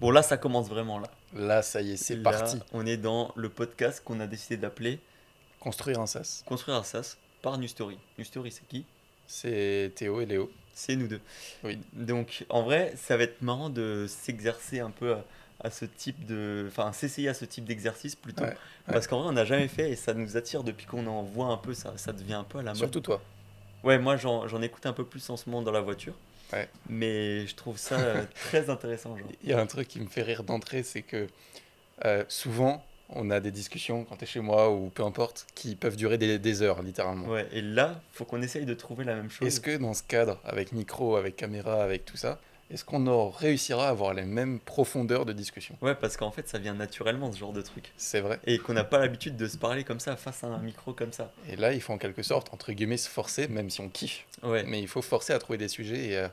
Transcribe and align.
Bon, 0.00 0.10
là, 0.10 0.22
ça 0.22 0.38
commence 0.38 0.68
vraiment 0.68 0.98
là. 0.98 1.10
Là, 1.34 1.62
ça 1.62 1.82
y 1.82 1.92
est, 1.92 1.96
c'est 1.96 2.16
parti. 2.16 2.58
On 2.72 2.86
est 2.86 2.96
dans 2.96 3.32
le 3.36 3.50
podcast 3.50 4.02
qu'on 4.04 4.18
a 4.20 4.26
décidé 4.26 4.56
d'appeler 4.56 4.98
Construire 5.60 6.00
un 6.00 6.06
sas. 6.06 6.42
Construire 6.46 6.78
un 6.78 6.82
SaaS 6.82 7.16
par 7.42 7.58
New 7.58 7.68
Story. 7.68 7.98
New 8.18 8.24
Story, 8.24 8.50
c'est 8.50 8.66
qui 8.66 8.86
C'est 9.26 9.92
Théo 9.94 10.22
et 10.22 10.26
Léo. 10.26 10.50
C'est 10.72 10.96
nous 10.96 11.06
deux. 11.06 11.20
Oui. 11.62 11.78
Donc, 11.92 12.46
en 12.48 12.62
vrai, 12.62 12.94
ça 12.96 13.18
va 13.18 13.24
être 13.24 13.42
marrant 13.42 13.68
de 13.68 14.06
s'exercer 14.08 14.80
un 14.80 14.90
peu 14.90 15.12
à, 15.12 15.24
à 15.62 15.70
ce 15.70 15.84
type 15.84 16.24
de. 16.24 16.64
Enfin, 16.68 16.92
s'essayer 16.92 17.28
à 17.28 17.34
ce 17.34 17.44
type 17.44 17.66
d'exercice 17.66 18.16
plutôt. 18.16 18.44
Ouais, 18.44 18.56
Parce 18.86 19.06
qu'en 19.06 19.20
vrai, 19.20 19.28
on 19.28 19.32
n'a 19.32 19.44
jamais 19.44 19.68
fait 19.68 19.90
et 19.90 19.96
ça 19.96 20.14
nous 20.14 20.38
attire 20.38 20.64
depuis 20.64 20.86
qu'on 20.86 21.06
en 21.06 21.22
voit 21.22 21.48
un 21.48 21.58
peu. 21.58 21.74
Ça, 21.74 21.92
ça 21.96 22.14
devient 22.14 22.34
un 22.34 22.44
peu 22.44 22.58
à 22.58 22.62
la 22.62 22.70
mode. 22.70 22.78
Surtout 22.78 23.00
toi. 23.00 23.20
Ouais, 23.84 23.98
moi, 23.98 24.16
j'en 24.16 24.48
j'en 24.48 24.62
écoute 24.62 24.86
un 24.86 24.94
peu 24.94 25.04
plus 25.04 25.28
en 25.28 25.36
ce 25.36 25.50
moment 25.50 25.62
dans 25.62 25.72
la 25.72 25.82
voiture. 25.82 26.14
Ouais. 26.52 26.68
Mais 26.88 27.46
je 27.46 27.54
trouve 27.54 27.78
ça 27.78 27.98
euh, 27.98 28.24
très 28.34 28.70
intéressant. 28.70 29.16
Genre. 29.16 29.28
Il 29.42 29.50
y 29.50 29.52
a 29.52 29.60
un 29.60 29.66
truc 29.66 29.88
qui 29.88 30.00
me 30.00 30.08
fait 30.08 30.22
rire 30.22 30.42
d'entrée, 30.42 30.82
c'est 30.82 31.02
que 31.02 31.26
euh, 32.04 32.24
souvent, 32.28 32.84
on 33.10 33.30
a 33.30 33.40
des 33.40 33.50
discussions 33.50 34.04
quand 34.04 34.16
tu 34.16 34.24
es 34.24 34.26
chez 34.26 34.40
moi 34.40 34.70
ou 34.70 34.88
peu 34.88 35.04
importe, 35.04 35.46
qui 35.54 35.76
peuvent 35.76 35.96
durer 35.96 36.18
des, 36.18 36.38
des 36.38 36.62
heures, 36.62 36.82
littéralement. 36.82 37.26
Ouais, 37.28 37.46
et 37.52 37.60
là, 37.60 38.00
faut 38.12 38.24
qu'on 38.24 38.42
essaye 38.42 38.64
de 38.64 38.74
trouver 38.74 39.04
la 39.04 39.14
même 39.14 39.30
chose. 39.30 39.46
Est-ce 39.46 39.60
que 39.60 39.76
dans 39.76 39.94
ce 39.94 40.02
cadre, 40.02 40.40
avec 40.44 40.72
micro, 40.72 41.16
avec 41.16 41.36
caméra, 41.36 41.82
avec 41.82 42.04
tout 42.04 42.16
ça, 42.16 42.40
est-ce 42.70 42.84
qu'on 42.84 43.30
réussira 43.30 43.86
à 43.86 43.90
avoir 43.90 44.14
les 44.14 44.24
mêmes 44.24 44.58
profondeurs 44.60 45.24
de 45.26 45.32
discussion? 45.32 45.76
Ouais, 45.82 45.94
parce 45.94 46.16
qu'en 46.16 46.30
fait, 46.30 46.48
ça 46.48 46.58
vient 46.58 46.74
naturellement, 46.74 47.32
ce 47.32 47.38
genre 47.38 47.52
de 47.52 47.62
truc. 47.62 47.92
C'est 47.96 48.20
vrai. 48.20 48.38
Et 48.46 48.58
qu'on 48.58 48.72
n'a 48.74 48.84
pas 48.84 48.98
l'habitude 48.98 49.36
de 49.36 49.46
se 49.48 49.56
parler 49.56 49.84
comme 49.84 50.00
ça, 50.00 50.16
face 50.16 50.44
à 50.44 50.46
un 50.48 50.58
micro 50.58 50.92
comme 50.92 51.12
ça. 51.12 51.32
Et 51.48 51.56
là, 51.56 51.72
il 51.72 51.80
faut 51.80 51.92
en 51.92 51.98
quelque 51.98 52.22
sorte, 52.22 52.52
entre 52.54 52.72
guillemets, 52.72 52.96
se 52.96 53.08
forcer, 53.08 53.48
même 53.48 53.70
si 53.70 53.80
on 53.80 53.88
kiffe, 53.88 54.26
Ouais, 54.42 54.62
mais 54.64 54.80
il 54.80 54.88
faut 54.88 55.02
forcer 55.02 55.32
à 55.32 55.38
trouver 55.38 55.58
des 55.58 55.68
sujets 55.68 56.06
et 56.08 56.18
à, 56.18 56.32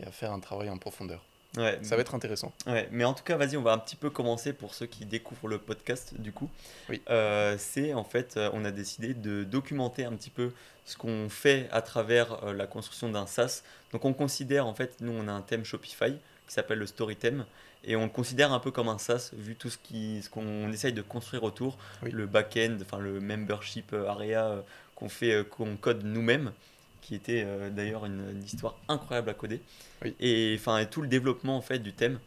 et 0.00 0.04
à 0.06 0.10
faire 0.10 0.32
un 0.32 0.40
travail 0.40 0.68
en 0.70 0.78
profondeur. 0.78 1.22
ouais. 1.56 1.78
Ça 1.82 1.96
va 1.96 2.02
être 2.02 2.14
intéressant. 2.14 2.52
Ouais, 2.66 2.88
mais 2.92 3.04
en 3.04 3.14
tout 3.14 3.24
cas, 3.24 3.36
vas-y, 3.36 3.56
on 3.56 3.62
va 3.62 3.72
un 3.72 3.78
petit 3.78 3.96
peu 3.96 4.10
commencer 4.10 4.52
pour 4.52 4.74
ceux 4.74 4.86
qui 4.86 5.04
découvrent 5.06 5.48
le 5.48 5.58
podcast, 5.58 6.14
du 6.18 6.32
coup. 6.32 6.48
Oui. 6.88 7.00
Euh, 7.10 7.56
c'est 7.58 7.94
en 7.94 8.04
fait, 8.04 8.36
euh, 8.36 8.50
on 8.52 8.64
a 8.64 8.70
décidé 8.70 9.14
de 9.14 9.42
documenter 9.44 10.04
un 10.04 10.12
petit 10.12 10.30
peu 10.30 10.52
ce 10.84 10.96
qu'on 10.96 11.28
fait 11.28 11.68
à 11.72 11.82
travers 11.82 12.44
euh, 12.44 12.52
la 12.52 12.66
construction 12.66 13.08
d'un 13.08 13.26
SaaS. 13.26 13.62
Donc, 13.92 14.04
on 14.04 14.12
considère, 14.12 14.66
en 14.66 14.74
fait, 14.74 14.96
nous, 15.00 15.12
on 15.12 15.28
a 15.28 15.32
un 15.32 15.42
thème 15.42 15.64
Shopify 15.64 16.12
qui 16.46 16.54
s'appelle 16.54 16.78
le 16.78 16.86
Story 16.86 17.16
Theme. 17.16 17.44
Et 17.84 17.96
on 17.96 18.04
le 18.04 18.10
considère 18.10 18.52
un 18.52 18.60
peu 18.60 18.70
comme 18.70 18.88
un 18.88 18.98
SaaS, 18.98 19.30
vu 19.34 19.56
tout 19.56 19.68
ce 19.70 19.78
qui- 19.78 20.22
ce 20.22 20.30
qu'on 20.30 20.70
essaye 20.72 20.92
de 20.92 21.02
construire 21.02 21.42
autour, 21.42 21.78
Oui. 22.02 22.10
le 22.12 22.26
back-end, 22.26 22.78
enfin 22.80 22.98
le 22.98 23.20
membership 23.20 23.92
euh, 23.92 24.06
area 24.08 24.44
euh, 24.46 24.60
qu'on 24.94 25.08
fait, 25.08 25.44
qu'on 25.48 25.76
code 25.76 26.04
nous-mêmes, 26.04 26.52
qui 27.00 27.16
était 27.16 27.42
euh, 27.44 27.70
d'ailleurs 27.70 28.06
une, 28.06 28.30
une 28.30 28.44
histoire 28.44 28.76
incroyable 28.88 29.30
à 29.30 29.34
coder. 29.34 29.60
Oui. 30.04 30.14
Et 30.20 30.56
enfin 30.60 30.84
tout 30.84 31.02
le 31.02 31.08
développement 31.08 31.56
en 31.56 31.60
fait 31.62 31.80
du 31.80 31.92
thème. 31.92 32.20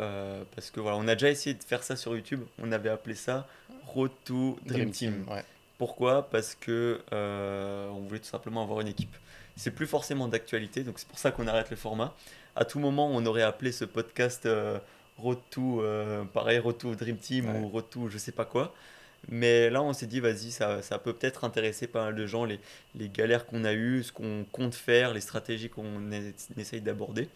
Euh, 0.00 0.42
parce 0.56 0.70
que 0.72 0.80
voilà, 0.80 0.96
on 0.96 1.06
a 1.06 1.14
déjà 1.14 1.30
essayé 1.30 1.54
de 1.54 1.62
faire 1.62 1.84
ça 1.84 1.94
sur 1.94 2.14
YouTube. 2.16 2.40
On 2.60 2.72
avait 2.72 2.88
appelé 2.88 3.14
ça 3.14 3.46
Road 3.86 4.10
to 4.24 4.58
Dream, 4.66 4.90
Team. 4.90 5.26
ouais. 5.30 5.44
Pourquoi? 5.78 6.28
Parce 6.28 6.54
que 6.54 7.00
euh, 7.12 7.88
on 7.90 8.00
voulait 8.00 8.18
tout 8.20 8.26
simplement 8.26 8.62
avoir 8.62 8.80
une 8.80 8.88
équipe. 8.88 9.14
C'est 9.56 9.70
plus 9.70 9.86
forcément 9.86 10.28
d'actualité, 10.28 10.82
donc 10.82 10.98
c'est 10.98 11.08
pour 11.08 11.18
ça 11.18 11.30
qu'on 11.30 11.46
arrête 11.46 11.70
le 11.70 11.76
format. 11.76 12.14
À 12.56 12.64
tout 12.64 12.78
moment, 12.80 13.08
on 13.12 13.24
aurait 13.26 13.42
appelé 13.42 13.70
ce 13.72 13.84
podcast 13.84 14.46
euh, 14.46 14.78
Road 15.18 15.38
to, 15.50 15.82
euh, 15.82 16.24
pareil, 16.24 16.58
Road 16.58 16.78
to 16.78 16.94
Dream 16.94 17.16
Team 17.16 17.48
Ouais. 17.48 17.58
ou 17.60 17.68
Road 17.68 17.84
to 17.90 18.08
je 18.08 18.18
sais 18.18 18.32
pas 18.32 18.44
quoi. 18.44 18.74
Mais 19.28 19.68
là, 19.68 19.82
on 19.82 19.92
s'est 19.92 20.06
dit, 20.06 20.20
vas-y, 20.20 20.52
ça, 20.52 20.80
ça 20.80 20.98
peut 20.98 21.12
peut-être 21.12 21.42
intéresser 21.44 21.88
pas 21.88 22.04
mal 22.04 22.14
de 22.14 22.24
gens, 22.26 22.44
les, 22.44 22.60
les 22.94 23.08
galères 23.08 23.46
qu'on 23.46 23.64
a 23.64 23.72
eues, 23.72 24.04
ce 24.04 24.12
qu'on 24.12 24.44
compte 24.52 24.76
faire, 24.76 25.12
les 25.12 25.20
stratégies 25.20 25.68
qu'on 25.70 26.10
essaye 26.56 26.80
d'aborder. 26.80 27.28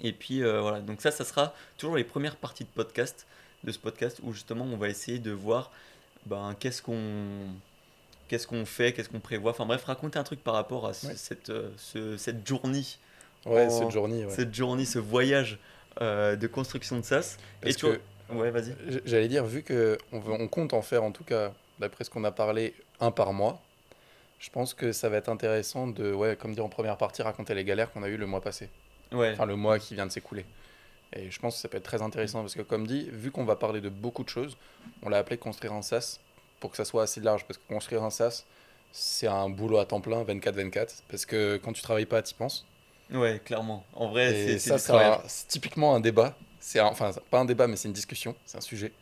Et 0.00 0.12
puis 0.12 0.42
euh, 0.42 0.60
voilà, 0.60 0.80
donc 0.80 1.00
ça, 1.00 1.10
ça 1.10 1.24
sera 1.24 1.54
toujours 1.78 1.96
les 1.96 2.04
premières 2.04 2.36
parties 2.36 2.64
de 2.64 2.68
podcast, 2.68 3.26
de 3.64 3.72
ce 3.72 3.78
podcast, 3.78 4.20
où 4.22 4.32
justement 4.32 4.64
on 4.64 4.76
va 4.76 4.88
essayer 4.88 5.18
de 5.18 5.30
voir 5.30 5.70
ben, 6.26 6.54
qu'est-ce 6.58 6.82
qu'on 6.82 6.98
qu'est-ce 8.28 8.46
qu'on 8.46 8.64
fait, 8.64 8.92
qu'est-ce 8.92 9.08
qu'on 9.10 9.20
prévoit? 9.20 9.50
Enfin 9.50 9.66
bref, 9.66 9.84
raconter 9.84 10.18
un 10.18 10.22
truc 10.24 10.42
par 10.42 10.54
rapport 10.54 10.86
à 10.86 10.94
ce- 10.94 11.08
Ouais. 11.08 11.16
cette, 11.16 11.50
euh, 11.50 11.70
ce- 11.76 12.16
cette 12.16 12.46
journée, 12.48 12.84
Ouais, 13.44 13.66
en- 13.66 13.70
cette 13.70 13.90
journée. 13.90 14.24
ouais. 14.24 14.30
cette 14.30 14.54
journée, 14.54 14.84
ce 14.86 14.98
voyage 14.98 15.58
euh, 16.00 16.36
de 16.36 16.46
construction 16.46 16.96
de. 16.96 17.36
Parce 17.60 17.74
Et 17.74 17.76
tu 17.78 17.84
que 17.86 18.00
vois- 18.30 18.44
ouais, 18.44 18.50
vas-y. 18.50 18.74
j'allais 19.04 19.28
dire, 19.28 19.44
vu 19.44 19.62
que 19.62 19.98
on, 20.12 20.20
compte 20.48 20.72
en 20.72 20.80
faire, 20.80 21.04
en 21.04 21.10
tout 21.12 21.24
cas, 21.24 21.52
d'après 21.80 22.04
ce 22.04 22.08
qu'on 22.10 22.24
a 22.24 22.30
parlé, 22.32 22.72
un 23.00 23.10
par 23.10 23.34
mois, 23.34 23.60
je 24.38 24.48
pense 24.48 24.72
que 24.72 24.92
ça 24.92 25.10
va 25.10 25.18
être 25.18 25.28
intéressant 25.28 25.86
de, 25.86 26.10
ouais, 26.14 26.34
comme 26.40 26.54
dit 26.54 26.62
en 26.62 26.70
première 26.70 26.96
partie, 26.96 27.20
raconter 27.20 27.54
les 27.54 27.64
galères 27.64 27.92
qu'on 27.92 28.02
a 28.02 28.08
eues 28.08 28.16
le 28.16 28.24
mois 28.26 28.40
passé. 28.40 28.70
Ouais. 29.12 29.32
Enfin, 29.34 29.44
le 29.44 29.56
mois 29.56 29.78
qui 29.78 29.94
vient 29.94 30.06
de 30.06 30.10
s'écouler. 30.12 30.46
Et 31.14 31.30
je 31.30 31.38
pense 31.38 31.56
que 31.56 31.60
ça 31.60 31.68
peut 31.68 31.76
être 31.76 31.84
très 31.84 32.02
intéressant 32.02 32.40
parce 32.40 32.54
que, 32.54 32.62
comme 32.62 32.86
dit, 32.86 33.08
vu 33.10 33.30
qu'on 33.30 33.44
va 33.44 33.56
parler 33.56 33.80
de 33.80 33.88
beaucoup 33.88 34.24
de 34.24 34.28
choses, 34.28 34.56
on 35.02 35.08
l'a 35.08 35.18
appelé 35.18 35.36
construire 35.36 35.72
un 35.72 35.82
SaaS 35.82 36.18
pour 36.60 36.70
que 36.70 36.76
ça 36.76 36.84
soit 36.84 37.02
assez 37.02 37.20
large. 37.20 37.44
Parce 37.46 37.58
que 37.58 37.68
construire 37.68 38.02
un 38.02 38.10
SaaS, 38.10 38.44
c'est 38.92 39.26
un 39.26 39.48
boulot 39.48 39.78
à 39.78 39.84
temps 39.84 40.00
plein, 40.00 40.22
24-24. 40.24 41.02
Parce 41.08 41.26
que 41.26 41.58
quand 41.62 41.72
tu 41.72 41.82
travailles 41.82 42.06
pas, 42.06 42.22
tu 42.22 42.34
penses. 42.34 42.66
Ouais, 43.12 43.40
clairement. 43.44 43.84
En 43.92 44.08
vrai, 44.08 44.58
c'est 44.58 44.78
ça, 44.78 45.22
c'est 45.26 45.48
typiquement 45.48 45.94
un 45.94 46.00
débat. 46.00 46.36
C'est 46.60 46.80
enfin 46.80 47.10
pas 47.30 47.40
un 47.40 47.44
débat, 47.44 47.66
mais 47.66 47.76
c'est 47.76 47.88
une 47.88 47.94
discussion, 47.94 48.36
c'est 48.44 48.56
un 48.56 48.62
sujet. 48.62 48.92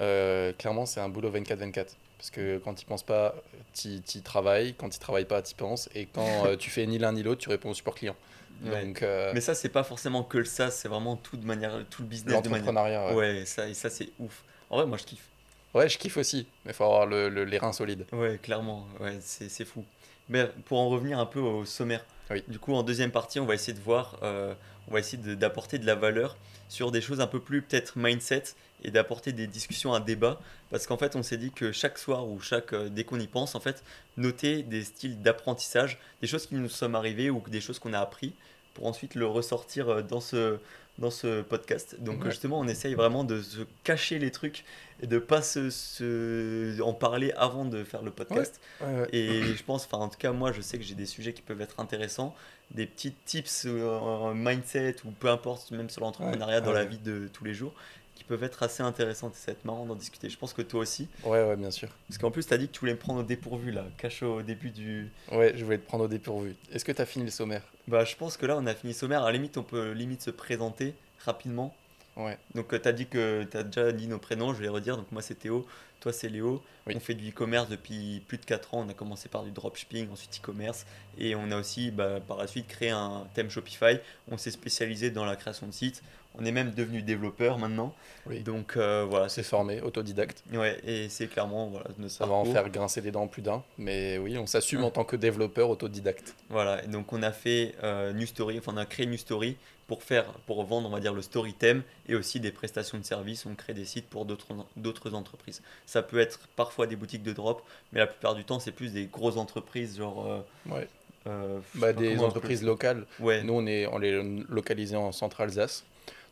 Euh, 0.00 0.52
clairement, 0.52 0.86
c'est 0.86 1.00
un 1.00 1.08
boulot 1.08 1.30
24-24. 1.30 1.88
Parce 2.16 2.30
que 2.30 2.58
quand 2.58 2.74
tu 2.74 2.86
penses 2.86 3.02
pas, 3.02 3.34
tu 3.74 4.00
y 4.14 4.22
travailles. 4.22 4.74
Quand 4.74 4.88
tu 4.88 4.98
travailles 4.98 5.26
pas, 5.26 5.42
tu 5.42 5.54
penses. 5.54 5.88
Et 5.94 6.06
quand 6.06 6.46
euh, 6.46 6.56
tu 6.56 6.70
fais 6.70 6.86
ni 6.86 6.98
l'un 6.98 7.12
ni 7.12 7.22
l'autre, 7.22 7.42
tu 7.42 7.48
réponds 7.48 7.70
au 7.70 7.74
support 7.74 7.94
client. 7.94 8.16
Ouais. 8.62 8.84
Donc, 8.86 9.02
euh, 9.02 9.32
Mais 9.34 9.40
ça, 9.40 9.54
c'est 9.54 9.68
pas 9.68 9.84
forcément 9.84 10.22
que 10.22 10.38
le 10.38 10.44
SaaS, 10.44 10.70
c'est 10.70 10.88
vraiment 10.88 11.16
tout 11.16 11.36
de 11.36 11.44
manière, 11.44 11.84
tout 11.90 12.02
le 12.02 12.08
business 12.08 12.42
de 12.42 12.48
manière. 12.48 12.74
Ouais, 13.08 13.14
Ouais. 13.14 13.44
ça, 13.46 13.68
et 13.68 13.74
ça 13.74 13.90
c'est 13.90 14.10
ouf. 14.18 14.42
En 14.70 14.76
vrai, 14.78 14.86
moi 14.86 14.96
je 14.98 15.04
kiffe. 15.04 15.28
ouais, 15.74 15.88
je 15.88 15.98
kiffe 15.98 16.16
aussi. 16.16 16.46
Mais 16.64 16.70
il 16.70 16.74
faut 16.74 16.84
avoir 16.84 17.06
le, 17.06 17.28
le- 17.28 17.44
les 17.44 17.58
reins 17.58 17.72
solides. 17.72 18.06
Ouais, 18.12 18.38
clairement, 18.42 18.86
ouais, 19.00 19.18
c'est 19.20 19.64
fou. 19.64 19.84
Mais 20.28 20.50
pour 20.66 20.78
en 20.78 20.88
revenir 20.88 21.18
un 21.18 21.26
peu 21.26 21.40
au 21.40 21.64
sommaire, 21.64 22.04
Oui. 22.30 22.42
du 22.48 22.58
coup, 22.58 22.74
en 22.74 22.82
deuxième 22.82 23.10
partie, 23.10 23.40
on 23.40 23.46
va 23.46 23.54
essayer 23.54 23.74
de 23.74 23.82
voir, 23.82 24.18
euh, 24.22 24.54
on 24.88 24.94
va 24.94 25.00
essayer 25.00 25.36
d'apporter 25.36 25.78
de 25.78 25.86
la 25.86 25.94
valeur 25.94 26.36
sur 26.68 26.90
des 26.90 27.00
choses 27.00 27.20
un 27.20 27.26
peu 27.26 27.40
plus 27.40 27.62
peut-être 27.62 27.98
mindset 27.98 28.44
et 28.82 28.90
d'apporter 28.90 29.32
des 29.32 29.46
discussions, 29.46 29.94
un 29.94 30.00
débat. 30.00 30.40
Parce 30.70 30.86
qu'en 30.86 30.96
fait, 30.96 31.14
on 31.14 31.22
s'est 31.22 31.36
dit 31.36 31.50
que 31.50 31.72
chaque 31.72 31.98
soir 31.98 32.26
ou 32.26 32.40
chaque, 32.40 32.72
euh, 32.72 32.88
dès 32.88 33.04
qu'on 33.04 33.20
y 33.20 33.26
pense, 33.26 33.54
en 33.54 33.60
fait, 33.60 33.82
noter 34.16 34.62
des 34.62 34.84
styles 34.84 35.20
d'apprentissage, 35.20 35.98
des 36.20 36.26
choses 36.26 36.46
qui 36.46 36.54
nous 36.54 36.68
sont 36.68 36.94
arrivées 36.94 37.30
ou 37.30 37.42
des 37.48 37.60
choses 37.60 37.78
qu'on 37.78 37.92
a 37.92 38.00
appris 38.00 38.32
pour 38.72 38.86
ensuite 38.86 39.14
le 39.14 39.26
ressortir 39.26 39.88
euh, 39.88 40.02
dans 40.02 40.20
ce, 40.20 40.58
dans 40.98 41.10
ce 41.10 41.42
podcast. 41.42 41.96
Donc 42.00 42.22
Ouais. 42.22 42.30
justement, 42.30 42.60
on 42.60 42.68
essaye 42.68 42.94
vraiment 42.94 43.24
de 43.24 43.40
se 43.42 43.60
cacher 43.82 44.18
les 44.18 44.30
trucs 44.30 44.64
et 45.02 45.06
de 45.08 45.18
pas 45.18 45.42
se, 45.42 45.68
se- 45.70 46.80
en 46.82 46.92
parler 46.92 47.32
avant 47.36 47.64
de 47.64 47.82
faire 47.84 48.02
le 48.02 48.10
podcast. 48.10 48.60
Ouais, 48.80 49.00
ouais. 49.00 49.08
Et 49.12 49.42
je 49.42 49.62
pense, 49.64 49.84
enfin 49.86 49.98
en 49.98 50.08
tout 50.08 50.18
cas 50.18 50.32
moi 50.32 50.52
je 50.52 50.60
sais 50.60 50.78
que 50.78 50.84
j'ai 50.84 50.94
des 50.94 51.06
sujets 51.06 51.32
qui 51.32 51.42
peuvent 51.42 51.60
être 51.60 51.80
intéressants, 51.80 52.34
des 52.70 52.86
petits 52.86 53.12
tips 53.24 53.64
euh, 53.66 54.32
mindset 54.34 54.96
ou 55.04 55.10
peu 55.10 55.28
importe, 55.28 55.70
même 55.72 55.90
sur 55.90 56.02
l'entrepreneuriat 56.02 56.60
dans 56.60 56.72
la 56.72 56.84
vie 56.84 56.98
de 56.98 57.28
tous 57.32 57.44
les 57.44 57.54
jours, 57.54 57.74
qui 58.14 58.24
peuvent 58.24 58.42
être 58.44 58.62
assez 58.62 58.82
intéressantes. 58.82 59.34
Être 59.48 59.64
marrant 59.64 59.86
d'en 59.86 59.94
discuter. 59.94 60.28
Je 60.30 60.38
pense 60.38 60.52
que 60.52 60.62
toi 60.62 60.80
aussi, 60.80 61.08
Ouais, 61.24 61.42
ouais, 61.44 61.56
bien 61.56 61.70
sûr. 61.70 61.88
parce 62.08 62.18
qu'en 62.18 62.30
plus 62.30 62.46
tu 62.46 62.54
as 62.54 62.58
dit 62.58 62.68
que 62.68 62.72
tu 62.72 62.80
voulais 62.80 62.92
me 62.94 62.98
prendre 62.98 63.20
au 63.20 63.24
dépourvu 63.24 63.70
là, 63.72 63.84
caché 63.98 64.24
au 64.24 64.42
début 64.42 64.70
du... 64.70 65.10
Ouais, 65.32 65.52
je 65.56 65.64
voulais 65.64 65.78
te 65.78 65.86
prendre 65.86 66.04
au 66.04 66.08
dépourvu. 66.08 66.54
Est-ce 66.72 66.84
que 66.84 66.92
tu 66.92 67.02
as 67.02 67.06
fini 67.06 67.24
le 67.24 67.30
sommaire? 67.30 67.62
Bah 67.88 68.04
je 68.04 68.16
pense 68.16 68.36
que 68.36 68.46
là 68.46 68.56
on 68.56 68.66
a 68.66 68.74
fini 68.74 68.94
sommaire, 68.94 69.22
à 69.22 69.26
la 69.26 69.32
limite 69.32 69.56
on 69.58 69.62
peut 69.62 69.90
limite 69.92 70.22
se 70.22 70.30
présenter 70.30 70.94
rapidement. 71.24 71.74
Ouais. 72.16 72.38
Donc 72.54 72.68
tu 72.80 72.88
as 72.88 72.92
dit 72.92 73.06
que 73.06 73.42
tu 73.50 73.56
as 73.56 73.62
déjà 73.64 73.90
dit 73.92 74.06
nos 74.06 74.18
prénoms, 74.18 74.52
je 74.54 74.58
vais 74.58 74.64
les 74.64 74.68
redire. 74.70 74.96
Donc 74.96 75.10
moi 75.12 75.20
c'est 75.20 75.34
Théo, 75.34 75.66
toi 76.04 76.12
c'est 76.12 76.28
Léo. 76.28 76.62
Oui. 76.86 76.92
On 76.94 77.00
fait 77.00 77.14
du 77.14 77.30
e-commerce 77.30 77.70
depuis 77.70 78.22
plus 78.28 78.36
de 78.36 78.44
4 78.44 78.74
ans. 78.74 78.84
On 78.86 78.88
a 78.90 78.92
commencé 78.94 79.30
par 79.30 79.42
du 79.42 79.50
dropshipping, 79.50 80.10
ensuite 80.12 80.38
e-commerce. 80.38 80.84
Et 81.16 81.34
on 81.34 81.50
a 81.50 81.56
aussi 81.58 81.90
bah, 81.90 82.20
par 82.20 82.36
la 82.36 82.46
suite 82.46 82.66
créé 82.68 82.90
un 82.90 83.26
thème 83.32 83.48
Shopify. 83.48 83.98
On 84.30 84.36
s'est 84.36 84.50
spécialisé 84.50 85.10
dans 85.10 85.24
la 85.24 85.34
création 85.34 85.66
de 85.66 85.72
sites. 85.72 86.02
On 86.36 86.44
est 86.44 86.52
même 86.52 86.72
devenu 86.72 87.00
développeur 87.00 87.58
maintenant. 87.58 87.94
Oui. 88.26 88.40
Donc 88.40 88.76
euh, 88.76 89.06
voilà, 89.08 89.30
C'est 89.30 89.42
formé, 89.44 89.80
autodidacte. 89.80 90.42
ouais, 90.52 90.78
et 90.84 91.08
c'est 91.08 91.28
clairement 91.28 91.68
voilà, 91.68 91.86
notre 91.96 92.12
Ça 92.12 92.26
va 92.26 92.34
en 92.34 92.44
faire 92.44 92.68
grincer 92.68 93.00
des 93.00 93.12
dents 93.12 93.28
plus 93.28 93.40
d'un. 93.40 93.62
Mais 93.78 94.18
oui, 94.18 94.36
on 94.36 94.46
s'assume 94.46 94.80
Ouais. 94.80 94.86
en 94.86 94.90
tant 94.90 95.04
que 95.04 95.16
développeur 95.16 95.70
autodidacte. 95.70 96.34
Voilà, 96.50 96.84
et 96.84 96.88
donc 96.88 97.12
on 97.14 97.22
a 97.22 97.32
fait 97.32 97.76
euh, 97.82 98.12
New 98.12 98.26
Story, 98.26 98.58
enfin 98.58 98.72
on 98.74 98.78
a 98.78 98.84
créé 98.84 99.06
New 99.06 99.16
Story 99.16 99.56
pour 99.86 100.02
faire, 100.02 100.24
pour 100.46 100.64
vendre, 100.64 100.88
on 100.88 100.92
va 100.92 101.00
dire, 101.00 101.12
le 101.14 101.22
story 101.22 101.52
theme 101.54 101.82
et 102.08 102.14
aussi 102.14 102.40
des 102.40 102.50
prestations 102.52 102.98
de 102.98 103.02
services. 103.04 103.44
On 103.46 103.54
crée 103.54 103.74
des 103.74 103.84
sites 103.84 104.08
pour 104.08 104.24
d'autres 104.24 104.48
d'autres 104.76 105.14
entreprises. 105.14 105.62
Ça 105.86 106.02
peut 106.02 106.18
être 106.18 106.40
parfois 106.56 106.86
des 106.86 106.96
boutiques 106.96 107.22
de 107.22 107.32
drop, 107.32 107.62
mais 107.92 108.00
la 108.00 108.06
plupart 108.06 108.34
du 108.34 108.44
temps 108.44 108.58
c'est 108.60 108.72
plus 108.72 108.92
des 108.92 109.06
grosses 109.06 109.36
entreprises, 109.36 109.96
genre. 109.98 110.26
euh, 110.26 110.40
Ouais. 110.70 110.88
euh, 111.26 111.60
Bah, 111.74 111.92
des 111.92 112.18
entreprises 112.18 112.62
locales. 112.62 113.06
Ouais, 113.20 113.42
Nous, 113.42 113.52
on 113.52 113.66
est, 113.66 113.86
on 113.86 114.00
est 114.02 114.12
localisé 114.48 114.96
en 114.96 115.12
centre-Alsace. 115.12 115.84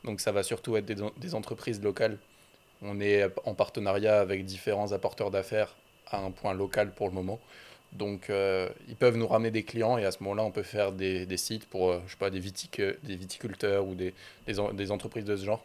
Donc, 0.04 0.20
ça 0.20 0.32
va 0.32 0.42
surtout 0.42 0.76
être 0.76 0.84
des, 0.86 0.96
des 1.18 1.34
entreprises 1.34 1.80
locales. 1.82 2.18
On 2.82 3.00
est 3.00 3.28
en 3.44 3.54
partenariat 3.54 4.18
avec 4.20 4.44
différents 4.44 4.92
apporteurs 4.92 5.30
d'affaires 5.30 5.76
à 6.10 6.18
un 6.18 6.30
point 6.32 6.52
local 6.54 6.92
pour 6.92 7.06
le 7.08 7.14
moment. 7.14 7.38
Donc, 7.92 8.30
euh, 8.30 8.68
ils 8.88 8.96
peuvent 8.96 9.16
nous 9.16 9.26
ramener 9.28 9.50
des 9.50 9.64
clients 9.64 9.98
et 9.98 10.04
à 10.06 10.10
ce 10.12 10.22
moment-là, 10.22 10.42
on 10.44 10.50
peut 10.50 10.62
faire 10.62 10.92
des, 10.92 11.26
des 11.26 11.36
sites 11.36 11.66
pour, 11.68 11.90
euh, 11.90 12.00
je 12.06 12.12
sais 12.12 12.18
pas, 12.18 12.30
des, 12.30 12.38
vitic 12.40 12.80
des 13.02 13.16
viticulteurs 13.16 13.86
ou 13.86 13.94
des, 13.94 14.14
des, 14.46 14.58
en- 14.60 14.72
des 14.72 14.90
entreprises 14.90 15.24
de 15.26 15.36
ce 15.36 15.44
genre. 15.44 15.62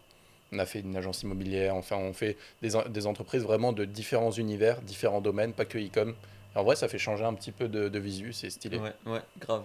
On 0.51 0.59
a 0.59 0.65
fait 0.65 0.79
une 0.81 0.95
agence 0.95 1.23
immobilière, 1.23 1.75
enfin 1.75 1.95
on 1.97 2.13
fait 2.13 2.37
des, 2.61 2.75
en- 2.75 2.87
des 2.87 3.05
entreprises 3.07 3.43
vraiment 3.43 3.71
de 3.73 3.85
différents 3.85 4.31
univers, 4.31 4.81
différents 4.81 5.21
domaines, 5.21 5.53
pas 5.53 5.65
que 5.65 5.77
e-com. 5.77 6.13
En 6.55 6.63
vrai, 6.63 6.75
ça 6.75 6.87
fait 6.87 6.97
changer 6.97 7.23
un 7.23 7.33
petit 7.33 7.51
peu 7.51 7.67
de, 7.67 7.87
de 7.89 7.99
visu, 7.99 8.33
c'est 8.33 8.49
stylé. 8.49 8.77
Ouais, 8.77 8.93
ouais, 9.05 9.19
grave. 9.39 9.63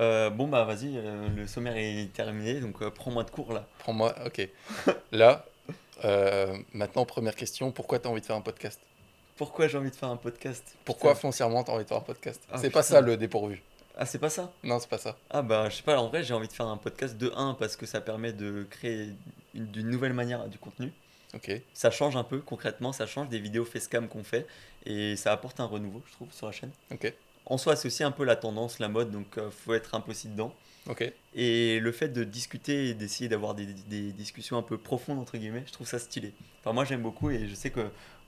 Euh, 0.00 0.30
bon, 0.30 0.48
bah 0.48 0.64
vas-y, 0.64 0.98
le 1.36 1.46
sommaire 1.46 1.76
est 1.76 2.12
terminé, 2.12 2.60
donc 2.60 2.82
prends-moi 2.90 3.24
de 3.24 3.30
cours 3.30 3.52
là. 3.52 3.66
Prends-moi, 3.78 4.14
ok. 4.26 4.48
Là, 5.12 5.44
maintenant, 6.72 7.04
première 7.04 7.34
question, 7.36 7.70
pourquoi 7.70 7.98
tu 7.98 8.08
as 8.08 8.10
envie 8.10 8.20
de 8.22 8.26
faire 8.26 8.36
un 8.36 8.40
podcast? 8.40 8.80
Pourquoi 9.42 9.66
j'ai 9.66 9.76
envie 9.76 9.90
de 9.90 9.96
faire 9.96 10.08
un 10.08 10.16
podcast? 10.16 10.76
Pourquoi 10.84 11.16
foncièrement 11.16 11.64
tu 11.64 11.72
as 11.72 11.74
envie 11.74 11.82
de 11.82 11.88
faire 11.88 11.98
un 11.98 12.02
podcast? 12.02 12.40
Ah, 12.52 12.58
C'est 12.58 12.70
pas 12.70 12.84
ça 12.84 13.00
le 13.00 13.16
dépourvu. 13.16 13.60
Ah, 13.96 14.06
c'est 14.06 14.20
pas 14.20 14.30
ça? 14.30 14.52
Non, 14.62 14.78
c'est 14.78 14.88
pas 14.88 14.98
ça. 14.98 15.18
Ah, 15.30 15.42
bah 15.42 15.68
je 15.68 15.74
sais 15.78 15.82
pas, 15.82 15.98
en 15.98 16.06
vrai, 16.06 16.22
j'ai 16.22 16.32
envie 16.32 16.46
de 16.46 16.52
faire 16.52 16.68
un 16.68 16.76
podcast 16.76 17.16
de 17.18 17.32
1 17.34 17.54
parce 17.54 17.74
que 17.74 17.84
ça 17.84 18.00
permet 18.00 18.32
de 18.32 18.64
créer 18.70 19.08
une- 19.56 19.66
d'une 19.66 19.88
nouvelle 19.90 20.12
manière 20.12 20.46
du 20.46 20.58
contenu. 20.58 20.92
Ok. 21.34 21.50
Ça 21.74 21.90
change 21.90 22.14
un 22.14 22.22
peu, 22.22 22.38
concrètement, 22.38 22.92
ça 22.92 23.04
change 23.08 23.30
des 23.30 23.40
vidéos 23.40 23.64
facecam 23.64 24.06
qu'on 24.06 24.22
fait 24.22 24.46
et 24.86 25.16
ça 25.16 25.32
apporte 25.32 25.58
un 25.58 25.64
renouveau, 25.64 26.02
je 26.06 26.12
trouve, 26.12 26.32
sur 26.32 26.46
la 26.46 26.52
chaîne. 26.52 26.70
Ok. 26.92 27.12
En 27.46 27.58
soi, 27.58 27.74
c'est 27.74 27.88
aussi 27.88 28.04
un 28.04 28.12
peu 28.12 28.22
la 28.22 28.36
tendance, 28.36 28.78
la 28.78 28.86
mode, 28.88 29.10
donc 29.10 29.38
euh, 29.38 29.50
faut 29.50 29.74
être 29.74 29.96
un 29.96 30.00
peu 30.00 30.12
aussi 30.12 30.28
dedans. 30.28 30.54
Ok. 30.88 31.12
Et 31.34 31.80
le 31.80 31.90
fait 31.92 32.08
de 32.10 32.22
discuter 32.22 32.90
et 32.90 32.94
d'essayer 32.94 33.28
d'avoir 33.28 33.54
des, 33.56 33.66
des 33.66 34.12
discussions 34.12 34.56
un 34.56 34.62
peu 34.62 34.78
profondes, 34.78 35.18
entre 35.18 35.36
guillemets, 35.36 35.64
je 35.66 35.72
trouve 35.72 35.88
ça 35.88 35.98
stylé. 35.98 36.32
Enfin, 36.60 36.72
moi 36.72 36.84
j'aime 36.84 37.02
beaucoup 37.02 37.28
et 37.30 37.48
je 37.48 37.54
sais 37.56 37.70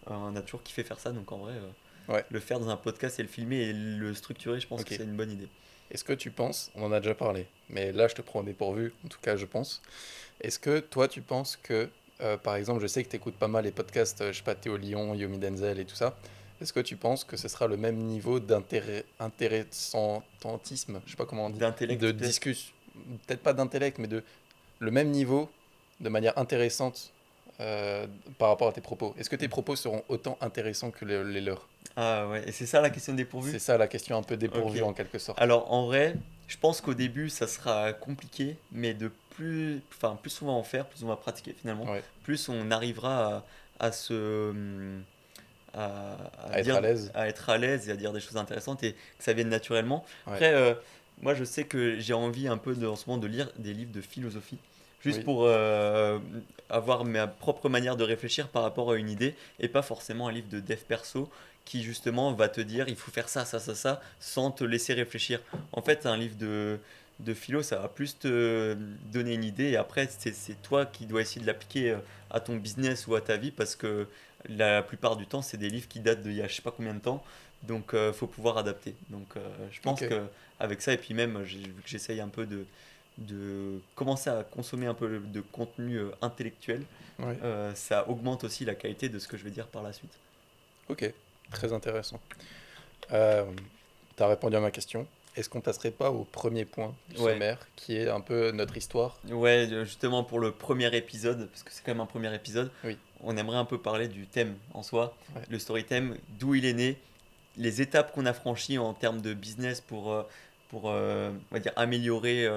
qu'on 0.05 0.37
a 0.37 0.43
toujours 0.43 0.63
kiffé 0.63 0.85
faire 0.85 0.99
ça, 1.01 1.11
donc 1.13 1.31
en 1.33 1.39
vrai, 1.39 1.55
euh, 1.55 2.13
Ouais. 2.13 2.25
le 2.31 2.39
faire 2.41 2.61
dans 2.61 2.69
un 2.69 2.77
podcast 2.77 3.19
et 3.19 3.23
le 3.23 3.29
filmer 3.29 3.63
et 3.63 3.73
le 3.73 4.13
structurer, 4.15 4.61
je 4.61 4.67
pense 4.67 4.85
que 4.85 4.95
c'est 4.95 5.05
une 5.05 5.17
bonne 5.17 5.31
idée. 5.31 5.49
Est-ce 5.91 6.05
que 6.05 6.13
tu 6.13 6.31
penses, 6.31 6.71
on 6.75 6.83
en 6.85 6.93
a 6.93 7.01
déjà 7.01 7.15
parlé, 7.15 7.47
mais 7.71 7.93
là 7.93 8.09
je 8.09 8.15
te 8.15 8.23
prends 8.23 8.41
au 8.41 8.43
dépourvu, 8.43 8.93
en 9.05 9.09
tout 9.09 9.19
cas 9.23 9.37
je 9.37 9.47
pense. 9.47 9.81
Est-ce 10.41 10.59
que 10.59 10.81
toi 10.81 11.09
tu 11.09 11.23
penses 11.23 11.57
que, 11.57 11.89
euh, 12.21 12.37
par 12.37 12.57
exemple, 12.57 12.81
je 12.83 12.87
sais 12.87 13.03
que 13.05 13.09
tu 13.09 13.17
écoutes 13.17 13.37
pas 13.37 13.49
mal 13.49 13.65
les 13.65 13.71
podcasts, 13.71 14.21
euh, 14.21 14.33
je 14.33 14.39
sais 14.39 14.43
pas, 14.45 14.55
Théo 14.55 14.77
Lyon, 14.77 15.15
Yomi 15.15 15.39
Denzel 15.39 15.79
et 15.79 15.85
tout 15.85 15.95
ça. 15.95 16.17
Est-ce 16.61 16.73
que 16.73 16.81
tu 16.81 16.97
penses 16.97 17.25
que 17.25 17.37
ce 17.37 17.49
sera 17.49 17.67
le 17.67 17.77
même 17.77 17.97
niveau 17.97 18.39
d'intérêt, 18.41 19.05
intéressantisme, 19.19 21.01
je 21.07 21.11
sais 21.11 21.17
pas 21.17 21.27
comment 21.27 21.47
on 21.47 21.51
dit, 21.51 21.59
D'intellect, 21.59 22.01
de 22.01 22.13
peut-être. 22.13 22.27
discussion, 22.27 22.73
peut-être 23.27 23.43
pas 23.43 23.53
d'intellect, 23.53 23.99
mais 23.99 24.09
de 24.09 24.23
le 24.79 24.91
même 24.91 25.11
niveau, 25.11 25.49
de 26.01 26.09
manière 26.09 26.37
intéressante 26.39 27.13
euh, 27.61 28.07
par 28.39 28.49
rapport 28.49 28.69
à 28.69 28.73
tes 28.73 28.81
propos 28.81 29.15
Est-ce 29.19 29.31
que 29.31 29.37
tes 29.37 29.49
propos 29.49 29.77
seront 29.77 30.03
autant 30.09 30.37
intéressants 30.41 30.91
que 30.91 31.05
le- 31.05 31.23
les 31.31 31.41
leurs? 31.41 31.69
Ah 31.97 32.27
ouais, 32.29 32.43
et 32.49 32.53
c'est 32.53 32.67
ça 32.67 32.81
la 32.81 32.91
question 32.91 33.15
dépourvue 33.15 33.53
C'est 33.53 33.59
ça 33.61 33.79
la 33.79 33.87
question 33.87 34.17
un 34.17 34.23
peu 34.23 34.37
dépourvue 34.37 34.83
en 34.83 34.93
quelque 34.93 35.19
sorte. 35.19 35.41
Alors 35.41 35.73
en 35.73 35.87
vrai, 35.87 36.17
je 36.49 36.57
pense 36.59 36.81
qu'au 36.81 36.95
début 36.95 37.31
ça 37.31 37.47
sera 37.47 37.93
compliqué, 37.93 38.57
mais 38.73 38.95
de 38.95 39.11
plus, 39.31 39.81
enfin 39.93 40.19
plus 40.21 40.41
on 40.43 40.47
va 40.47 40.53
en 40.53 40.63
faire, 40.65 40.87
plus 40.87 41.05
on 41.05 41.09
va 41.09 41.17
pratiquer 41.17 41.55
finalement, 41.61 41.85
Ouais. 41.91 42.03
plus 42.25 42.49
on 42.49 42.71
arrivera 42.73 43.45
à, 43.79 43.87
à 43.87 43.93
se, 43.93 44.51
hum, 44.51 45.03
à, 45.73 46.15
À 46.51 46.59
être 46.59 46.65
dire- 46.65 46.77
à 46.77 46.81
l'aise. 46.81 47.11
à 47.15 47.29
être 47.29 47.51
à 47.51 47.59
l'aise 47.59 47.89
et 47.89 47.93
à 47.93 47.97
dire 47.97 48.13
des 48.13 48.21
choses 48.21 48.37
intéressantes 48.37 48.83
et 48.83 48.93
que 48.93 48.99
ça 49.25 49.33
vienne 49.33 49.49
naturellement. 49.49 50.05
Ouais. 50.27 50.33
Après, 50.35 50.53
euh, 50.55 50.75
moi 51.23 51.35
je 51.35 51.45
sais 51.45 51.65
que 51.65 51.99
j'ai 52.01 52.15
envie 52.15 52.49
un 52.49 52.59
peu 52.59 52.75
de, 52.75 52.87
en 52.87 52.97
ce 52.97 53.09
moment 53.09 53.21
de 53.21 53.27
lire 53.29 53.51
des 53.59 53.73
livres 53.75 53.93
de 53.93 54.01
philosophie. 54.01 54.59
Juste 55.05 55.19
Oui. 55.19 55.25
pour 55.25 55.45
euh, 55.45 56.19
avoir 56.71 57.05
ma 57.05 57.27
propre 57.27 57.69
manière 57.69 57.97
de 57.97 58.05
réfléchir 58.05 58.49
par 58.49 58.63
rapport 58.63 58.91
à 58.93 58.97
une 58.97 59.11
idée 59.11 59.35
et 59.61 59.69
pas 59.69 59.83
forcément 59.83 60.29
un 60.29 60.33
livre 60.33 60.49
de 60.51 60.61
dev 60.61 60.79
perso 60.89 61.29
qui 61.67 61.83
justement 61.83 62.33
va 62.33 62.49
te 62.49 62.61
dire 62.63 62.89
il 62.89 62.97
faut 62.97 63.11
faire 63.11 63.29
ça, 63.29 63.45
ça, 63.45 63.59
ça, 63.61 63.75
ça 63.75 64.01
sans 64.19 64.51
te 64.51 64.65
laisser 64.65 64.95
réfléchir. 64.95 65.41
En 65.73 65.83
fait, 65.83 66.07
un 66.07 66.17
livre 66.17 66.37
de, 66.37 66.79
de 67.21 67.35
philo, 67.35 67.63
ça 67.63 67.79
va 67.81 67.89
plus 67.89 68.19
te 68.19 68.75
donner 69.13 69.35
une 69.35 69.45
idée 69.45 69.71
et 69.71 69.77
après, 69.77 70.09
c'est 70.09 70.63
toi 70.63 70.87
qui 70.87 71.05
dois 71.07 71.21
essayer 71.21 71.43
de 71.43 71.47
l'appliquer 71.47 71.91
euh, 71.91 71.99
à 72.31 72.41
ton 72.41 72.57
business 72.57 73.07
ou 73.07 73.15
à 73.15 73.21
ta 73.21 73.37
vie 73.37 73.51
parce 73.51 73.77
que 73.77 74.09
la 74.49 74.83
plupart 74.83 75.17
du 75.17 75.27
temps, 75.27 75.43
c'est 75.43 75.57
des 75.59 75.69
livres 75.71 75.89
qui 75.89 76.01
datent 76.01 76.23
d'il 76.23 76.35
y 76.35 76.43
a 76.43 76.49
je 76.49 76.55
sais 76.55 76.63
pas 76.63 76.73
combien 76.75 76.95
de 76.95 77.01
temps. 77.01 77.23
Donc, 77.63 77.93
il 77.95 78.13
faut 78.13 78.27
pouvoir 78.27 78.59
adapter. 78.59 78.95
Donc, 79.09 79.27
euh, 79.37 79.41
je 79.71 79.81
pense 79.81 80.03
Ok. 80.03 80.09
que 80.09 80.23
avec 80.61 80.83
ça, 80.83 80.93
et 80.93 80.99
puis 80.99 81.15
même, 81.15 81.41
vu 81.43 81.63
que 81.83 81.89
j'essaye 81.89 82.21
un 82.21 82.29
peu 82.29 82.45
de, 82.45 82.67
de 83.19 83.81
commencer 83.95 84.29
à 84.31 84.43
consommer 84.45 84.87
un 84.87 84.95
peu 84.95 85.19
de 85.21 85.41
contenu 85.41 85.97
euh, 85.99 86.11
intellectuel, 86.23 86.83
Ouais. 87.21 87.37
euh, 87.45 87.73
ça 87.77 88.09
augmente 88.09 88.43
aussi 88.45 88.65
la 88.65 88.75
qualité 88.75 89.09
de 89.09 89.19
ce 89.21 89.29
que 89.29 89.37
je 89.37 89.45
vais 89.45 89.51
dire 89.51 89.69
par 89.69 89.83
la 89.83 89.93
suite. 89.93 90.13
Ok, 90.89 91.13
très 91.53 91.73
intéressant. 91.73 92.21
Euh, 93.13 93.45
tu 94.17 94.23
as 94.23 94.27
répondu 94.27 94.57
à 94.57 94.61
ma 94.61 94.71
question. 94.71 95.07
Est-ce 95.37 95.49
qu'on 95.49 95.61
passerait 95.61 95.91
pas 95.91 96.11
au 96.11 96.25
premier 96.25 96.65
point 96.65 96.95
du 97.11 97.21
Ouais. 97.21 97.33
sommaire, 97.33 97.59
qui 97.77 97.97
est 97.97 98.09
un 98.09 98.21
peu 98.21 98.51
notre 98.53 98.77
histoire? 98.77 99.19
Ouais, 99.29 99.69
euh, 99.73 99.85
justement 99.85 100.23
pour 100.25 100.39
le 100.41 100.53
premier 100.53 100.95
épisode, 100.97 101.49
parce 101.49 101.63
que 101.63 101.73
c'est 101.73 101.85
quand 101.85 101.93
même 101.93 102.01
un 102.01 102.07
premier 102.07 102.33
épisode, 102.35 102.71
Oui. 102.85 102.97
on 103.23 103.37
aimerait 103.37 103.57
un 103.57 103.65
peu 103.65 103.79
parler 103.79 104.09
du 104.09 104.27
thème 104.27 104.57
en 104.75 104.83
soi, 104.83 105.17
Ouais. 105.35 105.43
le 105.49 105.59
story 105.59 105.85
theme, 105.85 106.17
d'où 106.41 106.55
il 106.55 106.65
est 106.65 106.73
né, 106.73 106.97
les 107.57 107.81
étapes 107.81 108.13
qu'on 108.13 108.27
a 108.27 108.33
franchies 108.33 108.79
en 108.79 108.93
termes 108.95 109.21
de 109.21 109.35
business 109.35 109.81
pour, 109.81 110.25
pour 110.69 110.91
euh, 110.91 111.31
on 111.51 111.55
va 111.55 111.61
dire, 111.61 111.73
améliorer 111.77 112.49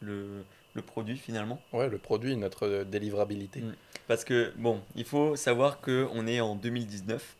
le, 0.00 0.44
le 0.74 0.82
produit 0.82 1.16
finalement. 1.16 1.60
Ouais, 1.72 1.88
le 1.88 1.98
produit, 1.98 2.36
notre 2.36 2.84
délivrabilité. 2.84 3.60
Mm. 3.60 3.74
Parce 4.08 4.24
que, 4.24 4.52
bon, 4.56 4.80
il 4.94 5.04
faut 5.04 5.36
savoir 5.36 5.80
qu'on 5.80 6.26
est 6.26 6.40
en 6.40 6.54
2019. 6.54 7.36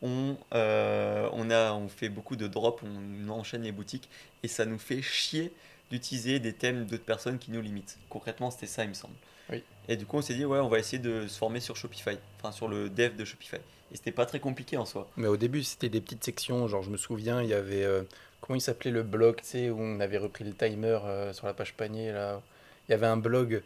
On, 0.00 0.36
euh, 0.54 1.28
on, 1.32 1.50
a, 1.50 1.72
on 1.72 1.88
fait 1.88 2.08
beaucoup 2.08 2.36
de 2.36 2.46
drops, 2.46 2.82
on 2.84 3.28
enchaîne 3.30 3.62
les 3.62 3.72
boutiques 3.72 4.08
et 4.44 4.48
ça 4.48 4.64
nous 4.64 4.78
fait 4.78 5.02
chier 5.02 5.52
d'utiliser 5.90 6.38
des 6.38 6.52
thèmes 6.52 6.84
d'autres 6.86 7.04
personnes 7.04 7.38
qui 7.38 7.50
nous 7.50 7.60
limitent. 7.60 7.98
Concrètement, 8.08 8.50
c'était 8.50 8.66
ça, 8.66 8.84
il 8.84 8.90
me 8.90 8.94
semble. 8.94 9.14
Oui. 9.50 9.62
Et 9.88 9.96
du 9.96 10.06
coup, 10.06 10.18
on 10.18 10.22
s'est 10.22 10.34
dit, 10.34 10.44
ouais, 10.44 10.60
on 10.60 10.68
va 10.68 10.78
essayer 10.78 10.98
de 11.02 11.26
se 11.26 11.36
former 11.36 11.58
sur 11.60 11.74
Shopify, 11.76 12.16
enfin 12.38 12.52
sur 12.52 12.68
le 12.68 12.88
dev 12.90 13.16
de 13.16 13.24
Shopify. 13.24 13.56
Et 13.90 13.96
c'était 13.96 14.12
pas 14.12 14.26
très 14.26 14.38
compliqué 14.38 14.76
en 14.76 14.84
soi. 14.84 15.08
Mais 15.16 15.26
au 15.28 15.36
début, 15.38 15.64
c'était 15.64 15.88
des 15.88 16.00
petites 16.02 16.22
sections. 16.22 16.68
Genre, 16.68 16.82
je 16.82 16.90
me 16.90 16.96
souviens, 16.98 17.42
il 17.42 17.48
y 17.48 17.54
avait. 17.54 17.82
euh, 17.84 18.02
comment 18.40 18.56
il 18.56 18.60
s'appelait 18.60 18.90
le 18.90 19.02
blog, 19.02 19.36
tu 19.36 19.44
sais, 19.44 19.70
où 19.70 19.80
on 19.80 20.00
avait 20.00 20.18
repris 20.18 20.44
le 20.44 20.52
timer 20.54 20.98
euh, 21.04 21.32
sur 21.32 21.46
la 21.46 21.54
page 21.54 21.74
panier, 21.74 22.12
là. 22.12 22.40
Il 22.88 22.92
y 22.92 22.94
avait 22.94 23.06
un 23.06 23.16
blog. 23.16 23.62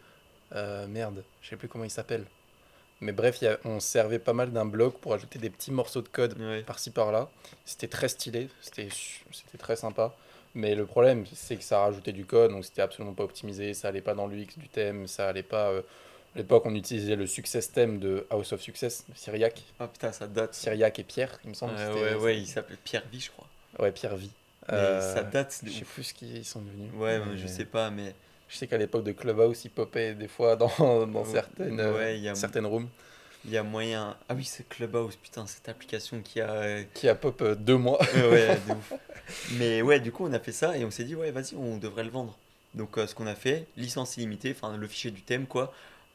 euh, 0.54 0.86
merde, 0.86 1.24
je 1.40 1.48
sais 1.48 1.56
plus 1.56 1.66
comment 1.68 1.84
il 1.84 1.90
s'appelle. 1.90 2.24
Mais 3.00 3.12
bref, 3.12 3.38
il 3.40 3.46
y 3.46 3.48
a- 3.48 3.58
on 3.64 3.80
se 3.80 3.88
servait 3.88 4.18
pas 4.18 4.32
mal 4.34 4.52
d'un 4.52 4.66
blog 4.66 4.92
pour 5.00 5.14
ajouter 5.14 5.38
des 5.38 5.48
petits 5.50 5.70
morceaux 5.72 6.02
de 6.02 6.08
code 6.08 6.38
Ouais. 6.38 6.62
par-ci 6.62 6.90
par-là. 6.90 7.30
C'était 7.64 7.88
très 7.88 8.08
stylé, 8.08 8.48
c'était 8.60 8.88
très 9.58 9.76
sympa. 9.76 10.14
Mais 10.54 10.74
le 10.74 10.84
problème, 10.84 11.24
c'est 11.32 11.56
que 11.56 11.64
ça 11.64 11.78
rajoutait 11.80 12.12
du 12.12 12.26
code, 12.26 12.50
donc 12.50 12.64
c'était 12.66 12.82
absolument 12.82 13.14
pas 13.14 13.24
optimisé, 13.24 13.72
ça 13.72 13.88
allait 13.88 14.02
pas 14.02 14.14
dans 14.14 14.26
l'UX 14.26 14.58
du 14.58 14.68
thème, 14.68 15.06
ça 15.06 15.28
allait 15.28 15.42
pas. 15.42 15.70
euh, 15.70 15.82
À 16.34 16.38
l'époque, 16.38 16.64
on 16.66 16.74
utilisait 16.74 17.16
le 17.16 17.26
success 17.26 17.72
theme 17.72 17.98
de 17.98 18.26
House 18.30 18.52
of 18.52 18.60
Success, 18.60 19.04
de 19.08 19.14
Cyriac. 19.14 19.62
Ah 19.80 19.88
putain, 19.88 20.12
ça 20.12 20.26
date. 20.26 20.54
Cyriac 20.54 20.98
et 20.98 21.02
Pierre, 21.04 21.38
il 21.44 21.50
me 21.50 21.54
semble. 21.54 21.74
Ouais, 21.74 21.92
ouais, 21.92 22.14
ouais, 22.16 22.38
il 22.38 22.46
s'appelle 22.46 22.78
Pierre 22.84 23.04
Vie, 23.10 23.20
je 23.20 23.30
crois. 23.30 23.46
Ouais, 23.78 23.90
Pierre 23.92 24.16
Vie. 24.16 24.30
Mais 24.68 24.78
Euh, 24.78 25.14
ça 25.14 25.22
date 25.22 25.64
de 25.64 25.70
Je 25.70 25.74
sais 25.78 25.84
plus 25.84 26.02
ce 26.04 26.14
qu'ils 26.14 26.44
sont 26.44 26.62
devenus. 26.62 26.90
Ouais, 26.94 27.18
mais 27.18 27.36
je 27.36 27.46
sais 27.46 27.64
pas, 27.64 27.90
mais 27.90 28.14
Je 28.48 28.56
sais 28.58 28.66
qu'à 28.66 28.76
l'époque 28.76 29.04
de 29.04 29.12
Clubhouse, 29.12 29.64
ils 29.64 29.70
popaient 29.70 30.14
des 30.14 30.28
fois 30.28 30.56
dans, 30.56 30.68
certaines, 31.24 31.80
euh, 31.80 31.96
ouais, 31.96 32.18
il 32.18 32.22
y 32.22 32.28
a- 32.28 32.34
certaines 32.34 32.66
rooms. 32.66 32.88
il 33.44 33.50
y 33.50 33.56
a 33.56 33.62
moyen. 33.62 34.16
Ah 34.28 34.34
oui, 34.34 34.44
c'est 34.44 34.68
Clubhouse, 34.68 35.16
putain, 35.16 35.46
cette 35.46 35.68
application 35.68 36.20
qui 36.20 36.40
a. 36.40 36.50
euh, 36.50 36.84
Qui 36.94 37.08
a 37.08 37.14
pop 37.14 37.42
deux 37.42 37.76
mois. 37.78 37.98
Ouais, 38.14 38.28
ouais, 38.30 38.60
de 38.68 38.72
ouf. 38.72 38.92
Mais 39.52 39.80
ouais, 39.82 40.00
du 40.00 40.12
coup, 40.12 40.26
on 40.26 40.32
a 40.32 40.38
fait 40.38 40.52
ça 40.52 40.76
et 40.76 40.84
on 40.84 40.90
s'est 40.90 41.04
dit, 41.04 41.14
ouais, 41.14 41.30
vas-y, 41.30 41.54
on 41.56 41.78
devrait 41.78 42.04
le 42.04 42.10
vendre. 42.10 42.38
Donc, 42.74 42.98
euh, 42.98 43.06
ce 43.06 43.14
qu'on 43.14 43.26
a 43.26 43.34
fait, 43.34 43.66
licence 43.76 44.16
illimitée, 44.16 44.52
enfin, 44.56 44.76
le 44.76 44.86
fichier 44.86 45.10
du 45.10 45.22
thème, 45.22 45.46
quoi, 45.46 45.72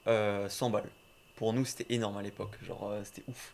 euh, 0.07 0.47
100 0.49 0.69
balles. 0.69 0.89
Pour 1.35 1.53
nous, 1.53 1.65
c'était 1.65 1.93
énorme 1.93 2.17
à 2.17 2.21
l'époque. 2.21 2.57
Genre, 2.63 2.89
euh, 2.91 3.01
c'était 3.03 3.23
ouf. 3.27 3.53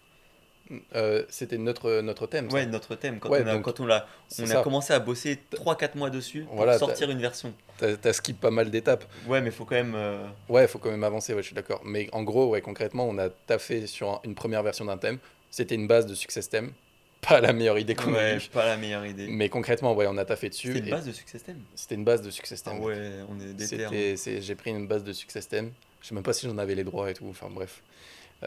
Euh, 0.96 1.24
C'était 1.30 1.58
notre, 1.58 2.02
notre 2.02 2.26
thème. 2.26 2.50
ça. 2.50 2.56
Ouais, 2.56 2.66
notre 2.66 2.96
thème, 2.96 3.20
quand 3.20 3.30
Ouais, 3.30 3.42
on 3.44 3.48
a, 3.48 3.54
donc, 3.54 3.64
quand 3.64 3.80
on 3.80 3.88
c'est 4.28 4.44
on 4.44 4.50
a 4.60 4.64
commencé 4.64 4.94
à 4.94 5.00
bosser 5.00 5.38
3-4 5.52 5.98
mois 5.98 6.10
dessus 6.10 6.44
pour 6.44 6.56
Voilà, 6.56 6.80
sortir 6.80 7.10
une 7.12 7.20
version. 7.20 7.54
T'as 7.78 7.96
t'as 7.98 8.14
skip 8.14 8.40
pas 8.40 8.50
mal 8.52 8.72
d'étapes. 8.72 9.04
Ouais, 9.28 9.42
mais 9.42 9.52
faut 9.52 9.66
quand 9.66 9.76
même. 9.76 9.94
euh, 9.96 10.26
Ouais, 10.50 10.68
faut 10.68 10.80
quand 10.80 10.90
même 10.92 11.04
avancer, 11.04 11.34
ouais, 11.34 11.42
je 11.42 11.48
suis 11.48 11.56
d'accord. 11.56 11.82
Mais 11.84 12.08
en 12.14 12.24
gros, 12.24 12.48
ouais, 12.50 12.62
concrètement, 12.62 13.08
on 13.08 13.18
a 13.18 13.30
taffé 13.30 13.88
sur 13.88 14.10
un- 14.10 14.22
une 14.24 14.36
première 14.36 14.64
version 14.64 14.86
d'un 14.86 14.98
thème. 14.98 15.20
C'était 15.52 15.76
une 15.76 15.88
base 15.88 16.06
de 16.06 16.16
success 16.16 16.50
theme. 16.50 16.72
Pas 17.22 17.40
la 17.40 17.54
meilleure 17.54 17.80
idée 17.80 17.96
qu'on 17.96 18.14
ouais, 18.14 18.20
a 18.20 18.36
eue. 18.36 18.42
pas 18.52 18.66
la 18.66 18.76
meilleure 18.76 19.06
idée. 19.06 19.28
Mais 19.30 19.48
concrètement, 19.48 19.94
ouais, 19.94 20.08
on 20.10 20.18
a 20.18 20.26
taffé 20.26 20.50
dessus. 20.50 20.74
C'était 20.74 20.80
une 20.86 20.92
base 20.92 21.06
de 21.06 21.12
success 21.14 21.44
theme. 21.44 21.62
C'était 21.76 21.96
une 21.96 22.04
base 22.04 22.22
de 22.22 22.30
success 22.32 22.62
Ah 22.66 22.72
theme. 22.72 22.80
ouais, 22.84 23.12
on 23.30 23.40
est 23.40 24.42
j'ai 24.42 24.56
pris 24.56 24.72
une 24.72 24.88
base 24.88 25.04
de 25.06 25.14
success 25.14 25.48
theme. 25.48 25.72
Je 26.02 26.08
sais 26.10 26.16
même 26.16 26.24
pas 26.24 26.34
si 26.34 26.48
j'en 26.48 26.58
avais 26.58 26.76
les 26.76 26.84
droits 26.84 27.10
et 27.10 27.14
tout. 27.14 27.28
Enfin 27.30 27.48
bref. 27.50 27.82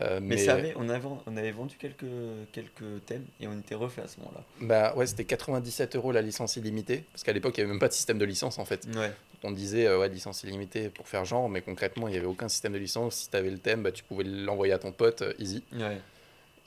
Euh, 0.02 0.20
Mais, 0.22 0.36
ça 0.36 0.54
avait, 0.54 0.74
on, 0.76 0.88
avait, 0.88 1.08
on 1.26 1.36
avait 1.36 1.52
vendu 1.52 1.76
quelques, 1.78 2.04
quelques 2.52 3.04
thèmes 3.06 3.24
et 3.40 3.46
on 3.46 3.58
était 3.58 3.74
refait 3.74 4.02
à 4.02 4.08
ce 4.08 4.18
moment-là. 4.20 4.42
Bah 4.60 4.94
ouais, 4.96 5.06
c'était 5.06 5.24
97 5.24 5.96
euros 5.96 6.12
la 6.12 6.22
licence 6.22 6.56
illimitée. 6.56 7.04
Parce 7.12 7.22
qu'à 7.22 7.32
l'époque, 7.32 7.56
il 7.56 7.60
n'y 7.60 7.64
avait 7.64 7.72
même 7.72 7.80
pas 7.80 7.88
de 7.88 7.92
système 7.92 8.18
de 8.18 8.24
licence 8.24 8.58
en 8.58 8.64
fait. 8.64 8.86
Ouais. 8.94 9.12
On 9.42 9.52
disait 9.52 9.86
euh, 9.86 10.00
ouais, 10.00 10.08
licence 10.08 10.42
illimitée 10.42 10.88
pour 10.88 11.06
faire 11.06 11.24
genre, 11.24 11.48
mais 11.48 11.60
concrètement, 11.60 12.08
il 12.08 12.12
n'y 12.12 12.16
avait 12.16 12.26
aucun 12.26 12.48
système 12.48 12.72
de 12.72 12.78
licence. 12.78 13.14
Si 13.14 13.30
tu 13.30 13.36
avais 13.36 13.50
le 13.50 13.58
thème, 13.58 13.82
bah, 13.82 13.92
tu 13.92 14.02
pouvais 14.02 14.24
l'envoyer 14.24 14.72
à 14.72 14.78
ton 14.78 14.92
pote, 14.92 15.22
euh, 15.22 15.32
easy. 15.38 15.62
Ouais. 15.72 15.98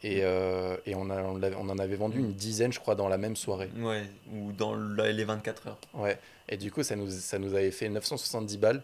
Et, 0.01 0.19
et 0.19 0.95
on, 0.95 1.09
a, 1.09 1.21
on, 1.23 1.69
en 1.69 1.77
avait 1.77 1.97
vendu 1.97 2.19
une 2.19 2.31
dizaine, 2.31 2.71
je 2.71 2.79
crois, 2.79 2.95
dans 2.95 3.09
la 3.09 3.17
même 3.17 3.35
soirée. 3.35 3.69
Ouais, 3.79 4.05
ou 4.31 4.53
dans 4.53 4.73
les 4.73 5.25
24 5.25 5.67
heures. 5.67 5.77
Ouais. 5.93 6.17
Et 6.47 6.55
du 6.55 6.71
coup, 6.71 6.83
ça 6.83 6.95
nous, 6.95 7.09
ça 7.09 7.37
nous 7.37 7.53
avait 7.53 7.71
fait 7.71 7.89
970 7.89 8.57
balles. 8.59 8.81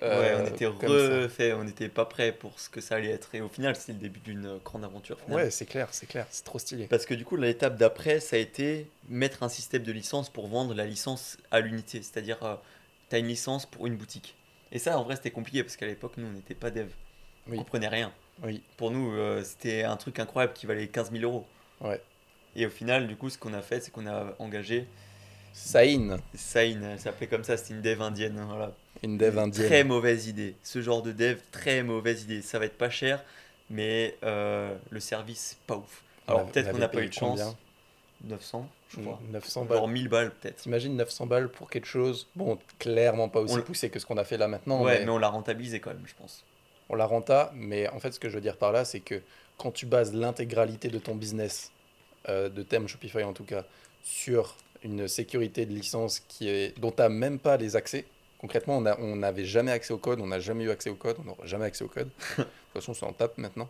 Ouais, 0.00 0.08
euh, 0.10 0.42
on 0.42 0.46
était 0.46 0.66
refait, 0.66 1.52
on 1.54 1.64
n'était 1.64 1.88
pas 1.88 2.04
prêt 2.04 2.32
pour 2.32 2.58
ce 2.60 2.68
que 2.68 2.80
ça 2.80 2.96
allait 2.96 3.10
être. 3.10 3.34
Et 3.34 3.40
au 3.40 3.48
final, 3.48 3.74
c'était 3.76 3.92
le 3.94 3.98
début 3.98 4.20
d'une 4.20 4.46
euh, 4.46 4.58
grande 4.64 4.84
aventure. 4.84 5.18
Ouais, 5.28 5.50
c'est 5.50 5.66
clair, 5.66 5.88
c'est 5.92 6.06
clair, 6.06 6.26
c'est 6.30 6.44
trop 6.44 6.58
stylé. 6.58 6.86
Parce 6.86 7.04
que 7.06 7.14
du 7.14 7.24
coup, 7.24 7.36
l'étape 7.36 7.76
d'après, 7.76 8.20
ça 8.20 8.36
a 8.36 8.38
été 8.38 8.88
mettre 9.08 9.42
un 9.42 9.48
système 9.48 9.82
de 9.82 9.92
licence 9.92 10.30
pour 10.30 10.46
vendre 10.48 10.74
la 10.74 10.84
licence 10.86 11.36
à 11.50 11.60
l'unité. 11.60 12.02
C'est-à-dire, 12.02 12.38
tu 13.10 13.16
as 13.16 13.18
une 13.18 13.26
licence 13.28 13.66
pour 13.66 13.86
une 13.86 13.96
boutique. 13.96 14.36
Et 14.70 14.78
ça, 14.78 14.98
en 14.98 15.02
vrai, 15.02 15.16
c'était 15.16 15.30
compliqué 15.30 15.62
parce 15.64 15.76
qu'à 15.76 15.86
l'époque, 15.86 16.12
nous, 16.16 16.26
on 16.26 16.32
n'était 16.32 16.54
pas 16.54 16.70
dev. 16.70 16.88
On 17.46 17.52
Oui. 17.52 17.58
comprenait 17.58 17.88
rien. 17.88 18.12
Oui, 18.44 18.62
Pour 18.76 18.90
nous, 18.92 19.12
euh, 19.16 19.42
c'était 19.42 19.82
un 19.82 19.96
truc 19.96 20.20
incroyable 20.20 20.52
qui 20.52 20.66
valait 20.66 20.86
15 20.86 21.10
000 21.10 21.24
euros. 21.24 21.46
ouais. 21.80 22.00
Et 22.56 22.66
au 22.66 22.70
final, 22.70 23.06
du 23.08 23.14
coup, 23.16 23.30
ce 23.30 23.38
qu'on 23.38 23.52
a 23.52 23.62
fait, 23.62 23.80
c'est 23.80 23.90
qu'on 23.90 24.06
a 24.06 24.34
engagé 24.38 24.86
Saïn, 25.52 26.18
Sain, 26.34 26.80
elle 26.82 26.98
s'appelait 27.00 27.26
comme 27.26 27.44
ça, 27.44 27.56
c'était 27.56 27.74
une 27.74 27.82
dev 27.82 28.00
indienne. 28.00 28.40
Voilà. 28.48 28.72
Une 29.02 29.18
dev 29.18 29.38
indienne. 29.38 29.66
Très 29.66 29.84
mauvaise 29.84 30.26
idée. 30.28 30.54
Ce 30.62 30.80
genre 30.82 31.02
de 31.02 31.12
dev, 31.12 31.38
très 31.52 31.82
mauvaise 31.82 32.22
idée. 32.24 32.42
Ça 32.42 32.58
va 32.58 32.64
être 32.66 32.78
pas 32.78 32.90
cher, 32.90 33.22
mais 33.70 34.16
euh, 34.24 34.74
le 34.90 35.00
service, 35.00 35.56
pas 35.66 35.76
ouf. 35.76 36.02
On 36.26 36.32
Alors 36.32 36.46
peut-être 36.46 36.68
on 36.68 36.72
qu'on 36.72 36.78
n'a 36.78 36.88
pas 36.88 37.02
eu 37.02 37.08
de 37.08 37.12
chance. 37.12 37.38
combien 37.40 37.56
900, 38.24 38.68
je 38.90 39.00
crois. 39.00 39.20
900 39.30 39.64
balles. 39.64 39.78
Genre 39.78 39.88
1000 39.88 40.08
balles 40.08 40.30
peut-être. 40.32 40.56
T'imagines 40.56 40.96
900 40.96 41.26
balles 41.26 41.48
pour 41.48 41.70
quelque 41.70 41.86
chose, 41.86 42.26
bon, 42.34 42.58
clairement 42.78 43.28
pas 43.28 43.40
aussi 43.40 43.54
On- 43.58 43.62
poussé 43.62 43.90
que 43.90 43.98
ce 44.00 44.06
qu'on 44.06 44.16
a 44.18 44.24
fait 44.24 44.36
là 44.36 44.48
maintenant, 44.48 44.82
ouais, 44.82 44.98
mais 45.00 45.04
mais 45.06 45.10
on 45.12 45.18
l'a 45.18 45.28
rentabilisé 45.28 45.78
quand 45.80 45.90
même, 45.90 46.02
je 46.06 46.14
pense. 46.14 46.44
on 46.88 46.96
la 46.96 47.06
renta. 47.06 47.52
Mais 47.54 47.88
en 47.90 48.00
fait, 48.00 48.12
ce 48.12 48.18
que 48.18 48.28
je 48.28 48.34
veux 48.34 48.40
dire 48.40 48.56
par 48.56 48.72
là, 48.72 48.84
c'est 48.84 49.00
que 49.00 49.20
quand 49.56 49.70
tu 49.70 49.86
bases 49.86 50.12
l'intégralité 50.14 50.88
de 50.88 50.98
ton 50.98 51.14
business, 51.14 51.70
euh, 52.28 52.48
de 52.48 52.62
thème 52.62 52.88
Shopify 52.88 53.22
en 53.22 53.32
tout 53.32 53.44
cas, 53.44 53.64
sur 54.02 54.56
une 54.82 55.06
sécurité 55.08 55.66
de 55.66 55.72
licence 55.72 56.20
qui 56.20 56.48
est, 56.48 56.76
dont 56.78 56.90
tu 56.90 56.98
n'as 57.02 57.08
même 57.08 57.38
pas 57.38 57.56
les 57.56 57.76
accès, 57.76 58.04
concrètement, 58.38 58.78
on 58.78 59.16
n'avait 59.16 59.44
jamais 59.44 59.72
accès 59.72 59.92
au 59.92 59.98
code, 59.98 60.20
on 60.20 60.26
n'a 60.28 60.40
jamais 60.40 60.64
eu 60.64 60.70
accès 60.70 60.90
au 60.90 60.94
code, 60.96 61.16
on 61.20 61.24
n'aura 61.24 61.46
jamais 61.46 61.64
accès 61.66 61.84
au 61.84 61.88
code. 61.88 62.08
de 62.38 62.44
toute 62.44 62.52
façon, 62.74 62.94
c'est 62.94 63.06
en 63.06 63.12
tape 63.12 63.38
maintenant. 63.38 63.68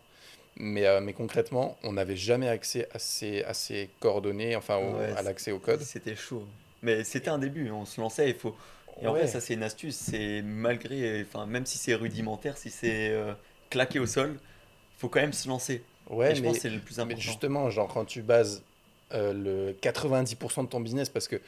Mais, 0.57 0.87
euh, 0.87 1.01
mais 1.01 1.13
concrètement, 1.13 1.79
on 1.85 1.93
n'avait 1.93 2.17
jamais 2.17 2.49
accès 2.49 2.89
à 2.93 2.99
ces, 2.99 3.45
à 3.45 3.55
ces 3.55 3.91
coordonnées, 4.01 4.57
enfin 4.57 4.77
au- 4.79 4.97
Ouais, 4.97 5.15
à 5.17 5.23
l'accès 5.23 5.53
au 5.53 5.59
code. 5.61 5.81
C'était 5.81 6.17
chaud. 6.17 6.45
Mais 6.83 7.05
c'était 7.05 7.29
un 7.31 7.39
début, 7.39 7.71
on 7.71 7.85
se 7.85 8.01
lançait, 8.01 8.31
il 8.31 8.37
faut... 8.37 8.57
Et 9.01 9.07
en 9.07 9.13
vrai, 9.13 9.27
ça 9.29 9.41
c'est 9.41 9.55
une 9.55 9.63
astuce, 9.63 9.97
c'est 9.97 10.43
malgré, 10.43 11.23
enfin 11.23 11.47
même 11.47 11.67
si 11.67 11.79
c'est 11.79 11.95
rudimentaire, 11.95 12.57
si 12.59 12.71
c'est 12.71 13.11
euh, 13.11 13.33
claqué 13.71 14.01
au 14.01 14.07
sol, 14.07 14.41
faut 14.97 15.09
quand 15.09 15.21
même 15.21 15.33
se 15.33 15.49
lancer. 15.49 15.85
Ouais, 16.11 16.31
Et 16.31 16.35
je 16.35 16.43
mais, 16.43 16.49
pense 16.49 16.57
que 16.57 16.63
c'est 16.63 16.71
le 16.71 16.81
plus 16.81 16.99
mais 17.01 17.15
important. 17.15 17.23
justement, 17.23 17.71
genre 17.71 17.89
quand 17.93 18.05
tu 18.05 18.23
bases 18.23 18.65
euh, 19.13 19.33
le 19.33 19.73
90% 19.75 20.65
de 20.65 20.69
ton 20.69 20.81
business, 20.81 21.09
parce 21.09 21.29
que 21.29 21.41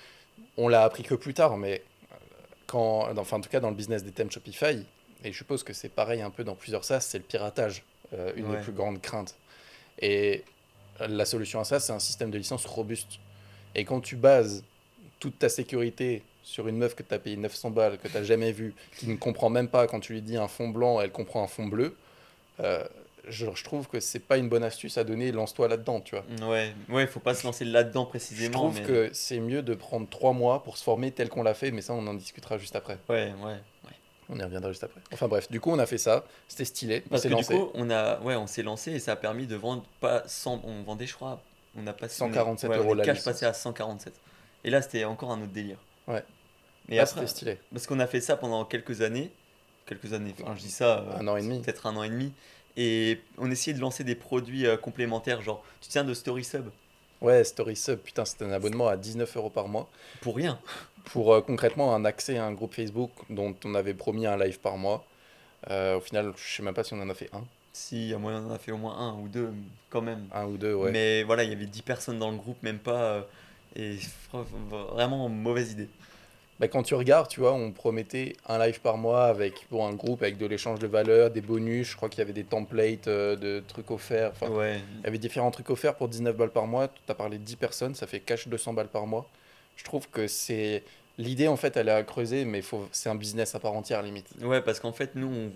on 0.56 0.68
l'a 0.68 0.84
appris 0.84 1.02
que 1.02 1.14
plus 1.14 1.34
tard, 1.34 1.56
mais 1.56 1.82
quand, 2.70 3.08
enfin 3.18 3.38
en 3.38 3.40
tout 3.40 3.48
cas 3.50 3.58
dans 3.58 3.70
le 3.70 3.74
business 3.74 4.04
des 4.04 4.12
thèmes 4.12 4.30
Shopify, 4.30 4.84
et 5.24 5.32
je 5.32 5.36
suppose 5.36 5.64
que 5.64 5.72
c'est 5.72 5.88
pareil 5.88 6.22
un 6.22 6.30
peu 6.30 6.44
dans 6.44 6.54
plusieurs 6.54 6.84
SaaS, 6.84 7.00
c'est 7.00 7.18
le 7.18 7.24
piratage, 7.24 7.82
euh, 8.14 8.32
une 8.36 8.46
Ouais. 8.48 8.56
des 8.58 8.62
plus 8.62 8.72
grandes 8.72 9.00
craintes. 9.02 9.34
Et 10.00 10.44
la 11.00 11.24
solution 11.24 11.58
à 11.60 11.64
ça, 11.64 11.80
c'est 11.80 11.92
un 11.92 11.98
système 11.98 12.30
de 12.30 12.38
licence 12.38 12.64
robuste. 12.66 13.18
Et 13.74 13.84
quand 13.84 14.00
tu 14.00 14.14
bases 14.16 14.62
toute 15.18 15.38
ta 15.38 15.48
sécurité 15.48 16.22
sur 16.42 16.68
une 16.68 16.76
meuf 16.78 16.94
que 16.94 17.02
tu 17.02 17.12
as 17.12 17.18
payé 17.18 17.36
900 17.36 17.70
balles, 17.70 17.98
que 17.98 18.06
tu 18.08 18.14
n'as 18.14 18.22
jamais 18.22 18.52
vue, 18.52 18.72
qui 18.98 19.08
ne 19.08 19.16
comprend 19.16 19.50
même 19.50 19.68
pas 19.68 19.86
quand 19.88 20.00
tu 20.00 20.12
lui 20.14 20.22
dis 20.22 20.36
un 20.36 20.48
fond 20.48 20.68
blanc, 20.68 21.00
elle 21.00 21.10
comprend 21.12 21.42
un 21.42 21.46
fond 21.48 21.66
bleu, 21.66 21.96
euh, 22.60 22.86
je, 23.30 23.46
je 23.54 23.64
trouve 23.64 23.88
que 23.88 24.00
c'est 24.00 24.18
pas 24.20 24.36
une 24.36 24.48
bonne 24.48 24.62
astuce 24.64 24.98
à 24.98 25.04
donner, 25.04 25.32
lance-toi 25.32 25.68
là-dedans, 25.68 26.00
tu 26.00 26.16
vois. 26.16 26.48
Ouais, 26.48 26.74
ouais, 26.88 27.06
faut 27.06 27.20
pas 27.20 27.34
se 27.34 27.46
lancer 27.46 27.64
là-dedans 27.64 28.04
Je 28.04 28.08
précisément. 28.10 28.52
trouve 28.58 28.80
mais... 28.80 28.86
que 28.86 29.10
c'est 29.12 29.38
mieux 29.40 29.62
de 29.62 29.74
prendre 29.74 30.08
trois 30.08 30.32
mois 30.32 30.62
pour 30.62 30.76
se 30.76 30.84
former 30.84 31.10
tel 31.12 31.28
qu'on 31.28 31.42
l'a 31.42 31.54
fait, 31.54 31.70
mais 31.70 31.80
ça, 31.82 31.94
on 31.94 32.06
en 32.06 32.14
discutera 32.14 32.58
juste 32.58 32.76
après. 32.76 32.98
Ouais, 33.08 33.32
ouais, 33.42 33.44
ouais. 33.44 33.92
On 34.28 34.38
y 34.38 34.42
reviendra 34.42 34.70
juste 34.70 34.84
après. 34.84 35.00
Enfin 35.12 35.26
bref, 35.26 35.50
du 35.50 35.58
coup, 35.60 35.70
on 35.72 35.78
a 35.80 35.86
fait 35.86 35.98
ça, 35.98 36.24
c'était 36.46 36.64
stylé, 36.64 37.02
on 37.06 37.10
Parce 37.10 37.22
s'est 37.22 37.28
que 37.28 37.34
lancé. 37.34 37.54
du 37.54 37.58
coup, 37.60 37.70
on 37.74 37.90
a, 37.90 38.20
ouais, 38.20 38.36
on 38.36 38.46
s'est 38.46 38.62
lancé 38.62 38.92
et 38.92 38.98
ça 39.00 39.12
a 39.12 39.16
permis 39.16 39.46
de 39.48 39.56
vendre 39.56 39.82
pas 40.00 40.22
100, 40.26 40.60
on 40.64 40.82
vendait, 40.82 41.06
je 41.06 41.14
crois, 41.14 41.40
on 41.76 41.84
a 41.88 41.92
passé 41.92 42.16
147 42.16 42.70
ouais, 42.70 42.76
euros 42.76 42.90
on 42.92 42.94
la 42.94 43.04
cash 43.04 43.24
passé 43.24 43.44
à 43.44 43.52
147. 43.52 44.12
Et 44.62 44.70
là, 44.70 44.82
c'était 44.82 45.04
encore 45.04 45.32
un 45.32 45.40
autre 45.42 45.52
délire. 45.52 45.78
Ouais. 46.06 46.22
Mais 46.88 46.96
Là, 46.96 47.02
après, 47.04 47.26
stylé. 47.26 47.58
parce 47.72 47.86
qu'on 47.86 47.98
a 48.00 48.06
fait 48.06 48.20
ça 48.20 48.36
pendant 48.36 48.64
quelques 48.64 49.00
années, 49.02 49.30
quelques 49.86 50.12
années, 50.12 50.34
enfin, 50.42 50.54
je 50.56 50.60
dis 50.62 50.70
ça, 50.70 50.98
euh, 51.00 51.18
Un 51.18 51.26
an 51.28 51.36
et 51.36 51.42
demi. 51.42 51.60
peut-être 51.60 51.86
un 51.86 51.96
an 51.96 52.02
et 52.04 52.08
demi, 52.08 52.32
et 52.76 53.20
on 53.38 53.50
essayait 53.50 53.74
de 53.76 53.80
lancer 53.80 54.04
des 54.04 54.14
produits 54.14 54.66
euh, 54.66 54.76
complémentaires, 54.76 55.42
genre, 55.42 55.62
tu 55.80 55.88
tiens 55.88 56.04
de 56.04 56.14
Story 56.14 56.44
Sub? 56.44 56.68
Ouais, 57.20 57.44
Story 57.44 57.76
Sub, 57.76 57.98
putain, 57.98 58.24
c'était 58.24 58.44
un 58.46 58.52
abonnement 58.52 58.88
à 58.88 58.96
19 58.96 59.36
euros 59.36 59.50
par 59.50 59.68
mois 59.68 59.88
pour 60.20 60.36
rien. 60.36 60.58
pour 61.04 61.34
euh, 61.34 61.40
concrètement 61.42 61.94
un 61.94 62.04
accès 62.04 62.38
à 62.38 62.44
un 62.46 62.52
groupe 62.52 62.74
Facebook 62.74 63.10
dont 63.28 63.54
on 63.64 63.74
avait 63.74 63.94
promis 63.94 64.26
un 64.26 64.36
live 64.38 64.58
par 64.60 64.76
mois. 64.78 65.04
Euh, 65.70 65.96
au 65.98 66.00
final, 66.00 66.32
je 66.36 66.56
sais 66.56 66.62
même 66.62 66.72
pas 66.74 66.84
si 66.84 66.94
on 66.94 67.00
en 67.02 67.10
a 67.10 67.14
fait 67.14 67.28
un, 67.34 67.44
Si, 67.74 68.14
à 68.14 68.18
moyen, 68.18 68.42
on 68.42 68.50
en 68.50 68.54
a 68.54 68.58
fait 68.58 68.72
au 68.72 68.78
moins 68.78 68.96
un 68.96 69.14
ou 69.20 69.28
deux, 69.28 69.52
quand 69.90 70.00
même. 70.00 70.26
un 70.32 70.46
ou 70.46 70.56
deux, 70.56 70.72
ouais. 70.72 70.90
Mais 70.90 71.22
voilà, 71.22 71.44
il 71.44 71.50
y 71.50 71.52
avait 71.52 71.66
10 71.66 71.82
personnes 71.82 72.18
dans 72.18 72.30
le 72.30 72.38
groupe, 72.38 72.62
même 72.62 72.78
pas. 72.78 73.02
euh, 73.02 73.22
et 73.76 73.98
vraiment 74.32 75.28
mauvaise 75.28 75.72
idée. 75.72 75.88
Bah, 76.60 76.68
quand 76.68 76.82
tu 76.82 76.94
regardes, 76.94 77.26
tu 77.28 77.40
vois, 77.40 77.54
on 77.54 77.72
promettait 77.72 78.36
un 78.46 78.58
live 78.58 78.80
par 78.82 78.98
mois 78.98 79.24
avec 79.24 79.66
bon, 79.70 79.86
un 79.86 79.94
groupe 79.94 80.22
avec 80.22 80.36
de 80.36 80.44
l'échange 80.44 80.78
de 80.78 80.86
valeurs, 80.86 81.30
des 81.30 81.40
bonus. 81.40 81.88
Je 81.92 81.96
crois 81.96 82.10
qu'il 82.10 82.18
y 82.18 82.22
avait 82.22 82.34
des 82.34 82.44
templates 82.44 83.08
euh, 83.08 83.34
de 83.34 83.62
trucs 83.66 83.90
offerts. 83.90 84.32
Enfin, 84.32 84.50
ouais, 84.50 84.78
Il 84.98 85.04
y 85.04 85.06
avait 85.06 85.16
différents 85.16 85.50
trucs 85.50 85.70
offerts 85.70 85.94
pour 85.96 86.08
19 86.08 86.36
balles 86.36 86.50
par 86.50 86.66
mois. 86.66 86.88
Tu 86.88 87.00
as 87.08 87.14
parlé 87.14 87.38
de 87.38 87.44
10 87.44 87.56
personnes, 87.56 87.94
ça 87.94 88.06
fait 88.06 88.20
cash 88.20 88.46
200 88.46 88.74
balles 88.74 88.88
par 88.88 89.06
mois. 89.06 89.26
Je 89.76 89.84
trouve 89.84 90.06
que 90.10 90.26
c'est. 90.26 90.82
L'idée, 91.16 91.48
en 91.48 91.56
fait, 91.56 91.76
elle 91.78 91.88
est 91.88 91.92
à 91.92 92.02
creuser, 92.02 92.44
mais 92.44 92.60
faut... 92.60 92.86
c'est 92.92 93.08
un 93.08 93.14
business 93.14 93.54
à 93.54 93.58
part 93.60 93.72
entière, 93.72 94.02
limite. 94.02 94.26
ouais, 94.42 94.60
parce 94.60 94.80
qu'en 94.80 94.92
fait, 94.92 95.14
nous, 95.14 95.50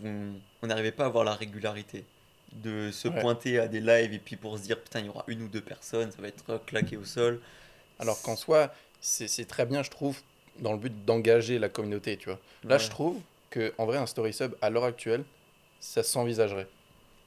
on- 0.62 0.66
n'arrivait 0.66 0.92
pas 0.92 1.04
à 1.04 1.06
avoir 1.06 1.24
la 1.24 1.34
régularité 1.34 2.04
de 2.52 2.90
se 2.90 3.08
Ouais. 3.08 3.20
pointer 3.20 3.58
à 3.58 3.68
des 3.68 3.80
lives 3.80 4.14
et 4.14 4.18
puis 4.18 4.36
pour 4.36 4.56
se 4.58 4.62
dire 4.62 4.80
putain, 4.80 5.00
il 5.00 5.06
y 5.06 5.08
aura 5.10 5.24
une 5.26 5.42
ou 5.42 5.48
deux 5.48 5.60
personnes, 5.60 6.10
ça 6.12 6.22
va 6.22 6.28
être 6.28 6.62
claqué 6.64 6.96
au 6.96 7.04
sol. 7.04 7.40
Alors 7.98 8.20
qu'en 8.22 8.36
soi, 8.36 8.72
c'est 9.00 9.46
très 9.46 9.66
bien, 9.66 9.82
je 9.82 9.90
trouve, 9.90 10.18
dans 10.60 10.72
le 10.72 10.78
but 10.78 11.04
d'engager 11.04 11.58
la 11.58 11.68
communauté, 11.68 12.16
tu 12.16 12.28
vois. 12.28 12.38
Là, 12.64 12.76
Ouais. 12.76 12.78
je 12.82 12.88
trouve 12.90 13.20
que 13.50 13.72
en 13.78 13.86
vrai, 13.86 13.98
un 13.98 14.06
story 14.06 14.32
sub, 14.32 14.54
à 14.62 14.70
l'heure 14.70 14.84
actuelle, 14.84 15.24
ça 15.80 16.02
s'envisagerait. 16.02 16.68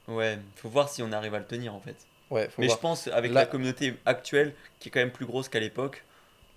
Ouais, 0.06 0.38
faut 0.56 0.68
voir 0.68 0.88
si 0.88 1.02
on 1.02 1.12
arrive 1.12 1.34
à 1.34 1.38
le 1.38 1.44
tenir 1.46 1.74
en 1.74 1.80
fait. 1.80 1.96
Ouais, 2.30 2.48
faut 2.48 2.60
Mais 2.60 2.66
voir. 2.66 2.76
je 2.78 2.82
pense 2.82 3.06
avec 3.08 3.32
la 3.32 3.46
communauté 3.46 3.94
actuelle, 4.06 4.54
qui 4.80 4.88
est 4.88 4.90
quand 4.92 5.00
même 5.00 5.12
plus 5.12 5.26
grosse 5.26 5.48
qu'à 5.48 5.60
l'époque, 5.60 6.04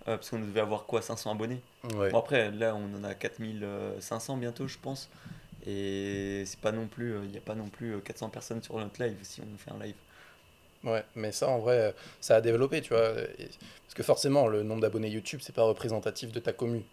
euh, 0.07 0.15
parce 0.17 0.29
qu'on 0.29 0.39
devait 0.39 0.59
avoir 0.61 0.85
quoi, 0.85 1.01
500 1.01 1.31
abonnés. 1.31 1.61
Ouais. 1.95 2.09
Bon, 2.11 2.19
après, 2.19 2.51
là, 2.51 2.75
on 2.75 2.93
en 2.97 3.03
a 3.03 3.13
4500 3.13 4.37
bientôt, 4.37 4.67
je 4.67 4.77
pense. 4.77 5.09
Et 5.65 6.43
c'est 6.45 6.59
pas 6.59 6.71
non 6.71 6.87
plus, 6.87 7.15
il 7.23 7.29
n'y 7.31 7.37
a 7.37 7.41
pas 7.41 7.55
non 7.55 7.67
plus 7.69 7.95
euh, 7.95 7.99
400 7.99 8.29
personnes 8.29 8.63
sur 8.63 8.77
notre 8.77 9.01
live 9.03 9.15
si 9.21 9.41
on 9.41 9.57
fait 9.57 9.71
un 9.71 9.83
live. 9.83 9.95
Ouais, 10.83 11.03
mais 11.15 11.31
ça, 11.31 11.47
en 11.49 11.59
vrai, 11.59 11.93
ça 12.19 12.37
a 12.37 12.41
développé, 12.41 12.81
tu 12.81 12.89
vois. 12.89 13.13
Parce 13.13 13.93
que 13.95 14.03
forcément, 14.03 14.47
le 14.47 14.63
nombre 14.63 14.81
d'abonnés 14.81 15.09
YouTube, 15.09 15.39
c'est 15.43 15.53
pas 15.55 15.63
représentatif 15.63 16.31
de 16.31 16.39
ta 16.39 16.53
commune. 16.53 16.83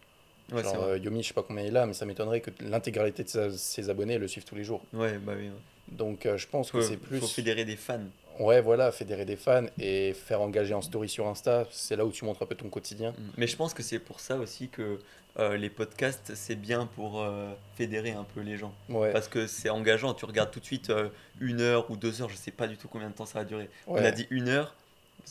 Ouais, 0.53 0.63
Genre, 0.63 0.77
vrai. 0.77 0.93
euh, 0.93 0.99
Yomi, 0.99 1.23
je 1.23 1.29
sais 1.29 1.35
pas 1.35 1.43
combien 1.43 1.65
il 1.65 1.77
a, 1.77 1.87
mais 1.87 1.93
ça 1.95 2.05
m'étonnerait 2.07 2.41
que 2.41 2.51
l'intégralité 2.63 3.25
de 3.25 3.29
sa- 3.29 3.51
ses 3.51 3.91
abonnés 3.91 4.19
le 4.19 4.29
suivent 4.29 4.45
tous 4.45 4.55
les 4.55 4.65
jours. 4.65 4.83
Ouais, 4.93 5.19
bah 5.19 5.33
oui. 5.37 5.49
ouais. 5.49 5.53
Donc, 5.89 6.27
euh, 6.27 6.37
je 6.37 6.47
pense 6.47 6.71
que 6.71 6.81
c'est 6.83 6.97
plus. 6.97 7.19
faut 7.21 7.27
fédérer 7.27 7.65
des 7.65 7.77
fans. 7.77 8.01
Ouais, 8.39 8.61
voilà, 8.61 8.93
fédérer 8.93 9.25
des 9.25 9.37
fans 9.37 9.67
et 9.79 10.13
faire 10.15 10.41
engager 10.41 10.73
en 10.75 10.83
story 10.83 11.09
sur 11.09 11.27
Insta, 11.27 11.65
c'est 11.71 11.97
là 11.97 12.05
où 12.05 12.13
tu 12.13 12.25
montres 12.25 12.43
un 12.43 12.47
peu 12.47 12.55
ton 12.55 12.69
quotidien. 12.69 13.11
Mm. 13.13 13.23
Mais 13.37 13.47
je 13.47 13.57
pense 13.57 13.75
que 13.75 13.83
c'est 13.83 13.99
pour 13.99 14.21
ça 14.21 14.37
aussi 14.37 14.69
que 14.69 15.01
euh, 15.39 15.57
les 15.57 15.71
podcasts, 15.71 16.33
c'est 16.35 16.55
bien 16.57 16.87
pour 16.87 17.21
euh, 17.23 17.53
fédérer 17.77 18.11
un 18.13 18.25
peu 18.25 18.41
les 18.41 18.57
gens. 18.57 18.73
Ouais, 18.89 19.13
Parce 19.13 19.29
que 19.29 19.47
c'est 19.47 19.71
engageant, 19.71 20.15
tu 20.15 20.25
regardes 20.25 20.51
tout 20.51 20.61
de 20.61 20.65
suite 20.65 20.91
euh, 20.91 21.09
une 21.41 21.61
heure 21.61 21.91
ou 21.91 21.97
deux 21.97 22.23
heures, 22.23 22.29
je 22.29 22.37
sais 22.37 22.51
pas 22.51 22.67
du 22.69 22.77
tout 22.77 22.89
combien 22.89 23.09
de 23.09 23.15
temps 23.15 23.27
ça 23.27 23.41
va 23.41 23.45
durer. 23.45 23.69
ouais. 23.87 24.01
On 24.01 24.05
a 24.05 24.11
dit 24.11 24.27
une 24.31 24.49
heure, 24.49 24.75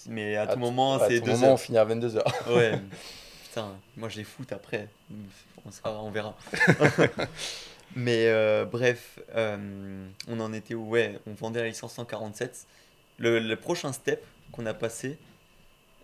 mais 0.07 0.35
à, 0.35 0.45
tout 0.47 0.53
tout- 0.53 0.59
moment, 0.59 0.95
à 0.95 1.07
c'est 1.07 1.19
tout 1.19 1.25
deux 1.25 1.31
moment, 1.31 1.47
on 1.47 1.51
heures. 1.51 1.59
finit 1.59 1.77
à 1.77 1.85
22h. 1.85 2.23
Ouais, 2.55 2.73
putain, 3.49 3.75
moi 3.97 4.07
je 4.09 4.17
les 4.17 4.23
foot 4.23 4.51
après. 4.51 4.87
On, 5.65 5.71
sera- 5.71 6.01
on 6.03 6.11
verra. 6.11 6.35
Mais 7.95 8.31
bref, 8.65 9.19
on 9.35 10.39
en 10.39 10.53
était 10.53 10.73
où? 10.73 10.89
Ouais, 10.89 11.19
on 11.25 11.33
vendait 11.33 11.61
la 11.61 11.67
licence 11.67 11.93
147. 11.93 12.65
Le, 13.19 13.39
le 13.39 13.55
prochain 13.55 13.91
step 13.93 14.23
qu'on 14.51 14.65
a 14.65 14.73
passé, 14.73 15.17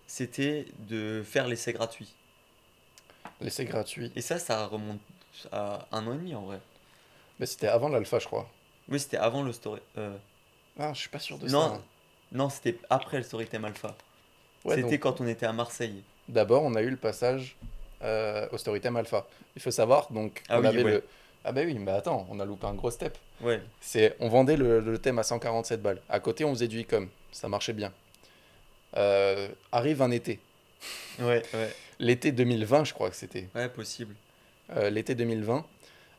c'était 0.06 0.66
de 0.88 1.22
faire 1.24 1.46
l'essai 1.48 1.72
gratuit. 1.72 2.12
L'essai 3.40 3.64
gratuit. 3.64 4.12
Et 4.16 4.20
ça, 4.20 4.38
ça 4.38 4.66
remonte 4.66 5.00
à 5.52 5.86
un 5.92 6.06
an 6.06 6.12
et 6.14 6.16
demi 6.16 6.34
en 6.34 6.42
vrai. 6.42 6.60
Mais 7.38 7.46
c'était 7.46 7.68
avant 7.68 7.88
l'alpha, 7.88 8.18
je 8.18 8.26
crois. 8.26 8.48
Oui, 8.88 9.00
c'était 9.00 9.16
avant 9.16 9.42
le 9.42 9.52
story. 9.52 9.80
euh, 9.98 10.16
Ah, 10.78 10.92
je 10.92 11.00
suis 11.00 11.08
pas 11.08 11.18
sûr 11.18 11.38
de 11.38 11.48
non, 11.48 11.60
ça. 11.68 11.74
hein. 11.76 11.82
non 12.32 12.48
c'était 12.48 12.78
après 12.90 13.16
le 13.18 13.22
Storytime 13.24 13.64
Alpha. 13.64 13.96
Ouais, 14.64 14.76
c'était 14.76 14.90
donc, 14.92 15.00
quand 15.00 15.20
on 15.20 15.26
était 15.26 15.46
à 15.46 15.52
Marseille. 15.52 16.02
D'abord, 16.28 16.62
on 16.62 16.74
a 16.74 16.82
eu 16.82 16.90
le 16.90 16.96
passage 16.96 17.56
euh, 18.02 18.46
au 18.52 18.58
Storytime 18.58 18.96
Alpha. 18.96 19.26
Il 19.56 19.62
faut 19.62 19.70
savoir, 19.70 20.10
donc, 20.12 20.42
Ah 20.48 20.58
on 20.58 20.62
oui, 20.62 20.66
avait 20.68 20.84
ouais. 20.84 20.90
le. 20.92 21.04
Ah, 21.44 21.52
bah 21.52 21.60
oui, 21.64 21.74
mais 21.78 21.90
attends, 21.92 22.26
on 22.30 22.40
a 22.40 22.44
loupé 22.44 22.66
un 22.66 22.74
gros 22.74 22.90
step. 22.90 23.18
Ouais, 23.42 23.60
C'est, 23.80 24.16
on 24.20 24.28
vendait 24.28 24.56
le, 24.56 24.80
le 24.80 24.98
thème 24.98 25.18
à 25.18 25.22
147 25.22 25.82
balles. 25.82 26.00
À 26.08 26.18
côté, 26.20 26.44
on 26.44 26.50
faisait 26.54 26.68
du 26.68 26.80
e-com. 26.82 27.08
Ça 27.32 27.48
marchait 27.48 27.74
bien. 27.74 27.92
Euh, 28.96 29.48
arrive 29.72 30.02
un 30.02 30.10
été. 30.10 30.40
ouais, 31.18 31.42
ouais, 31.52 31.74
L'été 31.98 32.32
2020, 32.32 32.84
je 32.84 32.94
crois 32.94 33.10
que 33.10 33.16
c'était. 33.16 33.48
ouais, 33.54 33.68
possible. 33.68 34.14
Euh, 34.76 34.88
L'été 34.90 35.14
2020. 35.14 35.64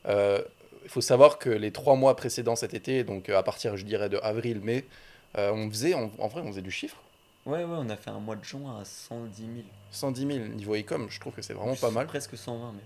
euh, 0.07 0.41
il 0.83 0.89
faut 0.89 1.01
savoir 1.01 1.39
que 1.39 1.49
les 1.49 1.71
trois 1.71 1.95
mois 1.95 2.15
précédents 2.15 2.55
cet 2.55 2.75
été, 2.75 3.03
donc 3.03 3.29
euh, 3.29 3.37
à 3.39 3.41
partir, 3.41 3.75
je 3.75 3.83
dirais, 3.85 4.07
de 4.07 4.19
avril, 4.21 4.59
mai, 4.59 4.85
euh, 5.35 5.51
on 5.51 5.67
faisait, 5.69 5.95
en, 5.95 6.11
en 6.19 6.27
vrai, 6.27 6.41
on 6.41 6.47
faisait 6.49 6.61
du 6.61 6.69
chiffre. 6.69 6.97
Ouais, 7.47 7.63
ouais, 7.63 7.75
on 7.77 7.89
a 7.89 7.95
fait 7.97 8.11
un 8.11 8.19
mois 8.19 8.35
de 8.35 8.43
juin 8.43 8.79
à 8.79 8.85
110 8.85 9.35
000. 9.41 9.49
110 9.89 10.27
000 10.27 10.29
niveau 10.49 10.75
e-com, 10.75 11.07
je 11.09 11.19
trouve 11.19 11.33
que 11.33 11.41
c'est 11.41 11.53
vraiment 11.55 11.75
pas 11.75 11.89
mal. 11.89 12.05
Presque 12.05 12.37
120 12.37 12.73
même. 12.73 12.81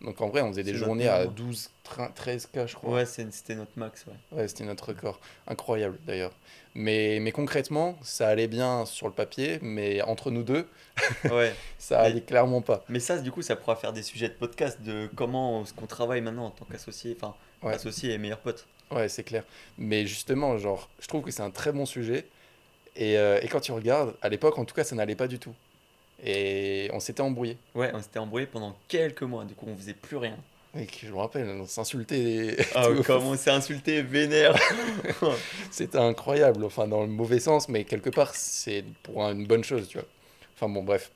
Donc 0.00 0.20
en 0.20 0.28
vrai, 0.28 0.42
on 0.42 0.48
faisait 0.50 0.62
des 0.62 0.74
journées 0.74 1.08
à 1.08 1.18
meilleur 1.18 1.32
12, 1.32 1.70
13K, 2.14 2.66
je 2.68 2.74
crois. 2.76 2.94
Ouais, 2.94 3.04
c'était 3.06 3.54
notre 3.56 3.72
max, 3.76 4.04
ouais. 4.06 4.38
Ouais, 4.38 4.46
c'était 4.48 4.64
notre 4.64 4.88
record. 4.88 5.18
Incroyable 5.48 5.98
d'ailleurs. 6.06 6.32
Mais, 6.74 7.18
mais 7.20 7.32
concrètement, 7.32 7.98
ça 8.02 8.28
allait 8.28 8.46
bien 8.46 8.86
sur 8.86 9.08
le 9.08 9.12
papier, 9.12 9.58
mais 9.60 10.00
entre 10.02 10.30
nous 10.30 10.44
deux, 10.44 10.68
ouais. 11.24 11.52
ça 11.78 11.98
Mais- 11.98 12.06
allait 12.06 12.20
clairement 12.20 12.60
pas. 12.62 12.84
Mais 12.88 13.00
ça, 13.00 13.18
du 13.18 13.32
coup, 13.32 13.42
ça 13.42 13.56
pourra 13.56 13.74
faire 13.74 13.92
des 13.92 14.02
sujets 14.04 14.28
de 14.28 14.34
podcast 14.34 14.80
de 14.82 15.08
comment 15.16 15.64
ce 15.64 15.72
qu'on 15.72 15.86
travaille 15.86 16.20
maintenant 16.20 16.46
en 16.46 16.50
tant 16.50 16.64
qu'associé, 16.66 17.16
enfin, 17.20 17.34
Ouais. 17.62 17.74
associé 17.74 18.12
et 18.12 18.18
meilleur 18.18 18.38
pote. 18.38 18.68
Ouais, 18.92 19.08
c'est 19.08 19.24
clair. 19.24 19.42
Mais 19.78 20.06
justement, 20.06 20.56
genre, 20.58 20.88
je 21.00 21.08
trouve 21.08 21.22
que 21.24 21.32
c'est 21.32 21.42
un 21.42 21.50
très 21.50 21.72
bon 21.72 21.86
sujet. 21.86 22.28
Et, 22.94 23.18
euh, 23.18 23.40
et 23.42 23.48
quand 23.48 23.58
tu 23.60 23.72
regardes, 23.72 24.14
à 24.22 24.28
l'époque, 24.28 24.58
en 24.58 24.64
tout 24.64 24.74
cas, 24.76 24.84
ça 24.84 24.94
n'allait 24.94 25.16
pas 25.16 25.26
du 25.26 25.40
tout. 25.40 25.54
Et 26.24 26.90
on 26.92 27.00
s'était 27.00 27.20
embrouillé. 27.20 27.56
Ouais, 27.74 27.90
on 27.94 28.02
s'était 28.02 28.18
embrouillé 28.18 28.46
pendant 28.46 28.76
quelques 28.88 29.22
mois, 29.22 29.44
du 29.44 29.54
coup, 29.54 29.66
on 29.68 29.76
faisait 29.76 29.94
plus 29.94 30.16
rien. 30.16 30.36
Et 30.76 30.84
que 30.86 31.06
je 31.06 31.10
me 31.12 31.16
rappelle, 31.16 31.48
on 31.48 31.66
s'insultait. 31.66 32.56
Ah, 32.74 32.88
comme 33.06 33.24
on 33.24 33.36
s'est 33.36 33.50
insulté, 33.50 34.02
vénère. 34.02 34.54
C'était 35.70 35.98
incroyable, 35.98 36.64
enfin, 36.64 36.86
dans 36.86 37.02
le 37.02 37.08
mauvais 37.08 37.40
sens, 37.40 37.68
mais 37.68 37.84
quelque 37.84 38.10
part, 38.10 38.34
c'est 38.34 38.84
pour 39.02 39.24
un- 39.24 39.32
une 39.34 39.46
bonne 39.46 39.64
chose, 39.64 39.88
tu 39.88 39.98
vois. 39.98 40.06
Enfin 40.56 40.68
bon, 40.68 40.82
bref. 40.82 41.10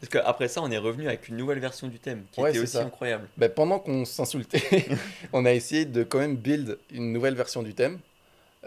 Parce 0.00 0.10
qu'après 0.10 0.48
ça, 0.48 0.62
on 0.62 0.70
est 0.70 0.78
revenu 0.78 1.08
avec 1.08 1.28
une 1.28 1.36
nouvelle 1.36 1.58
version 1.58 1.88
du 1.88 1.98
thème 1.98 2.24
qui 2.30 2.40
Ouais, 2.40 2.50
était 2.50 2.58
aussi 2.60 2.72
ça. 2.74 2.84
incroyable. 2.84 3.28
Ben, 3.36 3.48
pendant 3.50 3.78
qu'on 3.78 4.04
s'insultait, 4.04 4.86
on 5.32 5.44
a 5.44 5.52
essayé 5.52 5.84
de 5.86 6.02
quand 6.04 6.18
même 6.18 6.36
build 6.36 6.78
une 6.92 7.12
nouvelle 7.12 7.34
version 7.34 7.62
du 7.62 7.74
thème 7.74 7.98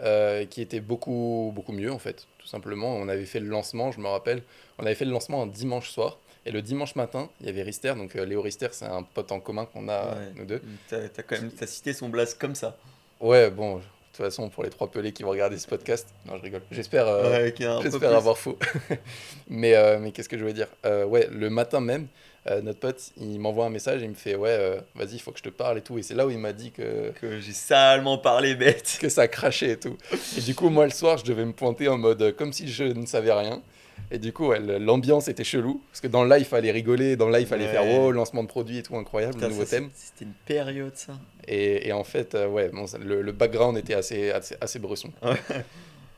euh, 0.02 0.44
qui 0.46 0.62
était 0.62 0.80
beaucoup, 0.80 1.52
beaucoup 1.54 1.72
mieux 1.72 1.92
en 1.92 1.98
fait, 1.98 2.26
tout 2.38 2.46
simplement. 2.46 2.94
On 2.96 3.08
avait 3.08 3.26
fait 3.26 3.40
le 3.40 3.48
lancement, 3.48 3.92
je 3.92 4.00
me 4.00 4.08
rappelle, 4.08 4.42
on 4.78 4.86
avait 4.86 4.94
fait 4.94 5.04
le 5.04 5.10
lancement 5.12 5.42
un 5.42 5.46
dimanche 5.46 5.90
soir. 5.90 6.18
Et 6.46 6.52
le 6.52 6.62
dimanche 6.62 6.96
matin, 6.96 7.28
il 7.40 7.46
y 7.46 7.48
avait 7.50 7.62
Rister, 7.62 7.94
donc 7.94 8.16
euh, 8.16 8.24
Léo 8.24 8.40
Rister, 8.40 8.68
c'est 8.72 8.86
un 8.86 9.02
pote 9.02 9.30
en 9.30 9.40
commun 9.40 9.66
qu'on 9.66 9.88
a, 9.88 10.14
Ouais. 10.14 10.32
nous 10.36 10.46
deux. 10.46 10.62
T'as 10.88 11.08
quand 11.22 11.38
même 11.38 11.50
t'as 11.52 11.66
cité 11.66 11.92
son 11.92 12.08
blast 12.08 12.40
comme 12.40 12.54
ça. 12.54 12.78
Ouais, 13.20 13.50
bon, 13.50 13.82
toute 14.24 14.32
façon, 14.32 14.48
pour 14.48 14.62
les 14.64 14.70
trois 14.70 14.90
pelés 14.90 15.12
qui 15.12 15.22
vont 15.22 15.30
regarder 15.30 15.58
ce 15.58 15.66
podcast, 15.66 16.08
non, 16.26 16.36
je 16.36 16.42
rigole. 16.42 16.62
J'espère 16.70 17.06
euh, 17.06 17.30
Ouais, 17.46 17.54
J'espère 17.82 18.14
avoir 18.14 18.36
faux. 18.38 18.58
mais 19.48 19.74
euh, 19.74 19.98
mais 19.98 20.12
qu'est-ce 20.12 20.28
que 20.28 20.38
je 20.38 20.44
veux 20.44 20.52
dire? 20.52 20.68
Euh, 20.86 21.04
Ouais, 21.04 21.28
le 21.30 21.50
matin 21.50 21.80
même, 21.80 22.06
euh, 22.46 22.60
notre 22.62 22.80
pote, 22.80 23.10
il 23.18 23.38
m'envoie 23.38 23.66
un 23.66 23.70
message 23.70 24.00
et 24.02 24.04
il 24.04 24.10
me 24.10 24.14
fait 24.14 24.34
Ouais, 24.34 24.50
euh, 24.50 24.80
vas-y, 24.94 25.14
il 25.14 25.18
faut 25.20 25.30
que 25.32 25.38
je 25.38 25.42
te 25.42 25.48
parle 25.48 25.78
et 25.78 25.82
tout. 25.82 25.98
Et 25.98 26.02
c'est 26.02 26.14
là 26.14 26.26
où 26.26 26.30
il 26.30 26.38
m'a 26.38 26.52
dit 26.52 26.70
que, 26.70 27.10
Que 27.20 27.40
j'ai 27.40 27.52
salement 27.52 28.18
parlé 28.18 28.54
bête. 28.54 28.98
que 29.00 29.08
ça 29.08 29.28
crachait 29.28 29.70
et 29.70 29.78
tout. 29.78 29.96
Et 30.36 30.40
du 30.40 30.54
coup, 30.54 30.68
moi, 30.70 30.84
le 30.84 30.92
soir, 30.92 31.18
je 31.18 31.24
devais 31.24 31.44
me 31.44 31.52
pointer 31.52 31.88
en 31.88 31.98
mode 31.98 32.34
comme 32.36 32.52
si 32.52 32.68
je 32.68 32.84
ne 32.84 33.06
savais 33.06 33.32
rien. 33.32 33.62
Et 34.10 34.18
du 34.18 34.32
coup, 34.32 34.48
ouais, 34.48 34.58
l'ambiance 34.78 35.28
était 35.28 35.44
chelou. 35.44 35.82
Parce 35.90 36.00
que 36.00 36.06
dans 36.08 36.24
le 36.24 36.30
live, 36.30 36.42
il 36.42 36.44
fallait 36.44 36.70
rigoler. 36.70 37.16
Dans 37.16 37.26
le 37.26 37.32
live, 37.32 37.42
il 37.42 37.46
fallait 37.48 37.66
Ouais. 37.66 37.72
faire 37.72 37.86
wow, 37.86 38.10
lancement 38.12 38.42
de 38.42 38.48
produit 38.48 38.78
et 38.78 38.82
tout, 38.82 38.96
incroyable, 38.96 39.34
Putain, 39.34 39.48
nouveau 39.48 39.64
ça, 39.64 39.76
thème. 39.76 39.90
C'était 39.94 40.24
une 40.24 40.32
période, 40.46 40.96
ça. 40.96 41.12
Et, 41.46 41.88
et 41.88 41.92
en 41.92 42.04
fait, 42.04 42.34
euh, 42.34 42.46
ouais, 42.48 42.68
bon, 42.70 42.86
le, 43.02 43.22
le 43.22 43.32
background 43.32 43.76
était 43.78 43.94
assez, 43.94 44.30
assez, 44.30 44.56
assez 44.60 44.78
bresson. 44.78 45.10
Ouais. 45.22 45.36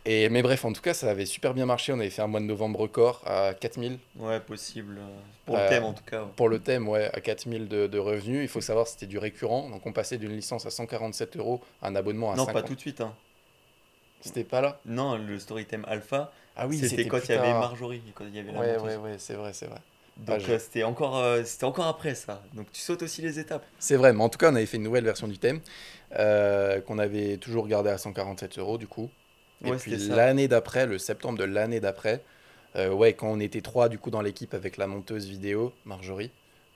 Et, 0.04 0.28
mais 0.30 0.42
bref, 0.42 0.64
en 0.64 0.72
tout 0.72 0.80
cas, 0.82 0.94
ça 0.94 1.08
avait 1.10 1.26
super 1.26 1.54
bien 1.54 1.64
marché. 1.64 1.92
On 1.92 2.00
avait 2.00 2.10
fait 2.10 2.22
un 2.22 2.26
mois 2.26 2.40
de 2.40 2.44
novembre 2.46 2.80
record 2.80 3.22
à 3.24 3.54
4000. 3.54 3.98
Ouais, 4.18 4.40
possible. 4.40 4.98
euh, 4.98 5.18
Pour 5.46 5.56
Euh, 5.56 5.62
le 5.64 5.68
thème, 5.68 5.84
en 5.84 5.92
tout 5.92 6.02
cas. 6.02 6.22
ouais. 6.22 6.28
Pour 6.34 6.48
le 6.48 6.58
thème, 6.58 6.88
ouais, 6.88 7.08
à 7.12 7.20
4000 7.20 7.68
de, 7.68 7.86
de 7.86 7.98
revenus. 7.98 8.42
Il 8.42 8.48
faut 8.48 8.60
savoir 8.60 8.86
que 8.86 8.90
c'était 8.90 9.06
du 9.06 9.18
récurrent. 9.18 9.68
Donc 9.70 9.86
on 9.86 9.92
passait 9.92 10.18
d'une 10.18 10.32
licence 10.32 10.66
à 10.66 10.70
147 10.70 11.36
euros 11.36 11.60
à 11.80 11.86
un 11.88 11.94
abonnement 11.94 12.32
à 12.32 12.36
Non, 12.36 12.46
50. 12.46 12.62
pas 12.62 12.66
tout 12.66 12.74
de 12.74 12.80
suite. 12.80 13.00
Hein. 13.00 13.14
C'était 14.22 14.44
pas 14.44 14.60
là? 14.60 14.80
Non, 14.86 15.16
le 15.18 15.38
Storytime 15.38 15.84
Alpha, 15.88 16.32
Ah 16.56 16.66
oui, 16.66 16.78
c'était 16.78 17.06
quand 17.06 17.18
il 17.18 17.30
y 17.30 17.35
avait. 17.35 17.53
Marjorie, 17.55 18.03
quand 18.14 18.24
il 18.26 18.37
y 18.37 18.38
avait 18.38 18.53
la 18.53 18.61
Ouais, 18.61 18.76
ouais, 18.79 18.96
ouais, 18.96 19.16
c'est 19.18 19.35
vrai, 19.35 19.53
c'est 19.53 19.66
vrai. 19.66 19.81
Donc 20.26 20.37
Ah, 20.37 20.38
je- 20.38 20.53
euh, 20.53 20.59
c'était 20.59 20.83
encore, 20.83 21.16
euh, 21.18 21.42
encore 21.62 21.87
après 21.87 22.14
ça. 22.14 22.42
Donc 22.55 22.70
tu 22.72 22.81
sautes 22.81 23.03
aussi 23.03 23.22
les 23.22 23.38
étapes. 23.38 23.64
C'est 23.79 23.96
vrai, 23.96 24.12
mais 24.12 24.22
en 24.22 24.29
tout 24.29 24.38
cas, 24.38 24.50
on 24.53 24.55
avait 24.55 24.66
fait 24.66 24.76
une 24.76 24.83
nouvelle 24.83 25.05
version 25.05 25.26
du 25.26 25.38
thème 25.38 25.61
euh, 26.18 26.81
qu'on 26.83 26.98
avait 26.98 27.38
toujours 27.38 27.66
gardé 27.66 27.90
à 27.90 27.98
147 27.98 28.59
euros 28.59 28.79
du 28.79 28.87
coup. 28.87 29.11
Et 29.64 29.70
Ouais, 29.70 29.76
puis 29.79 29.96
l'année 30.09 30.48
d'après, 30.48 30.87
le 30.87 30.98
septembre 30.98 31.38
de 31.38 31.44
l'année 31.44 31.81
d'après, 31.81 32.22
euh, 32.76 32.90
ouais, 32.92 33.14
quand 33.14 33.29
on 33.29 33.40
était 33.40 33.61
trois 33.61 33.88
du 33.88 33.98
coup 33.98 34.11
dans 34.11 34.20
l'équipe 34.20 34.55
avec 34.55 34.76
la 34.76 34.87
monteuse 34.87 35.26
vidéo, 35.26 35.72
Marjorie, 35.85 36.31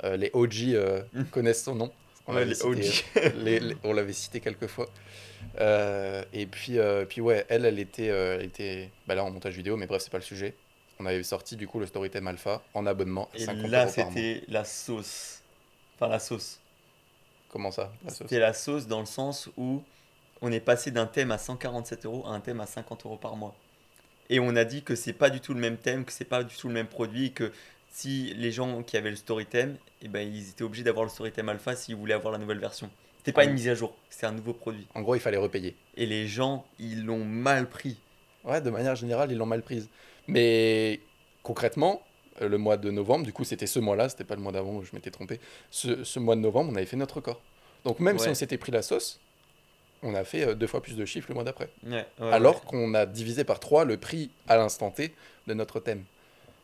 les 0.04 0.30
OG 0.34 0.74
euh, 0.74 1.02
Mm. 1.12 1.22
connaissent 1.32 1.64
son 1.64 1.74
nom. 1.74 1.92
On 2.26 2.34
Ouais, 2.34 2.44
les 2.44 2.62
OG. 2.62 2.82
les- 3.34 3.60
les- 3.60 3.76
on 3.84 3.92
l'avait 3.92 4.12
cité 4.12 4.40
quelques 4.40 4.66
fois. 4.66 4.86
Euh, 5.58 6.24
et 6.32 6.46
puis, 6.46 6.78
euh, 6.78 7.04
puis 7.04 7.20
ouais, 7.20 7.46
elle, 7.48 7.64
elle 7.64 7.78
était, 7.78 8.10
euh, 8.10 8.36
elle 8.38 8.46
était 8.46 8.90
bah 9.06 9.14
là 9.14 9.24
en 9.24 9.30
montage 9.30 9.54
vidéo, 9.54 9.76
mais 9.76 9.86
bref, 9.86 10.02
c'est 10.02 10.10
pas 10.10 10.18
le 10.18 10.24
sujet. 10.24 10.54
On 10.98 11.06
avait 11.06 11.22
sorti 11.22 11.56
du 11.56 11.66
coup 11.66 11.78
le 11.78 11.86
Storytime 11.86 12.26
Alpha 12.26 12.62
en 12.74 12.86
abonnement 12.86 13.28
à 13.34 13.36
Et 13.36 13.44
50 13.44 13.70
là, 13.70 13.88
c'était 13.88 14.42
la 14.48 14.64
sauce. 14.64 15.42
Enfin, 15.94 16.08
la 16.08 16.18
sauce. 16.18 16.60
Comment 17.50 17.70
ça 17.70 17.92
C'était 18.08 18.38
la 18.38 18.52
sauce 18.52 18.86
dans 18.86 19.00
le 19.00 19.06
sens 19.06 19.48
où 19.56 19.82
on 20.42 20.52
est 20.52 20.60
passé 20.60 20.90
d'un 20.90 21.06
thème 21.06 21.30
à 21.30 21.38
147 21.38 22.06
euros 22.06 22.24
à 22.26 22.30
un 22.30 22.40
thème 22.40 22.60
à 22.60 22.66
50 22.66 23.06
euros 23.06 23.16
par 23.16 23.36
mois. 23.36 23.54
Et 24.28 24.40
on 24.40 24.56
a 24.56 24.64
dit 24.64 24.82
que 24.82 24.94
c'est 24.94 25.12
pas 25.12 25.30
du 25.30 25.40
tout 25.40 25.54
le 25.54 25.60
même 25.60 25.76
thème, 25.76 26.04
que 26.04 26.12
c'est 26.12 26.24
pas 26.24 26.42
du 26.42 26.56
tout 26.56 26.68
le 26.68 26.74
même 26.74 26.88
produit, 26.88 27.32
que 27.32 27.52
si 27.90 28.34
les 28.34 28.50
gens 28.50 28.82
qui 28.82 28.96
avaient 28.96 29.10
le 29.10 29.16
Storytime, 29.16 29.76
eh 30.02 30.08
ben, 30.08 30.20
ils 30.20 30.50
étaient 30.50 30.64
obligés 30.64 30.82
d'avoir 30.82 31.04
le 31.04 31.10
Storytime 31.10 31.48
Alpha 31.48 31.76
s'ils 31.76 31.94
voulaient 31.94 32.14
avoir 32.14 32.32
la 32.32 32.38
nouvelle 32.38 32.58
version. 32.58 32.90
C'était 33.26 33.34
pas 33.34 33.42
Ah 33.42 33.46
une 33.46 33.54
mise 33.54 33.66
à 33.66 33.74
jour, 33.74 33.92
c'était 34.08 34.26
un 34.26 34.32
nouveau 34.32 34.52
produit. 34.52 34.86
En 34.94 35.02
gros, 35.02 35.16
il 35.16 35.20
fallait 35.20 35.36
repayer. 35.36 35.74
Et 35.96 36.06
les 36.06 36.28
gens, 36.28 36.64
ils 36.78 37.04
l'ont 37.04 37.24
mal 37.24 37.68
pris. 37.68 37.98
Ouais, 38.44 38.60
de 38.60 38.70
manière 38.70 38.94
générale, 38.94 39.32
ils 39.32 39.36
l'ont 39.36 39.46
mal 39.46 39.62
prise. 39.62 39.88
Mais 40.28 41.00
concrètement, 41.42 42.02
euh, 42.40 42.48
le 42.48 42.56
mois 42.56 42.76
de 42.76 42.88
novembre, 42.92 43.24
du 43.24 43.32
coup, 43.32 43.42
c'était 43.42 43.66
ce 43.66 43.80
mois-là, 43.80 44.08
c'était 44.08 44.22
pas 44.22 44.36
le 44.36 44.42
mois 44.42 44.52
d'avant 44.52 44.76
où 44.76 44.84
je 44.84 44.90
m'étais 44.94 45.10
trompé. 45.10 45.40
Ce, 45.72 46.04
ce 46.04 46.20
mois 46.20 46.36
de 46.36 46.40
novembre, 46.40 46.70
on 46.72 46.76
avait 46.76 46.86
fait 46.86 46.96
notre 46.96 47.16
record. 47.16 47.40
Donc 47.82 47.98
même 47.98 48.16
si 48.20 48.28
on 48.28 48.34
s'était 48.34 48.58
pris 48.58 48.70
la 48.70 48.82
sauce, 48.82 49.18
on 50.04 50.14
a 50.14 50.22
fait 50.22 50.46
euh, 50.46 50.54
deux 50.54 50.68
fois 50.68 50.80
plus 50.80 50.96
de 50.96 51.04
chiffres 51.04 51.26
le 51.28 51.34
mois 51.34 51.42
d'après. 51.42 51.68
Ouais, 51.84 52.06
ouais, 52.20 52.32
Alors 52.32 52.60
qu'on 52.62 52.94
a 52.94 53.06
divisé 53.06 53.42
par 53.42 53.58
trois 53.58 53.84
le 53.84 53.96
prix 53.96 54.30
à 54.46 54.56
l'instant 54.56 54.92
T 54.92 55.12
de 55.48 55.54
notre 55.54 55.80
thème. 55.80 56.04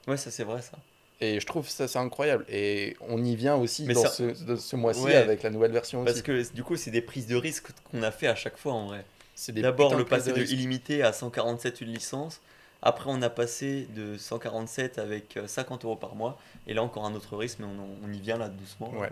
Ouais, 0.07 0.17
ça 0.17 0.31
c'est 0.31 0.45
vrai 0.45 0.63
ça. 0.63 0.79
Et 1.25 1.39
je 1.41 1.47
trouve 1.47 1.69
ça 1.69 1.87
c'est 1.87 1.99
incroyable. 1.99 2.45
Et 2.49 2.97
on 3.09 3.23
y 3.25 3.37
vient 3.37 3.55
aussi 3.57 3.85
Mais 3.85 3.95
dans 3.95 4.03
ça- 4.03 4.09
ce, 4.09 4.45
de 4.45 4.57
ce 4.57 4.75
mois-ci 4.77 5.03
Ouais. 5.05 5.15
avec 5.15 5.43
la 5.45 5.51
nouvelle 5.51 5.71
version 5.73 6.03
Parce 6.05 6.17
aussi. 6.17 6.23
que 6.25 6.53
du 6.53 6.65
coup, 6.65 6.77
c'est 6.77 6.91
des 6.91 7.01
prises 7.01 7.27
de 7.29 7.37
risque 7.37 7.69
qu'on 7.91 8.03
a 8.03 8.11
fait 8.11 8.27
à 8.27 8.35
chaque 8.35 8.57
fois 8.59 8.73
en 8.73 8.87
vrai. 8.87 9.05
C'est 9.35 9.53
D'abord 9.53 9.95
le 9.95 10.03
de 10.05 10.09
passer 10.09 10.31
de 10.33 10.41
risque. 10.41 10.53
illimité 10.53 11.03
à 11.03 11.13
147 11.13 11.81
une 11.81 11.93
licence. 11.93 12.41
Après 12.83 13.05
on 13.09 13.23
a 13.23 13.31
passé 13.31 13.87
de 13.95 14.17
147 14.19 14.99
avec 14.99 15.37
euh, 15.37 15.47
50 15.47 15.85
euros 15.85 15.95
par 15.97 16.17
mois. 16.17 16.39
Et 16.67 16.75
là 16.75 16.83
encore 16.83 17.05
un 17.05 17.15
autre 17.15 17.37
risque, 17.37 17.59
mais 17.61 17.67
on, 17.67 18.07
on 18.09 18.13
y 18.13 18.19
vient 18.19 18.37
là 18.39 18.49
doucement. 18.49 18.91
Ouais. 18.99 19.11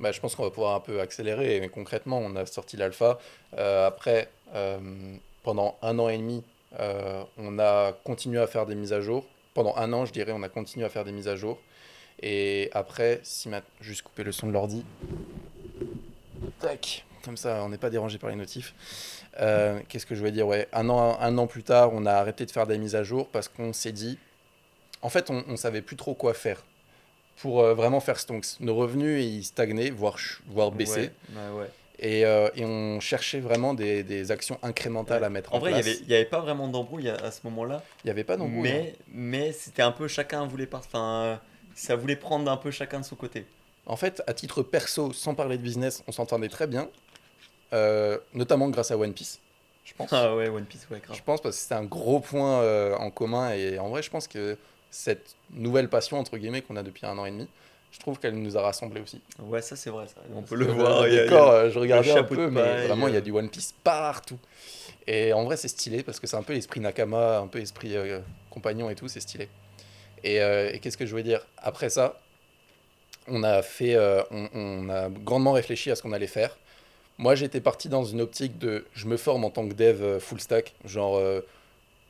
Bah, 0.00 0.12
je 0.12 0.20
pense 0.20 0.36
qu'on 0.36 0.44
va 0.44 0.50
pouvoir 0.50 0.76
un 0.76 0.80
peu 0.80 1.00
accélérer. 1.00 1.58
Mais 1.58 1.68
concrètement, 1.68 2.18
on 2.18 2.36
a 2.36 2.46
sorti 2.46 2.76
l'alpha. 2.76 3.18
Euh, 3.58 3.88
après, 3.88 4.30
euh, 4.54 4.78
pendant 5.42 5.76
un 5.82 5.98
an 5.98 6.08
et 6.08 6.18
demi, 6.18 6.44
euh, 6.78 7.24
on 7.36 7.58
a 7.58 7.92
continué 8.04 8.38
à 8.40 8.46
faire 8.46 8.64
des 8.66 8.76
mises 8.76 8.92
à 8.92 9.00
jour. 9.00 9.26
Pendant 9.58 9.74
un 9.74 9.92
an, 9.92 10.04
je 10.04 10.12
dirais, 10.12 10.30
on 10.30 10.44
a 10.44 10.48
continué 10.48 10.86
à 10.86 10.88
faire 10.88 11.04
des 11.04 11.10
mises 11.10 11.26
à 11.26 11.34
jour. 11.34 11.58
Et 12.22 12.70
après, 12.74 13.18
si 13.24 13.48
ma... 13.48 13.60
juste 13.80 14.02
couper 14.02 14.22
le 14.22 14.30
son 14.30 14.46
de 14.46 14.52
l'ordi. 14.52 14.84
Tac. 16.60 17.04
Comme 17.24 17.36
ça, 17.36 17.64
on 17.64 17.68
n'est 17.68 17.76
pas 17.76 17.90
dérangé 17.90 18.18
par 18.18 18.30
les 18.30 18.36
notifs. 18.36 18.72
Euh, 19.40 19.80
Qu'est-ce 19.88 20.06
que 20.06 20.14
je 20.14 20.22
veux 20.22 20.30
dire? 20.30 20.46
Ouais, 20.46 20.68
un 20.72 20.88
an, 20.88 21.18
un 21.20 21.36
an 21.38 21.48
plus 21.48 21.64
tard, 21.64 21.90
on 21.92 22.06
a 22.06 22.12
arrêté 22.12 22.46
de 22.46 22.52
faire 22.52 22.68
des 22.68 22.78
mises 22.78 22.94
à 22.94 23.02
jour 23.02 23.26
parce 23.26 23.48
qu'on 23.48 23.72
s'est 23.72 23.90
dit. 23.90 24.16
En 25.02 25.08
fait, 25.08 25.28
on, 25.28 25.42
on 25.48 25.56
savait 25.56 25.82
plus 25.82 25.96
trop 25.96 26.14
quoi 26.14 26.34
faire 26.34 26.64
pour 27.38 27.60
euh, 27.60 27.74
vraiment 27.74 27.98
faire 27.98 28.20
stonks. 28.20 28.60
Nos 28.60 28.76
revenus, 28.76 29.24
ils 29.24 29.42
stagnaient, 29.42 29.90
voire, 29.90 30.18
voire 30.46 30.70
baissaient. 30.70 31.10
Ouais, 31.34 31.50
ouais, 31.50 31.62
ouais. 31.62 31.70
Et, 32.00 32.24
euh, 32.24 32.48
et 32.54 32.64
on 32.64 33.00
cherchait 33.00 33.40
vraiment 33.40 33.74
des, 33.74 34.04
des 34.04 34.30
actions 34.30 34.58
incrémentales 34.62 35.22
Ouais. 35.22 35.26
à 35.26 35.30
mettre 35.30 35.52
En 35.52 35.56
en, 35.56 35.58
vrai, 35.58 35.72
il 35.72 35.74
n'y 35.74 35.82
place. 35.82 35.96
avait, 35.96 36.04
il 36.04 36.08
y 36.10 36.14
avait 36.14 36.24
pas 36.26 36.40
vraiment 36.40 36.68
d'embrouille 36.68 37.08
à, 37.08 37.16
à 37.16 37.30
ce 37.32 37.40
moment-là. 37.44 37.82
Il 38.04 38.06
n'y 38.06 38.10
avait 38.12 38.24
pas 38.24 38.36
d'embrouille. 38.36 38.70
hein. 38.70 38.86
Mais, 39.08 39.52
c'était 39.52 39.82
un 39.82 39.92
peu 39.92 40.06
chacun 40.08 40.46
voulait. 40.46 40.68
Enfin, 40.72 41.22
euh, 41.24 41.36
ça 41.74 41.96
voulait 41.96 42.16
prendre 42.16 42.50
un 42.50 42.56
peu 42.56 42.70
chacun 42.70 43.00
de 43.00 43.04
son 43.04 43.16
côté. 43.16 43.46
En 43.86 43.96
fait, 43.96 44.22
à 44.26 44.34
titre 44.34 44.62
perso, 44.62 45.12
sans 45.12 45.34
parler 45.34 45.56
de 45.58 45.62
business, 45.62 46.04
on 46.06 46.12
s'entendait 46.12 46.48
très 46.48 46.66
bien. 46.66 46.88
euh, 47.72 48.18
notamment 48.34 48.68
grâce 48.70 48.90
à 48.90 48.98
One 48.98 49.14
Piece, 49.14 49.40
je 49.84 49.92
pense. 49.94 50.12
Ah 50.12 50.34
ouais, 50.36 50.48
One 50.48 50.66
Piece, 50.66 50.86
ouais, 50.90 51.00
grave. 51.00 51.16
Je 51.16 51.22
pense 51.22 51.40
parce 51.40 51.56
que 51.56 51.62
c'était 51.62 51.74
un 51.74 51.84
gros 51.84 52.20
point 52.20 52.96
en 52.96 53.10
commun. 53.10 53.52
Et 53.52 53.78
en 53.78 53.88
vrai, 53.88 54.02
je 54.02 54.10
pense 54.10 54.28
que 54.28 54.58
cette 54.90 55.36
nouvelle 55.50 55.88
passion, 55.90 56.18
entre 56.18 56.38
guillemets, 56.38 56.62
qu'on 56.62 56.76
a 56.76 56.82
depuis 56.82 57.06
un 57.06 57.18
an 57.18 57.26
et 57.26 57.30
demi, 57.30 57.48
je 57.90 57.98
trouve 58.00 58.18
qu'elle 58.18 58.34
nous 58.34 58.56
a 58.56 58.62
rassemblés 58.62 59.00
aussi. 59.00 59.20
Ouais, 59.38 59.62
ça 59.62 59.76
c'est 59.76 59.90
vrai. 59.90 60.06
Ça. 60.06 60.14
On 60.34 60.42
peut 60.42 60.54
le 60.56 60.66
voir. 60.66 61.06
il 61.06 61.14
y 61.14 61.14
a- 61.14 61.14
il 61.14 61.14
y 61.14 61.18
a- 61.20 61.24
décor, 61.24 61.50
euh, 61.50 61.70
je 61.70 61.78
regardais 61.78 62.12
un 62.12 62.22
peu, 62.22 62.48
mais 62.50 62.60
paille, 62.62 62.86
vraiment, 62.86 63.08
il 63.08 63.14
y 63.14 63.16
a 63.16 63.20
euh. 63.20 63.22
du 63.22 63.30
One 63.32 63.48
Piece 63.48 63.74
partout. 63.84 64.38
Et 65.06 65.32
en 65.32 65.44
vrai, 65.44 65.56
c'est 65.56 65.68
stylé 65.68 66.02
parce 66.02 66.20
que 66.20 66.26
c'est 66.26 66.36
un 66.36 66.42
peu 66.42 66.52
l'esprit 66.52 66.80
Nakama, 66.80 67.38
un 67.38 67.46
peu 67.46 67.60
esprit 67.60 67.96
euh, 67.96 68.20
compagnon 68.50 68.90
et 68.90 68.94
tout, 68.94 69.08
c'est 69.08 69.20
stylé. 69.20 69.48
Et, 70.24 70.40
euh, 70.42 70.70
et 70.72 70.78
qu'est-ce 70.80 70.96
que 70.98 71.06
je 71.06 71.14
veux 71.14 71.22
dire? 71.22 71.46
Après 71.58 71.88
ça, 71.90 72.20
on 73.26 73.42
a 73.42 73.62
fait, 73.62 73.94
euh, 73.94 74.22
on, 74.30 74.48
on 74.54 74.88
a 74.90 75.08
grandement 75.08 75.52
réfléchi 75.52 75.90
à 75.90 75.96
ce 75.96 76.02
qu'on 76.02 76.12
allait 76.12 76.26
faire 76.26 76.58
Moi, 77.18 77.34
j'étais 77.34 77.60
parti 77.60 77.88
dans 77.88 78.04
une 78.04 78.20
optique 78.20 78.58
de 78.58 78.84
je 78.94 79.06
me 79.06 79.16
forme 79.16 79.44
en 79.44 79.50
tant 79.50 79.66
que 79.68 79.74
dev 79.74 80.02
euh, 80.02 80.20
full 80.20 80.40
stack. 80.40 80.74
Genre, 80.84 81.16
euh, 81.16 81.40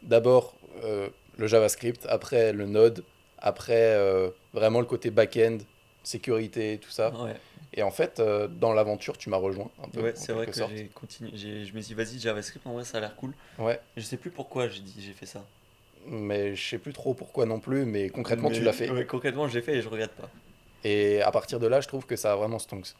d'abord 0.02 0.54
euh, 0.84 1.08
le 1.36 1.46
JavaScript, 1.46 2.06
après 2.08 2.52
le 2.52 2.66
Node, 2.66 3.04
après 3.38 3.94
euh, 3.94 4.30
vraiment 4.52 4.80
le 4.80 4.86
côté 4.86 5.10
back-end, 5.10 5.58
sécurité, 6.02 6.78
tout 6.82 6.90
ça. 6.90 7.10
Ouais, 7.22 7.36
Et 7.74 7.82
en 7.82 7.90
fait, 7.90 8.18
euh, 8.20 8.48
dans 8.48 8.72
l'aventure, 8.72 9.18
tu 9.18 9.28
m'as 9.30 9.36
rejoint 9.36 9.70
un 9.82 9.88
peu. 9.88 10.02
ouais 10.02 10.12
c'est 10.16 10.32
vrai 10.32 10.46
que 10.46 10.52
j'ai 10.76 10.88
continué. 10.94 11.30
j'ai- 11.34 11.64
Je 11.64 11.74
me 11.74 11.80
suis 11.80 11.94
dit, 11.94 11.94
vas-y, 11.94 12.18
JavaScript, 12.18 12.66
en 12.66 12.72
vrai, 12.72 12.84
ça 12.84 12.98
a 12.98 13.00
l'air 13.00 13.14
cool. 13.16 13.34
Ouais, 13.58 13.80
Je 13.96 14.02
sais 14.02 14.16
plus 14.16 14.30
pourquoi 14.30 14.68
j'ai 14.68 14.80
dit, 14.80 14.94
j'ai 15.02 15.12
fait 15.12 15.26
ça. 15.26 15.44
mais 16.06 16.54
je 16.54 16.68
sais 16.70 16.78
plus 16.78 16.92
trop 16.92 17.14
pourquoi 17.14 17.44
non 17.46 17.60
plus, 17.60 17.84
mais 17.84 18.08
concrètement, 18.08 18.50
tu 18.50 18.62
l'as 18.64 18.72
fait. 18.72 18.90
Ouais, 18.90 19.06
concrètement, 19.06 19.46
je 19.48 19.54
l'ai 19.58 19.62
fait 19.62 19.76
et 19.76 19.82
je 19.82 19.88
regrette 19.88 20.14
pas. 20.14 20.30
Et 20.84 21.20
à 21.22 21.30
partir 21.30 21.58
de 21.58 21.66
là, 21.66 21.80
je 21.80 21.88
trouve 21.88 22.06
que 22.06 22.16
ça 22.16 22.32
a 22.32 22.36
vraiment 22.36 22.58
stonks. 22.58 22.94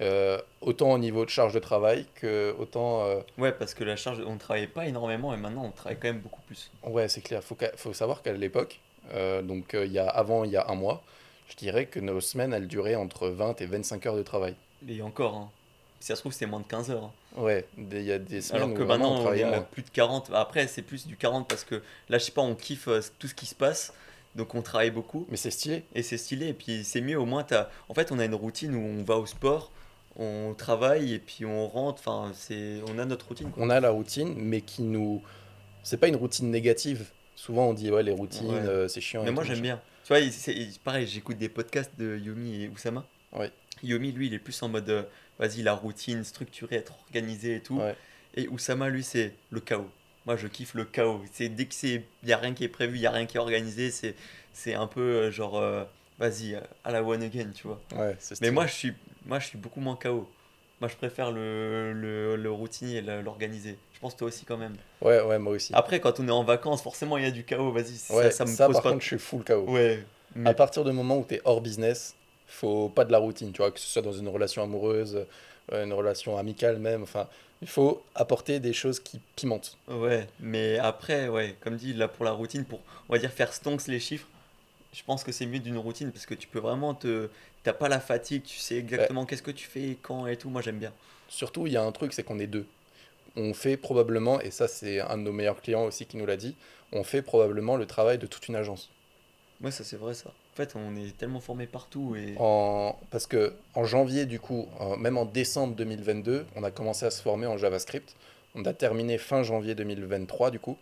Euh, 0.00 0.38
autant 0.60 0.92
au 0.92 0.98
niveau 0.98 1.24
de 1.24 1.30
charge 1.30 1.54
de 1.54 1.58
travail 1.60 2.06
que 2.14 2.54
autant. 2.58 3.04
euh, 3.04 3.20
Ouais, 3.38 3.52
parce 3.52 3.74
que 3.74 3.84
la 3.84 3.96
charge, 3.96 4.22
on 4.26 4.38
travaillait 4.38 4.66
pas 4.66 4.86
énormément 4.86 5.32
et 5.34 5.36
maintenant 5.36 5.64
on 5.64 5.70
travaille 5.70 5.98
quand 5.98 6.08
même 6.08 6.20
beaucoup 6.20 6.40
plus. 6.42 6.70
Ouais, 6.84 7.08
c'est 7.08 7.20
clair. 7.20 7.42
Faut, 7.42 7.56
faut 7.76 7.92
savoir 7.92 8.22
qu'à 8.22 8.32
l'époque, 8.32 8.80
donc 9.42 9.74
euh, 9.74 9.84
il 9.86 9.92
y 9.92 9.98
a, 9.98 10.06
avant, 10.08 10.44
il 10.44 10.50
y 10.50 10.56
a 10.56 10.66
un 10.68 10.74
mois, 10.74 11.02
je 11.48 11.56
dirais 11.56 11.86
que 11.86 12.00
nos 12.00 12.20
semaines, 12.20 12.52
elles 12.52 12.68
duraient 12.68 12.94
entre 12.94 13.28
20 13.28 13.60
et 13.60 13.66
25 13.66 14.06
heures 14.06 14.16
de 14.16 14.22
travail. 14.22 14.54
Et 14.88 15.02
encore, 15.02 15.36
hein. 15.36 15.50
Si 16.00 16.08
ça 16.08 16.16
se 16.16 16.20
trouve, 16.20 16.32
c'était 16.32 16.46
moins 16.46 16.60
de 16.60 16.66
15 16.66 16.90
heures. 16.90 17.04
hein. 17.04 17.12
Ouais, 17.40 17.64
il 17.78 18.02
y 18.02 18.12
a 18.12 18.18
des 18.18 18.42
semaines 18.42 18.62
Alors 18.62 18.74
où 18.74 18.78
que 18.78 18.82
vraiment, 18.82 19.14
maintenant, 19.14 19.30
on 19.30 19.34
est 19.34 19.42
à 19.42 19.48
moins. 19.50 19.60
plus 19.62 19.82
de 19.82 19.88
40. 19.90 20.30
Après, 20.34 20.66
c'est 20.66 20.82
plus 20.82 21.06
du 21.06 21.16
40 21.16 21.48
parce 21.48 21.64
que 21.64 21.76
là, 22.10 22.18
je 22.18 22.24
sais 22.24 22.32
pas, 22.32 22.42
on 22.42 22.54
kiffe 22.54 22.88
euh, 22.88 23.00
tout 23.18 23.26
ce 23.26 23.34
qui 23.34 23.46
se 23.46 23.54
passe. 23.54 23.92
Donc 24.34 24.54
on 24.54 24.62
travaille 24.62 24.90
beaucoup 24.90 25.26
Mais 25.30 25.36
c'est 25.38 25.50
stylé. 25.52 25.84
et 25.94 26.02
c'est 26.02 26.18
stylé. 26.18 26.48
Et 26.48 26.52
puis 26.54 26.84
c'est 26.84 27.00
mieux, 27.00 27.18
au 27.18 27.24
moins, 27.24 27.42
t'as... 27.44 27.68
en 27.88 27.94
fait, 27.94 28.12
on 28.12 28.18
a 28.18 28.24
une 28.26 28.34
routine 28.34 28.74
où 28.74 28.80
on 28.80 29.02
va 29.04 29.16
au 29.16 29.24
sport, 29.26 29.70
on 30.16 30.54
travaille 30.58 31.14
et 31.14 31.18
puis 31.18 31.46
on 31.46 31.68
rentre. 31.68 32.02
Enfin, 32.06 32.32
c'est... 32.34 32.80
on 32.88 32.98
a 32.98 33.04
notre 33.06 33.28
routine. 33.28 33.50
quoi. 33.50 33.62
On 33.64 33.70
a 33.70 33.80
la 33.80 33.90
routine, 33.90 34.34
mais 34.36 34.60
qui 34.60 34.82
nous. 34.82 35.22
C'est 35.82 35.96
pas 35.96 36.08
une 36.08 36.16
routine 36.16 36.50
négative. 36.50 37.06
Souvent, 37.36 37.68
on 37.68 37.74
dit, 37.74 37.90
ouais, 37.90 38.02
les 38.02 38.12
routines, 38.12 38.48
Ouais. 38.48 38.54
euh, 38.60 38.88
c'est 38.88 39.00
chiant. 39.00 39.24
Mais 39.24 39.32
moi, 39.32 39.44
j'aime 39.44 39.60
bien. 39.60 39.80
Tu 40.04 40.08
vois, 40.08 40.20
c'est 40.30 40.52
il- 40.54 40.78
pareil, 40.80 41.06
j'écoute 41.06 41.36
des 41.38 41.48
podcasts 41.48 41.92
de 41.98 42.16
Yomi 42.18 42.62
et 42.64 42.68
Oussama. 42.68 43.04
Ouais. 43.32 43.50
Yomi, 43.82 44.12
lui, 44.12 44.26
il 44.28 44.34
est 44.34 44.38
plus 44.38 44.62
en 44.62 44.68
mode, 44.68 44.88
euh, 44.88 45.02
vas-y, 45.38 45.62
la 45.62 45.74
routine, 45.74 46.22
structurée, 46.24 46.76
être 46.76 46.92
organisé 47.06 47.56
et 47.56 47.60
tout. 47.60 47.78
Ouais. 47.78 47.96
Et 48.36 48.48
Oussama, 48.48 48.88
lui, 48.88 49.02
c'est 49.02 49.34
le 49.50 49.60
chaos. 49.60 49.90
Moi, 50.26 50.36
je 50.36 50.46
kiffe 50.46 50.74
le 50.74 50.84
chaos. 50.84 51.22
C'est 51.32 51.48
dès 51.48 51.66
que 51.66 51.74
c'est, 51.74 52.04
y 52.24 52.32
a 52.32 52.36
rien 52.38 52.54
qui 52.54 52.64
est 52.64 52.68
prévu, 52.68 52.96
il 52.96 53.00
y 53.02 53.06
a 53.06 53.10
rien 53.10 53.26
qui 53.26 53.36
est 53.36 53.40
organisé, 53.40 53.90
c'est, 53.90 54.14
c'est 54.52 54.74
un 54.74 54.86
peu 54.86 55.00
euh, 55.00 55.30
genre, 55.30 55.62
vas-y, 56.18 56.54
à 56.84 56.90
la 56.92 57.02
one 57.02 57.22
again, 57.22 57.50
tu 57.54 57.66
vois. 57.66 57.80
Ouais, 57.96 58.16
Mais 58.40 58.50
moi, 58.50 58.66
je 58.66 58.72
suis, 58.72 58.92
moi, 59.26 59.38
je 59.38 59.46
suis 59.48 59.58
beaucoup 59.58 59.80
moins 59.80 59.96
chaos. 59.96 60.30
Moi, 60.80 60.88
je 60.88 60.96
préfère 60.96 61.30
le, 61.30 61.92
le, 61.92 62.36
le 62.36 62.50
routinier, 62.50 63.00
le- 63.00 63.22
l'organisé. 63.22 63.78
Je 63.94 64.00
pense 64.00 64.16
toi 64.16 64.28
aussi 64.28 64.44
quand 64.44 64.56
même. 64.56 64.74
Ouais, 65.00 65.20
ouais, 65.22 65.38
moi 65.38 65.52
aussi. 65.54 65.72
Après, 65.74 66.00
quand 66.00 66.20
on 66.20 66.28
est 66.28 66.32
en 66.32 66.44
vacances, 66.44 66.82
forcément, 66.82 67.16
il 67.16 67.24
y 67.24 67.26
a 67.26 67.30
du 67.30 67.44
chaos. 67.44 67.72
Vas-y, 67.72 67.96
ça, 67.96 68.14
ouais, 68.14 68.30
ça 68.30 68.44
me 68.44 68.54
ça, 68.54 68.66
pose 68.66 68.74
par 68.74 68.82
pas. 68.82 68.90
contre, 68.90 69.02
je 69.02 69.06
suis 69.08 69.18
full 69.18 69.44
KO. 69.44 69.70
Ouais. 69.70 70.04
Mais 70.34 70.50
À 70.50 70.54
partir 70.54 70.84
du 70.84 70.92
moment 70.92 71.18
où 71.18 71.24
tu 71.26 71.34
es 71.34 71.40
hors 71.44 71.60
business, 71.60 72.14
faut 72.46 72.88
pas 72.88 73.04
de 73.04 73.12
la 73.12 73.18
routine, 73.18 73.52
tu 73.52 73.58
vois, 73.58 73.70
que 73.70 73.78
ce 73.80 73.86
soit 73.86 74.02
dans 74.02 74.12
une 74.12 74.28
relation 74.28 74.62
amoureuse, 74.62 75.24
euh, 75.72 75.84
une 75.84 75.92
relation 75.92 76.36
amicale 76.36 76.78
même, 76.78 77.02
enfin, 77.04 77.28
il 77.62 77.68
faut 77.68 78.02
apporter 78.14 78.60
des 78.60 78.72
choses 78.72 79.00
qui 79.00 79.20
pimentent. 79.36 79.78
Ouais, 79.88 80.26
mais 80.40 80.78
après, 80.78 81.28
ouais, 81.28 81.56
comme 81.60 81.76
dit, 81.76 81.94
là 81.94 82.08
pour 82.08 82.24
la 82.24 82.32
routine, 82.32 82.64
pour, 82.64 82.80
on 83.08 83.12
va 83.12 83.18
dire, 83.18 83.30
faire 83.32 83.52
stonks 83.52 83.86
les 83.86 84.00
chiffres, 84.00 84.26
je 84.92 85.02
pense 85.02 85.24
que 85.24 85.32
c'est 85.32 85.46
mieux 85.46 85.58
d'une 85.60 85.78
routine 85.78 86.12
parce 86.12 86.26
que 86.26 86.34
tu 86.34 86.46
peux 86.48 86.58
vraiment 86.60 86.94
te. 86.94 87.28
T'as 87.64 87.72
pas 87.72 87.88
la 87.88 87.98
fatigue, 87.98 88.44
tu 88.44 88.58
sais 88.58 88.76
exactement 88.76 89.26
qu'est-ce 89.26 89.42
que 89.42 89.50
tu 89.50 89.66
fais, 89.66 89.98
quand 90.00 90.26
et 90.26 90.36
tout. 90.36 90.50
Moi 90.50 90.62
j'aime 90.62 90.78
bien. 90.78 90.92
Surtout, 91.28 91.66
il 91.66 91.72
y 91.72 91.76
a 91.76 91.82
un 91.82 91.90
truc, 91.92 92.12
c'est 92.12 92.22
qu'on 92.22 92.38
est 92.38 92.46
deux. 92.46 92.66
On 93.36 93.52
fait 93.52 93.76
probablement, 93.76 94.40
et 94.40 94.52
ça 94.52 94.68
c'est 94.68 95.00
un 95.00 95.18
de 95.18 95.22
nos 95.22 95.32
meilleurs 95.32 95.60
clients 95.60 95.84
aussi 95.84 96.06
qui 96.06 96.16
nous 96.16 96.26
l'a 96.26 96.36
dit, 96.36 96.54
on 96.92 97.02
fait 97.02 97.22
probablement 97.22 97.76
le 97.76 97.86
travail 97.86 98.18
de 98.18 98.26
toute 98.26 98.46
une 98.46 98.54
agence. 98.54 98.90
Ouais, 99.60 99.70
ça 99.70 99.82
c'est 99.82 99.96
vrai 99.96 100.14
ça. 100.14 100.28
En 100.28 100.56
fait, 100.56 100.76
on 100.76 100.94
est 100.94 101.16
tellement 101.16 101.40
formé 101.40 101.66
partout 101.66 102.14
et. 102.14 102.34
En... 102.38 102.96
Parce 103.10 103.26
que 103.26 103.54
en 103.74 103.84
janvier, 103.84 104.26
du 104.26 104.38
coup, 104.38 104.68
même 104.98 105.16
en 105.16 105.24
décembre 105.24 105.74
2022, 105.74 106.46
on 106.54 106.62
a 106.62 106.70
commencé 106.70 107.06
à 107.06 107.10
se 107.10 107.22
former 107.22 107.46
en 107.46 107.56
JavaScript. 107.56 108.14
On 108.54 108.64
a 108.66 108.72
terminé 108.72 109.18
fin 109.18 109.42
janvier 109.42 109.74
2023, 109.74 110.52
du 110.52 110.60
coup. 110.60 110.76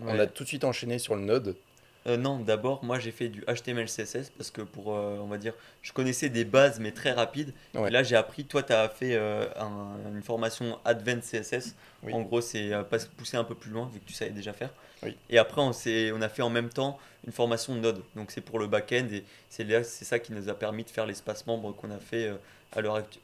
On 0.00 0.18
a 0.18 0.26
tout 0.26 0.44
de 0.44 0.48
suite 0.48 0.64
enchaîné 0.64 0.98
sur 0.98 1.14
le 1.14 1.22
Node. 1.22 1.56
Euh, 2.06 2.16
non, 2.16 2.38
d'abord, 2.38 2.84
moi 2.84 2.98
j'ai 2.98 3.10
fait 3.10 3.28
du 3.28 3.42
HTML, 3.46 3.86
CSS 3.86 4.30
parce 4.36 4.50
que 4.50 4.62
pour, 4.62 4.94
euh, 4.94 5.18
on 5.20 5.26
va 5.26 5.36
dire, 5.36 5.52
je 5.82 5.92
connaissais 5.92 6.28
des 6.28 6.44
bases 6.44 6.78
mais 6.80 6.92
très 6.92 7.12
rapides. 7.12 7.52
Ouais. 7.74 7.88
Et 7.88 7.90
là 7.90 8.02
j'ai 8.02 8.16
appris, 8.16 8.44
toi 8.44 8.62
tu 8.62 8.72
as 8.72 8.88
fait 8.88 9.14
euh, 9.14 9.46
un- 9.56 9.96
une 10.14 10.22
formation 10.22 10.78
Advanced 10.84 11.24
CSS. 11.24 11.74
Oui. 12.04 12.12
En 12.14 12.22
gros, 12.22 12.40
c'est 12.40 12.70
pousser 13.16 13.36
un 13.36 13.44
peu 13.44 13.54
plus 13.56 13.70
loin 13.70 13.90
vu 13.92 13.98
que 14.00 14.04
tu 14.06 14.12
savais 14.14 14.30
déjà 14.30 14.52
faire. 14.52 14.70
Oui. 15.02 15.16
Et 15.28 15.38
après, 15.38 15.60
on, 15.60 15.72
s'est- 15.72 16.12
on 16.12 16.22
a 16.22 16.28
fait 16.28 16.42
en 16.42 16.50
même 16.50 16.68
temps 16.70 16.98
une 17.26 17.32
formation 17.32 17.74
Node. 17.74 18.02
Donc 18.16 18.30
c'est 18.30 18.40
pour 18.40 18.58
le 18.58 18.68
back-end 18.68 19.06
et 19.12 19.24
c'est 19.50 19.64
là- 19.64 19.82
c'est 19.84 20.04
ça 20.04 20.18
qui 20.18 20.32
nous 20.32 20.48
a 20.48 20.54
permis 20.54 20.84
de 20.84 20.90
faire 20.90 21.04
l'espace 21.06 21.46
membre 21.46 21.72
qu'on 21.74 21.90
a 21.90 21.98
fait 21.98 22.32
à 22.72 22.80
l'heure 22.80 22.94
actuelle. 22.96 23.22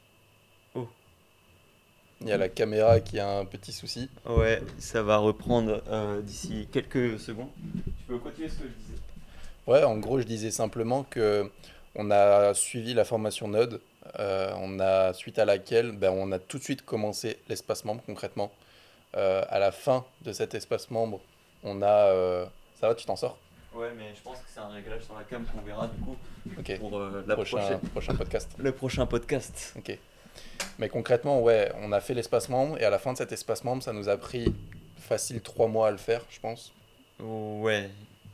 Il 2.21 2.27
y 2.27 2.31
a 2.31 2.37
la 2.37 2.49
caméra 2.49 2.99
qui 2.99 3.19
a 3.19 3.29
un 3.29 3.45
petit 3.45 3.71
souci. 3.73 4.09
Ouais, 4.25 4.61
ça 4.79 5.03
va 5.03 5.17
reprendre 5.17 5.81
euh, 5.89 6.21
d'ici 6.21 6.67
quelques 6.71 7.19
secondes. 7.19 7.49
Tu 7.85 7.91
peux 8.07 8.17
continuer 8.17 8.49
ce 8.49 8.55
que 8.55 8.63
je 8.63 8.83
disais 8.83 9.01
Ouais, 9.67 9.83
en 9.83 9.97
gros, 9.97 10.19
je 10.19 10.25
disais 10.25 10.51
simplement 10.51 11.03
que 11.03 11.51
on 11.95 12.11
a 12.11 12.53
suivi 12.53 12.93
la 12.93 13.05
formation 13.05 13.47
Node, 13.47 13.81
euh, 14.19 14.53
on 14.57 14.79
a 14.79 15.13
suite 15.13 15.39
à 15.39 15.45
laquelle 15.45 15.91
ben, 15.91 16.11
on 16.11 16.31
a 16.31 16.39
tout 16.39 16.57
de 16.57 16.63
suite 16.63 16.83
commencé 16.83 17.37
l'espace 17.49 17.83
membre 17.85 18.03
concrètement. 18.05 18.51
Euh, 19.17 19.43
à 19.49 19.59
la 19.59 19.71
fin 19.71 20.05
de 20.21 20.31
cet 20.31 20.55
espace 20.55 20.91
membre, 20.91 21.21
on 21.63 21.81
a 21.81 22.45
ça 22.79 22.87
va, 22.87 22.95
tu 22.95 23.05
t'en 23.05 23.15
sors? 23.15 23.37
Ouais, 23.73 23.91
mais 23.97 24.13
je 24.15 24.21
pense 24.21 24.37
que 24.37 24.45
c'est 24.47 24.59
un 24.59 24.69
réglage 24.69 25.03
sur 25.03 25.15
la 25.15 25.23
cam 25.23 25.45
qu'on 25.45 25.61
verra 25.61 25.87
du 25.87 26.01
coup 26.01 26.15
pour 26.79 26.99
la 26.99 27.35
Prochain, 27.35 27.57
prochaine, 27.57 27.79
prochain 27.91 28.15
podcast. 28.15 28.51
le 28.57 28.71
prochain 28.71 29.05
podcast. 29.05 29.73
Ok. 29.77 29.97
Mais 30.79 30.89
concrètement, 30.89 31.41
ouais, 31.41 31.71
on 31.81 31.91
a 31.91 32.01
fait 32.01 32.13
l'espace 32.13 32.49
membre 32.49 32.77
et 32.79 32.83
à 32.85 32.89
la 32.89 32.99
fin 32.99 33.13
de 33.13 33.17
cet 33.17 33.31
espace 33.31 33.63
membre, 33.63 33.81
ça 33.83 33.93
nous 33.93 34.09
a 34.09 34.17
pris 34.17 34.53
facile 34.99 35.41
trois 35.41 35.67
mois 35.67 35.87
à 35.87 35.91
le 35.91 35.97
faire, 35.97 36.21
je 36.29 36.39
pense. 36.39 36.73
Ouais, 37.19 37.89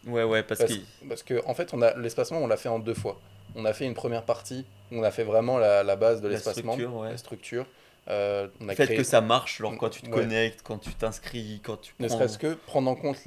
ouais, 0.08 0.24
ouais, 0.24 0.44
parce, 0.44 0.60
Parce, 0.62 0.74
que. 0.74 0.80
parce 1.08 1.24
que 1.24 1.42
en 1.46 1.54
fait, 1.54 1.74
on 1.74 1.82
a 1.82 1.96
l'espace 1.98 2.32
membre, 2.32 2.46
on 2.46 2.48
l'a 2.48 2.58
fait 2.58 2.70
en 2.70 2.80
deux 2.80 2.94
fois. 2.96 3.20
On 3.56 3.66
a 3.66 3.74
fait 3.74 3.86
une 3.86 3.94
première 3.94 4.24
partie 4.24 4.66
où 4.92 4.98
on 5.00 5.04
a 5.04 5.12
fait 5.12 5.24
vraiment 5.24 5.58
la, 5.58 5.84
la 5.84 5.96
base 5.96 6.22
de 6.22 6.28
l'espace 6.30 6.64
membre, 6.64 7.02
ouais. 7.02 7.10
la 7.12 7.18
structure. 7.18 7.66
Euh, 8.10 8.48
on 8.60 8.68
a 8.70 8.74
créé- 8.74 8.96
que 8.98 9.04
ça 9.04 9.22
marche, 9.22 9.60
genre 9.60 9.78
quand 9.78 9.90
tu 9.90 10.02
te 10.02 10.08
Ouais. 10.08 10.14
connectes, 10.22 10.62
quand 10.64 10.80
tu 10.80 10.92
t'inscris, 10.96 11.62
quand 11.64 11.78
tu 11.80 11.94
Ne 12.00 12.08
serait-ce 12.08 12.40
que 12.40 12.56
prendre 12.56 12.90
en 12.90 12.96
compte 12.96 13.18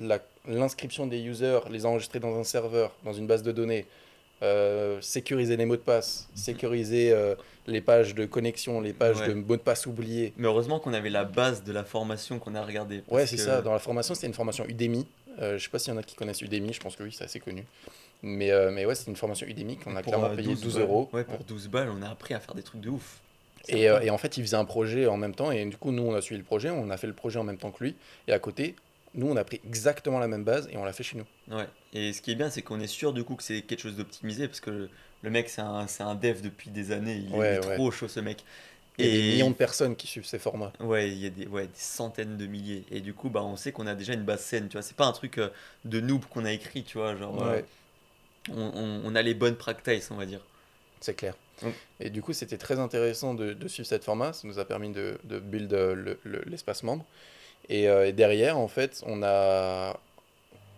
l'inscription 0.48 1.06
des 1.06 1.20
users, 1.20 1.60
les 1.70 1.86
enregistrer 1.86 2.18
dans 2.18 2.36
un 2.36 2.42
serveur, 2.44 2.90
dans 3.04 3.12
une 3.12 3.26
base 3.28 3.42
de 3.44 3.52
données, 3.52 3.86
euh, 4.44 5.00
sécuriser 5.00 5.56
les 5.56 5.64
mots 5.64 5.76
de 5.76 5.80
passe, 5.80 6.28
sécuriser 6.34 7.10
euh, 7.12 7.34
les 7.66 7.80
pages 7.80 8.14
de 8.14 8.26
connexion, 8.26 8.80
les 8.80 8.92
pages 8.92 9.18
Ouais. 9.20 9.28
de 9.28 9.34
mots 9.34 9.56
de 9.56 9.62
passe 9.62 9.86
oubliés. 9.86 10.32
Mais 10.36 10.46
heureusement 10.46 10.78
qu'on 10.78 10.92
avait 10.92 11.10
la 11.10 11.24
base 11.24 11.64
de 11.64 11.72
la 11.72 11.82
formation 11.84 12.38
qu'on 12.38 12.54
a 12.54 12.62
regardée. 12.64 13.02
Ouais, 13.08 13.26
c'est 13.26 13.36
que- 13.36 13.42
ça. 13.42 13.62
Dans 13.62 13.72
la 13.72 13.78
formation, 13.78 14.14
c'était 14.14 14.26
une 14.26 14.34
formation 14.34 14.64
Udemy. 14.68 15.06
Euh, 15.40 15.58
je 15.58 15.64
sais 15.64 15.70
pas 15.70 15.78
s'il 15.80 15.92
y 15.92 15.96
en 15.96 15.98
a 15.98 16.02
qui 16.02 16.14
connaissent 16.14 16.42
Udemy, 16.42 16.72
je 16.72 16.80
pense 16.80 16.94
que 16.94 17.02
oui, 17.02 17.12
c'est 17.16 17.24
assez 17.24 17.40
connu. 17.40 17.64
Mais, 18.22 18.50
euh, 18.52 18.70
mais 18.70 18.84
ouais, 18.86 18.94
c'est 18.94 19.08
une 19.10 19.16
formation 19.16 19.46
Udemy 19.46 19.76
qu'on 19.78 19.96
a 19.96 20.02
pour, 20.02 20.12
clairement 20.12 20.34
payé 20.36 20.54
12, 20.54 20.74
balles. 20.74 20.82
euros. 20.82 21.08
Ouais, 21.12 21.24
pour 21.24 21.38
12 21.44 21.68
balles, 21.68 21.88
on 21.96 22.02
a 22.02 22.08
appris 22.10 22.34
à 22.34 22.40
faire 22.40 22.54
des 22.54 22.62
trucs 22.62 22.80
de 22.80 22.90
ouf. 22.90 23.18
Et, 23.68 23.84
et 23.84 24.10
en 24.10 24.18
fait, 24.18 24.36
il 24.36 24.42
faisait 24.44 24.58
un 24.58 24.66
projet 24.66 25.06
en 25.06 25.16
même 25.16 25.34
temps. 25.34 25.50
Et 25.50 25.64
du 25.64 25.76
coup, 25.78 25.90
nous, 25.90 26.02
on 26.02 26.14
a 26.14 26.20
suivi 26.20 26.38
le 26.38 26.44
projet, 26.44 26.68
on 26.68 26.90
a 26.90 26.98
fait 26.98 27.06
le 27.06 27.14
projet 27.14 27.38
en 27.38 27.44
même 27.44 27.56
temps 27.56 27.70
que 27.70 27.82
lui. 27.82 27.96
Et 28.28 28.32
à 28.34 28.38
côté, 28.38 28.76
nous, 29.14 29.28
on 29.28 29.36
a 29.36 29.44
pris 29.44 29.60
exactement 29.64 30.18
la 30.18 30.28
même 30.28 30.44
base 30.44 30.68
et 30.72 30.76
on 30.76 30.84
l'a 30.84 30.92
fait 30.92 31.02
chez 31.04 31.16
nous. 31.16 31.56
Ouais. 31.56 31.66
Et 31.92 32.12
ce 32.12 32.20
qui 32.20 32.32
est 32.32 32.34
bien, 32.34 32.50
c'est 32.50 32.62
qu'on 32.62 32.80
est 32.80 32.86
sûr 32.86 33.12
du 33.12 33.24
coup 33.24 33.36
que 33.36 33.42
c'est 33.42 33.62
quelque 33.62 33.80
chose 33.80 33.96
d'optimisé 33.96 34.48
parce 34.48 34.60
que 34.60 34.88
le, 35.22 35.30
mec, 35.30 35.48
c'est 35.48 35.60
un, 35.62 35.86
c'est 35.86 36.02
un 36.02 36.14
dev 36.14 36.40
depuis 36.42 36.70
des 36.70 36.90
années. 36.92 37.22
Il 37.28 37.34
Ouais, 37.34 37.54
est 37.54 37.66
ouais. 37.66 37.74
trop 37.76 37.90
chaud 37.90 38.08
ce 38.08 38.20
mec. 38.20 38.44
Il 38.98 39.06
y 39.06 39.08
a 39.08 39.12
des 39.12 39.18
Et- 39.18 39.32
millions 39.32 39.50
de 39.50 39.56
personnes 39.56 39.96
qui 39.96 40.06
suivent 40.06 40.24
ces 40.26 40.38
formats. 40.38 40.72
Ouais, 40.80 41.10
il 41.10 41.18
y 41.18 41.26
a 41.26 41.30
des, 41.30 41.46
ouais, 41.46 41.64
des 41.66 41.72
centaines 41.74 42.36
de 42.36 42.46
milliers. 42.46 42.84
Et 42.90 43.00
du 43.00 43.12
coup, 43.14 43.28
bah, 43.30 43.42
on 43.42 43.56
sait 43.56 43.72
qu'on 43.72 43.86
a 43.86 43.94
déjà 43.94 44.12
une 44.12 44.22
base 44.24 44.40
saine, 44.42 44.68
tu 44.68 44.74
vois. 44.74 44.82
C'est 44.82 44.96
pas 44.96 45.06
un 45.06 45.12
truc 45.12 45.38
euh, 45.38 45.48
de 45.84 46.00
noob 46.00 46.24
qu'on 46.26 46.44
a 46.44 46.52
écrit, 46.52 46.84
tu 46.84 46.98
vois. 46.98 47.16
Genre, 47.16 47.42
euh, 47.42 47.54
Ouais. 47.56 47.64
on, 48.52 48.60
on- 48.74 49.02
on 49.04 49.14
a 49.14 49.22
les 49.22 49.34
bonnes 49.34 49.56
practices, 49.56 50.10
on 50.10 50.16
va 50.16 50.26
dire. 50.26 50.40
C'est 51.00 51.14
clair. 51.14 51.34
Mm. 51.62 51.68
Et 52.00 52.10
du 52.10 52.22
coup, 52.22 52.32
c'était 52.32 52.56
très 52.58 52.78
intéressant 52.78 53.34
de, 53.34 53.52
de 53.52 53.68
suivre 53.68 53.86
cette 53.88 54.04
format. 54.04 54.32
Ça 54.32 54.46
nous 54.46 54.58
a 54.58 54.64
permis 54.64 54.90
de, 54.90 55.18
de 55.24 55.38
build 55.38 55.72
euh, 55.72 55.94
le- 55.94 56.18
le- 56.24 56.42
l'espace 56.46 56.82
membre. 56.82 57.04
Et, 57.68 57.88
euh, 57.88 58.06
et 58.08 58.12
derrière, 58.12 58.58
en 58.58 58.68
fait, 58.68 59.02
on 59.06 59.22
a. 59.22 59.96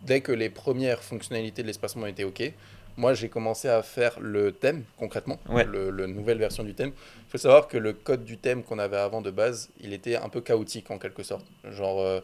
Dès 0.03 0.21
que 0.21 0.31
les 0.33 0.51
premières 0.51 1.03
fonctionnalités 1.03 1.63
de 1.63 1.67
l'espace 1.67 1.97
membre 1.97 2.09
étaient 2.09 2.25
OK, 2.25 2.53
moi, 2.97 3.13
j'ai 3.15 3.29
commencé 3.29 3.69
à 3.69 3.83
faire 3.83 4.19
le 4.21 4.53
thème, 4.53 4.85
concrètement, 4.99 5.39
Ouais. 5.49 5.65
le, 5.65 5.91
le 5.91 6.07
nouvelle 6.07 6.39
version 6.39 6.63
du 6.63 6.75
thème. 6.75 6.93
Il 7.27 7.31
faut 7.31 7.39
savoir 7.39 7.67
que 7.69 7.77
le 7.77 7.93
code 7.93 8.25
du 8.25 8.39
thème 8.39 8.63
qu'on 8.63 8.79
avait 8.79 8.97
avant 8.99 9.21
de 9.21 9.31
base, 9.31 9.69
il 9.81 9.93
était 9.93 10.17
un 10.17 10.29
peu 10.29 10.41
chaotique 10.41 10.91
en 10.91 10.99
quelque 10.99 11.23
sorte. 11.23 11.45
Genre, 11.73 12.01
euh, 12.01 12.21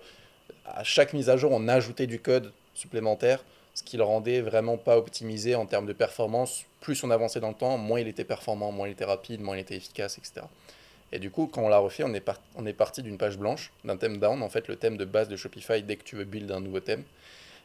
à 0.65 0.85
chaque 0.85 1.13
mise 1.13 1.29
à 1.29 1.37
jour, 1.37 1.51
on 1.53 1.67
ajoutait 1.69 2.07
du 2.07 2.21
code 2.21 2.53
supplémentaire, 2.75 3.45
ce 3.75 3.83
qui 3.83 3.97
le 3.97 4.05
rendait 4.05 4.41
vraiment 4.43 4.77
pas 4.77 4.97
optimisé 4.97 5.55
en 5.57 5.67
termes 5.67 5.87
de 5.87 5.93
performance. 5.93 6.65
Plus 6.81 7.03
on 7.05 7.11
avançait 7.11 7.41
dans 7.41 7.49
le 7.49 7.55
temps, 7.55 7.77
moins 7.79 8.01
il 8.01 8.09
était 8.09 8.25
performant, 8.25 8.71
moins 8.71 8.87
il 8.89 8.93
était 8.93 9.05
rapide, 9.05 9.41
moins 9.41 9.57
il 9.57 9.61
était 9.61 9.77
efficace, 9.77 10.19
etc. 10.19 10.47
Et 11.13 11.19
du 11.19 11.31
coup, 11.31 11.47
quand 11.47 11.63
on 11.63 11.69
l'a 11.69 11.79
refait, 11.79 12.05
on 12.05 12.15
est, 12.15 12.21
par- 12.21 12.41
on 12.57 12.65
est 12.65 12.73
parti 12.73 13.03
d'une 13.03 13.19
page 13.19 13.37
blanche, 13.37 13.71
d'un 13.85 13.97
thème 13.97 14.19
down, 14.19 14.43
en 14.43 14.49
fait, 14.49 14.67
le 14.69 14.77
thème 14.77 14.97
de 14.97 15.05
base 15.05 15.29
de 15.29 15.37
Shopify 15.37 15.83
dès 15.83 15.97
que 15.97 16.05
tu 16.05 16.17
veux 16.17 16.25
build 16.25 16.51
un 16.51 16.61
nouveau 16.61 16.81
thème. 16.81 17.03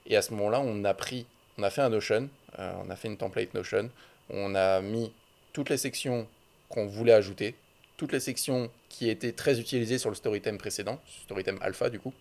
Et 0.05 0.17
à 0.17 0.21
ce 0.21 0.31
moment-là, 0.33 0.59
on 0.59 0.83
a 0.83 0.93
pris, 0.93 1.25
on 1.57 1.63
a 1.63 1.69
fait 1.69 1.81
un 1.81 1.89
Notion, 1.89 2.29
euh, 2.59 2.71
on 2.85 2.89
a 2.89 2.95
fait 2.95 3.07
une 3.07 3.17
template 3.17 3.53
Notion, 3.53 3.89
on 4.29 4.53
a 4.55 4.81
mis 4.81 5.13
toutes 5.53 5.69
les 5.69 5.77
sections 5.77 6.27
qu'on 6.69 6.85
voulait 6.87 7.13
ajouter, 7.13 7.55
toutes 7.95 8.11
les 8.11 8.19
sections 8.19 8.69
qui 8.89 9.09
étaient 9.09 9.31
très 9.31 9.59
utilisées 9.59 9.97
sur 9.97 10.09
le 10.09 10.15
Storytime 10.15 10.57
précédent, 10.57 10.99
Storytime 11.23 11.57
Alpha 11.61 11.89
du 11.89 11.99
coup. 11.99 12.13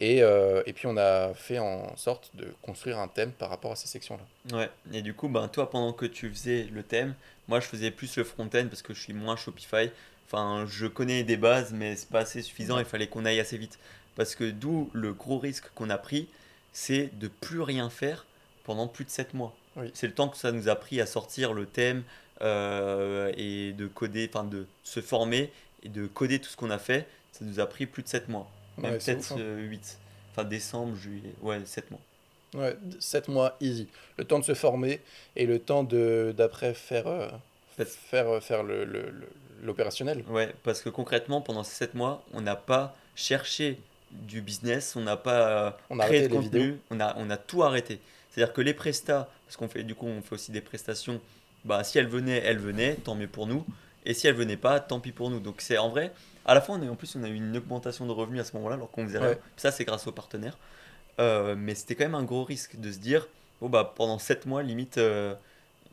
Et, 0.00 0.22
euh, 0.22 0.62
et 0.64 0.72
puis 0.72 0.86
on 0.86 0.96
a 0.96 1.34
fait 1.34 1.58
en 1.58 1.94
sorte 1.98 2.30
de 2.34 2.46
construire 2.62 2.98
un 2.98 3.08
thème 3.08 3.32
par 3.32 3.50
rapport 3.50 3.72
à 3.72 3.76
ces 3.76 3.86
sections-là. 3.86 4.56
Ouais, 4.56 4.70
et 4.94 5.02
du 5.02 5.12
coup, 5.12 5.28
ben, 5.28 5.46
toi, 5.48 5.68
pendant 5.68 5.92
que 5.92 6.06
tu 6.06 6.30
faisais 6.30 6.66
le 6.72 6.82
thème, 6.82 7.14
moi, 7.48 7.60
je 7.60 7.66
faisais 7.66 7.90
plus 7.90 8.16
le 8.16 8.24
front-end 8.24 8.66
parce 8.68 8.80
que 8.80 8.94
je 8.94 9.00
suis 9.00 9.12
moins 9.12 9.36
Shopify. 9.36 9.90
Enfin, 10.32 10.64
je 10.68 10.86
connais 10.86 11.24
des 11.24 11.36
bases, 11.36 11.72
mais 11.72 11.96
c'est 11.96 12.08
pas 12.08 12.20
assez 12.20 12.40
suffisant, 12.42 12.78
il 12.78 12.84
fallait 12.84 13.08
qu'on 13.08 13.24
aille 13.24 13.40
assez 13.40 13.58
vite. 13.58 13.80
Parce 14.14 14.36
que 14.36 14.48
d'où 14.48 14.88
le 14.92 15.12
gros 15.12 15.38
risque 15.38 15.70
qu'on 15.74 15.90
a 15.90 15.98
pris, 15.98 16.28
c'est 16.72 17.10
de 17.18 17.26
plus 17.26 17.60
rien 17.60 17.90
faire 17.90 18.26
pendant 18.62 18.86
plus 18.86 19.04
de 19.04 19.10
7 19.10 19.34
mois. 19.34 19.56
Oui. 19.76 19.90
C'est 19.92 20.06
le 20.06 20.14
temps 20.14 20.28
que 20.28 20.36
ça 20.36 20.52
nous 20.52 20.68
a 20.68 20.76
pris 20.76 21.00
à 21.00 21.06
sortir 21.06 21.52
le 21.52 21.66
thème 21.66 22.04
euh, 22.42 23.32
et 23.36 23.72
de 23.72 23.88
coder, 23.88 24.30
enfin 24.32 24.44
de 24.44 24.66
se 24.84 25.00
former 25.00 25.52
et 25.82 25.88
de 25.88 26.06
coder 26.06 26.38
tout 26.38 26.48
ce 26.48 26.56
qu'on 26.56 26.70
a 26.70 26.78
fait. 26.78 27.08
Ça 27.32 27.44
nous 27.44 27.58
a 27.58 27.66
pris 27.66 27.86
plus 27.86 28.04
de 28.04 28.08
7 28.08 28.28
mois, 28.28 28.48
même 28.78 28.92
Ouais, 28.92 28.98
peut-être 28.98 29.32
hein. 29.32 29.56
8. 29.58 29.98
Enfin, 30.32 30.44
décembre, 30.44 30.94
juillet, 30.94 31.34
ouais, 31.42 31.60
7 31.64 31.90
mois. 31.90 32.00
Ouais, 32.54 32.76
7 33.00 33.28
mois 33.28 33.56
easy. 33.60 33.88
Le 34.16 34.24
temps 34.24 34.38
de 34.38 34.44
se 34.44 34.54
former 34.54 35.00
et 35.34 35.46
le 35.46 35.58
temps 35.58 35.82
de 35.82 36.32
d'après 36.36 36.74
faire, 36.74 37.08
euh, 37.08 37.28
Faire, 37.84 38.28
euh, 38.28 38.40
faire 38.40 38.62
le, 38.62 38.84
le- 38.84 39.10
le- 39.10 39.28
l'opérationnel. 39.62 40.24
Ouais, 40.28 40.54
parce 40.64 40.80
que 40.82 40.88
concrètement, 40.88 41.40
pendant 41.40 41.62
ces 41.64 41.74
7 41.74 41.94
mois, 41.94 42.22
on 42.32 42.40
n'a 42.40 42.56
pas 42.56 42.94
cherché 43.14 43.78
du 44.10 44.40
business, 44.40 44.96
on 44.96 45.02
n'a 45.02 45.16
pas 45.16 45.48
euh, 45.68 45.70
On 45.90 45.98
a 46.00 46.06
créé 46.06 46.22
de 46.22 46.26
vidéos. 46.28 46.42
contenu, 46.42 46.80
on 46.90 47.00
a, 47.00 47.14
on 47.18 47.30
a 47.30 47.36
tout 47.36 47.62
arrêté. 47.62 48.00
C'est-à-dire 48.30 48.52
que 48.52 48.60
les 48.60 48.74
prestats, 48.74 49.28
parce 49.46 49.56
qu'on 49.56 49.68
fait 49.68 49.82
du 49.82 49.94
coup, 49.94 50.06
on 50.06 50.22
fait 50.22 50.34
aussi 50.34 50.52
des 50.52 50.60
prestations, 50.60 51.20
bah 51.64 51.84
si 51.84 51.98
elles 51.98 52.08
venaient, 52.08 52.42
elles 52.44 52.58
venaient, 52.58 52.94
tant 52.94 53.14
mieux 53.14 53.28
pour 53.28 53.46
nous. 53.46 53.64
Et 54.06 54.14
si 54.14 54.26
elles 54.26 54.34
venaient 54.34 54.56
pas, 54.56 54.80
tant 54.80 54.98
pis 55.00 55.12
pour 55.12 55.30
nous. 55.30 55.40
Donc 55.40 55.56
c'est 55.60 55.76
en 55.78 55.90
vrai, 55.90 56.12
à 56.46 56.54
la 56.54 56.60
fin, 56.60 56.78
on 56.78 56.82
a, 56.86 56.90
en 56.90 56.96
plus, 56.96 57.14
on 57.16 57.22
a 57.22 57.28
eu 57.28 57.34
une 57.34 57.56
augmentation 57.56 58.06
de 58.06 58.12
revenus 58.12 58.40
à 58.40 58.44
ce 58.44 58.56
moment-là, 58.56 58.76
alors 58.76 58.90
qu'on 58.90 59.04
faisait 59.06 59.18
rien. 59.18 59.36
Ça, 59.56 59.70
c'est 59.70 59.84
grâce 59.84 60.06
aux 60.06 60.12
partenaires. 60.12 60.56
Euh, 61.18 61.54
mais 61.56 61.74
c'était 61.74 61.94
quand 61.94 62.04
même 62.04 62.14
un 62.14 62.22
gros 62.24 62.44
risque 62.44 62.76
de 62.80 62.90
se 62.90 62.98
dire, 62.98 63.28
bon 63.60 63.68
bah 63.68 63.92
pendant 63.94 64.18
7 64.18 64.46
mois, 64.46 64.62
limite, 64.62 64.96
euh, 64.98 65.34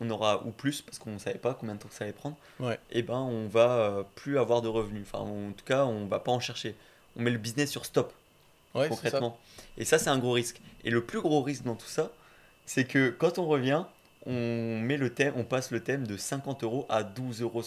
on 0.01 0.10
aura, 0.10 0.43
ou 0.45 0.51
plus, 0.51 0.81
parce 0.81 0.99
qu'on 0.99 1.12
ne 1.12 1.17
savait 1.19 1.39
pas 1.39 1.53
combien 1.53 1.75
de 1.75 1.79
temps 1.79 1.88
que 1.89 1.93
ça 1.95 2.03
allait 2.03 2.13
prendre, 2.13 2.36
Ouais. 2.60 2.79
et 2.91 3.01
ben 3.01 3.17
on 3.19 3.47
va 3.47 3.69
euh, 3.71 4.03
plus 4.15 4.38
avoir 4.38 4.62
de 4.62 4.67
revenus. 4.67 5.03
Enfin, 5.12 5.23
en 5.23 5.51
tout 5.53 5.65
cas, 5.65 5.86
on 5.86 6.05
va 6.05 6.19
pas 6.19 6.31
en 6.31 6.39
chercher. 6.39 6.75
On 7.15 7.21
met 7.23 7.31
le 7.31 7.38
business 7.39 7.71
sur 7.71 7.86
stop, 7.86 8.13
Ouais, 8.75 8.83
c'est 8.83 8.89
ça. 8.89 8.95
concrètement. 8.95 9.39
Et 9.77 9.86
ça, 9.86 9.97
c'est 9.99 10.10
un 10.10 10.19
gros 10.19 10.33
risque. 10.33 10.62
Et 10.83 10.89
le 10.91 11.03
plus 11.03 11.21
gros 11.21 11.41
risque 11.41 11.63
dans 11.63 11.75
tout 11.75 11.88
ça, 11.88 12.12
c'est 12.65 12.86
que 12.86 13.10
quand 13.10 13.39
on 13.39 13.45
revient, 13.47 13.83
on 14.25 14.79
met 14.81 14.97
le 14.97 15.13
thème, 15.13 15.33
on 15.38 15.43
passe 15.43 15.71
le 15.71 15.81
thème 15.81 16.05
de 16.05 16.17
50 16.17 16.63
euros 16.63 16.86
à 16.89 17.03
12,67 17.03 17.41
euros. 17.43 17.63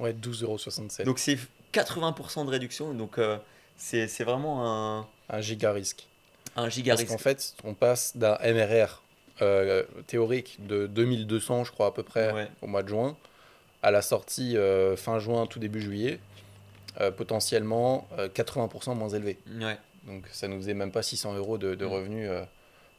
Ouais, 0.00 0.12
12,67€. 0.14 1.04
Donc 1.04 1.18
c'est 1.18 1.38
80% 1.72 2.44
de 2.46 2.50
réduction. 2.50 2.92
Donc 2.94 3.18
euh, 3.18 3.38
c'est 3.76 4.06
vraiment 4.24 4.66
un, 5.00 5.06
un 5.28 5.40
giga 5.40 5.72
risque. 5.72 6.06
un 6.56 6.68
giga 6.70 6.92
Parce 6.92 7.00
risque. 7.02 7.12
qu'en 7.12 7.18
fait, 7.18 7.54
on 7.64 7.74
passe 7.74 8.16
d'un 8.16 8.36
MRR 8.42 9.02
euh, 9.42 9.82
théorique 10.06 10.58
de 10.66 10.86
2200, 10.86 11.64
je 11.64 11.72
crois, 11.72 11.86
à 11.88 11.90
peu 11.92 12.02
près, 12.02 12.32
Ouais. 12.32 12.48
au 12.62 12.66
mois 12.66 12.82
de 12.82 12.88
juin, 12.88 13.16
à 13.82 13.90
la 13.90 14.02
sortie 14.02 14.56
euh, 14.56 14.96
fin 14.96 15.18
juin, 15.18 15.46
tout 15.46 15.58
début 15.58 15.80
juillet, 15.80 16.18
euh, 17.00 17.10
potentiellement 17.10 18.08
euh, 18.18 18.28
80% 18.28 18.94
moins 18.94 19.08
élevé. 19.10 19.38
Ouais. 19.60 19.76
Donc 20.04 20.24
ça 20.32 20.48
nous 20.48 20.56
faisait 20.56 20.74
même 20.74 20.92
pas 20.92 21.02
600 21.02 21.34
euros 21.36 21.58
de, 21.58 21.74
de 21.74 21.84
Mm. 21.84 21.88
revenus, 21.88 22.30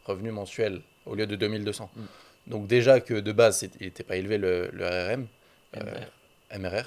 revenus 0.06 0.34
mensuels 0.34 0.82
au 1.06 1.16
lieu 1.16 1.26
de 1.28 1.36
2200. 1.36 1.90
Mm. 1.96 2.02
Donc 2.48 2.68
déjà 2.68 3.00
que 3.02 3.14
de 3.16 3.32
base, 3.32 3.68
il 3.80 3.86
n'était 3.88 4.04
pas 4.04 4.16
élevé 4.18 4.38
le, 4.38 4.70
le 4.74 4.86
RRM, 4.86 5.28
MRR. 5.76 6.60
MRR, 6.60 6.86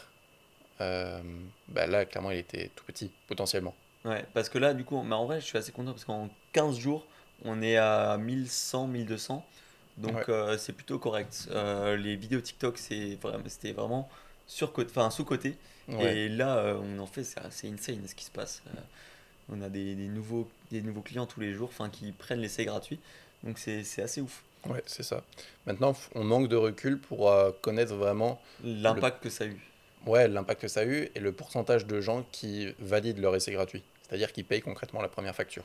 bah 1.69 1.87
là, 1.87 2.05
clairement, 2.05 2.31
il 2.31 2.39
était 2.39 2.71
tout 2.75 2.85
petit, 2.85 3.11
potentiellement. 3.29 3.75
Ouais, 4.05 4.25
parce 4.33 4.49
que 4.49 4.59
là, 4.59 4.73
du 4.73 4.85
coup, 4.85 5.03
mais 5.03 5.15
en 5.15 5.27
vrai, 5.27 5.41
je 5.41 5.47
suis 5.47 5.59
assez 5.59 5.73
content 5.73 5.93
parce 5.93 6.05
qu'en 6.05 6.29
15 6.53 6.79
jours, 6.79 7.07
on 7.45 7.63
est 7.63 7.77
à 7.77 8.17
1100, 8.19 8.87
1200. 8.89 9.45
Donc, 9.99 10.15
Ouais. 10.17 10.25
euh, 10.31 10.59
c'est 10.59 10.73
plutôt 10.73 10.99
correct. 10.99 11.49
Euh, 11.51 11.97
les 11.97 12.17
vidéos 12.17 12.41
TikTok, 12.41 12.79
c'était 12.79 13.73
vraiment 13.73 14.09
sur 14.47 14.73
enfin, 14.79 15.11
sous-côté. 15.11 15.57
Ouais. 15.89 16.17
Et 16.17 16.29
là, 16.29 16.57
euh, 16.59 16.81
on 16.83 16.99
en 17.01 17.07
fait, 17.07 17.25
c'est 17.25 17.41
assez 17.41 17.69
insane 17.69 18.07
ce 18.07 18.15
qui 18.15 18.25
se 18.25 18.31
passe. 18.31 18.63
On 19.49 19.61
a 19.63 19.69
des, 19.69 19.95
des 19.95 20.07
nouveaux, 20.09 20.49
des 20.71 20.81
nouveaux 20.81 21.01
clients 21.03 21.27
tous 21.27 21.41
les 21.41 21.53
jours 21.53 21.71
qui 21.93 22.13
prennent 22.13 22.41
l'essai 22.41 22.65
gratuit. 22.65 22.99
Donc, 23.43 23.59
c'est 23.59 23.81
assez 24.03 24.21
ouf 24.21 24.43
Ouais, 24.67 24.83
c'est 24.87 25.03
ça. 25.03 25.23
Maintenant, 25.67 25.95
on 26.15 26.23
manque 26.23 26.49
de 26.49 26.57
recul 26.57 26.99
pour 26.99 27.33
connaître 27.63 27.95
vraiment 27.95 28.41
l'impact 28.63 29.23
que 29.23 29.31
ça 29.31 29.45
a 29.45 29.47
eu. 29.47 29.59
ouais, 30.07 30.29
l'impact 30.29 30.61
que 30.61 30.69
ça 30.69 30.81
a 30.81 30.85
eu 30.85 31.09
et 31.15 31.21
le 31.21 31.33
pourcentage 31.33 31.87
de 31.87 32.01
gens 32.03 32.27
qui 32.31 32.69
valident 32.79 33.19
leur 33.21 33.35
essai 33.35 33.53
gratuit. 33.53 33.83
C'est-à-dire 34.07 34.33
qui 34.33 34.43
payent 34.45 34.61
concrètement 34.61 35.01
la 35.01 35.09
première 35.09 35.35
facture. 35.35 35.65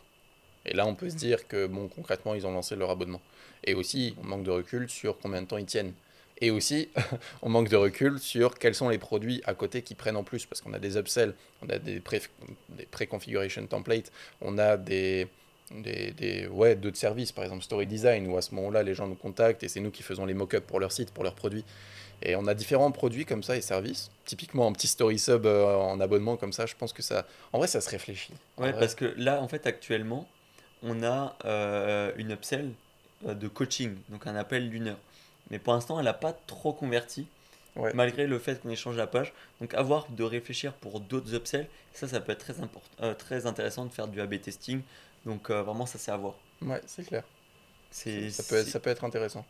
Et 0.66 0.74
là, 0.74 0.86
on 0.88 0.96
peut 0.96 1.10
se 1.10 1.16
dire 1.16 1.48
que, 1.48 1.68
bon, 1.68 1.88
concrètement, 1.88 2.36
ils 2.36 2.46
ont 2.48 2.52
lancé 2.52 2.76
leur 2.76 2.90
abonnement. 2.90 3.22
Et 3.64 3.74
aussi, 3.74 4.16
on 4.22 4.26
manque 4.26 4.44
de 4.44 4.52
recul 4.52 4.90
sur 4.90 5.18
combien 5.20 5.42
de 5.42 5.48
temps 5.48 5.58
ils 5.58 5.66
tiennent. 5.66 5.94
Et 6.42 6.52
aussi, 6.52 6.90
on 7.42 7.50
manque 7.50 7.70
de 7.70 7.76
recul 7.76 8.20
sur 8.20 8.56
quels 8.58 8.76
sont 8.76 8.90
les 8.90 8.98
produits 8.98 9.42
à 9.46 9.54
côté 9.54 9.82
qui 9.82 9.96
prennent 9.96 10.18
en 10.18 10.24
plus. 10.24 10.46
Parce 10.46 10.62
qu'on 10.62 10.74
a 10.74 10.80
des 10.80 10.98
upsells, 10.98 11.34
on 11.62 11.70
a 11.70 11.78
des 11.78 12.00
pré- 12.00 12.22
des 12.70 12.86
pré-configuration 12.86 13.66
templates, 13.68 14.12
on 14.42 14.58
a 14.58 14.76
des, 14.78 15.28
des, 15.72 16.12
des 16.12 16.48
ouais, 16.48 16.76
d'autres 16.76 16.98
services, 16.98 17.32
par 17.32 17.44
exemple 17.44 17.64
Story 17.64 17.88
Design, 17.88 18.28
où 18.28 18.38
à 18.38 18.42
ce 18.42 18.54
moment-là, 18.56 18.84
les 18.84 18.94
gens 18.94 19.08
nous 19.08 19.16
contactent 19.16 19.64
et 19.64 19.68
c'est 19.70 19.80
nous 19.80 19.92
qui 19.92 20.04
faisons 20.04 20.26
les 20.26 20.34
mock-ups 20.34 20.66
pour 20.68 20.80
leur 20.80 20.92
site, 20.92 21.12
pour 21.12 21.24
leurs 21.24 21.36
produits. 21.36 21.64
Et 22.22 22.36
on 22.36 22.48
a 22.48 22.54
différents 22.54 22.92
produits 22.92 23.26
comme 23.26 23.44
ça 23.44 23.56
et 23.58 23.62
services. 23.62 24.10
Typiquement, 24.26 24.68
un 24.68 24.72
petit 24.72 24.88
story 24.88 25.20
sub 25.20 25.46
euh, 25.46 25.76
en 25.76 26.00
abonnement 26.00 26.38
comme 26.38 26.54
ça, 26.54 26.66
je 26.66 26.76
pense 26.76 26.94
que 26.94 27.02
ça. 27.02 27.26
En 27.54 27.58
vrai, 27.60 27.68
ça 27.68 27.82
se 27.82 27.90
réfléchit. 27.90 28.34
Ouais, 28.58 28.72
vrai. 28.72 28.80
parce 28.80 28.96
que 28.96 29.14
là, 29.18 29.42
en 29.42 29.48
fait, 29.48 29.68
actuellement, 29.68 30.28
on 30.86 31.04
a 31.04 31.36
euh, 31.46 32.12
une 32.18 32.32
upsell 32.32 32.72
euh, 33.28 33.34
de 33.34 33.48
coaching, 33.48 33.96
donc 34.10 34.26
un 34.28 34.36
appel 34.36 34.70
d'une 34.70 34.88
heure. 34.88 35.00
Mais 35.52 35.60
pour 35.60 35.74
l'instant, 35.74 36.00
elle 36.00 36.06
n'a 36.06 36.14
pas 36.14 36.34
trop 36.34 36.74
converti, 36.74 37.28
Ouais. 37.76 37.92
malgré 37.94 38.26
le 38.26 38.40
fait 38.40 38.62
qu'on 38.62 38.70
échange 38.70 38.96
la 38.96 39.06
page. 39.06 39.34
Donc, 39.60 39.74
avoir 39.74 40.08
de 40.10 40.24
réfléchir 40.24 40.72
pour 40.74 41.02
d'autres 41.02 41.34
upsells, 41.36 41.68
ça, 41.94 42.08
ça 42.08 42.22
peut 42.22 42.32
être 42.32 42.40
très, 42.46 42.62
import- 42.62 42.82
euh, 43.02 43.14
très 43.14 43.46
intéressant 43.48 43.86
de 43.86 43.92
faire 43.92 44.08
du 44.08 44.22
A-B 44.22 44.40
testing. 44.40 44.82
Donc, 45.26 45.50
euh, 45.50 45.62
vraiment, 45.62 45.86
ça, 45.86 45.98
c'est 46.00 46.12
à 46.12 46.16
voir. 46.16 46.36
Ouais, 46.62 46.82
c'est 46.86 47.04
clair. 47.06 47.24
C'est, 47.92 48.30
Ça 48.30 48.44
peut, 48.44 48.56
être, 48.56 48.68
ça 48.70 48.80
peut 48.80 48.90
être 48.90 49.04
intéressant. 49.04 49.46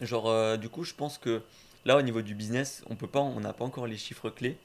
Genre, 0.00 0.56
du 0.56 0.70
coup, 0.70 0.84
je 0.84 0.94
pense 0.94 1.18
que 1.18 1.42
là, 1.84 1.98
au 1.98 2.02
niveau 2.02 2.22
du 2.22 2.34
business, 2.34 2.82
on 2.88 2.96
peut 2.96 3.06
pas, 3.06 3.20
on 3.20 3.40
n'a 3.40 3.52
pas 3.52 3.64
encore 3.66 3.86
les 3.86 3.98
chiffres 3.98 4.30
clés, 4.30 4.56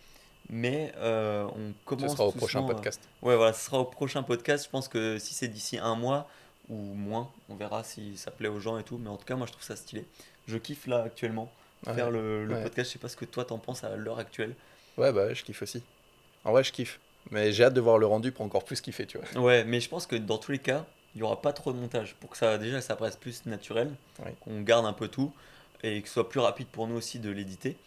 mais 0.49 0.91
euh, 0.97 1.45
on 1.55 1.69
Ce 1.69 1.85
commence 1.85 2.11
sera 2.13 2.25
au 2.27 2.31
prochain 2.31 2.63
à- 2.63 2.67
podcast. 2.67 3.01
Ouais, 3.21 3.35
voilà, 3.35 3.53
ce 3.53 3.65
sera 3.65 3.79
au 3.79 3.85
prochain 3.85 4.23
podcast. 4.23 4.65
Je 4.65 4.69
pense 4.69 4.87
que 4.87 5.17
si 5.19 5.33
c'est 5.33 5.47
d'ici 5.47 5.77
un 5.77 5.95
mois 5.95 6.27
ou 6.69 6.75
moins, 6.75 7.29
on 7.49 7.55
verra 7.55 7.83
si 7.83 8.15
ça 8.17 8.31
plaît 8.31 8.47
aux 8.47 8.59
gens 8.59 8.77
et 8.77 8.83
tout. 8.83 8.97
Mais 8.97 9.09
en 9.09 9.17
tout 9.17 9.25
cas, 9.25 9.35
moi, 9.35 9.47
je 9.47 9.51
trouve 9.51 9.63
ça 9.63 9.75
stylé. 9.75 10.05
Je 10.47 10.57
kiffe 10.57 10.87
là 10.87 11.03
actuellement 11.03 11.51
faire 11.85 12.09
le, 12.11 12.45
le 12.45 12.55
ouais. 12.55 12.63
podcast. 12.63 12.89
Je 12.89 12.93
sais 12.93 12.99
pas 12.99 13.09
ce 13.09 13.15
que 13.17 13.25
toi 13.25 13.45
t'en 13.45 13.57
penses 13.57 13.83
à 13.83 13.95
l'heure 13.95 14.19
actuelle. 14.19 14.55
Ouais, 14.97 15.11
bah, 15.13 15.33
je 15.33 15.43
kiffe 15.43 15.61
aussi. 15.61 15.83
En 16.45 16.51
vrai, 16.51 16.63
je 16.63 16.71
kiffe. 16.71 16.99
Mais 17.31 17.51
j'ai 17.51 17.63
hâte 17.65 17.73
de 17.73 17.81
voir 17.81 17.97
le 17.97 18.05
rendu 18.05 18.31
pour 18.31 18.45
encore 18.45 18.63
plus 18.63 18.81
kiffer, 18.81 19.05
tu 19.05 19.17
vois. 19.19 19.41
Ouais, 19.41 19.63
mais 19.65 19.79
je 19.79 19.89
pense 19.89 20.07
que 20.07 20.15
dans 20.15 20.37
tous 20.37 20.51
les 20.51 20.59
cas, 20.59 20.85
il 21.15 21.19
y 21.19 21.23
aura 21.23 21.41
pas 21.41 21.53
trop 21.53 21.71
de 21.73 21.77
montage 21.77 22.15
pour 22.19 22.29
que 22.29 22.37
ça 22.37 22.57
déjà 22.57 22.81
ça 22.81 22.95
paraisse 22.95 23.15
plus 23.17 23.45
naturel, 23.45 23.91
Ouais. 24.23 24.33
qu'on 24.41 24.61
garde 24.61 24.85
un 24.85 24.93
peu 24.93 25.07
tout 25.07 25.31
et 25.83 26.01
que 26.01 26.07
ce 26.07 26.13
soit 26.15 26.29
plus 26.29 26.39
rapide 26.39 26.67
pour 26.67 26.87
nous 26.87 26.95
aussi 26.95 27.19
de 27.19 27.29
l'éditer. 27.29 27.77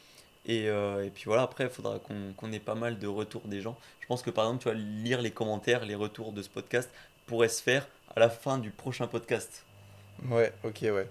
Et, 0.46 0.68
euh, 0.68 1.05
et 1.05 1.11
puis 1.11 1.24
voilà, 1.26 1.42
après, 1.42 1.64
il 1.64 1.70
faudra 1.70 1.98
qu'on 2.00 2.33
qu'on 2.37 2.50
ait 2.52 2.59
pas 2.59 2.74
mal 2.74 2.98
de 2.98 3.07
retours 3.07 3.42
des 3.46 3.61
gens. 3.61 3.76
Je 4.00 4.07
pense 4.07 4.22
que 4.22 4.31
par 4.31 4.44
exemple, 4.46 4.62
tu 4.62 4.68
vas 4.68 4.74
lire 4.74 5.22
les 5.22 5.31
commentaires, 5.31 5.85
les 5.87 5.94
retours 5.94 6.33
de 6.33 6.42
ce 6.42 6.48
podcast 6.48 6.90
pourraient 7.26 7.48
se 7.48 7.62
faire 7.62 7.87
à 8.16 8.20
la 8.20 8.28
fin 8.28 8.59
du 8.59 8.70
prochain 8.70 9.07
podcast. 9.07 9.64
Ouais, 10.28 10.52
ok, 10.64 10.78
ouais. 10.83 11.09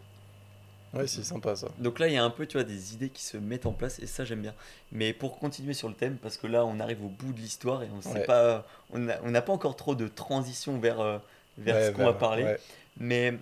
Ouais, 0.94 1.08
c'est 1.08 1.24
sympa 1.24 1.56
ça. 1.56 1.70
Donc 1.78 2.00
là, 2.00 2.10
il 2.10 2.14
y 2.14 2.18
a 2.18 2.24
un 2.24 2.30
peu, 2.30 2.46
tu 2.46 2.58
vois, 2.58 2.66
des 2.66 2.94
idées 2.94 3.08
qui 3.10 3.24
se 3.24 3.38
mettent 3.38 3.66
en 3.66 3.72
place 3.72 4.00
et 4.00 4.08
ça, 4.08 4.26
j'aime 4.26 4.42
bien. 4.42 4.54
Mais 4.92 5.14
pour 5.14 5.40
continuer 5.40 5.74
sur 5.74 5.88
le 5.88 5.94
thème, 5.96 6.18
parce 6.18 6.36
que 6.36 6.48
là, 6.48 6.66
on 6.66 6.82
arrive 6.82 7.02
au 7.06 7.08
bout 7.08 7.32
de 7.32 7.40
l'histoire 7.40 7.82
et 7.84 7.88
on 7.96 8.02
sait 8.02 8.10
Ouais. 8.20 8.26
pas, 8.26 8.66
on 8.92 9.00
n'a 9.00 9.18
on 9.24 9.32
n'a 9.32 9.42
pas 9.42 9.54
encore 9.54 9.78
trop 9.78 9.96
de 9.96 10.10
transition 10.10 10.78
vers, 10.80 11.00
euh, 11.00 11.18
vers 11.58 11.76
Ouais, 11.78 11.86
ce 11.88 11.92
qu'on 11.92 12.04
va 12.04 12.14
parler. 12.14 12.44
ouais. 12.44 12.60
Mais 12.98 13.34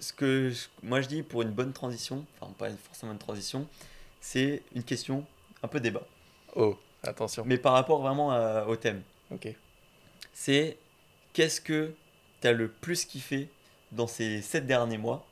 ce 0.00 0.12
que 0.12 0.50
je- 0.50 0.66
moi 0.82 1.00
je 1.00 1.06
dis 1.06 1.22
pour 1.22 1.42
une 1.42 1.50
bonne 1.50 1.72
transition, 1.72 2.24
enfin 2.40 2.52
pas 2.58 2.68
forcément 2.70 3.12
une 3.12 3.18
transition, 3.18 3.68
c'est 4.20 4.62
une 4.74 4.82
question 4.84 5.24
un 5.62 5.68
peu 5.68 5.80
débat. 5.80 6.02
Oh, 6.56 6.76
attention. 7.02 7.44
Mais 7.46 7.58
par 7.58 7.72
rapport 7.74 8.00
vraiment 8.00 8.32
à- 8.32 8.64
au 8.66 8.76
thème, 8.76 9.02
Ok. 9.32 9.48
c'est 10.32 10.76
qu'est-ce 11.32 11.60
que 11.60 11.92
tu 12.40 12.48
as 12.48 12.52
le 12.52 12.68
plus 12.68 13.04
kiffé 13.04 13.48
dans 13.92 14.06
ces 14.06 14.42
7 14.42 14.66
derniers 14.66 14.98
mois 14.98 15.26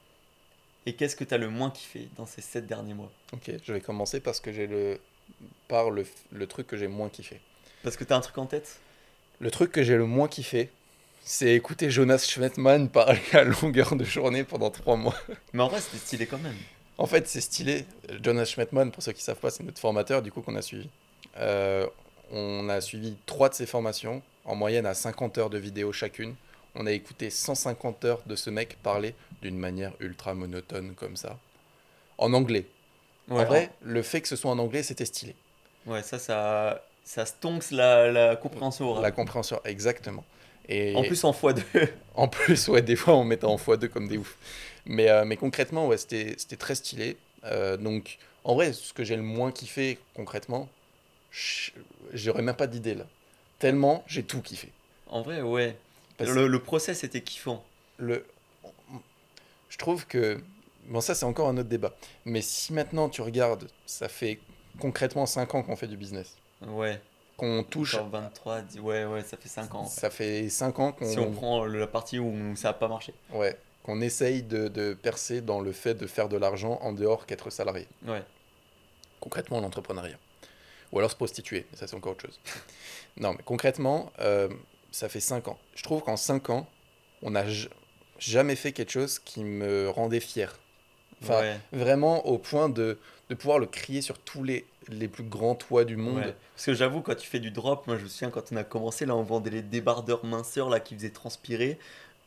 et 0.87 0.95
qu'est-ce 0.95 1.17
que 1.17 1.25
tu 1.25 1.35
as 1.35 1.39
le 1.39 1.49
moins 1.51 1.71
kiffé 1.71 2.09
dans 2.17 2.27
ces 2.27 2.41
7 2.41 2.67
derniers 2.67 2.95
mois? 2.95 3.11
Ok, 3.33 3.51
je 3.63 3.73
vais 3.73 3.81
commencer 3.81 4.21
parce 4.21 4.41
que 4.41 4.53
j'ai 4.53 4.67
le 4.67 5.01
par 5.69 5.91
le, 5.91 6.07
le 6.33 6.47
truc 6.47 6.67
que 6.69 6.77
j'ai 6.77 6.87
moins 6.87 7.09
kiffé. 7.09 7.41
Parce 7.83 7.97
que 7.97 8.05
t'as 8.05 8.17
un 8.17 8.21
truc 8.21 8.39
en 8.39 8.47
tête? 8.47 8.79
Le 9.41 9.51
truc 9.51 9.73
que 9.73 9.83
j'ai 9.83 9.97
le 9.97 10.07
moins 10.07 10.29
kiffé, 10.29 10.71
c'est 11.23 11.53
écouter 11.55 11.91
Jonas 11.91 12.19
Schmettmann 12.29 12.89
parler 12.89 13.21
à 13.33 13.43
longueur 13.43 13.97
de 13.97 14.05
journée 14.05 14.45
pendant 14.45 14.71
trois 14.71 14.97
mois. 14.97 15.17
Mais 15.53 15.63
en 15.63 15.69
vrai, 15.69 15.81
c'était 15.81 15.99
stylé 15.99 16.27
quand 16.27 16.39
même. 16.39 16.55
En 16.99 17.07
fait, 17.07 17.29
c'est 17.29 17.41
stylé. 17.41 17.85
Jonas 18.23 18.47
Schmettmann, 18.47 18.91
pour 18.91 19.03
ceux 19.03 19.13
qui 19.13 19.23
savent 19.23 19.39
pas, 19.39 19.51
c'est 19.51 19.65
notre 19.65 19.81
formateur 19.81 20.23
du 20.23 20.33
coup 20.33 20.41
qu'on 20.41 20.57
a 20.57 20.63
suivi. 20.63 20.89
Euh, 21.39 21.87
on 22.33 22.69
a 22.69 22.81
suivi 22.81 23.17
trois 23.27 23.49
de 23.49 23.55
ses 23.55 23.67
formations, 23.67 24.23
en 24.45 24.55
moyenne 24.55 24.87
à 24.87 24.95
50 24.95 25.39
heures 25.39 25.51
de 25.51 25.59
vidéo 25.59 25.93
chacune. 25.93 26.35
On 26.75 26.87
a 26.87 26.93
écouté 26.93 27.31
150 27.31 28.05
heures 28.05 28.23
de 28.27 28.37
ce 28.37 28.51
mec 28.51 28.77
parler 28.83 29.15
d'une 29.43 29.59
manière 29.59 29.93
ultra 30.01 30.35
monotone 30.35 30.95
comme 30.95 31.17
ça. 31.17 31.39
En 32.19 32.33
anglais. 32.33 32.67
Ouais, 33.29 33.43
en 33.43 33.45
vrai, 33.45 33.71
le 33.83 34.03
fait 34.03 34.21
que 34.21 34.29
ce 34.29 34.37
soit 34.37 34.51
en 34.51 34.59
anglais, 34.59 34.83
c'était 34.83 35.05
stylé. 35.05 35.35
Ouais, 35.87 36.03
ça, 36.03 36.19
ça, 36.19 36.83
ça 37.05 37.27
stonks 37.27 37.71
la, 37.71 38.11
la 38.11 38.37
compréhension 38.37 38.89
orale. 38.91 39.03
La 39.03 39.11
compréhension, 39.11 39.61
exactement. 39.65 40.25
Et 40.69 40.95
En 40.97 41.03
plus, 41.03 41.23
en 41.25 41.33
x2. 41.33 41.63
En 42.15 42.29
plus, 42.29 42.69
ouais, 42.69 42.83
des 42.83 42.97
fois, 42.97 43.15
on 43.17 43.25
mettait 43.25 43.45
en 43.45 43.57
x2 43.57 43.89
comme 43.89 44.09
des 44.09 44.17
oufs. 44.19 44.37
Mais, 44.87 45.09
euh, 45.11 45.25
mais 45.25 45.37
concrètement, 45.37 45.87
ouais, 45.87 45.97
c'était 45.99 46.35
c'était 46.39 46.57
très 46.57 46.75
stylé. 46.75 47.17
Euh, 47.45 47.77
donc, 47.77 48.19
en 48.45 48.55
vrai, 48.55 48.73
ce 48.73 48.93
que 48.93 49.05
j'ai 49.05 49.17
le 49.17 49.23
moins 49.23 49.53
kiffé, 49.53 49.99
concrètement, 50.15 50.69
j'aurais 52.13 52.43
même 52.43 52.57
pas 52.57 52.67
d'idée, 52.67 52.95
là. 52.95 53.05
Tellement, 53.59 54.05
j'ai 54.07 54.23
tout 54.23 54.41
kiffé. 54.43 54.71
en 55.09 55.23
vrai, 55.23 55.41
ouais. 55.43 55.77
Parce- 56.19 56.31
Le, 56.31 56.47
le 56.49 56.59
process 56.63 57.05
était 57.05 57.21
kiffant. 57.21 57.65
Le... 57.99 58.25
Je 59.69 59.77
trouve 59.79 60.07
que... 60.07 60.41
Bon, 60.89 61.01
ça, 61.01 61.15
c'est 61.15 61.25
encore 61.27 61.49
un 61.49 61.57
autre 61.59 61.69
débat. 61.69 61.95
Mais 62.25 62.41
si 62.41 62.73
maintenant, 62.73 63.09
tu 63.09 63.21
regardes, 63.21 63.69
ça 63.87 64.09
fait 64.09 64.39
concrètement 64.79 65.27
5 65.27 65.55
ans 65.55 65.63
qu'on 65.63 65.77
fait 65.77 65.89
du 65.89 65.97
business. 65.97 66.37
Ouais. 66.67 67.01
Qu'on 67.37 67.63
touche... 67.65 67.93
Genre 67.93 68.09
23, 68.09 68.61
dix- 68.63 68.81
ouais, 68.81 69.05
ouais, 69.05 69.23
ça 69.23 69.37
fait 69.37 69.49
5 69.49 69.75
ans. 69.75 69.81
en 69.81 69.85
fait. 69.87 70.01
Ça 70.01 70.11
fait 70.11 70.49
5 70.49 70.79
ans 70.79 70.93
qu'on... 70.93 71.05
Si 71.11 71.19
on 71.19 71.33
prend 71.33 71.65
la 71.67 71.87
partie 71.87 72.19
où 72.19 72.57
ça 72.57 72.69
n'a 72.69 72.73
pas 72.75 72.89
marché. 72.89 73.13
Ouais, 73.33 73.59
qu'on 73.83 74.01
essaye 74.01 74.43
de, 74.43 74.69
de 74.69 74.95
percer 74.95 75.41
dans 75.43 75.61
le 75.61 75.73
fait 75.73 75.95
de 75.95 76.07
faire 76.07 76.29
de 76.29 76.37
l'argent 76.39 76.79
en 76.83 76.93
dehors 76.93 77.27
qu'être 77.27 77.51
salarié. 77.51 77.87
Ouais. 78.07 78.23
concrètement 79.21 79.61
l'entrepreneuriat. 79.61 80.17
Ou 80.93 80.99
alors 80.99 81.11
se 81.11 81.17
prostituer, 81.17 81.67
mais 81.71 81.77
ça 81.79 81.87
c'est 81.87 81.97
encore 81.97 82.13
autre 82.13 82.23
chose. 82.27 82.41
non, 83.17 83.33
mais 83.33 83.43
concrètement, 83.45 84.13
euh, 84.21 84.49
ça 84.93 85.09
fait 85.09 85.21
5 85.21 85.49
ans. 85.49 85.59
Je 85.75 85.83
trouve 85.83 86.03
qu'en 86.03 86.17
5 86.17 86.49
ans, 86.51 86.67
on 87.23 87.33
n'a 87.33 87.45
jamais 88.19 88.57
fait 88.57 88.73
quelque 88.73 88.93
chose 88.93 89.19
qui 89.19 89.43
me 89.45 89.91
rendait 89.91 90.21
fier. 90.21 90.59
Enfin, 91.23 91.41
ouais. 91.41 91.61
Vraiment 91.73 92.25
au 92.27 92.39
point 92.39 92.69
de, 92.69 92.99
de 93.31 93.35
pouvoir 93.35 93.59
le 93.59 93.67
crier 93.67 94.01
sur 94.01 94.19
tous 94.19 94.45
les, 94.45 94.65
les 94.89 95.09
plus 95.09 95.25
grands 95.25 95.55
toits 95.55 95.85
du 95.85 95.97
monde. 95.97 96.17
ouais. 96.19 96.35
Parce 96.55 96.67
que 96.67 96.75
j'avoue, 96.75 97.01
quand 97.01 97.15
tu 97.17 97.27
fais 97.29 97.39
du 97.41 97.51
drop, 97.51 97.87
moi 97.87 97.97
je 97.99 98.05
me 98.05 98.09
souviens 98.09 98.31
quand 98.31 98.53
on 98.53 98.57
a 98.57 98.65
commencé, 98.65 99.05
là 99.07 99.15
on 99.17 99.23
vendait 99.23 99.51
les 99.51 99.63
débardeurs 99.63 100.25
minceurs 100.25 100.69
là 100.71 100.81
qui 100.81 100.95
faisaient 100.95 101.11
transpirer. 101.11 101.79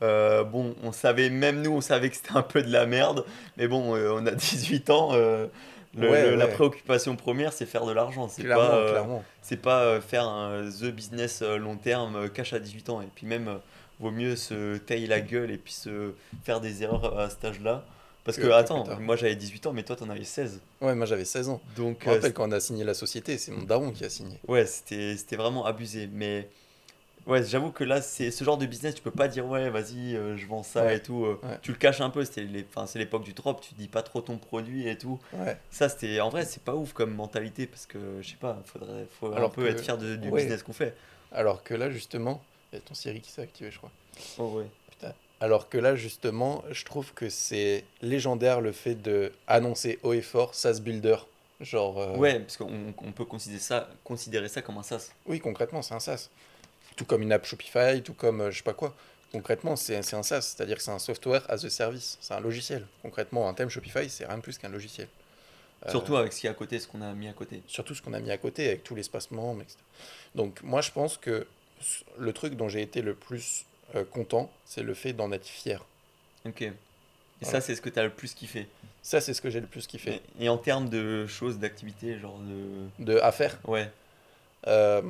Euh, 0.02 0.44
bon, 0.46 0.76
on 0.84 0.92
savait, 0.94 1.30
même 1.30 1.62
nous, 1.62 1.72
on 1.72 1.82
savait 1.82 2.10
que 2.10 2.16
c'était 2.16 2.38
un 2.38 2.42
peu 2.42 2.62
de 2.62 2.72
la 2.72 2.86
merde, 2.86 3.26
mais 3.58 3.68
bon, 3.68 3.96
euh, 3.96 4.12
on 4.14 4.26
a 4.26 4.32
18 4.36 4.90
ans. 4.92 5.10
euh, 5.14 5.48
le- 5.98 6.10
Ouais, 6.10 6.30
le- 6.30 6.36
La 6.36 6.46
préoccupation 6.48 7.16
première, 7.16 7.52
c'est 7.52 7.66
faire 7.66 7.86
de 7.86 7.92
l'argent. 7.92 8.28
C'est 8.30 8.44
pas, 8.56 8.76
c'est 9.42 9.58
pas 9.62 10.00
faire 10.00 10.26
un 10.28 10.70
the 10.70 10.86
business 10.86 11.42
long 11.42 11.76
terme 11.78 12.30
cash 12.30 12.54
à 12.54 12.60
18 12.60 12.90
ans. 12.90 13.02
Et 13.02 13.08
puis 13.14 13.26
même, 13.26 13.60
vaut 14.00 14.12
mieux 14.12 14.36
se 14.38 14.78
tailler 14.78 15.08
la 15.08 15.20
gueule 15.20 15.52
et 15.52 15.58
puis 15.58 15.74
se 15.74 16.14
faire 16.44 16.62
des 16.62 16.84
erreurs 16.84 17.18
à 17.20 17.30
cet 17.30 17.44
âge-là. 17.44 17.84
Parce 18.36 18.38
Que- 18.48 18.52
attends, 18.52 19.00
moi 19.00 19.16
j'avais 19.16 19.36
18 19.36 19.66
ans, 19.68 19.74
mais 19.74 19.84
toi 19.84 19.96
t'en 19.96 20.10
avais 20.10 20.24
16. 20.24 20.62
Ouais, 20.82 20.96
moi 20.96 21.06
j'avais 21.06 21.26
16 21.26 21.50
ans. 21.50 21.62
Donc, 21.76 22.00
Je 22.02 22.06
me 22.06 22.12
euh, 22.12 22.16
rappelle 22.16 22.34
quand 22.34 22.48
on 22.48 22.52
a 22.52 22.60
signé 22.60 22.84
la 22.84 22.94
société, 22.94 23.38
c'est 23.38 23.52
mon 23.52 23.64
daron 23.64 23.92
qui 23.92 24.04
a 24.06 24.10
signé. 24.10 24.40
Ouais, 24.48 24.66
c'était 24.66 25.36
vraiment 25.36 25.66
abusé. 25.66 26.08
Mais 26.12 26.48
ouais, 27.28 27.44
j'avoue 27.44 27.72
que 27.72 27.84
là, 27.84 28.02
c'est 28.02 28.32
ce 28.32 28.44
genre 28.44 28.58
de 28.58 28.66
business, 28.66 28.96
tu 28.96 29.02
peux 29.02 29.12
pas 29.12 29.28
dire 29.28 29.46
ouais, 29.48 29.70
vas-y, 29.70 30.16
euh, 30.16 30.36
je 30.38 30.46
vends 30.48 30.64
ça 30.64 30.84
Ouais. 30.86 30.98
et 30.98 31.02
tout. 31.02 31.26
euh, 31.26 31.40
Ouais. 31.44 31.58
Tu 31.62 31.72
le 31.72 31.78
caches 31.78 32.02
un 32.02 32.10
peu, 32.10 32.24
c'était 32.26 32.48
c'est 32.88 33.00
l'époque 33.00 33.24
du 33.24 33.34
drop, 33.34 33.62
tu 33.62 33.74
dis 33.76 33.88
pas 33.88 34.02
trop 34.04 34.22
ton 34.22 34.38
produit 34.38 34.88
et 34.88 34.98
tout. 34.98 35.20
Ouais. 35.34 35.58
Ça, 35.72 35.90
c'était 35.90 36.20
en 36.22 36.30
vrai, 36.30 36.46
c'est 36.46 36.64
pas 36.64 36.76
ouf 36.76 36.94
comme 36.94 37.14
mentalité 37.14 37.68
parce 37.68 37.86
que 37.86 37.98
je 38.22 38.30
sais 38.30 38.38
pas, 38.40 38.58
faudrait 38.66 39.06
faut 39.20 39.34
un 39.34 39.50
peu 39.50 39.64
que- 39.64 39.68
être 39.70 39.82
fier 39.82 39.98
de- 39.98 40.16
du 40.16 40.32
business 40.32 40.64
qu'on 40.64 40.74
fait. 40.74 40.96
Alors 41.32 41.64
que 41.64 41.74
là, 41.74 41.90
justement, 41.92 42.42
il 42.72 42.76
y 42.76 42.78
a 42.80 42.82
ton 42.82 42.94
Siri 42.96 43.22
qui 43.22 43.32
s'est 43.32 43.42
activé, 43.42 43.70
je 43.72 43.78
crois. 43.78 43.92
Oh 44.38 44.58
ouais. 44.58 44.66
Alors 45.42 45.70
que 45.70 45.78
là, 45.78 45.96
justement, 45.96 46.64
je 46.72 46.84
trouve 46.86 47.14
que 47.14 47.30
c'est 47.30 47.86
légendaire 48.02 48.60
le 48.62 48.72
fait 48.72 48.96
de 48.96 49.32
annoncer 49.48 50.00
haut 50.04 50.14
et 50.14 50.22
fort 50.22 50.54
SaaS 50.56 50.80
Builder. 50.82 51.18
Genre, 51.62 52.00
euh, 52.00 52.16
Ouais, 52.18 52.40
parce 52.40 52.58
qu'on 52.58 52.94
on 52.98 53.12
peut 53.12 53.26
considérer 53.26 53.60
ça, 53.62 53.90
considérer 54.04 54.48
ça 54.50 54.62
comme 54.62 54.78
un 54.78 54.84
SaaS. 54.84 55.10
oui, 55.26 55.40
concrètement, 55.40 55.82
c'est 55.82 55.94
un 55.94 56.00
SaaS. 56.00 56.30
Tout 56.96 57.06
comme 57.06 57.22
une 57.22 57.32
app 57.32 57.46
Shopify, 57.46 58.02
tout 58.04 58.14
comme 58.14 58.42
euh, 58.42 58.52
je 58.52 58.58
sais 58.58 58.64
pas 58.64 58.74
quoi. 58.74 58.94
Concrètement, 59.32 59.76
c'est 59.76 59.96
un 59.98 60.24
SaaS, 60.24 60.42
c'est-à-dire 60.42 60.76
que 60.78 60.82
c'est 60.84 60.92
un 60.92 61.00
software 61.00 61.44
as 61.50 61.64
a 61.64 61.70
service, 61.70 62.18
c'est 62.20 62.34
un 62.34 62.40
logiciel. 62.40 62.86
Concrètement, 63.02 63.48
un 63.48 63.54
thème 63.54 63.70
Shopify, 63.70 64.10
c'est 64.10 64.26
rien 64.26 64.38
de 64.38 64.42
plus 64.42 64.58
qu'un 64.58 64.70
logiciel. 64.70 65.08
Euh, 65.86 65.92
Surtout 65.92 66.18
avec 66.18 66.34
ce 66.34 66.40
qu'il 66.42 66.48
y 66.48 66.50
a 66.50 66.52
à 66.52 66.56
côté, 66.56 66.80
ce 66.80 66.88
qu'on 66.88 67.02
a 67.02 67.14
mis 67.14 67.28
à 67.30 67.34
côté. 67.34 67.62
surtout 67.68 67.96
ce 67.96 68.02
qu'on 68.02 68.14
a 68.14 68.20
mis 68.20 68.32
à 68.32 68.38
côté 68.38 68.68
avec 68.68 68.84
tout 68.84 68.96
l'espacement, 68.96 69.54
etc. 69.62 69.78
Donc 70.36 70.62
moi 70.64 70.82
je 70.82 70.92
pense 70.92 71.16
que 71.18 71.48
le 72.18 72.34
truc 72.34 72.56
dont 72.56 72.68
j'ai 72.68 72.82
été 72.82 73.02
le 73.02 73.14
plus 73.16 73.66
euh, 73.96 74.04
content, 74.04 74.52
c'est 74.66 74.84
le 74.84 74.94
fait 74.94 75.14
d'en 75.14 75.32
être 75.32 75.46
fier. 75.48 75.84
Ok. 76.46 76.62
Et 77.42 77.46
ça, 77.46 77.62
c'est 77.62 77.74
ce 77.76 77.82
que 77.82 77.90
tu 77.90 78.00
as 78.00 78.04
le 78.04 78.10
plus 78.10 78.34
kiffé. 78.34 78.68
Ça 79.02 79.22
c'est 79.22 79.34
ce 79.34 79.42
que 79.42 79.50
j'ai 79.50 79.62
le 79.62 79.68
plus 79.68 79.88
kiffé. 79.88 80.22
Et, 80.40 80.46
et 80.46 80.50
en 80.50 80.58
termes 80.58 80.90
de 80.90 81.26
choses, 81.26 81.58
d'activités, 81.58 82.20
genre 82.20 82.38
de. 82.40 83.06
De 83.06 83.18
à 83.20 83.32
faire, 83.32 83.58
Ouais. 83.66 83.90
euh, 84.68 85.02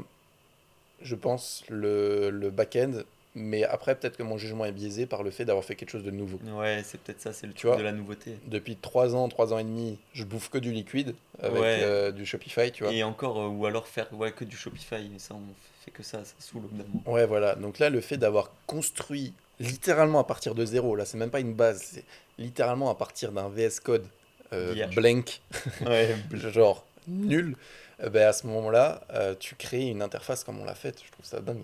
je 1.02 1.15
pense 1.15 1.63
le, 1.70 2.30
le 2.30 2.52
back-end, 2.52 3.02
mais 3.36 3.63
après 3.63 3.96
peut-être 3.96 4.18
que 4.18 4.24
mon 4.24 4.38
jugement 4.38 4.65
est 4.65 4.72
biaisé 4.72 5.06
par 5.06 5.24
le 5.24 5.32
fait 5.32 5.46
d'avoir 5.46 5.63
fait 5.63 5.76
quelque 5.76 5.89
chose 5.92 6.04
de 6.04 6.12
nouveau. 6.12 6.39
Ouais, 6.58 6.82
c'est 6.84 7.00
peut-être 7.00 7.22
ça, 7.22 7.32
c'est 7.34 7.48
le 7.48 7.54
Tu 7.54 7.60
truc 7.60 7.70
vois 7.72 7.78
de 7.78 7.84
la 7.84 7.92
nouveauté. 7.92 8.38
Depuis 8.48 8.76
3 8.76 9.15
ans, 9.15 9.28
3 9.30 9.54
ans 9.54 9.60
et 9.60 9.63
demi, 9.63 9.98
je 10.13 10.24
bouffe 10.24 10.50
que 10.50 10.58
du 10.58 10.72
liquide 10.72 11.15
avec 11.39 11.54
Ouais. 11.62 11.80
euh, 11.84 12.12
du 12.12 12.26
Shopify, 12.26 12.72
tu 12.72 12.84
vois. 12.84 12.92
Et 12.94 13.04
encore, 13.04 13.39
euh, 13.39 13.48
ou 13.48 13.65
alors 13.65 13.88
faire 13.88 14.12
ouais, 14.13 14.32
que 14.32 14.44
du 14.46 14.58
Shopify, 14.58 15.08
mais 15.12 15.20
ça, 15.20 15.36
on 15.36 15.42
fait 15.86 15.92
que 15.92 16.04
ça, 16.04 16.24
ça 16.26 16.34
saoule 16.39 16.63
au. 17.06 17.12
Ouais, 17.12 17.26
voilà. 17.26 17.56
Donc 17.56 17.80
là, 17.80 17.89
le 17.89 18.02
fait 18.02 18.18
d'avoir 18.18 18.52
construit 18.68 19.34
littéralement 19.60 20.20
à 20.20 20.24
partir 20.24 20.56
de 20.56 20.65
zéro, 20.65 20.96
là, 20.96 21.06
c'est 21.06 21.18
même 21.18 21.30
pas 21.32 21.39
une 21.39 21.54
base, 21.54 21.82
c'est 21.84 22.06
littéralement 22.38 22.89
à 22.89 22.96
partir 22.96 23.32
d'un 23.32 23.50
VS 23.50 23.80
Code 23.84 24.06
euh, 24.54 24.88
blank, 24.96 25.42
Ouais, 25.86 26.15
genre 26.34 26.86
nul, 27.08 27.56
euh, 28.02 28.10
ben 28.10 28.28
à 28.28 28.34
ce 28.34 28.48
moment-là, 28.48 29.02
tu 29.39 29.56
crées 29.56 29.88
une 29.88 30.02
interface 30.02 30.44
comme 30.44 30.60
on 30.60 30.65
l'a 30.65 30.76
faite. 30.76 31.02
Je 31.06 31.12
trouve 31.12 31.26
ça 31.26 31.39
dingue. 31.42 31.63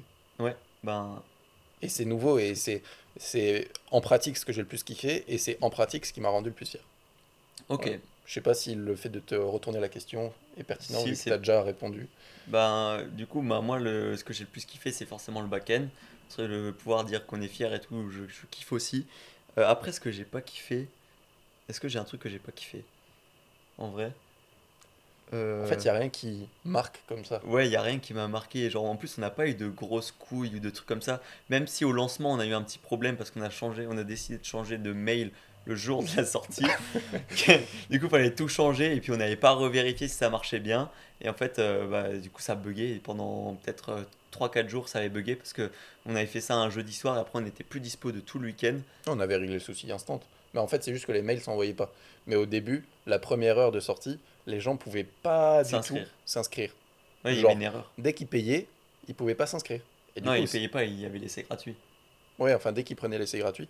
ben, 0.83 1.21
Et 1.81 1.89
c'est 1.89 2.05
nouveau 2.05 2.39
et 2.39 2.55
c'est 2.55 2.83
c'est 3.17 3.69
en 3.91 4.01
pratique 4.01 4.37
ce 4.37 4.45
que 4.45 4.51
j'ai 4.53 4.61
le 4.61 4.67
plus 4.67 4.83
kiffé 4.83 5.23
et 5.33 5.37
c'est 5.37 5.57
en 5.61 5.69
pratique 5.69 6.05
ce 6.05 6.13
qui 6.13 6.21
m'a 6.21 6.29
rendu 6.29 6.49
le 6.49 6.55
plus 6.55 6.65
fier. 6.69 6.83
ok. 7.69 7.85
Ouais. 7.85 8.01
Je 8.25 8.33
sais 8.33 8.41
pas 8.41 8.55
si 8.55 8.73
le 8.75 8.95
fait 8.95 9.09
de 9.09 9.19
te 9.19 9.35
retourner 9.35 9.79
la 9.79 9.89
question 9.89 10.33
est 10.57 10.63
pertinent 10.63 11.13
Si, 11.13 11.15
tu 11.15 11.31
as 11.31 11.37
déjà 11.37 11.61
répondu. 11.61 12.09
Ben, 12.47 13.07
du 13.11 13.27
coup, 13.27 13.41
bah, 13.41 13.61
moi, 13.61 13.79
le, 13.79 14.15
ce 14.17 14.23
que 14.23 14.33
j'ai 14.33 14.43
le 14.43 14.49
plus 14.49 14.65
kiffé, 14.65 14.91
c'est 14.91 15.05
forcément 15.05 15.41
le 15.41 15.47
back-end. 15.47 15.87
C'est 16.29 16.47
le 16.47 16.73
pouvoir 16.73 17.05
dire 17.05 17.25
qu'on 17.25 17.41
est 17.41 17.47
fier 17.47 17.73
et 17.73 17.79
tout, 17.81 18.09
je, 18.09 18.27
je 18.27 18.45
kiffe 18.47 18.71
aussi. 18.71 19.07
Euh, 19.57 19.67
après, 19.67 19.91
ce 19.91 19.99
que 19.99 20.11
j'ai 20.11 20.25
pas 20.25 20.41
kiffé, 20.41 20.89
est-ce 21.69 21.79
que 21.79 21.87
j'ai 21.87 21.99
un 21.99 22.03
truc 22.05 22.21
que 22.21 22.29
j'ai 22.29 22.39
pas 22.39 22.51
kiffé? 22.51 22.85
En 23.77 23.89
vrai? 23.89 24.17
Euh, 25.33 25.63
En 25.63 25.67
fait, 25.67 25.75
il 25.75 25.83
n'y 25.83 25.89
a 25.89 25.93
rien 25.93 26.09
qui 26.09 26.47
marque 26.63 27.01
comme 27.07 27.25
ça. 27.25 27.41
Ouais, 27.45 27.67
il 27.67 27.71
y 27.71 27.75
a 27.75 27.81
rien 27.81 27.99
qui 27.99 28.13
m'a 28.13 28.27
marqué. 28.27 28.69
Genre, 28.69 28.85
en 28.85 28.95
plus, 28.95 29.17
on 29.17 29.21
n'a 29.21 29.29
pas 29.29 29.47
eu 29.47 29.55
de 29.55 29.67
grosses 29.67 30.11
couilles 30.11 30.55
ou 30.55 30.59
de 30.59 30.69
trucs 30.69 30.87
comme 30.87 31.01
ça. 31.01 31.21
Même 31.49 31.67
si 31.67 31.83
au 31.85 31.91
lancement, 31.91 32.31
on 32.33 32.39
a 32.39 32.45
eu 32.45 32.53
un 32.53 32.61
petit 32.61 32.77
problème 32.77 33.15
parce 33.17 33.31
qu'on 33.31 33.41
a 33.41 33.49
changé, 33.49 33.87
on 33.89 33.97
a 33.97 34.03
décidé 34.03 34.37
de 34.37 34.45
changer 34.45 34.77
de 34.77 34.93
mail 34.93 35.31
le 35.65 35.75
jour 35.75 36.03
de 36.03 36.09
la 36.15 36.25
sortie. 36.25 36.63
du 37.89 37.99
coup, 37.99 38.05
il 38.05 38.09
fallait 38.09 38.35
tout 38.35 38.47
changer 38.47 38.95
et 38.95 39.01
puis 39.01 39.11
on 39.11 39.17
n'avait 39.17 39.35
pas 39.35 39.51
revérifié 39.51 40.07
si 40.07 40.15
ça 40.15 40.29
marchait 40.29 40.59
bien. 40.59 40.89
Et 41.21 41.29
en 41.29 41.33
fait, 41.33 41.59
euh, 41.59 41.87
bah, 41.87 42.13
du 42.17 42.29
coup, 42.29 42.41
ça 42.41 42.55
buguait. 42.55 42.91
Et 42.91 42.99
pendant 42.99 43.55
peut-être 43.63 43.89
euh, 43.89 44.03
3-4 44.31 44.69
jours, 44.69 44.89
ça 44.89 44.99
avait 44.99 45.09
bugué 45.09 45.35
parce 45.35 45.53
que 45.53 45.71
on 46.05 46.15
avait 46.15 46.27
fait 46.27 46.41
ça 46.41 46.55
un 46.55 46.69
jeudi 46.69 46.93
soir 46.93 47.17
et 47.17 47.19
après, 47.19 47.39
on 47.39 47.41
n'était 47.41 47.63
plus 47.63 47.79
dispo 47.79 48.11
de 48.11 48.19
tout 48.19 48.37
le 48.37 48.47
week-end. 48.47 48.77
On 49.07 49.19
avait 49.19 49.37
réglé 49.37 49.55
le 49.55 49.59
souci 49.59 49.91
instant. 49.91 50.21
Mais 50.53 50.59
en 50.59 50.67
fait, 50.67 50.83
c'est 50.83 50.93
juste 50.93 51.05
que 51.05 51.11
les 51.11 51.21
mails 51.21 51.41
s'envoyaient 51.41 51.73
pas. 51.73 51.91
Mais 52.27 52.35
au 52.35 52.45
début, 52.45 52.85
la 53.07 53.19
première 53.19 53.57
heure 53.57 53.71
de 53.71 53.79
sortie, 53.79 54.19
les 54.45 54.59
gens 54.59 54.77
pouvaient 54.77 55.03
pas 55.23 55.63
du 55.63 55.71
tout 55.81 55.97
S'inscrire. 56.25 56.71
Ouais, 57.23 57.33
il 57.35 57.41
y 57.41 57.45
avait 57.45 57.53
une 57.53 57.61
erreur. 57.61 57.91
Dès 57.97 58.13
qu'ils 58.13 58.27
payaient, 58.27 58.67
ils 59.07 59.15
pouvaient 59.15 59.35
pas 59.35 59.47
s'inscrire. 59.47 59.81
Et 60.15 60.21
du 60.21 60.27
Non, 60.27 60.35
coup, 60.35 60.41
ils 60.41 60.49
payaient 60.49 60.67
pas, 60.69 60.83
il 60.83 60.99
y 60.99 61.05
avait 61.05 61.17
l'essai 61.19 61.43
gratuit. 61.43 61.75
Ouais, 62.37 62.53
enfin, 62.53 62.71
dès 62.71 62.83
qu'ils 62.83 62.95
prenaient 62.95 63.17
l'essai 63.17 63.39
gratuit, 63.39 63.67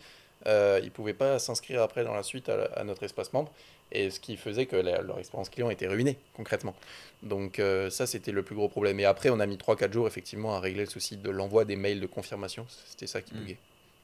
euh, 0.47 0.79
ils 0.83 0.91
pouvaient 0.91 1.13
pas 1.13 1.39
s'inscrire 1.39 1.81
après 1.81 2.03
dans 2.03 2.13
la 2.13 2.23
suite 2.23 2.49
à, 2.49 2.83
notre 2.83 3.03
espace 3.03 3.31
membre. 3.33 3.51
Et 3.91 4.09
ce 4.09 4.19
qui 4.19 4.35
faisait 4.35 4.65
que 4.65 4.75
la- 4.75 5.01
leur 5.01 5.19
expérience 5.19 5.49
client 5.49 5.69
était 5.69 5.87
ruinée, 5.87 6.17
concrètement. 6.33 6.75
Donc, 7.21 7.59
euh, 7.59 7.89
ça, 7.91 8.07
c'était 8.07 8.31
le 8.31 8.41
plus 8.43 8.55
gros 8.55 8.67
problème. 8.67 8.99
Et 8.99 9.05
après, 9.05 9.29
on 9.29 9.39
a 9.39 9.45
mis 9.45 9.57
3-4 9.57 9.93
jours, 9.93 10.07
effectivement, 10.07 10.55
à 10.55 10.59
régler 10.59 10.85
le 10.85 10.89
souci 10.89 11.17
de 11.17 11.29
l'envoi 11.29 11.65
des 11.65 11.75
mails 11.75 11.99
de 12.01 12.07
confirmation. 12.07 12.65
C'était 12.87 13.07
ça 13.07 13.21
qui 13.21 13.33
Mm. 13.35 13.37
buguait. 13.37 13.57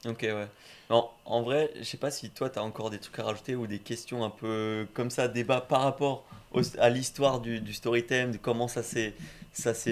Ok, 0.08 0.22
ouais. 0.24 0.48
En 0.90 1.42
vrai, 1.44 1.72
je 1.78 1.84
sais 1.84 1.98
pas 1.98 2.12
si 2.12 2.30
toi, 2.32 2.50
tu 2.50 2.60
as 2.60 2.64
encore 2.64 2.90
des 2.90 2.98
trucs 2.98 3.18
à 3.20 3.24
rajouter 3.24 3.56
ou 3.56 3.68
des 3.68 3.80
questions 3.80 4.24
un 4.24 4.30
peu 4.30 4.88
comme 4.94 5.10
ça, 5.10 5.28
débat 5.28 5.62
par 5.62 5.82
rapport 5.82 6.26
au- 6.54 6.62
à 6.80 6.90
l'histoire 6.90 7.40
du, 7.40 7.60
du 7.62 7.72
de 7.72 8.38
comment 8.42 8.68
ça 8.68 8.84
s'est 8.84 9.14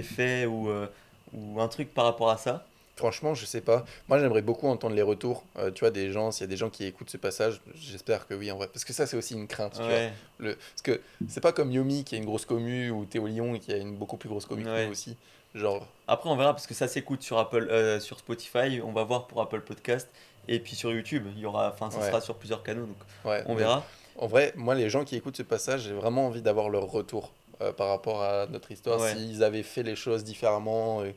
fait 0.01 0.45
ou, 0.45 0.69
euh, 0.69 0.87
ou 1.33 1.61
un 1.61 1.67
truc 1.67 1.93
par 1.93 2.05
rapport 2.05 2.29
à 2.29 2.37
ça? 2.37 2.65
Franchement, 2.97 3.33
je 3.33 3.45
sais 3.45 3.61
pas. 3.61 3.85
Moi, 4.09 4.19
j'aimerais 4.19 4.41
beaucoup 4.41 4.67
entendre 4.67 4.93
les 4.93 5.01
retours. 5.01 5.45
euh, 5.57 5.71
tu 5.71 5.81
vois, 5.81 5.91
des 5.91 6.11
gens, 6.11 6.31
s'il 6.31 6.41
y 6.41 6.43
a 6.43 6.47
des 6.47 6.57
gens 6.57 6.69
qui 6.69 6.83
écoutent 6.83 7.09
ce 7.09 7.15
passage, 7.15 7.61
j'espère 7.75 8.27
que 8.27 8.33
oui, 8.33 8.51
en 8.51 8.57
vrai. 8.57 8.67
Parce 8.67 8.83
que 8.83 8.91
ça, 8.91 9.07
c'est 9.07 9.15
aussi 9.15 9.35
une 9.35 9.47
crainte, 9.47 9.73
tu 9.73 9.89
vois. 9.89 10.11
Le... 10.37 10.55
Parce 10.55 10.81
que 10.83 10.99
c'est 11.29 11.39
pas 11.39 11.53
comme 11.53 11.71
Yomi 11.71 12.03
qui 12.03 12.15
a 12.15 12.17
une 12.17 12.25
grosse 12.25 12.45
commu 12.45 12.89
ou 12.89 13.05
Théo 13.05 13.27
Lyon 13.27 13.57
qui 13.57 13.71
a 13.71 13.77
une 13.77 13.95
beaucoup 13.95 14.17
plus 14.17 14.27
grosse 14.27 14.45
commu 14.45 14.65
Ouais. 14.65 14.87
aussi. 14.87 15.15
Genre, 15.55 15.85
Après, 16.07 16.29
on 16.29 16.35
verra 16.35 16.53
parce 16.53 16.67
que 16.67 16.73
ça 16.73 16.87
s'écoute 16.87 17.21
sur 17.23 17.37
Apple, 17.39 17.67
euh, 17.71 17.99
sur 17.99 18.19
Spotify. 18.19 18.81
On 18.83 18.91
va 18.91 19.03
voir 19.03 19.27
pour 19.27 19.41
Apple 19.41 19.61
Podcast 19.61 20.07
et 20.47 20.59
puis 20.59 20.75
sur 20.75 20.91
YouTube. 20.91 21.25
Il 21.35 21.39
y 21.41 21.45
aura, 21.45 21.69
enfin, 21.73 21.89
ça 21.91 21.99
Ouais. 21.99 22.07
sera 22.07 22.21
sur 22.21 22.35
plusieurs 22.35 22.63
canaux, 22.63 22.85
donc 22.85 22.97
ouais. 23.25 23.43
on 23.47 23.55
verra. 23.55 23.83
En 24.17 24.27
vrai, 24.27 24.53
moi, 24.55 24.75
les 24.75 24.89
gens 24.89 25.05
qui 25.05 25.15
écoutent 25.15 25.37
ce 25.37 25.43
passage, 25.43 25.81
j'ai 25.83 25.93
vraiment 25.93 26.27
envie 26.27 26.41
d'avoir 26.41 26.69
leur 26.69 26.83
retour 26.89 27.31
euh, 27.61 27.71
par 27.71 27.87
rapport 27.89 28.21
à 28.23 28.45
notre 28.47 28.71
histoire. 28.71 28.99
Ouais. 28.99 29.13
S'ils 29.13 29.43
avaient 29.43 29.63
fait 29.63 29.83
les 29.83 29.95
choses 29.95 30.23
différemment, 30.23 31.01
euh, 31.01 31.11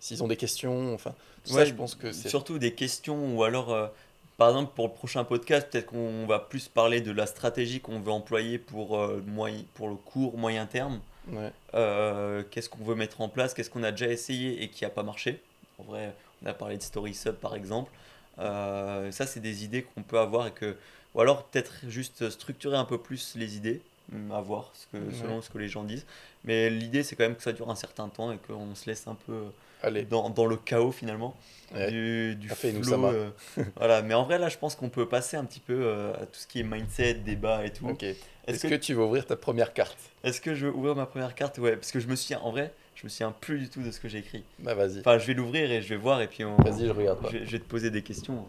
s'ils 0.00 0.22
ont 0.22 0.28
des 0.28 0.36
questions, 0.36 0.92
enfin, 0.94 1.12
tout 1.44 1.50
ça, 1.52 1.56
Ouais, 1.58 1.66
je 1.66 1.74
pense 1.74 1.94
que 1.94 2.12
c'est. 2.12 2.28
Surtout 2.28 2.58
des 2.58 2.72
questions 2.74 3.36
ou 3.36 3.44
alors, 3.44 3.90
par 4.36 4.48
exemple, 4.50 4.72
pour 4.74 4.86
le 4.88 4.92
prochain 4.92 5.24
podcast, 5.24 5.68
peut-être 5.70 5.86
qu'on 5.86 6.26
va 6.26 6.38
plus 6.38 6.68
parler 6.68 7.00
de 7.00 7.12
la 7.12 7.26
stratégie 7.26 7.80
qu'on 7.80 8.00
veut 8.00 8.12
employer 8.12 8.58
pour, 8.58 8.98
euh, 8.98 9.22
moyen, 9.26 9.62
pour 9.74 9.88
le 9.88 9.94
court, 9.96 10.36
moyen 10.36 10.66
terme. 10.66 11.00
Ouais. 11.28 11.52
Euh, 11.74 12.42
qu'est-ce 12.50 12.68
qu'on 12.68 12.84
veut 12.84 12.94
mettre 12.94 13.20
en 13.20 13.28
place, 13.28 13.52
qu'est-ce 13.54 13.70
qu'on 13.70 13.82
a 13.82 13.90
déjà 13.90 14.06
essayé 14.08 14.62
et 14.62 14.68
qui 14.68 14.84
n'a 14.84 14.90
pas 14.90 15.02
marché. 15.02 15.42
En 15.78 15.82
vrai, 15.84 16.14
on 16.42 16.46
a 16.46 16.54
parlé 16.54 16.76
de 16.76 16.82
Story 16.82 17.14
Sub 17.14 17.34
par 17.36 17.54
exemple. 17.54 17.90
Euh, 18.38 19.10
ça, 19.12 19.26
c'est 19.26 19.40
des 19.40 19.64
idées 19.64 19.82
qu'on 19.82 20.02
peut 20.02 20.18
avoir 20.18 20.46
et 20.46 20.52
que. 20.52 20.76
Ou 21.14 21.20
alors 21.20 21.44
peut-être 21.44 21.72
juste 21.88 22.28
structurer 22.30 22.76
un 22.76 22.84
peu 22.84 22.98
plus 22.98 23.34
les 23.36 23.56
idées, 23.56 23.80
hum, 24.12 24.30
à 24.32 24.40
voir 24.40 24.70
ce 24.74 24.86
que, 24.86 25.02
Ouais. 25.02 25.14
selon 25.20 25.40
ce 25.42 25.48
que 25.50 25.58
les 25.58 25.68
gens 25.68 25.82
disent. 25.84 26.04
Mais 26.44 26.68
l'idée, 26.70 27.02
c'est 27.02 27.16
quand 27.16 27.24
même 27.24 27.36
que 27.36 27.42
ça 27.42 27.52
dure 27.52 27.70
un 27.70 27.74
certain 27.76 28.08
temps 28.08 28.30
et 28.32 28.38
qu'on 28.38 28.74
se 28.74 28.86
laisse 28.88 29.06
un 29.06 29.14
peu 29.14 29.44
Allez, 29.82 30.04
dans, 30.04 30.30
dans 30.30 30.46
le 30.46 30.56
chaos 30.56 30.92
finalement. 30.92 31.36
Ouais. 31.74 31.90
Du, 31.90 32.36
du 32.36 32.48
flow, 32.48 33.06
euh, 33.06 33.30
voilà, 33.76 34.00
mais 34.02 34.14
en 34.14 34.24
vrai, 34.24 34.38
là, 34.38 34.48
je 34.48 34.56
pense 34.56 34.76
qu'on 34.76 34.88
peut 34.88 35.08
passer 35.08 35.36
un 35.36 35.44
petit 35.44 35.58
peu 35.58 35.74
euh, 35.74 36.14
à 36.14 36.26
tout 36.26 36.38
ce 36.38 36.46
qui 36.46 36.60
est 36.60 36.62
mindset, 36.62 37.14
débat 37.14 37.66
et 37.66 37.72
tout. 37.72 37.88
Est-ce 37.88 38.16
Est-ce 38.46 38.62
que, 38.62 38.68
que... 38.68 38.74
tu 38.76 38.94
vas 38.94 39.02
ouvrir 39.02 39.26
ta 39.26 39.34
première 39.34 39.72
carte? 39.72 39.98
Est-ce 40.22 40.40
que 40.40 40.54
je 40.54 40.66
veux 40.66 40.72
ouvrir 40.72 40.94
ma 40.94 41.06
première 41.06 41.34
carte? 41.34 41.58
Ouais, 41.58 41.74
parce 41.74 41.90
que 41.90 41.98
je 41.98 42.06
me 42.06 42.14
suis, 42.14 42.36
en 42.36 42.52
vrai, 42.52 42.72
je 42.94 43.04
me 43.04 43.08
souviens 43.08 43.32
plus 43.32 43.58
du 43.58 43.68
tout 43.68 43.82
de 43.82 43.90
ce 43.90 43.98
que 43.98 44.08
j'ai 44.08 44.18
écrit. 44.18 44.44
Bah, 44.60 44.74
vas-y. 44.74 45.00
Enfin, 45.00 45.18
je 45.18 45.26
vais 45.26 45.34
l'ouvrir 45.34 45.70
et 45.70 45.82
je 45.82 45.88
vais 45.88 45.96
voir 45.96 46.22
et 46.22 46.28
puis 46.28 46.44
on, 46.44 46.56
Vas-y, 46.56 46.86
je 46.86 46.92
regarde 46.92 47.20
pas. 47.20 47.28
je, 47.30 47.38
vais, 47.38 47.46
je 47.46 47.50
vais 47.50 47.58
te 47.58 47.68
poser 47.68 47.90
des 47.90 48.02
questions. 48.02 48.46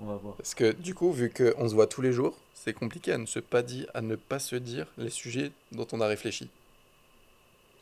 On, 0.00 0.06
va 0.06 0.16
voir. 0.16 0.34
Parce 0.34 0.54
que 0.54 0.72
du 0.72 0.94
coup, 0.94 1.12
vu 1.12 1.30
qu'on 1.30 1.68
se 1.68 1.74
voit 1.74 1.86
tous 1.86 2.00
les 2.00 2.12
jours, 2.12 2.36
c'est 2.54 2.72
compliqué 2.72 3.12
à 3.12 3.18
ne, 3.18 3.26
se 3.26 3.40
pas 3.40 3.62
dire, 3.62 3.86
à 3.92 4.00
ne 4.00 4.16
pas 4.16 4.38
se 4.38 4.56
dire 4.56 4.86
les 4.96 5.10
sujets 5.10 5.52
dont 5.72 5.86
on 5.92 6.00
a 6.00 6.06
réfléchi. 6.06 6.48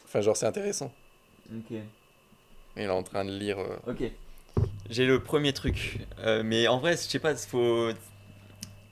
Enfin, 0.04 0.20
genre, 0.20 0.36
c'est 0.36 0.46
intéressant. 0.46 0.92
Ok. 1.50 1.78
Il 2.76 2.82
est 2.84 2.88
en 2.88 3.02
train 3.02 3.24
de 3.24 3.30
lire. 3.32 3.58
euh, 3.58 3.76
Ok. 3.90 4.02
J'ai 4.90 5.06
le 5.06 5.20
premier 5.20 5.52
truc, 5.52 5.98
Euh, 6.20 6.42
mais 6.44 6.68
en 6.68 6.78
vrai, 6.78 6.92
je 6.92 6.98
sais 7.02 7.18
pas, 7.18 7.32
il 7.32 7.38
faut. 7.38 7.90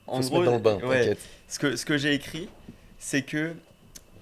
En 0.07 0.17
faut 0.17 0.23
se 0.23 0.33
mettre 0.33 0.45
dans 0.45 0.53
le 0.55 0.59
bain, 0.59 0.79
ouais. 0.87 1.17
Ce 1.49 1.59
que, 1.59 1.77
ce 1.77 1.85
que 1.85 1.97
j'ai 1.99 2.15
écrit, 2.15 2.49
c'est 2.99 3.23
que 3.23 3.55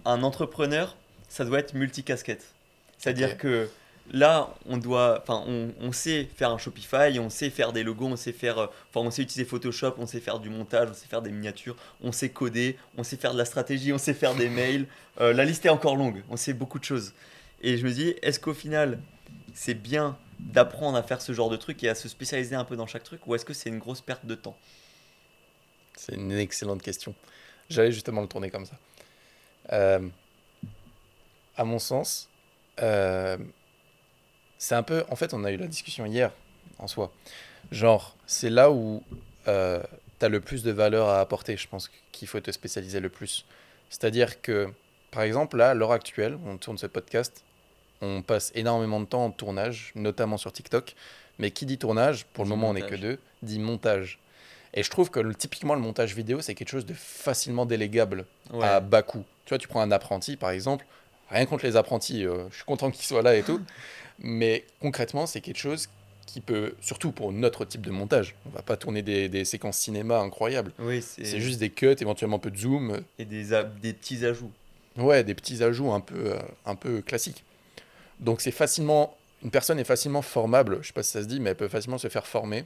un 0.05 0.23
entrepreneur, 0.23 0.97
ça 1.29 1.45
doit 1.45 1.59
être 1.61 1.75
multicasquette. 1.75 2.53
C'est-à-dire 2.99 3.39
que 3.39 3.69
là, 4.13 4.55
on 4.67 4.77
doit, 4.79 5.21
enfin, 5.23 5.45
on, 5.47 5.71
on 5.81 5.93
sait 5.93 6.29
faire 6.37 6.51
un 6.51 6.59
Shopify, 6.59 7.19
on 7.21 7.31
sait 7.31 7.49
faire 7.51 7.73
des 7.73 7.85
logos, 7.85 8.07
on 8.07 8.17
sait 8.17 8.33
faire, 8.33 8.59
euh, 8.59 8.67
enfin, 8.91 9.07
on 9.07 9.11
sait 9.11 9.23
utiliser 9.23 9.45
Photoshop, 9.49 9.95
on 9.99 10.07
sait 10.07 10.21
faire 10.21 10.41
du 10.41 10.51
montage, 10.51 10.89
on 10.91 10.95
sait 10.95 11.07
faire 11.07 11.23
des 11.23 11.31
miniatures, 11.31 11.77
on 12.03 12.11
sait 12.13 12.29
coder, 12.31 12.77
on 12.97 13.03
sait 13.05 13.17
faire 13.17 13.33
de 13.33 13.39
la 13.39 13.45
stratégie, 13.45 13.93
on 13.93 13.99
sait 13.99 14.15
faire 14.15 14.35
des 14.35 14.49
mails. 14.49 14.87
Euh, 15.21 15.33
la 15.33 15.45
liste 15.45 15.65
est 15.65 15.71
encore 15.71 15.97
longue. 15.97 16.23
On 16.29 16.37
sait 16.37 16.55
beaucoup 16.55 16.79
de 16.79 16.85
choses. 16.85 17.13
Et 17.63 17.77
je 17.77 17.85
me 17.87 17.93
dis, 17.93 18.15
est-ce 18.23 18.41
qu'au 18.41 18.55
final, 18.55 18.99
c'est 19.59 19.75
bien 19.75 20.17
d'apprendre 20.39 20.97
à 20.97 21.03
faire 21.03 21.21
ce 21.21 21.33
genre 21.33 21.51
de 21.51 21.57
truc 21.57 21.83
et 21.83 21.89
à 21.89 21.97
se 21.97 22.09
spécialiser 22.09 22.55
un 22.55 22.65
peu 22.65 22.77
dans 22.77 22.87
chaque 22.87 23.03
truc, 23.03 23.27
ou 23.27 23.35
est-ce 23.35 23.45
que 23.45 23.53
c'est 23.53 23.69
une 23.69 23.81
grosse 23.81 24.01
perte 24.01 24.25
de 24.25 24.37
temps? 24.37 24.57
C'est 25.97 26.15
une 26.15 26.31
excellente 26.31 26.81
question. 26.81 27.13
J'allais 27.69 27.91
justement 27.91 28.21
le 28.21 28.29
tourner 28.29 28.51
comme 28.51 28.67
ça. 28.67 28.79
Euh, 29.73 30.09
à 31.57 31.65
mon 31.65 31.81
sens, 31.81 32.31
euh, 32.81 33.37
c'est 34.59 34.77
un 34.77 34.85
peu. 34.85 35.05
En 35.11 35.17
fait, 35.17 35.35
on 35.35 35.43
a 35.43 35.51
eu 35.51 35.57
la 35.57 35.67
discussion 35.67 36.07
hier, 36.07 36.31
en 36.79 36.87
soi. 36.87 37.13
Genre, 37.73 38.17
c'est 38.27 38.51
là 38.51 38.71
où 38.71 39.03
tu 39.45 39.51
as 39.51 40.29
le 40.29 40.41
plus 40.41 40.63
de 40.63 40.71
valeur 40.71 41.09
à 41.09 41.19
apporter, 41.19 41.57
je 41.57 41.67
pense 41.67 41.91
qu'il 42.13 42.29
faut 42.29 42.39
te 42.39 42.53
spécialiser 42.53 43.01
le 43.01 43.09
plus. 43.09 43.45
C'est-à-dire 43.91 44.41
que, 44.41 44.73
par 45.11 45.23
exemple, 45.25 45.57
là, 45.57 45.71
à 45.71 45.75
l'heure 45.75 45.93
actuelle, 45.93 46.39
on 46.47 46.59
tourne 46.59 46.79
ce 46.79 46.87
podcast, 46.87 47.45
on 48.01 48.23
passe 48.23 48.53
énormément 48.55 49.01
de 49.01 49.07
temps 49.07 49.25
en 49.25 49.31
tournage, 49.31 49.93
notamment 49.95 50.37
sur 50.37 50.53
TikTok. 50.53 50.95
Mais 51.39 51.51
qui 51.53 51.67
dit 51.67 51.79
tournage, 51.79 52.25
pour 52.33 52.45
le 52.45 52.51
moment 52.51 52.71
on 52.71 52.75
n'est 52.75 52.83
que 52.83 52.97
deux, 52.97 53.19
dit 53.43 53.59
montage. 53.61 54.19
Et 54.75 54.83
je 54.83 54.91
trouve 54.91 55.11
que 55.11 55.21
le- 55.21 55.35
typiquement 55.35 55.75
le 55.75 55.81
montage 55.81 56.15
vidéo, 56.15 56.41
c'est 56.41 56.55
quelque 56.55 56.69
chose 56.71 56.85
de 56.87 56.95
facilement 56.95 57.65
délégable 57.65 58.25
Ouais. 58.53 58.67
à 58.67 58.81
bas 58.81 59.03
coût. 59.03 59.25
Tu 59.45 59.51
vois, 59.51 59.59
tu 59.59 59.69
prends 59.69 59.81
un 59.81 59.91
apprenti 59.93 60.37
par 60.37 60.51
exemple, 60.51 60.85
rien 61.31 61.47
contre 61.47 61.65
les 61.65 61.77
apprentis, 61.77 62.27
euh, 62.27 62.45
je 62.51 62.57
suis 62.57 62.65
content 62.65 62.91
qu'ils 62.91 63.05
soient 63.07 63.23
là 63.23 63.37
et 63.37 63.43
tout. 63.43 63.61
Mais 64.19 64.65
concrètement, 64.81 65.27
c'est 65.27 65.41
quelque 65.41 65.59
chose 65.59 65.89
qui 66.27 66.41
peut, 66.41 66.75
surtout 66.81 67.13
pour 67.13 67.33
notre 67.33 67.65
type 67.65 67.81
de 67.83 67.91
montage, 67.91 68.35
on 68.47 68.51
va 68.51 68.63
pas 68.63 68.77
tourner 68.77 69.01
des, 69.03 69.29
des 69.29 69.45
séquences 69.45 69.79
cinéma 69.79 70.19
incroyables. 70.19 70.73
Oui, 70.81 71.01
c'est 71.03 71.41
juste 71.41 71.59
des 71.61 71.71
cuts, 71.71 71.97
éventuellement 72.01 72.37
un 72.37 72.41
peu 72.41 72.51
de 72.51 72.57
zoom, 72.59 73.01
et 73.19 73.25
des, 73.25 73.55
a- 73.55 73.63
des 73.65 73.93
petits 73.95 74.27
ajouts. 74.27 74.51
Ouais, 74.97 75.23
des 75.25 75.35
petits 75.35 75.63
ajouts 75.63 75.93
un 75.93 76.01
peu, 76.01 76.33
euh, 76.33 76.39
un 76.67 76.75
peu 76.75 77.01
classiques. 77.01 77.45
Donc 78.21 78.41
c'est 78.41 78.51
facilement, 78.51 79.17
une 79.43 79.51
personne 79.51 79.79
est 79.79 79.85
facilement 79.85 80.23
formable, 80.23 80.79
je 80.83 80.89
sais 80.89 80.93
pas 80.93 81.03
si 81.03 81.13
ça 81.13 81.23
se 81.23 81.27
dit, 81.29 81.41
mais 81.41 81.51
elle 81.51 81.57
peut 81.57 81.69
facilement 81.69 81.99
se 81.99 82.09
faire 82.09 82.27
former 82.27 82.65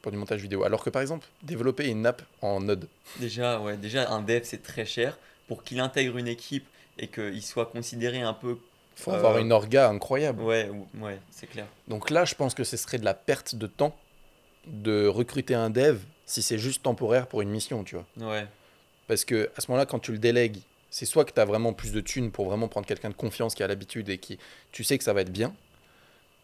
pour 0.00 0.10
du 0.12 0.18
montage 0.18 0.40
vidéo. 0.40 0.64
Alors 0.64 0.82
que 0.82 0.90
par 0.90 1.02
exemple, 1.02 1.26
développer 1.42 1.88
une 1.88 2.06
app 2.06 2.22
en 2.40 2.60
Node, 2.60 2.88
Déjà, 3.20 3.60
ouais, 3.60 3.76
déjà 3.76 4.10
un 4.10 4.22
dev 4.22 4.40
c'est 4.44 4.62
très 4.62 4.84
cher 4.86 5.18
pour 5.48 5.62
qu'il 5.64 5.80
intègre 5.80 6.16
une 6.16 6.28
équipe 6.28 6.66
et 6.98 7.08
qu'il 7.08 7.42
soit 7.42 7.66
considéré 7.66 8.20
un 8.22 8.32
peu. 8.34 8.58
faut 8.94 9.10
Euh, 9.10 9.16
avoir 9.16 9.38
une 9.38 9.52
orga 9.52 9.88
incroyable. 9.88 10.42
Ouais, 10.42 10.68
ou- 10.70 10.86
ouais, 11.04 11.18
c'est 11.30 11.46
clair. 11.46 11.66
Donc 11.88 12.10
là, 12.10 12.24
je 12.24 12.34
pense 12.34 12.54
que 12.54 12.64
ce 12.64 12.76
serait 12.76 12.98
de 12.98 13.04
la 13.04 13.14
perte 13.14 13.54
de 13.54 13.66
temps 13.66 13.94
de 14.66 15.06
recruter 15.06 15.54
un 15.54 15.70
dev 15.70 15.98
si 16.26 16.40
c'est 16.42 16.58
juste 16.58 16.82
temporaire 16.82 17.26
pour 17.26 17.42
une 17.42 17.50
mission, 17.50 17.84
tu 17.84 17.96
vois. 17.96 18.06
Ouais, 18.30 18.46
Parce 19.08 19.24
que 19.24 19.50
à 19.56 19.60
ce 19.60 19.70
moment-là, 19.70 19.86
quand 19.86 19.98
tu 19.98 20.12
le 20.12 20.18
délègues, 20.18 20.58
c'est 20.92 21.06
soit 21.06 21.24
que 21.24 21.32
tu 21.32 21.40
as 21.40 21.44
vraiment 21.44 21.72
plus 21.72 21.90
de 21.92 22.00
thunes 22.00 22.30
pour 22.30 22.46
vraiment 22.46 22.68
prendre 22.68 22.86
quelqu'un 22.86 23.08
de 23.08 23.14
confiance 23.14 23.56
qui 23.56 23.64
a 23.64 23.66
l'habitude 23.66 24.08
et 24.10 24.18
qui 24.18 24.38
tu 24.70 24.84
sais 24.84 24.96
que 24.98 25.02
ça 25.04 25.12
va 25.12 25.22
être 25.22 25.32
bien, 25.32 25.52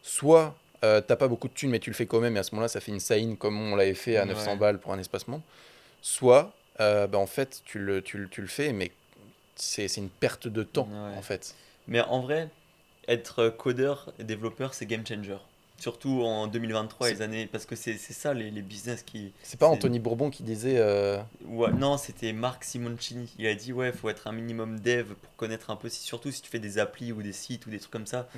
soit 0.02 0.56
euh, 0.84 1.00
t'as 1.00 1.16
pas 1.16 1.28
beaucoup 1.28 1.48
de 1.48 1.52
thunes 1.54 1.70
mais 1.70 1.78
tu 1.80 1.90
le 1.90 1.94
fais 1.94 2.06
quand 2.06 2.20
même 2.20 2.36
et 2.36 2.40
à 2.40 2.42
ce 2.42 2.52
moment-là 2.52 2.68
ça 2.68 2.80
fait 2.80 2.92
une 2.92 3.00
sign 3.00 3.36
comme 3.36 3.60
on 3.60 3.76
l'avait 3.76 3.94
fait 3.94 4.16
à 4.16 4.24
900 4.24 4.52
Ouais. 4.52 4.56
balles 4.56 4.78
pour 4.80 4.92
un 4.92 4.98
espacement, 4.98 5.42
soit 6.02 6.52
euh, 6.80 7.06
bah, 7.06 7.18
en 7.18 7.26
fait 7.26 7.62
tu 7.64 7.78
le, 7.78 8.02
tu, 8.02 8.18
le- 8.18 8.28
tu 8.28 8.40
le 8.40 8.46
fais 8.48 8.72
mais 8.72 8.90
c'est 9.56 9.88
c'est 9.88 10.00
une 10.00 10.08
perte 10.10 10.48
de 10.48 10.62
temps 10.62 10.88
Ouais. 10.90 11.16
en 11.18 11.22
fait. 11.22 11.54
mais 11.88 12.00
en 12.00 12.20
vrai, 12.20 12.48
être 13.08 13.48
codeur 13.48 14.12
et 14.18 14.24
développeur 14.24 14.72
c'est 14.74 14.86
game 14.86 15.04
changer. 15.06 15.36
Surtout 15.78 16.22
en 16.22 16.48
2023, 16.48 17.06
C'est- 17.06 17.14
les 17.14 17.22
années. 17.22 17.46
Parce 17.46 17.64
que 17.64 17.76
c'est 17.76 17.96
c'est 17.96 18.12
ça 18.12 18.34
les, 18.34 18.50
les 18.50 18.62
business 18.62 19.02
qui. 19.02 19.32
C'est 19.42 19.58
pas 19.58 19.68
Anthony 19.68 20.00
Bourbon 20.00 20.28
qui 20.30 20.42
disait 20.42 20.78
euh, 20.78 21.18
Ouais, 21.46 21.70
non, 21.72 21.96
c'était 21.96 22.32
Marc 22.32 22.64
Simoncini. 22.64 23.32
Il 23.38 23.46
a 23.46 23.54
dit 23.54 23.72
ouais, 23.72 23.92
faut 23.92 24.08
être 24.08 24.26
un 24.26 24.32
minimum 24.32 24.80
dev 24.80 25.14
pour 25.14 25.36
connaître 25.36 25.70
un 25.70 25.76
peu, 25.76 25.88
si, 25.88 26.02
surtout 26.02 26.30
si 26.32 26.42
tu 26.42 26.50
fais 26.50 26.58
des 26.58 26.78
applis 26.78 27.12
ou 27.12 27.22
des 27.22 27.32
sites 27.32 27.66
ou 27.66 27.70
des 27.70 27.78
trucs 27.78 27.92
comme 27.92 28.06
ça. 28.06 28.28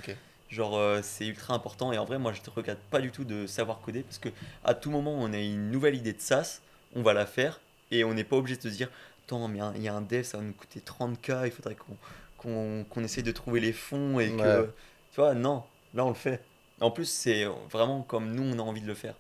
Genre, 0.50 0.76
euh, 0.76 1.00
c'est 1.02 1.26
ultra 1.26 1.54
important. 1.54 1.92
Et 1.92 1.98
en 1.98 2.04
vrai, 2.04 2.18
moi, 2.18 2.32
je 2.32 2.40
te 2.42 2.50
regarde 2.50 2.78
pas 2.90 3.00
du 3.00 3.10
tout 3.10 3.24
de 3.24 3.46
savoir 3.46 3.80
coder 3.80 4.02
parce 4.02 4.18
que 4.18 4.28
à 4.64 4.74
tout 4.74 4.90
moment, 4.90 5.14
on 5.18 5.32
a 5.32 5.38
une 5.38 5.70
nouvelle 5.70 5.94
idée 5.94 6.12
de 6.12 6.20
SaaS, 6.20 6.60
on 6.94 7.02
va 7.02 7.12
la 7.14 7.24
faire 7.24 7.60
et 7.90 8.04
on 8.04 8.12
n'est 8.14 8.24
pas 8.24 8.36
obligé 8.36 8.56
de 8.56 8.62
se 8.62 8.68
dire, 8.68 8.90
attends, 9.24 9.46
mais 9.48 9.60
il 9.76 9.82
y 9.82 9.88
a 9.88 9.94
un 9.94 10.02
dev, 10.02 10.24
ça 10.24 10.38
va 10.38 10.42
nous 10.44 10.52
coûter 10.52 10.80
30K, 10.80 11.46
il 11.46 11.52
faudrait 11.52 11.76
qu'on 11.76 11.96
qu'on 12.36 12.84
qu'on 12.88 13.04
essaye 13.04 13.22
de 13.22 13.32
trouver 13.32 13.60
les 13.60 13.72
fonds 13.72 14.18
et 14.20 14.30
que. 14.42 14.70
Tu 15.12 15.20
vois, 15.20 15.34
non, 15.34 15.62
là, 15.94 16.04
on 16.04 16.08
le 16.08 16.14
fait. 16.14 16.40
En 16.80 16.90
plus, 16.90 17.06
c'est 17.06 17.44
vraiment 17.70 18.02
comme 18.02 18.32
nous, 18.32 18.42
on 18.42 18.58
a 18.58 18.62
envie 18.62 18.80
de 18.80 18.86
le 18.86 18.94
faire. 18.94 19.14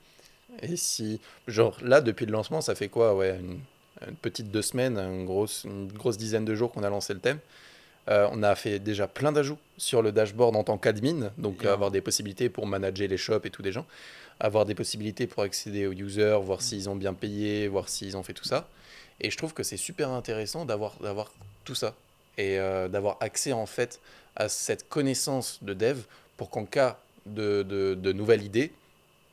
Et 0.62 0.76
si, 0.76 1.20
genre 1.46 1.76
là, 1.82 2.00
depuis 2.00 2.26
le 2.26 2.32
lancement, 2.32 2.60
ça 2.60 2.74
fait 2.74 2.88
quoi 2.88 3.14
Ouais, 3.14 3.38
une, 3.38 3.60
une 4.08 4.16
petite 4.16 4.50
deux 4.50 4.62
semaines, 4.62 4.98
une 4.98 5.24
grosse, 5.24 5.64
une 5.64 5.88
grosse 5.92 6.16
dizaine 6.16 6.44
de 6.44 6.54
jours 6.54 6.72
qu'on 6.72 6.82
a 6.82 6.90
lancé 6.90 7.14
le 7.14 7.20
thème. 7.20 7.38
Euh, 8.08 8.28
on 8.32 8.42
a 8.42 8.54
fait 8.54 8.78
déjà 8.78 9.06
plein 9.06 9.30
d'ajouts 9.30 9.58
sur 9.76 10.02
le 10.02 10.10
dashboard 10.10 10.56
en 10.56 10.64
tant 10.64 10.78
qu'admin, 10.78 11.30
donc 11.36 11.64
avoir 11.64 11.90
des 11.90 12.00
possibilités 12.00 12.48
pour 12.48 12.66
manager 12.66 13.06
les 13.06 13.18
shops 13.18 13.44
et 13.44 13.50
tout 13.50 13.62
des 13.62 13.72
gens, 13.72 13.86
avoir 14.40 14.64
des 14.64 14.74
possibilités 14.74 15.26
pour 15.26 15.42
accéder 15.42 15.86
aux 15.86 15.92
users, 15.92 16.38
voir 16.42 16.62
s'ils 16.62 16.88
ont 16.88 16.96
bien 16.96 17.12
payé, 17.12 17.68
voir 17.68 17.88
s'ils 17.88 18.16
ont 18.16 18.22
fait 18.22 18.32
tout 18.32 18.44
ça. 18.44 18.68
Et 19.20 19.30
je 19.30 19.36
trouve 19.36 19.52
que 19.52 19.62
c'est 19.62 19.76
super 19.76 20.08
intéressant 20.10 20.64
d'avoir 20.64 20.96
d'avoir 21.00 21.30
tout 21.64 21.74
ça 21.74 21.94
et 22.38 22.58
euh, 22.58 22.88
d'avoir 22.88 23.18
accès 23.20 23.52
en 23.52 23.66
fait 23.66 24.00
à 24.34 24.48
cette 24.48 24.88
connaissance 24.88 25.58
de 25.62 25.74
dev 25.74 26.00
pour 26.38 26.48
qu'en 26.48 26.64
cas 26.64 26.98
de, 27.26 27.62
de, 27.62 27.94
de 27.94 28.12
nouvelle 28.12 28.42
idée, 28.42 28.72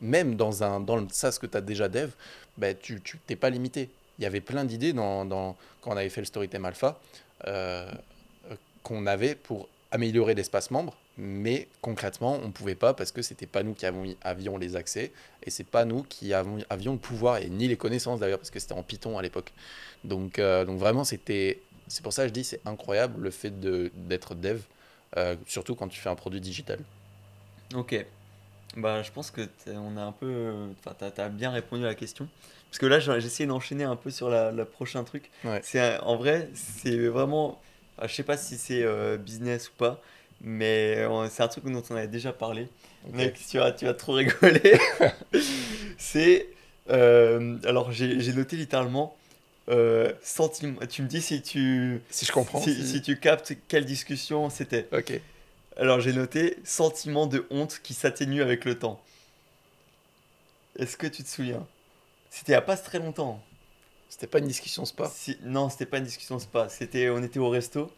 même 0.02 0.36
dans, 0.36 0.64
un, 0.64 0.80
dans 0.80 0.98
le 0.98 1.08
SaaS 1.12 1.38
que 1.42 1.48
tu 1.48 1.58
as 1.58 1.62
déjà 1.62 1.88
dev, 1.88 2.12
bah, 2.58 2.74
tu 2.74 3.02
t'es 3.26 3.36
pas 3.36 3.50
limité. 3.50 3.90
Il 4.20 4.24
y 4.24 4.26
avait 4.26 4.42
plein 4.42 4.66
d'idées 4.66 4.94
dans, 4.94 5.56
quand 5.82 5.92
on 5.92 5.98
avait 5.98 6.10
fait 6.10 6.22
le 6.22 6.26
Storytime 6.26 6.66
Alpha 6.66 7.00
euh, 7.48 7.92
qu'on 8.84 9.06
avait 9.06 9.36
pour 9.36 9.70
améliorer 9.92 10.34
l'espace 10.34 10.72
membre, 10.72 10.98
mais 11.18 11.68
concrètement, 11.82 12.40
on 12.44 12.48
ne 12.48 12.52
pouvait 12.52 12.76
pas 12.76 12.94
parce 12.94 13.12
que 13.12 13.22
c'était 13.22 13.46
pas 13.46 13.64
nous 13.64 13.74
qui 13.74 13.86
avions, 13.86 14.58
les 14.58 14.76
accès 14.76 15.12
et 15.44 15.50
c'est 15.50 15.64
pas 15.64 15.86
nous 15.86 16.04
qui 16.04 16.34
avions, 16.34 16.60
avions 16.70 16.94
le 16.94 17.00
pouvoir 17.00 17.38
et 17.38 17.50
ni 17.50 17.68
les 17.68 17.78
connaissances 17.78 18.20
d'ailleurs 18.20 18.40
parce 18.40 18.52
que 18.52 18.60
c'était 18.60 18.74
en 18.74 18.84
Python 18.84 19.18
à 19.18 19.22
l'époque. 19.22 19.54
Donc, 20.04 20.40
euh, 20.40 20.66
donc 20.66 20.80
vraiment, 20.80 21.04
c'était 21.04 21.62
c'est 21.88 22.04
pour 22.04 22.12
ça 22.12 22.24
que 22.24 22.30
je 22.30 22.34
dis 22.34 22.44
c'est 22.44 22.60
incroyable 22.66 23.22
le 23.22 23.32
fait 23.32 23.60
d'être 23.60 24.36
dev, 24.36 24.62
euh, 25.16 25.36
surtout 25.46 25.76
quand 25.76 25.88
tu 25.88 26.00
fais 26.00 26.10
un 26.10 26.16
produit 26.16 26.42
digital. 26.42 26.80
Ok. 27.76 28.06
Bah, 28.76 29.02
je 29.02 29.12
pense 29.12 29.32
que 29.32 29.42
on 29.68 29.98
a 29.98 30.02
un 30.02 30.12
peu, 30.12 30.54
enfin, 30.80 30.96
t'as 30.98 31.26
as 31.26 31.30
bien 31.30 31.52
répondu 31.52 31.84
à 31.84 31.88
la 31.88 31.96
question. 31.96 32.28
Parce 32.70 32.80
que 32.80 32.86
là, 32.86 33.00
j'ai 33.00 33.16
essayé 33.18 33.48
d'enchaîner 33.48 33.86
un 33.86 33.96
peu 33.96 34.12
sur 34.12 34.30
la, 34.30 34.52
prochain 34.66 35.04
truc. 35.04 35.32
C'est 35.64 36.00
en 36.00 36.16
vrai, 36.16 36.50
c'est 36.54 37.08
vraiment, 37.08 37.60
je 38.02 38.14
sais 38.14 38.24
pas 38.24 38.38
si 38.38 38.58
c'est 38.58 38.84
euh, 38.84 39.18
business 39.18 39.70
ou 39.70 39.74
pas, 39.78 40.02
mais 40.42 41.08
c'est 41.30 41.44
un 41.44 41.48
truc 41.48 41.66
dont 41.66 41.84
on 41.90 41.96
avait 41.96 42.08
déjà 42.08 42.34
parlé. 42.34 42.68
Mec, 43.14 43.40
tu 43.50 43.58
vas, 43.58 43.72
tu 43.72 43.86
vas 43.86 43.94
trop 43.94 44.14
rigoler. 44.14 44.80
c'est, 45.98 46.48
euh, 46.90 47.58
alors 47.66 47.92
j'ai 47.92 48.34
noté 48.34 48.58
littéralement 48.58 49.16
euh, 49.70 50.14
sentiment. 50.22 50.80
Tu 50.90 51.02
me 51.02 51.08
dis 51.08 51.22
si 51.22 51.42
tu. 51.42 52.02
Si 52.10 52.26
je 52.26 52.32
comprends. 52.32 52.62
Si, 52.62 53.02
tu 53.02 53.20
captes 53.20 53.54
quelle 53.68 53.86
discussion 53.86 54.50
c'était. 54.50 54.88
Ok. 54.92 55.20
Alors 55.80 56.00
j'ai 56.00 56.14
noté 56.14 56.58
sentiment 56.64 57.28
de 57.28 57.46
honte 57.52 57.80
qui 57.84 57.94
s'atténue 57.94 58.42
avec 58.42 58.66
le 58.66 58.80
temps. 58.80 59.00
Est-ce 60.78 60.98
que 60.98 61.08
tu 61.08 61.24
te 61.24 61.30
souviens? 61.30 61.66
C'était 62.30 62.56
a 62.56 62.62
pas 62.62 62.78
très 62.78 63.00
longtemps. 63.00 63.42
C'était 64.10 64.28
pas 64.28 64.40
une 64.40 64.48
discussion 64.48 64.86
spa 64.86 65.12
si, 65.14 65.38
Non, 65.44 65.70
c'était 65.70 65.86
pas 65.86 65.98
une 65.98 66.06
discussion 66.06 66.40
spa. 66.40 66.70
C'était, 66.70 67.10
on 67.10 67.22
était 67.22 67.40
au 67.40 67.50
resto 67.50 67.92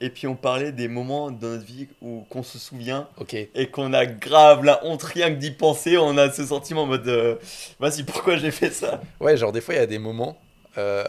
et 0.00 0.10
puis 0.10 0.26
on 0.26 0.34
parlait 0.34 0.72
des 0.72 0.88
moments 0.88 1.30
dans 1.30 1.48
notre 1.48 1.64
vie 1.64 1.88
où 2.02 2.24
qu'on 2.28 2.42
se 2.42 2.58
souvient 2.58 3.08
Ok. 3.18 3.34
et 3.34 3.70
qu'on 3.70 3.92
a 3.92 4.06
grave 4.06 4.64
la 4.64 4.84
honte 4.84 5.02
rien 5.02 5.30
que 5.30 5.38
d'y 5.38 5.50
penser. 5.50 5.96
On 5.98 6.16
a 6.18 6.30
ce 6.30 6.46
sentiment 6.46 6.82
en 6.82 6.86
mode 6.86 7.08
euh, 7.08 7.36
vas-y 7.80 8.04
pourquoi 8.04 8.36
j'ai 8.36 8.50
fait 8.52 8.70
ça? 8.70 9.00
Ouais, 9.20 9.36
genre 9.36 9.52
des 9.52 9.60
fois 9.60 9.74
il 9.74 9.78
y 9.78 9.80
a 9.80 9.86
des 9.86 9.98
moments 9.98 10.38
euh, 10.78 11.04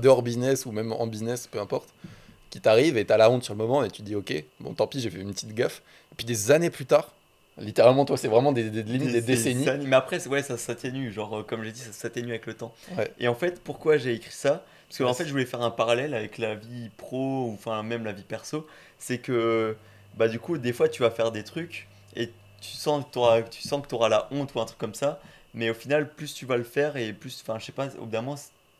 dehors 0.00 0.22
business 0.22 0.64
ou 0.66 0.72
même 0.72 0.92
en 0.92 1.06
business, 1.06 1.46
peu 1.46 1.58
importe, 1.58 1.88
qui 2.50 2.60
t'arrive 2.60 2.96
et 2.96 3.04
t'as 3.04 3.16
la 3.16 3.30
honte 3.30 3.44
sur 3.44 3.54
le 3.54 3.58
moment 3.58 3.84
et 3.84 3.90
tu 3.90 4.02
dis 4.02 4.14
ok, 4.14 4.32
bon 4.60 4.74
tant 4.74 4.86
pis, 4.86 5.00
j'ai 5.00 5.10
fait 5.10 5.18
une 5.18 5.32
petite 5.32 5.54
gaffe. 5.54 5.82
Et 6.12 6.14
puis 6.16 6.26
des 6.26 6.50
années 6.50 6.70
plus 6.70 6.86
tard, 6.86 7.12
littéralement 7.58 8.04
toi 8.04 8.16
c'est 8.16 8.28
vraiment 8.28 8.52
des, 8.52 8.70
des, 8.70 8.82
des, 8.82 9.20
décennies. 9.20 9.66
mais 9.86 9.96
après 9.96 10.26
ouais 10.28 10.42
ça 10.42 10.56
s'atténue, 10.56 11.12
genre 11.12 11.38
euh, 11.38 11.42
comme 11.42 11.62
j'ai 11.64 11.72
dit 11.72 11.80
ça 11.80 11.92
s'atténue 11.92 12.30
avec 12.30 12.46
le 12.46 12.54
temps. 12.54 12.74
Et 13.18 13.28
en 13.28 13.34
fait 13.34 13.60
pourquoi 13.62 13.96
j'ai 13.96 14.14
écrit 14.14 14.32
ça? 14.32 14.64
Parce 14.88 14.98
que 14.98 15.04
en 15.04 15.14
fait 15.14 15.26
je 15.26 15.30
voulais 15.32 15.46
faire 15.46 15.62
un 15.62 15.70
parallèle 15.70 16.14
avec 16.14 16.38
la 16.38 16.54
vie 16.54 16.90
pro 16.96 17.46
ou 17.46 17.52
enfin 17.52 17.82
même 17.82 18.04
la 18.04 18.12
vie 18.12 18.22
perso. 18.22 18.66
C'est 18.98 19.18
que 19.18 19.76
bah 20.16 20.28
du 20.28 20.38
coup 20.38 20.58
des 20.58 20.72
fois 20.72 20.88
tu 20.88 21.02
vas 21.02 21.10
faire 21.10 21.30
des 21.30 21.44
trucs 21.44 21.88
et 22.16 22.30
tu 22.60 22.70
sens 22.70 23.04
que 23.04 23.12
tu 23.12 23.18
auras, 23.18 23.42
tu 23.42 23.62
sens 23.62 23.86
que 23.86 23.94
auras 23.94 24.08
la 24.08 24.28
honte 24.30 24.54
ou 24.54 24.60
un 24.60 24.64
truc 24.64 24.78
comme 24.78 24.94
ça. 24.94 25.20
Mais 25.54 25.70
au 25.70 25.74
final, 25.74 26.12
plus 26.12 26.34
tu 26.34 26.46
vas 26.46 26.56
le 26.56 26.64
faire 26.64 26.96
et 26.96 27.12
plus, 27.12 27.42
enfin, 27.42 27.58
je 27.58 27.64
sais 27.64 27.72
pas, 27.72 27.88
au 27.96 28.04
bout 28.04 28.10
d'un 28.10 28.22
moment, 28.22 28.36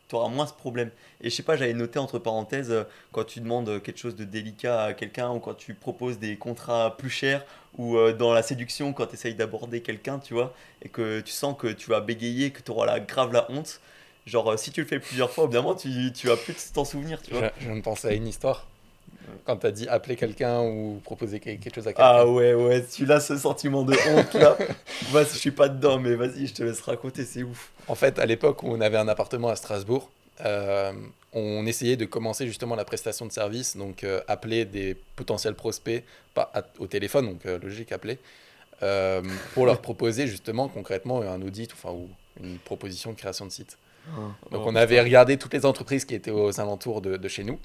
tu 0.09 0.16
auras 0.16 0.28
moins 0.28 0.46
ce 0.46 0.52
problème. 0.52 0.90
Et 1.20 1.30
je 1.30 1.34
sais 1.34 1.42
pas, 1.42 1.56
j'avais 1.56 1.74
noté 1.74 1.98
entre 1.98 2.18
parenthèses, 2.18 2.70
euh, 2.70 2.84
quand 3.12 3.24
tu 3.24 3.40
demandes 3.40 3.82
quelque 3.82 3.98
chose 3.98 4.16
de 4.16 4.24
délicat 4.24 4.84
à 4.84 4.94
quelqu'un, 4.94 5.30
ou 5.30 5.38
quand 5.38 5.54
tu 5.54 5.74
proposes 5.74 6.18
des 6.18 6.36
contrats 6.36 6.96
plus 6.96 7.11
chers, 7.11 7.44
ou 7.76 7.96
euh, 7.96 8.12
dans 8.12 8.32
la 8.32 8.42
séduction, 8.42 8.92
quand 8.92 9.06
tu 9.06 9.14
essayes 9.14 9.34
d'aborder 9.34 9.82
quelqu'un, 9.82 10.18
tu 10.18 10.34
vois, 10.34 10.54
et 10.82 10.88
que 10.88 11.20
tu 11.20 11.32
sens 11.32 11.56
que 11.59 11.68
tu 11.68 11.90
vas 11.90 12.00
bégayer, 12.00 12.50
que 12.50 12.62
tu 12.62 12.70
auras 12.70 12.86
la, 12.86 13.00
grave 13.00 13.32
la 13.32 13.50
honte. 13.50 13.80
Genre, 14.26 14.52
euh, 14.52 14.56
si 14.56 14.70
tu 14.72 14.80
le 14.80 14.86
fais 14.86 14.98
plusieurs 14.98 15.30
fois, 15.30 15.44
évidemment, 15.44 15.74
tu, 15.74 16.12
tu 16.12 16.26
vas 16.26 16.36
plus 16.36 16.72
t'en 16.72 16.84
souvenir, 16.84 17.22
tu 17.22 17.32
vois. 17.32 17.50
Je, 17.61 17.66
je 17.66 17.72
de 17.72 17.80
penser 17.80 18.09
à 18.09 18.12
une 18.12 18.26
histoire. 18.26 18.66
Quand 19.45 19.57
tu 19.57 19.66
as 19.66 19.70
dit 19.70 19.89
appeler 19.89 20.16
quelqu'un 20.16 20.61
ou 20.62 21.01
proposer 21.05 21.41
quelque 21.41 21.74
chose 21.74 21.86
à 21.86 21.93
quelqu'un. 21.93 22.03
Ah 22.05 22.26
ouais, 22.26 22.55
ouais, 22.55 22.84
tu 22.84 23.07
l'as 23.07 23.20
ce 23.20 23.36
sentiment 23.36 23.82
de 23.82 23.95
honte 24.09 24.34
là. 24.34 24.57
Moi, 25.12 25.24
je 25.24 25.36
suis 25.36 25.51
pas 25.51 25.68
dedans, 25.68 25.99
mais 25.99 26.14
vas-y, 26.14 26.47
je 26.47 26.55
te 26.55 26.62
laisse 26.62 26.80
raconter, 26.80 27.24
c'est 27.24 27.43
ouf. 27.43 27.70
En 27.86 27.95
fait, 27.95 28.18
à 28.18 28.26
l'époque 28.26 28.62
où 28.62 28.68
on 28.68 28.80
avait 28.80 28.99
un 28.99 29.09
appartement 29.09 29.49
à 29.49 29.57
Strasbourg, 29.57 30.11
euh, 30.45 30.93
on 31.32 31.66
essayait 31.66 31.97
de 31.97 32.05
commencer 32.05 32.47
justement 32.47 32.76
la 32.76 32.84
prestation 32.84 33.26
de 33.26 33.32
service, 33.32 33.76
donc 33.76 34.05
euh, 34.05 34.20
appeler 34.28 34.64
des 34.64 34.97
potentiels 35.16 35.55
prospects 35.55 36.05
pas 36.34 36.53
au 36.78 36.86
téléphone, 36.86 37.26
donc 37.26 37.47
euh, 37.47 37.59
logique 37.59 37.93
appeler, 37.93 38.18
pour 39.55 39.66
leur 39.66 39.80
proposer 39.82 40.26
justement 40.26 40.68
concrètement 40.68 41.22
un 41.22 41.43
audit 41.43 41.72
enfin, 41.72 41.93
ou 41.93 42.09
une 42.43 42.59
proposition 42.59 43.12
de 43.12 43.16
création 43.16 43.47
de 43.47 43.51
site. 43.51 43.78
Oh. 44.16 44.30
donc 44.53 44.66
on 44.66 44.74
avait 44.74 45.03
regardé 45.03 45.36
toutes 45.36 45.53
les 45.53 45.66
entreprises 45.66 46.07
qui 46.07 46.14
étaient 46.14 46.30
aux 46.30 46.61
alentours 46.61 47.03
de, 47.03 47.18
de 47.18 47.28
chez 47.28 47.45
nous, 47.45 47.59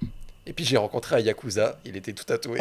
et 0.46 0.54
puis 0.54 0.66
j'ai 0.66 0.78
rencontré 0.78 1.16
un 1.16 1.20
Yakuza, 1.20 1.80
il 1.86 1.96
était 1.96 2.14
tout 2.14 2.24
tatoué. 2.24 2.60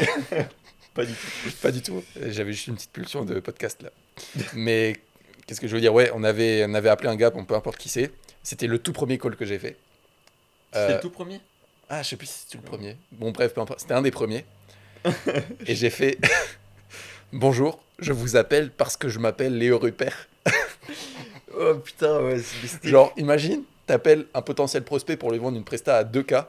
pas 0.94 1.04
du 1.04 1.12
tout. 1.12 1.50
pas 1.60 1.70
du 1.70 1.82
tout, 1.82 2.02
j'avais 2.28 2.52
juste 2.52 2.66
une 2.68 2.74
petite 2.74 2.92
pulsion 2.92 3.24
de 3.24 3.40
podcast 3.40 3.82
là. 3.82 3.90
Mais 4.54 4.96
qu'est-ce 5.46 5.60
que 5.60 5.68
je 5.68 5.74
veux 5.74 5.80
dire? 5.80 5.94
Ouais, 5.94 6.10
on 6.14 6.24
avait, 6.24 6.64
on 6.66 6.74
avait 6.74 6.88
appelé 6.88 7.08
un 7.08 7.16
gars, 7.16 7.30
peu 7.30 7.54
importe 7.54 7.78
qui 7.78 7.88
c'est. 7.88 8.10
C'était 8.42 8.66
le 8.66 8.78
tout 8.78 8.92
premier 8.92 9.18
call 9.18 9.36
que 9.36 9.44
j'ai 9.44 9.58
fait. 9.58 9.76
C'était 10.72 10.88
le 10.88 10.94
euh, 10.94 11.00
tout 11.00 11.10
premier? 11.10 11.40
Ah, 11.88 12.02
je 12.02 12.08
sais 12.08 12.16
plus 12.16 12.26
si 12.26 12.40
c'était 12.46 12.58
le 12.58 12.64
premier. 12.64 12.96
Bon, 13.12 13.30
bref, 13.30 13.52
C'était 13.76 13.94
un 13.94 14.02
des 14.02 14.10
premiers. 14.10 14.44
et 15.66 15.74
j'ai 15.74 15.90
fait 15.90 16.18
Bonjour, 17.32 17.82
je 17.98 18.12
vous 18.12 18.36
appelle 18.36 18.70
parce 18.70 18.96
que 18.96 19.08
je 19.08 19.18
m'appelle 19.18 19.56
Léo 19.56 19.78
Rupert. 19.78 20.28
oh 21.58 21.74
putain, 21.76 22.20
ouais. 22.22 22.40
Genre, 22.82 23.12
imagine, 23.16 23.62
t'appelles 23.86 24.26
un 24.34 24.42
potentiel 24.42 24.82
prospect 24.82 25.16
pour 25.16 25.30
lui 25.32 25.38
vendre 25.38 25.56
une 25.56 25.64
presta 25.64 25.96
à 25.96 26.04
2K 26.04 26.46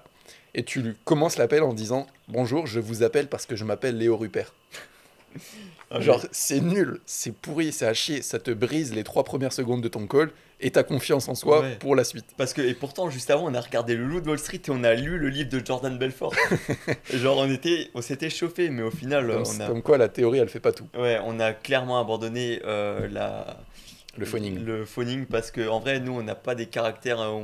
et 0.54 0.64
tu 0.64 0.82
lui 0.82 0.94
commences 1.06 1.38
l'appel 1.38 1.64
en 1.64 1.74
disant 1.74 2.08
Bonjour, 2.28 2.68
je 2.68 2.80
vous 2.80 3.04
appelle 3.04 3.28
parce 3.28 3.46
que 3.46 3.56
je 3.56 3.64
m'appelle 3.64 3.98
Léo 3.98 4.18
Rupert. 4.18 4.54
Ah, 5.90 6.00
Genre, 6.00 6.26
c'est 6.32 6.60
nul, 6.60 7.00
c'est 7.06 7.36
pourri, 7.36 7.72
c'est 7.72 7.86
à 7.86 7.94
chier, 7.94 8.22
ça 8.24 8.40
te 8.40 8.50
brise 8.50 8.96
les 8.96 9.04
trois 9.04 9.24
premières 9.24 9.54
secondes 9.54 9.82
de 9.82 9.88
ton 9.88 10.08
call 10.08 10.32
et 10.60 10.72
ta 10.72 10.82
confiance 10.82 11.28
en 11.28 11.36
soi 11.36 11.64
pour 11.80 11.96
la 11.96 12.04
suite. 12.04 12.26
Parce 12.36 12.54
que, 12.54 12.62
et 12.62 12.74
pourtant, 12.74 13.10
juste 13.12 13.30
avant, 13.30 13.46
on 13.46 13.54
a 13.54 13.62
regardé 13.62 13.96
Le 13.96 14.06
Loup 14.06 14.22
de 14.22 14.30
Wall 14.30 14.40
Street 14.40 14.62
et 14.66 14.72
on 14.72 14.84
a 14.84 14.96
lu 14.96 15.20
le 15.20 15.30
livre 15.30 15.50
de 15.50 15.64
Jordan 15.64 15.96
Belfort. 15.98 16.34
genre, 17.14 17.38
on 17.38 17.52
était, 17.52 17.92
on 17.94 18.02
s'était 18.02 18.32
chauffé, 18.32 18.70
mais 18.70 18.82
au 18.82 18.90
final, 18.90 19.28
comme, 19.28 19.44
on 19.46 19.60
a. 19.60 19.68
Comme 19.68 19.82
quoi, 19.84 19.98
la 20.00 20.08
théorie, 20.08 20.40
elle 20.40 20.50
fait 20.50 20.60
pas 20.60 20.72
tout. 20.72 20.88
Ouais, 20.98 21.20
on 21.26 21.40
a 21.40 21.54
clairement 21.54 22.00
abandonné 22.00 22.62
euh, 22.66 23.08
la. 23.12 23.58
Le 24.18 24.26
phoning. 24.26 24.64
Le 24.64 24.86
phoning, 24.86 25.26
parce 25.26 25.52
qu'en 25.52 25.80
vrai, 25.80 26.00
nous, 26.00 26.14
on 26.14 26.24
n'a 26.24 26.36
pas 26.36 26.56
des 26.56 26.68
caractères, 26.68 27.20
on 27.20 27.44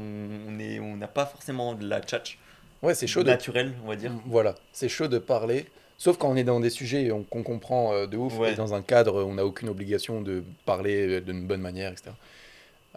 n'a 0.52 0.82
on 0.82 1.00
pas 1.08 1.26
forcément 1.26 1.74
de 1.74 1.88
la 1.88 2.00
tchatch. 2.00 2.38
Ouais, 2.82 2.96
c'est 2.96 3.08
chaud. 3.08 3.24
Naturel, 3.24 3.74
on 3.84 3.88
va 3.88 3.96
dire. 3.96 4.12
Voilà, 4.26 4.56
c'est 4.72 4.90
chaud 4.90 5.08
de 5.08 5.18
parler 5.18 5.66
Sauf 6.00 6.18
quand 6.18 6.30
on 6.30 6.38
est 6.38 6.46
dans 6.46 6.62
des 6.62 6.70
sujets 6.70 7.12
qu'on 7.30 7.44
comprend 7.44 7.94
euh, 7.94 8.08
de 8.08 8.16
ouf, 8.16 8.34
et 8.48 8.56
dans 8.56 8.74
un 8.74 8.82
cadre 8.82 9.22
où 9.22 9.28
on 9.28 9.34
n'a 9.34 9.46
aucune 9.46 9.68
obligation 9.68 10.22
de 10.22 10.44
parler 10.66 11.18
euh, 11.18 11.20
d'une 11.22 11.46
bonne 11.46 11.60
manière, 11.60 11.92
etc. 11.92 12.12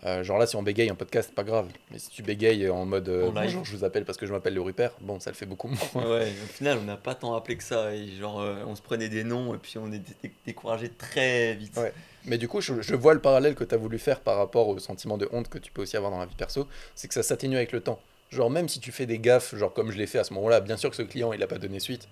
Euh, 0.05 0.23
genre 0.23 0.39
là, 0.39 0.47
si 0.47 0.55
on 0.55 0.63
bégaye 0.63 0.89
en 0.91 0.95
podcast, 0.95 1.35
pas 1.35 1.43
grave. 1.43 1.67
Mais 1.91 1.99
si 1.99 2.11
tu 2.11 2.23
bégayes 2.23 2.71
en 2.71 2.87
mode 2.87 3.11
bonjour, 3.35 3.65
je 3.65 3.77
vous 3.77 3.83
appelle 3.83 4.05
parce 4.05 4.19
que 4.19 4.27
je 4.27 4.33
m'appelle 4.33 4.55
le 4.55 4.61
Rupert, 4.61 4.93
bon, 5.01 5.19
ça 5.19 5.31
le 5.31 5.37
fait 5.37 5.47
beaucoup 5.47 5.67
moins. 5.67 6.05
Ouais, 6.07 6.29
au 6.29 6.47
final, 6.47 6.79
on 6.81 6.85
n'a 6.85 6.97
pas 6.97 7.17
tant 7.17 7.35
appelé 7.35 7.57
que 7.57 7.65
ça. 7.65 7.93
Et 7.93 8.07
genre, 8.21 8.37
on 8.67 8.77
se 8.77 8.83
prenait 8.83 9.09
des 9.09 9.25
noms 9.25 9.53
et 9.53 9.59
puis 9.59 9.79
on 9.79 9.93
était 9.93 10.31
découragé 10.47 10.89
très 10.89 11.55
vite. 11.55 11.77
Ouais. 11.77 11.93
Mais 12.25 12.39
du 12.39 12.47
coup, 12.47 12.61
je, 12.61 12.83
je, 12.83 12.95
vois 12.95 13.15
le 13.15 13.21
parallèle 13.21 13.57
que 13.57 13.65
tu 13.65 13.75
as 13.75 13.79
voulu 13.79 13.99
faire 13.99 14.21
par 14.21 14.37
rapport 14.37 14.69
au 14.69 14.79
sentiment 14.79 15.19
de 15.19 15.29
honte 15.33 15.49
que 15.49 15.59
tu 15.59 15.73
peux 15.73 15.83
aussi 15.83 15.97
avoir 15.97 16.13
dans 16.13 16.21
la 16.21 16.27
vie 16.27 16.37
perso, 16.37 16.69
c'est 16.95 17.09
que 17.09 17.15
ça 17.15 17.25
s'atténue 17.25 17.57
avec 17.57 17.73
le 17.73 17.81
temps. 17.81 18.01
Genre, 18.33 18.49
même 18.49 18.69
si 18.69 18.81
tu 18.81 18.93
fais 18.93 19.05
des 19.05 19.19
gaffes, 19.19 19.55
genre 19.55 19.73
comme 19.73 19.91
je 19.91 19.99
l'ai 19.99 20.07
fait 20.07 20.19
à 20.19 20.25
ce 20.25 20.33
moment-là, 20.35 20.61
bien 20.61 20.79
sûr 20.79 20.89
que 20.89 20.97
ce 20.97 21.03
client, 21.03 21.35
il 21.35 21.41
n'a 21.41 21.47
pas 21.47 21.59
donné 21.59 21.81
suite. 21.81 22.09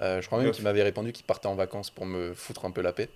Euh, 0.00 0.22
je 0.22 0.26
crois 0.28 0.40
même 0.40 0.52
qu'il 0.52 0.62
m'avait 0.62 0.84
répondu 0.84 1.12
qu'il 1.12 1.24
partait 1.24 1.48
en 1.48 1.56
vacances 1.56 1.90
pour 1.90 2.06
me 2.06 2.32
foutre 2.32 2.64
un 2.64 2.70
peu 2.70 2.80
la 2.80 2.92
paix. 2.92 3.08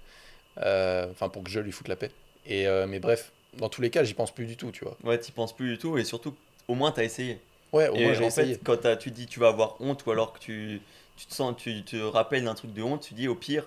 Euh, 0.59 1.07
enfin, 1.13 1.29
pour 1.29 1.45
que 1.45 1.51
je 1.51 1.61
lui 1.61 1.71
foute 1.71 1.87
la 1.87 1.95
paix. 1.95 2.11
Et, 2.45 2.67
euh, 2.67 2.87
mais 2.89 2.99
bref, 2.99 3.31
dans 3.57 3.69
tous 3.69 3.81
les 3.81 3.91
cas, 3.91 4.03
j'y 4.03 4.15
pense 4.15 4.35
plus 4.35 4.47
du 4.47 4.57
tout, 4.57 4.73
tu 4.73 4.85
vois. 4.85 4.97
Ouais, 5.05 5.19
t'y 5.19 5.31
penses 5.31 5.55
plus 5.55 5.71
du 5.71 5.79
tout, 5.79 5.97
et 5.97 6.05
surtout, 6.05 6.35
au 6.67 6.75
moins, 6.75 6.91
t'as 6.91 7.05
essayé. 7.05 7.39
Ouais, 7.73 7.89
au 7.89 7.95
moins, 7.95 8.13
j'ai 8.15 8.27
essayé. 8.27 8.55
Fait, 8.55 8.61
quand 8.65 8.99
tu 8.99 9.13
dis 9.13 9.27
tu 9.27 9.39
vas 9.39 9.49
avoir 9.49 9.81
honte, 9.81 10.05
ou 10.05 10.11
alors 10.11 10.33
que 10.33 10.41
tu, 10.41 10.81
tu 11.17 11.27
te 11.27 11.35
sens, 11.35 11.55
tu 11.57 11.85
te 11.85 11.97
rappelles 11.97 12.45
d'un 12.45 12.55
truc 12.55 12.75
de 12.75 12.83
honte, 12.83 13.03
tu 13.03 13.15
dis 13.15 13.29
au 13.29 13.37
pire, 13.37 13.65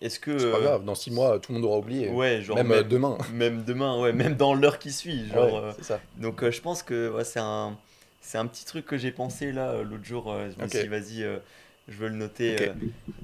est-ce 0.00 0.20
que. 0.20 0.38
C'est 0.38 0.52
pas 0.52 0.60
grave, 0.60 0.84
dans 0.84 0.94
six 0.94 1.10
mois, 1.10 1.40
tout 1.40 1.52
le 1.52 1.58
monde 1.58 1.66
aura 1.66 1.78
oublié. 1.78 2.08
Ouais, 2.08 2.40
genre. 2.40 2.56
Même, 2.62 2.84
demain. 2.84 3.18
Même 3.32 3.64
demain, 3.64 4.00
ouais, 4.00 4.12
même 4.12 4.36
dans 4.36 4.54
l'heure 4.54 4.78
qui 4.78 4.92
suit. 4.92 5.28
Genre, 5.34 5.64
ouais, 5.64 5.72
ça. 5.82 6.00
Donc, 6.16 6.48
je 6.48 6.60
pense 6.60 6.84
que 6.84 7.10
ouais, 7.10 7.24
c'est 7.24 7.40
un. 7.40 7.76
C'est 8.20 8.38
un 8.38 8.46
petit 8.46 8.64
truc 8.64 8.86
que 8.86 8.96
j'ai 8.96 9.12
pensé 9.12 9.52
là 9.52 9.82
l'autre 9.82 10.04
jour. 10.04 10.34
je 10.34 10.60
me 10.60 10.68
suis 10.68 10.80
dit, 10.80 10.88
vas-y, 10.88 11.40
je 11.88 11.96
veux 11.96 12.08
le 12.08 12.16
noter. 12.16 12.68
Euh. 12.68 12.74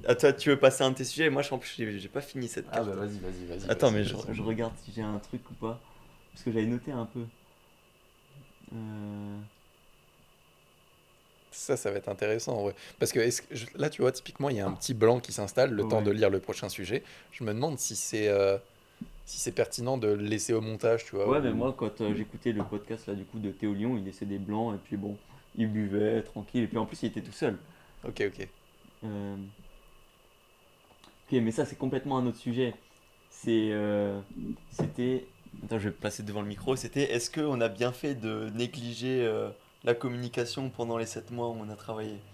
À 0.06 0.14
toi, 0.14 0.32
tu 0.32 0.50
veux 0.50 0.58
passer 0.58 0.84
un 0.84 0.90
de 0.90 0.96
tes 0.96 1.04
sujets? 1.04 1.30
Moi, 1.30 1.42
je, 1.42 1.50
j'ai 1.98 2.08
pas 2.08 2.20
fini 2.20 2.48
cette 2.48 2.70
carte. 2.70 2.86
Ah 2.88 2.94
bah 2.94 3.06
vas-y, 3.06 3.18
vas-y, 3.18 3.46
vas-y. 3.46 3.70
Attends, 3.70 3.90
mais 3.90 4.04
je, 4.04 4.14
je, 4.30 4.42
regarde 4.42 4.72
si 4.84 4.92
j'ai 4.92 5.02
un 5.02 5.18
truc 5.18 5.50
ou 5.50 5.54
pas. 5.54 5.80
Parce 6.32 6.44
que 6.44 6.52
j'avais 6.52 6.66
noté 6.66 6.92
un 6.92 7.06
peu. 7.06 7.24
Euh... 8.74 9.38
Ça, 11.50 11.76
ça 11.76 11.90
va 11.90 11.98
être 11.98 12.08
intéressant, 12.08 12.64
ouais. 12.64 12.74
Parce 12.98 13.12
que, 13.12 13.18
que 13.18 13.78
là, 13.78 13.90
tu 13.90 14.00
vois, 14.00 14.12
typiquement, 14.12 14.48
il 14.48 14.56
y 14.56 14.60
a 14.60 14.66
un 14.66 14.72
petit 14.72 14.94
blanc 14.94 15.20
qui 15.20 15.32
s'installe, 15.32 15.72
le 15.72 15.86
temps 15.88 16.00
de 16.00 16.10
lire 16.10 16.30
le 16.30 16.38
prochain 16.38 16.68
sujet. 16.68 17.02
Je 17.32 17.44
me 17.44 17.52
demande 17.52 17.78
si 17.78 17.96
c'est... 17.96 18.28
Euh, 18.28 18.58
si 19.26 19.38
c'est 19.38 19.52
pertinent 19.52 19.98
de 19.98 20.08
le 20.08 20.24
laisser 20.24 20.52
au 20.52 20.60
montage, 20.60 21.04
tu 21.04 21.16
vois. 21.16 21.26
Ouais, 21.26 21.38
ou- 21.38 21.42
mais 21.42 21.52
moi, 21.52 21.72
quand 21.76 22.00
euh, 22.00 22.14
j'écoutais 22.14 22.52
le 22.52 22.64
podcast 22.64 23.06
là, 23.06 23.14
du 23.14 23.24
coup, 23.24 23.38
de 23.38 23.50
Théo 23.50 23.74
Lyon, 23.74 23.96
il 23.96 24.04
laissait 24.04 24.26
des 24.26 24.38
blancs 24.38 24.74
et 24.74 24.78
puis 24.78 24.96
bon, 24.96 25.16
il 25.56 25.68
buvait 25.70 26.22
tranquille. 26.22 26.64
Et 26.64 26.66
puis 26.68 26.78
en 26.78 26.86
plus, 26.86 27.02
il 27.02 27.06
était 27.06 27.22
tout 27.22 27.32
seul. 27.32 27.58
Ok, 28.04 28.20
ok. 28.26 28.48
Euh, 29.04 29.36
Ok, 31.26 31.32
mais 31.40 31.50
ça, 31.52 31.64
c'est 31.64 31.76
complètement 31.76 32.18
un 32.18 32.26
autre 32.26 32.38
sujet. 32.38 32.74
C'est. 33.30 33.70
euh, 33.72 34.20
C'était. 34.70 35.32
Attends, 35.64 35.78
je 35.78 35.88
vais 35.88 35.94
placer 35.94 36.22
devant 36.22 36.40
le 36.42 36.48
micro. 36.48 36.76
C'était 36.76 37.12
est-ce 37.12 37.30
qu'on 37.30 37.60
a 37.60 37.68
bien 37.68 37.92
fait 37.92 38.14
de 38.14 38.50
négliger 38.50 39.30
la 39.84 39.94
communication 39.94 40.70
pendant 40.70 40.98
les 40.98 41.06
7 41.06 41.30
mois 41.30 41.48
où 41.48 41.52
on 41.60 41.68
a 41.68 41.76
travaillé? 41.76 42.24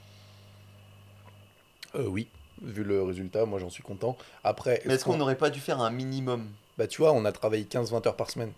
Euh, 1.95 2.07
oui, 2.07 2.31
vu 2.63 2.83
le 2.85 3.03
résultat, 3.03 3.45
moi 3.47 3.59
j'en 3.59 3.71
suis 3.71 3.83
content. 3.83 4.17
Après, 4.45 4.83
Mais 4.85 4.95
est-ce 4.95 5.05
qu'on 5.05 5.17
n'aurait 5.17 5.39
pas 5.39 5.51
dû 5.51 5.61
faire 5.61 5.81
un 5.81 5.91
minimum? 5.91 6.57
Bah 6.79 6.87
tu 6.87 7.03
vois, 7.03 7.13
on 7.13 7.25
a 7.25 7.33
travaillé 7.33 7.65
15-20 7.65 8.07
heures 8.07 8.17
par 8.17 8.31
semaine. 8.31 8.53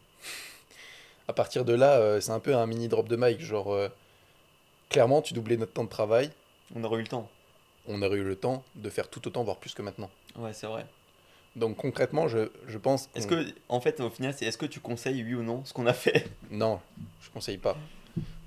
À 1.27 1.33
partir 1.33 1.64
de 1.64 1.73
là, 1.73 1.95
euh, 1.99 2.21
c'est 2.21 2.33
un 2.33 2.41
peu 2.41 2.55
un 2.55 2.66
mini 2.66 2.87
drop 2.87 3.09
de 3.09 3.16
mic. 3.16 3.41
Genre, 3.41 3.73
euh, 3.73 3.89
clairement, 4.91 5.23
tu 5.23 5.33
doublais 5.33 5.57
notre 5.57 5.73
temps 5.73 5.85
de 5.85 5.89
travail. 5.89 6.31
On 6.75 6.85
aurait 6.85 6.99
eu 6.99 7.03
le 7.03 7.09
temps. 7.09 7.29
On 7.89 8.03
aurait 8.03 8.18
eu 8.18 8.25
le 8.25 8.37
temps 8.37 8.62
de 8.77 8.91
faire 8.91 9.09
tout 9.09 9.27
autant, 9.27 9.43
voire 9.43 9.57
plus 9.57 9.73
que 9.73 9.81
maintenant. 9.81 10.11
Ouais, 10.37 10.53
c'est 10.53 10.66
vrai. 10.66 10.87
Donc 11.57 11.79
concrètement, 11.79 12.29
je, 12.29 12.51
je 12.68 12.79
pense... 12.79 13.09
Est-ce 13.14 13.27
que, 13.27 13.47
en 13.68 13.81
fait, 13.81 14.01
au 14.01 14.11
final, 14.11 14.35
c'est 14.37 14.45
est-ce 14.45 14.59
que 14.59 14.66
tu 14.66 14.81
conseilles, 14.81 15.25
oui 15.25 15.35
ou 15.35 15.43
non, 15.43 15.64
ce 15.64 15.73
qu'on 15.73 15.87
a 15.87 15.95
fait? 15.95 16.29
Non, 16.51 16.81
je 17.23 17.31
conseille 17.31 17.59
pas. 17.59 17.77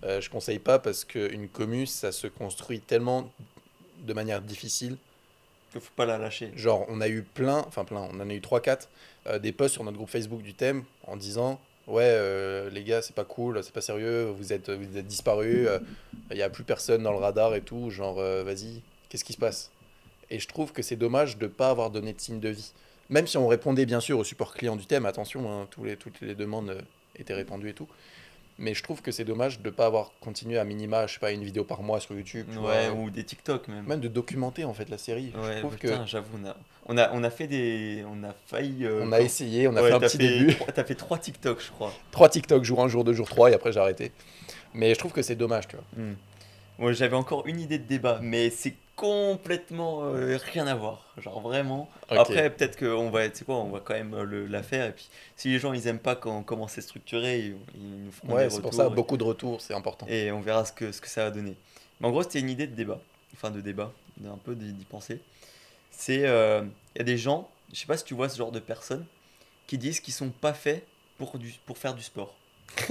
Euh, 0.03 0.21
je 0.21 0.29
conseille 0.29 0.59
pas 0.59 0.79
parce 0.79 1.03
qu'une 1.03 1.49
commu, 1.49 1.87
ça 1.87 2.11
se 2.11 2.27
construit 2.27 2.79
tellement 2.79 3.29
de 3.99 4.13
manière 4.13 4.41
difficile. 4.41 4.97
Qu'il 5.73 5.81
faut 5.81 5.93
pas 5.95 6.05
la 6.05 6.17
lâcher 6.17 6.51
Genre, 6.55 6.85
on 6.87 7.01
a 7.01 7.09
eu 7.09 7.23
plein, 7.23 7.65
enfin 7.67 7.83
plein, 7.83 8.07
on 8.11 8.19
en 8.21 8.29
a 8.29 8.33
eu 8.33 8.39
3-4, 8.39 8.87
euh, 9.27 9.39
des 9.39 9.51
posts 9.51 9.73
sur 9.73 9.83
notre 9.83 9.97
groupe 9.97 10.09
Facebook 10.09 10.41
du 10.41 10.53
thème 10.53 10.83
en 11.05 11.17
disant 11.17 11.59
Ouais, 11.87 12.03
euh, 12.05 12.69
les 12.69 12.85
gars, 12.85 13.01
c'est 13.01 13.15
pas 13.15 13.25
cool, 13.25 13.61
c'est 13.61 13.73
pas 13.73 13.81
sérieux, 13.81 14.33
vous 14.37 14.53
êtes, 14.53 14.69
vous 14.69 14.97
êtes 14.97 15.05
disparus, 15.05 15.67
il 16.31 16.37
y 16.37 16.41
a 16.41 16.49
plus 16.49 16.63
personne 16.63 17.03
dans 17.03 17.11
le 17.11 17.17
radar 17.17 17.55
et 17.55 17.61
tout. 17.61 17.89
Genre, 17.89 18.19
euh, 18.19 18.43
vas-y, 18.43 18.81
qu'est-ce 19.09 19.23
qui 19.23 19.33
se 19.33 19.37
passe? 19.37 19.71
Et 20.29 20.39
je 20.39 20.47
trouve 20.47 20.71
que 20.71 20.81
c'est 20.81 20.95
dommage 20.95 21.37
de 21.37 21.47
pas 21.47 21.69
avoir 21.69 21.89
donné 21.89 22.13
de 22.13 22.21
signe 22.21 22.39
de 22.39 22.49
vie. 22.49 22.73
Même 23.09 23.27
si 23.27 23.37
on 23.37 23.47
répondait 23.47 23.85
bien 23.85 23.99
sûr 23.99 24.17
au 24.17 24.23
support 24.23 24.53
client 24.53 24.75
du 24.75 24.85
thème, 24.85 25.05
attention, 25.05 25.51
hein, 25.51 25.67
tous 25.69 25.83
les, 25.83 25.97
toutes 25.97 26.21
les 26.21 26.35
demandes 26.35 26.69
euh, 26.69 26.81
étaient 27.15 27.33
répondues 27.33 27.69
et 27.69 27.73
tout. 27.73 27.87
Mais 28.59 28.73
je 28.75 28.83
trouve 28.83 29.01
que 29.01 29.11
c'est 29.11 29.23
dommage 29.25 29.61
de 29.61 29.69
pas 29.71 29.87
avoir 29.87 30.11
continué 30.21 30.59
à 30.59 30.63
minima, 30.63 31.07
je 31.07 31.13
sais 31.13 31.19
pas, 31.19 31.31
une 31.31 31.43
vidéo 31.43 31.63
par 31.63 31.81
mois 31.81 31.99
sur 31.99 32.13
YouTube. 32.15 32.45
tu 32.51 32.59
Ouais, 32.59 32.89
vois, 32.89 32.99
ou 32.99 33.09
des 33.09 33.23
TikTok 33.23 33.67
même. 33.67 33.85
même 33.85 33.99
de 33.99 34.07
documenter 34.07 34.63
en 34.63 34.73
fait 34.75 34.89
la 34.89 34.97
série. 34.99 35.33
Ouais, 35.35 35.53
je 35.55 35.59
trouve 35.59 35.75
que 35.77 35.87
putain, 35.87 36.05
j'avoue, 36.05 36.37
on 36.41 36.47
a, 36.47 36.55
on, 36.85 36.97
a, 36.97 37.11
on 37.13 37.23
a 37.23 37.29
fait 37.31 37.47
des. 37.47 38.05
On 38.07 38.23
a 38.23 38.33
failli. 38.47 38.85
euh, 38.85 39.01
on 39.03 39.11
a 39.11 39.21
essayé, 39.21 39.67
on 39.67 39.75
a 39.75 39.81
Ouais, 39.81 39.89
fait 39.89 39.95
un 39.95 39.99
petit 39.99 40.17
fait 40.17 40.27
début. 40.39 40.55
trois- 40.55 40.67
T'as 40.71 40.83
fait 40.83 40.95
3 40.95 41.17
TikTok, 41.17 41.61
je 41.61 41.71
crois. 41.71 41.91
Trois 42.11 42.29
TikTok, 42.29 42.63
jour 42.63 42.81
1, 42.83 42.87
jour 42.89 43.03
2, 43.03 43.13
jour 43.13 43.27
3, 43.27 43.49
et 43.51 43.55
après 43.55 43.71
j'ai 43.71 43.79
arrêté. 43.79 44.11
Mais 44.75 44.93
je 44.93 44.99
trouve 44.99 45.11
que 45.13 45.21
c'est 45.23 45.35
dommage, 45.35 45.67
tu 45.67 45.75
vois. 45.75 45.85
Hmm. 45.97 46.13
Ouais, 46.79 46.93
J'avais 46.93 47.15
encore 47.15 47.45
une 47.47 47.59
idée 47.59 47.77
de 47.79 47.87
débat, 47.87 48.19
mais 48.21 48.49
c'est 48.49 48.73
complètement 48.95 50.03
euh, 50.05 50.37
rien 50.51 50.67
à 50.67 50.75
voir. 50.75 51.07
Genre 51.17 51.39
vraiment. 51.41 51.89
Après, 52.09 52.49
peut-être 52.49 52.77
qu'on 52.77 53.09
va, 53.09 53.27
tu 53.29 53.39
sais 53.39 53.45
quoi, 53.45 53.55
on 53.57 53.69
va 53.69 53.79
quand 53.79 53.93
même 53.93 54.13
euh, 54.13 54.23
le, 54.23 54.47
la 54.47 54.63
faire. 54.63 54.85
Et 54.87 54.91
puis, 54.91 55.09
si 55.35 55.49
les 55.49 55.59
gens 55.59 55.73
ils 55.73 55.87
aiment 55.87 55.99
pas 55.99 56.15
quand, 56.15 56.43
comment 56.43 56.67
c'est 56.67 56.81
structuré, 56.81 57.39
ils, 57.39 57.55
ils 57.75 58.05
nous 58.05 58.11
feront 58.11 58.33
Ouais, 58.35 58.45
des 58.45 58.49
c'est 58.49 58.61
pour 58.61 58.71
retours 58.71 58.83
ça, 58.83 58.89
beaucoup 58.89 59.17
de 59.17 59.23
retours, 59.23 59.61
c'est 59.61 59.73
important. 59.73 60.05
et, 60.09 60.31
on 60.31 60.41
verra 60.41 60.65
ce 60.65 60.71
que, 60.73 60.91
ce 60.91 61.01
que 61.01 61.07
ça 61.09 61.23
va 61.25 61.31
donner. 61.31 61.55
Mais 61.99 62.07
en 62.07 62.11
gros, 62.11 62.23
c'était 62.23 62.39
une 62.39 62.49
idée 62.49 62.67
de 62.67 62.75
débat. 62.75 62.99
Enfin, 63.33 63.49
de 63.51 63.61
débat, 63.61 63.91
un 64.25 64.37
peu 64.37 64.55
d'y 64.55 64.85
penser. 64.85 65.19
C'est. 65.91 66.25
euh, 66.25 66.61
Il 66.95 66.99
y 66.99 67.01
a 67.01 67.05
des 67.05 67.17
gens, 67.17 67.49
je 67.73 67.79
sais 67.79 67.85
pas 67.87 67.97
si 67.97 68.03
tu 68.03 68.13
vois 68.13 68.29
ce 68.29 68.37
genre 68.37 68.51
de 68.51 68.59
personnes, 68.59 69.05
qui 69.67 69.77
disent 69.77 69.99
qu'ils 69.99 70.13
sont 70.13 70.29
pas 70.29 70.53
faits 70.53 70.85
pour, 71.17 71.37
du, 71.39 71.53
pour 71.65 71.77
faire 71.77 71.93
du 71.95 72.03
sport. 72.03 72.35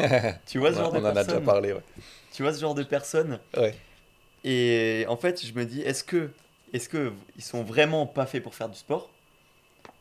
tu 0.47 0.59
vois 0.59 0.73
ce 0.73 0.79
on 0.79 0.83
genre 0.83 0.93
de 0.93 0.99
en 0.99 1.05
a 1.05 1.11
déjà 1.13 1.25
personnes 1.25 1.45
parlé, 1.45 1.73
ouais. 1.73 1.83
Tu 2.33 2.43
vois 2.43 2.53
ce 2.53 2.61
genre 2.61 2.75
de 2.75 2.83
personnes 2.83 3.39
Ouais. 3.57 3.75
Et 4.45 5.05
en 5.09 5.17
fait, 5.17 5.45
je 5.45 5.53
me 5.53 5.65
dis, 5.65 5.81
est-ce 5.83 6.05
que, 6.05 6.31
est-ce 6.73 6.89
que 6.89 7.13
ils 7.37 7.43
sont 7.43 7.63
vraiment 7.63 8.07
pas 8.07 8.27
faits 8.27 8.43
pour 8.43 8.55
faire 8.55 8.69
du 8.69 8.77
sport, 8.77 9.11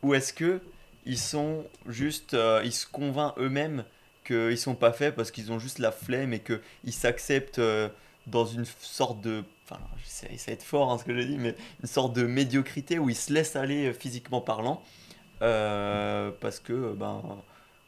ou 0.02 0.14
est-ce 0.14 0.32
que 0.32 0.60
ils 1.06 1.18
sont 1.18 1.64
juste, 1.86 2.34
euh, 2.34 2.62
ils 2.64 2.72
se 2.72 2.86
convainquent 2.86 3.38
eux-mêmes 3.38 3.84
qu'ils 4.24 4.58
sont 4.58 4.74
pas 4.74 4.92
faits 4.92 5.14
parce 5.16 5.30
qu'ils 5.30 5.50
ont 5.52 5.58
juste 5.58 5.78
la 5.78 5.90
flemme 5.92 6.32
et 6.32 6.38
que 6.38 6.60
ils 6.84 6.92
s'acceptent 6.92 7.58
euh, 7.58 7.88
dans 8.28 8.44
une 8.44 8.64
sorte 8.64 9.20
de, 9.20 9.44
enfin, 9.64 9.80
ça 10.04 10.28
va 10.28 10.52
être 10.52 10.62
fort 10.62 10.92
hein, 10.92 10.98
ce 10.98 11.04
que 11.04 11.14
je 11.14 11.26
dis, 11.26 11.38
mais 11.38 11.56
une 11.80 11.88
sorte 11.88 12.14
de 12.14 12.24
médiocrité 12.24 12.98
où 12.98 13.10
ils 13.10 13.16
se 13.16 13.32
laissent 13.32 13.56
aller 13.56 13.88
euh, 13.88 13.92
physiquement 13.92 14.40
parlant, 14.40 14.82
parce 15.40 16.60
que 16.60 16.92
ben 16.94 17.42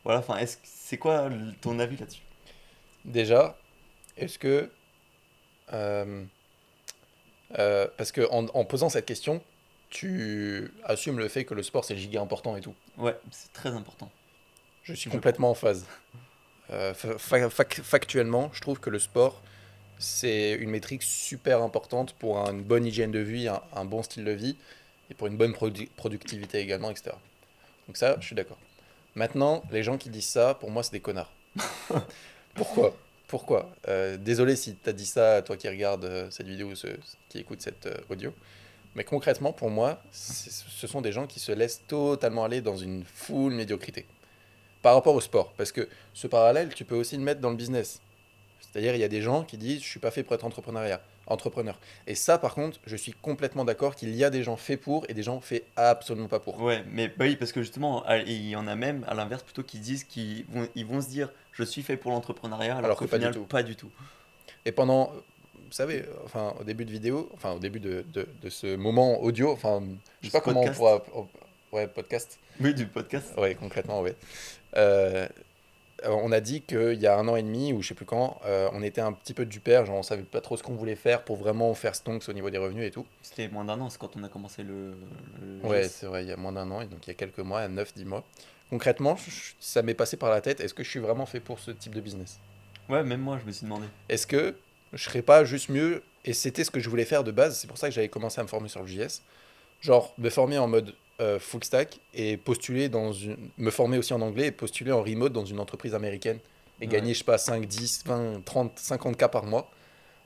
voilà, 0.05 0.19
enfin, 0.21 0.39
c'est 0.65 0.99
quoi 0.99 1.31
ton 1.61 1.79
avis 1.79 1.97
là-dessus? 1.97 2.23
Déjà, 3.05 3.57
est-ce 4.17 4.39
que. 4.39 4.71
Euh, 7.59 7.87
parce 7.97 8.13
que 8.13 8.23
en, 8.31 8.47
en 8.47 8.65
posant 8.65 8.89
cette 8.89 9.07
question, 9.07 9.43
tu 9.91 10.73
assumes 10.85 11.19
le 11.19 11.29
fait 11.29 11.45
que 11.45 11.55
le 11.55 11.63
sport 11.63 11.85
c'est 11.85 11.97
giga 11.97 12.21
important 12.21 12.57
et 12.57 12.61
tout. 12.61 12.75
Ouais, 12.99 13.17
c'est 13.31 13.53
très 13.53 13.71
important. 13.71 14.11
Je 14.83 14.93
suis 14.95 15.11
complètement 15.11 15.51
en 15.51 15.55
phase. 15.55 15.87
Euh, 16.71 16.95
fa- 16.95 17.19
fa- 17.19 17.49
fac- 17.49 17.83
factuellement, 17.83 18.51
je 18.53 18.61
trouve 18.61 18.81
que 18.81 18.91
le 18.91 18.99
sport, 18.99 19.43
c'est 19.99 20.53
une 20.53 20.71
métrique 20.71 21.03
super 21.03 21.63
importante 21.63 22.15
pour 22.15 22.39
un- 22.39 22.51
une 22.53 22.63
bonne 22.63 22.85
hygiène 22.87 23.13
de 23.13 23.19
vie, 23.21 23.49
un, 23.49 23.63
un 23.75 23.85
bon 23.85 24.03
style 24.03 24.25
de 24.25 24.33
vie, 24.33 24.57
et 25.11 25.15
pour 25.15 25.27
une 25.27 25.37
bonne 25.37 25.53
produ- 25.53 25.89
productivité 25.97 26.59
également, 26.59 26.91
etc. 26.91 27.17
Donc 27.87 27.97
ça, 27.97 28.17
je 28.21 28.27
suis 28.27 28.35
d'accord. 28.35 28.59
Maintenant, 29.15 29.63
les 29.71 29.83
gens 29.83 29.97
qui 29.99 30.09
disent 30.11 30.29
ça, 30.29 30.55
pour 30.55 30.71
moi, 30.71 30.83
c'est 30.83 30.93
des 30.93 31.01
connards. 31.01 31.33
Pourquoi? 32.55 32.97
Pourquoi 33.35 33.75
Euh, 33.89 34.17
Désolé 34.17 34.55
si 34.55 34.77
tu 34.77 34.89
as 34.89 34.93
dit 34.93 35.07
ça, 35.07 35.43
toi 35.43 35.57
qui 35.57 35.69
regardes 35.69 36.05
euh, 36.05 36.31
cette 36.31 36.47
vidéo 36.47 36.69
ou 36.69 36.75
qui 37.29 37.39
écoute 37.41 37.61
cette 37.61 37.87
euh, 37.87 37.97
audio. 38.09 38.33
Mais 38.95 39.03
concrètement, 39.03 39.53
pour 39.53 39.71
moi, 39.71 40.01
ce 40.13 40.87
sont 40.87 41.01
des 41.01 41.11
gens 41.11 41.27
qui 41.27 41.41
se 41.41 41.51
laissent 41.51 41.83
totalement 41.89 42.45
aller 42.45 42.61
dans 42.61 42.77
une 42.77 43.03
full 43.03 43.53
médiocrité 43.53 44.07
par 44.83 44.95
rapport 44.95 45.17
au 45.17 45.21
sport. 45.21 45.53
Parce 45.55 45.73
que 45.73 45.89
ce 46.13 46.29
parallèle, 46.29 46.73
tu 46.73 46.85
peux 46.85 46.95
aussi 46.95 47.17
le 47.17 47.25
mettre 47.25 47.41
dans 47.41 47.51
le 47.51 47.57
business. 47.57 48.01
C'est-à-dire, 48.61 48.95
il 48.95 49.01
y 49.01 49.05
a 49.05 49.09
des 49.09 49.21
gens 49.21 49.43
qui 49.43 49.59
disent 49.59 49.83
Je 49.83 49.89
suis 49.89 49.99
pas 49.99 50.13
fait 50.13 50.23
pour 50.23 50.37
être 50.37 50.45
entrepreneuriat, 50.45 51.01
entrepreneur. 51.27 51.79
Et 52.07 52.15
ça, 52.15 52.39
par 52.39 52.55
contre, 52.55 52.79
je 52.87 52.97
suis 52.97 53.13
complètement 53.13 53.65
d'accord 53.65 53.95
qu'il 53.97 54.15
y 54.15 54.25
a 54.25 54.31
des 54.31 54.43
gens 54.43 54.57
faits 54.57 54.81
pour 54.81 55.05
et 55.09 55.15
des 55.15 55.23
gens 55.23 55.41
faits 55.41 55.65
absolument 55.77 56.29
pas 56.29 56.41
pour. 56.41 56.61
Ouais, 56.61 56.85
mais 56.91 57.09
bah 57.09 57.25
oui, 57.27 57.37
parce 57.37 57.53
que 57.53 57.63
justement, 57.63 58.05
à- 58.05 58.19
il 58.19 58.49
y 58.49 58.57
en 58.57 58.67
a 58.67 58.75
même, 58.75 59.05
à 59.09 59.15
l'inverse, 59.15 59.43
plutôt 59.43 59.63
qui 59.63 59.79
disent 59.79 60.05
qu'ils 60.05 60.45
vont, 60.51 60.69
ils 60.75 60.87
vont 60.87 61.01
se 61.01 61.09
dire 61.09 61.31
je 61.53 61.63
suis 61.63 61.83
fait 61.83 61.97
pour 61.97 62.11
l'entrepreneuriat, 62.11 62.77
alors, 62.77 62.99
que 62.99 63.05
pas 63.05 63.17
du 63.19 63.23
final, 63.25 63.35
tout. 63.35 63.45
pas 63.45 63.63
du 63.63 63.77
tout. 63.77 63.91
Et 64.65 64.73
pendant, 64.73 65.13
vous 65.55 65.73
savez, 65.73 66.05
enfin, 66.25 66.55
au 66.61 66.65
début 66.65 66.85
de 66.85 66.91
vidéo, 66.91 67.31
enfin, 67.35 67.53
au 67.53 67.59
début 67.59 67.81
de, 67.81 68.05
de, 68.13 68.27
de 68.43 68.49
ce 68.51 68.77
moment 68.77 69.21
audio, 69.23 69.53
enfin, 69.53 69.83
je 70.21 70.29
sais 70.29 70.33
pas 70.33 70.41
comment 70.41 70.63
on 70.63 70.73
pourra. 70.73 71.03
Ouais, 71.73 71.87
podcast. 71.89 72.39
Oui, 72.61 72.73
du 72.75 72.87
podcast. 72.87 73.33
Ouais, 73.37 73.55
concrètement, 73.57 74.01
ouais. 74.01 74.15
Euh, 74.77 75.27
on 76.07 76.33
a 76.33 76.41
dit 76.41 76.63
qu'il 76.63 77.01
y 77.01 77.07
a 77.07 77.17
un 77.19 77.27
an 77.29 77.37
et 77.37 77.43
demi, 77.43 77.73
ou 77.73 77.83
je 77.83 77.89
sais 77.89 77.95
plus 77.95 78.05
quand, 78.07 78.41
euh, 78.45 78.69
on 78.73 78.83
était 78.83 79.01
un 79.01 79.13
petit 79.13 79.35
peu 79.35 79.47
du 79.47 79.61
père, 79.61 79.87
genre 79.87 79.97
on 79.97 80.03
savait 80.03 80.23
pas 80.23 80.41
trop 80.41 80.57
ce 80.57 80.63
qu'on 80.63 80.75
voulait 80.75 80.97
faire 80.97 81.25
pour 81.25 81.37
vraiment 81.37 81.73
faire 81.75 81.95
stonks 81.95 82.29
au 82.29 82.33
niveau 82.33 82.51
des 82.51 82.59
revenus 82.59 82.87
et 82.87 82.91
tout. 82.91 83.07
C'était 83.23 83.49
moins 83.49 83.65
d'un 83.65 83.81
an, 83.81 83.91
c'est 83.91 83.99
quand 83.99 84.17
on 84.17 84.23
a 84.25 84.29
commencé 84.29 84.63
le. 84.63 84.95
le 85.41 85.69
Ouais, 85.69 85.89
c'est 85.89 86.07
vrai, 86.07 86.25
il 86.25 86.29
y 86.29 86.33
a 86.33 86.37
moins 86.37 86.53
d'un 86.53 86.71
an, 86.71 86.81
et 86.81 86.87
donc 86.87 87.07
il 87.07 87.09
y 87.09 87.11
a 87.11 87.15
quelques 87.15 87.39
mois, 87.41 87.67
9-10 87.69 88.05
mois. 88.05 88.25
Concrètement, 88.71 89.17
je- 89.17 89.53
ça 89.61 89.83
m'est 89.83 89.95
passé 89.95 90.17
par 90.17 90.31
la 90.31 90.41
tête, 90.41 90.61
est-ce 90.61 90.75
que 90.75 90.83
je 90.85 90.91
suis 90.91 91.01
vraiment 91.01 91.27
fait 91.27 91.41
pour 91.41 91.59
ce 91.59 91.71
type 91.71 91.95
de 91.95 92.01
business? 92.01 92.39
Ouais, 92.89 93.03
même 93.03 93.21
moi, 93.21 93.39
je 93.41 93.47
me 93.47 93.53
suis 93.53 93.65
demandé. 93.65 93.87
Est-ce 94.09 94.27
que 94.27 94.55
je 94.93 95.03
serais 95.05 95.23
pas 95.23 95.45
juste 95.45 95.69
mieux, 95.69 96.03
et 96.25 96.33
c'était 96.33 96.65
ce 96.65 96.71
que 96.71 96.81
je 96.81 96.89
voulais 96.89 97.05
faire 97.05 97.25
de 97.25 97.31
base, 97.31 97.59
c'est 97.59 97.67
pour 97.67 97.79
ça 97.79 97.89
que 97.89 97.95
j'avais 97.95 98.09
commencé 98.09 98.41
à 98.41 98.43
me 98.43 98.49
former 98.49 98.69
sur 98.69 98.81
le 98.83 98.87
JS, 98.87 99.23
genre 99.81 100.15
me 100.19 100.31
former 100.31 100.59
en 100.59 100.69
mode 100.69 100.95
euh, 101.21 101.39
full 101.39 101.63
stack 101.65 102.01
et 102.13 102.37
postuler 102.37 102.89
dans 102.89 103.13
une... 103.13 103.37
me 103.59 103.71
former 103.71 103.99
aussi 103.99 104.13
en 104.15 104.21
anglais 104.21 104.47
et 104.47 104.53
postuler 104.53 104.93
en 104.93 105.03
remote 105.03 105.33
dans 105.33 105.45
une 105.45 105.61
entreprise 105.61 105.95
américaine 105.95 106.39
et 106.81 106.87
Ouais. 106.87 106.93
gagner, 106.93 107.15
je 107.15 107.19
sais 107.19 107.25
pas, 107.25 107.39
5, 107.39 107.67
10, 107.67 108.03
20, 108.07 108.45
30, 108.45 108.79
50 108.79 109.17
k 109.17 109.29
par 109.31 109.45
mois 109.45 109.71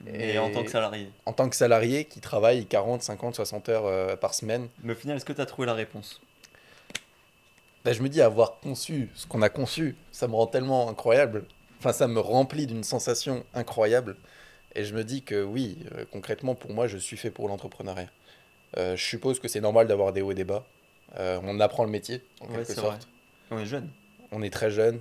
Et, 0.07 0.31
Et- 0.35 0.39
en 0.39 0.51
tant 0.51 0.65
que 0.65 0.71
salarié. 0.71 1.11
en 1.27 1.33
tant 1.33 1.49
que 1.49 1.57
salarié 1.57 2.05
qui 2.07 2.21
travaille 2.21 2.65
40, 2.67 3.03
50, 3.03 3.35
60 3.35 3.69
heures 3.69 3.87
euh, 3.87 4.17
par 4.17 4.33
semaine. 4.35 4.69
Mais 4.83 4.93
au 4.93 4.97
final, 4.97 5.17
est-ce 5.17 5.25
que 5.27 5.33
tu 5.33 5.41
as 5.41 5.47
trouvé 5.47 5.67
la 5.67 5.75
réponse? 5.75 6.21
Bah, 7.85 7.93
je 7.93 8.03
me 8.03 8.09
dis, 8.09 8.21
avoir 8.21 8.59
conçu 8.61 9.09
ce 9.15 9.27
qu'on 9.27 9.43
a 9.43 9.49
conçu, 9.49 9.95
ça 10.11 10.27
me 10.29 10.35
rend 10.35 10.47
tellement 10.47 10.89
incroyable. 10.89 11.45
Enfin, 11.79 11.93
ça 11.93 12.09
me 12.09 12.19
remplit 12.21 12.67
d'une 12.67 12.83
sensation 12.85 13.45
incroyable. 13.55 14.17
Et 14.75 14.85
je 14.85 14.95
me 14.95 15.05
dis 15.05 15.23
que 15.23 15.43
oui, 15.45 15.79
euh, 15.93 16.05
concrètement, 16.11 16.55
pour 16.55 16.73
moi, 16.73 16.87
je 16.89 16.97
suis 16.99 17.17
fait 17.17 17.31
pour 17.31 17.49
l'entrepreneuriat. 17.49 18.11
Euh, 18.77 18.97
je 18.97 19.05
suppose 19.05 19.39
que 19.41 19.49
c'est 19.49 19.61
normal 19.61 19.87
d'avoir 19.87 20.13
des 20.13 20.21
hauts 20.23 20.33
et 20.33 20.35
des 20.35 20.45
bas. 20.45 20.67
Euh, 21.17 21.41
on 21.43 21.59
apprend 21.61 21.85
le 21.85 21.91
métier, 21.91 22.23
en 22.41 22.47
Ouais, 22.49 22.57
quelque 22.59 22.75
sorte. 22.75 23.09
On 23.51 23.59
est 23.59 23.67
jeune. 23.67 23.89
On 24.31 24.43
est 24.43 24.51
très 24.51 24.71
jeune. 24.71 25.01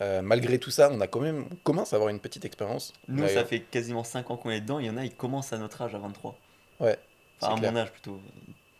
Euh, 0.00 0.22
malgré 0.22 0.58
tout 0.58 0.70
ça, 0.70 0.90
on 0.90 1.00
a 1.02 1.06
quand 1.06 1.20
même, 1.20 1.44
on 1.50 1.56
commence 1.62 1.92
à 1.92 1.96
avoir 1.96 2.08
une 2.08 2.20
petite 2.20 2.44
expérience. 2.46 2.94
Nous, 3.08 3.28
ça 3.28 3.44
fait 3.44 3.60
quasiment 3.60 4.04
5 4.04 4.30
ans 4.30 4.36
qu'on 4.38 4.50
est 4.50 4.62
dedans. 4.62 4.78
Il 4.78 4.86
y 4.86 4.90
en 4.90 4.96
a, 4.96 5.04
ils 5.04 5.14
commencent 5.14 5.52
à 5.52 5.58
notre 5.58 5.82
âge 5.82 5.94
à 5.94 5.98
23. 5.98 6.38
Ouais, 6.80 6.96
Enfin, 7.40 7.54
à 7.54 7.60
c'est 7.60 7.70
mon 7.70 7.76
âge 7.76 7.92
plutôt. 7.92 8.18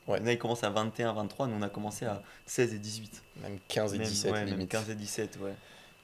Ouais. 0.08 0.18
Il 0.18 0.22
y 0.22 0.24
en 0.24 0.26
a, 0.28 0.32
ils 0.32 0.38
commencent 0.38 0.64
à 0.64 0.70
21, 0.70 1.12
23, 1.12 1.46
nous 1.48 1.56
on 1.58 1.62
a 1.62 1.68
commencé 1.68 2.06
à 2.06 2.22
16 2.46 2.74
et 2.74 2.78
18. 2.78 3.22
Même 3.42 3.58
15 3.68 3.94
et 3.94 3.98
Même- 3.98 4.06
17 4.08 4.32
ouais, 4.32 4.38
même 4.40 4.48
limite. 4.48 4.70
15 4.70 4.88
et 4.90 4.94
17, 4.94 5.38
ouais. 5.42 5.52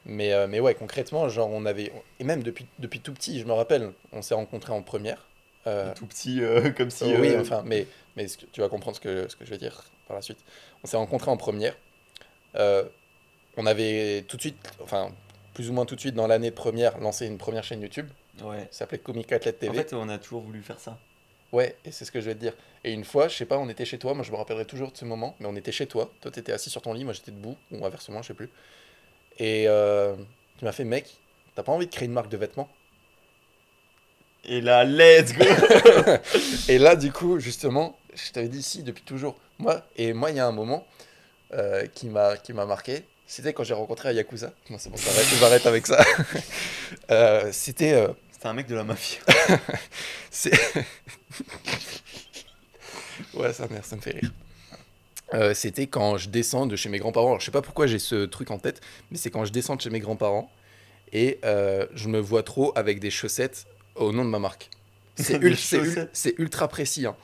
Mais, 0.05 0.33
euh, 0.35 0.47
mais 0.47 0.61
ouais, 0.61 0.75
concrètement, 0.75 1.29
genre 1.29 1.49
on 1.51 1.65
avait. 1.67 1.93
Et 2.21 2.25
même 2.25 2.43
depuis, 2.43 2.67
depuis 2.79 3.01
tout 3.01 3.13
petit, 3.15 3.41
je 3.41 3.45
me 3.47 3.53
rappelle, 3.53 3.93
on 4.13 4.21
s'est 4.23 4.35
rencontrés 4.35 4.73
en 4.73 4.83
première. 4.83 5.27
Euh, 5.69 5.95
Tout 5.95 6.07
petit, 6.07 6.43
euh, 6.43 6.71
comme 6.77 6.91
si. 6.91 7.05
oui, 7.05 7.33
euh, 7.35 7.41
enfin, 7.41 7.63
mais, 7.65 7.87
mais 8.17 8.27
que- 8.27 8.47
tu 8.53 8.61
vas 8.61 8.69
comprendre 8.69 8.97
ce 8.97 9.01
que, 9.01 9.29
ce 9.29 9.37
que 9.37 9.45
je 9.45 9.51
vais 9.51 9.59
dire 9.59 9.85
par 10.07 10.17
la 10.17 10.23
suite. 10.23 10.39
On 10.83 10.87
s'est 10.87 10.97
rencontrés 10.97 11.31
en 11.31 11.37
première. 11.37 11.77
On 13.57 13.67
avait 13.67 14.25
tout 14.29 14.37
de 14.37 14.43
suite, 14.43 14.57
enfin, 14.83 15.11
plus 15.55 15.69
ou 15.69 15.73
moins 15.73 15.85
tout 15.85 15.97
de 15.97 16.01
suite 16.01 16.15
dans 16.15 16.27
l'année 16.29 16.53
première, 16.53 16.99
lancé 16.99 17.27
une 17.27 17.39
première 17.39 17.65
chaîne 17.65 17.83
YouTube. 17.83 18.07
Ouais. 18.43 18.69
Ça 18.71 18.81
s'appelait 18.81 18.99
Comic 18.99 19.33
Athlete 19.33 19.59
TV. 19.59 19.71
En 19.71 19.83
fait, 19.83 19.93
on 19.95 20.09
a 20.09 20.19
toujours 20.19 20.43
voulu 20.43 20.63
faire 20.63 20.79
ça. 20.79 20.97
Ouais, 21.51 21.75
et 21.85 21.91
c'est 21.91 22.05
ce 22.05 22.13
que 22.13 22.21
je 22.21 22.27
vais 22.27 22.35
te 22.35 22.41
dire. 22.41 22.53
Et 22.85 22.93
une 22.93 23.05
fois, 23.05 23.27
je 23.27 23.35
sais 23.35 23.47
pas, 23.47 23.59
on 23.59 23.69
était 23.69 23.85
chez 23.85 23.99
toi, 23.99 24.15
moi 24.15 24.23
je 24.23 24.31
me 24.31 24.37
rappellerai 24.37 24.65
toujours 24.65 24.93
de 24.93 24.97
ce 24.97 25.05
moment, 25.05 25.35
mais 25.41 25.47
on 25.47 25.57
était 25.57 25.73
chez 25.73 25.87
toi. 25.87 26.11
Toi, 26.21 26.31
t'étais 26.31 26.53
assis 26.53 26.71
sur 26.71 26.83
ton 26.83 26.93
lit, 26.93 27.05
moi 27.05 27.13
j'étais 27.15 27.33
debout, 27.33 27.57
ou 27.73 27.85
inversement, 27.85 28.23
je 28.23 28.29
sais 28.29 28.35
plus. 28.35 28.51
Et 29.39 29.65
euh, 29.67 30.15
tu 30.59 30.65
m'as 30.65 30.73
fait, 30.73 30.85
mec, 30.85 31.17
t'as 31.55 31.63
pas 31.63 31.73
envie 31.73 31.87
de 31.87 31.91
créer 31.91 32.07
une 32.07 32.13
marque 32.13 32.29
de 32.29 32.37
vêtements? 32.37 32.69
Et 34.45 34.61
là, 34.61 34.85
let's 34.85 35.33
go 35.35 35.45
Et 36.69 36.79
là, 36.79 36.97
du 36.97 37.13
coup, 37.13 37.39
justement, 37.39 37.99
je 38.15 38.31
t'avais 38.33 38.49
dit 38.49 38.63
si 38.63 38.83
depuis 38.83 39.03
toujours. 39.05 39.37
Moi, 39.59 39.83
et 39.97 40.13
moi, 40.13 40.31
il 40.31 40.37
y 40.37 40.41
a 40.41 40.47
un 40.47 40.53
moment 40.53 40.87
euh, 41.53 41.87
qui 41.95 42.07
m'a 42.09 42.37
qui 42.37 42.53
m'a 42.53 42.65
marqué. 42.67 43.05
C'était 43.27 43.53
quand 43.53 43.65
j'ai 43.65 43.75
rencontré 43.75 44.15
Yakuza. 44.15 44.53
Non, 44.71 44.79
c'est 44.79 44.89
bon, 44.89 44.97
ça 44.97 45.11
arrête, 45.11 45.27
je 45.27 45.41
m'arrête 45.41 45.67
avec 45.67 45.87
ça. 45.87 46.03
Euh, 47.11 47.51
C'était. 47.53 47.93
euh, 47.93 48.09
C'était 48.33 48.47
un 48.47 48.55
mec 48.55 48.67
de 48.67 48.75
la 48.75 48.85
mafia. 48.85 49.21
c'est. 50.31 50.53
ouais, 53.35 53.53
ça, 53.53 53.67
merde, 53.69 53.85
ça 53.85 53.97
me 53.97 54.01
fait 54.01 54.13
rire. 54.13 54.33
Euh, 55.35 55.53
C'était 55.53 55.87
quand 55.87 56.17
je 56.17 56.29
descends 56.31 56.67
de 56.67 56.77
chez 56.77 56.89
mes 56.89 56.99
grands-parents. 56.99 57.27
Alors, 57.29 57.41
je 57.41 57.45
sais 57.47 57.51
pas 57.51 57.61
pourquoi 57.63 57.87
j'ai 57.87 57.99
ce 57.99 58.25
truc 58.25 58.51
en 58.51 58.59
tête, 58.59 58.81
mais 59.11 59.19
c'est 59.19 59.31
quand 59.31 59.45
je 59.45 59.53
descends 59.53 59.77
de 59.77 59.81
chez 59.83 59.91
mes 59.91 60.01
grands-parents 60.01 60.51
et 61.13 61.39
euh, 61.45 61.87
je 61.95 62.09
me 62.09 62.19
vois 62.19 62.43
trop 62.43 62.73
avec 62.77 63.01
des 63.01 63.11
chaussettes 63.11 63.67
au 63.99 64.13
nom 64.13 64.25
de 64.25 64.31
ma 64.31 64.39
marque. 64.39 64.71
C'est 66.13 66.35
ultra 66.39 66.69
précis, 66.69 67.07
hein, 67.07 67.17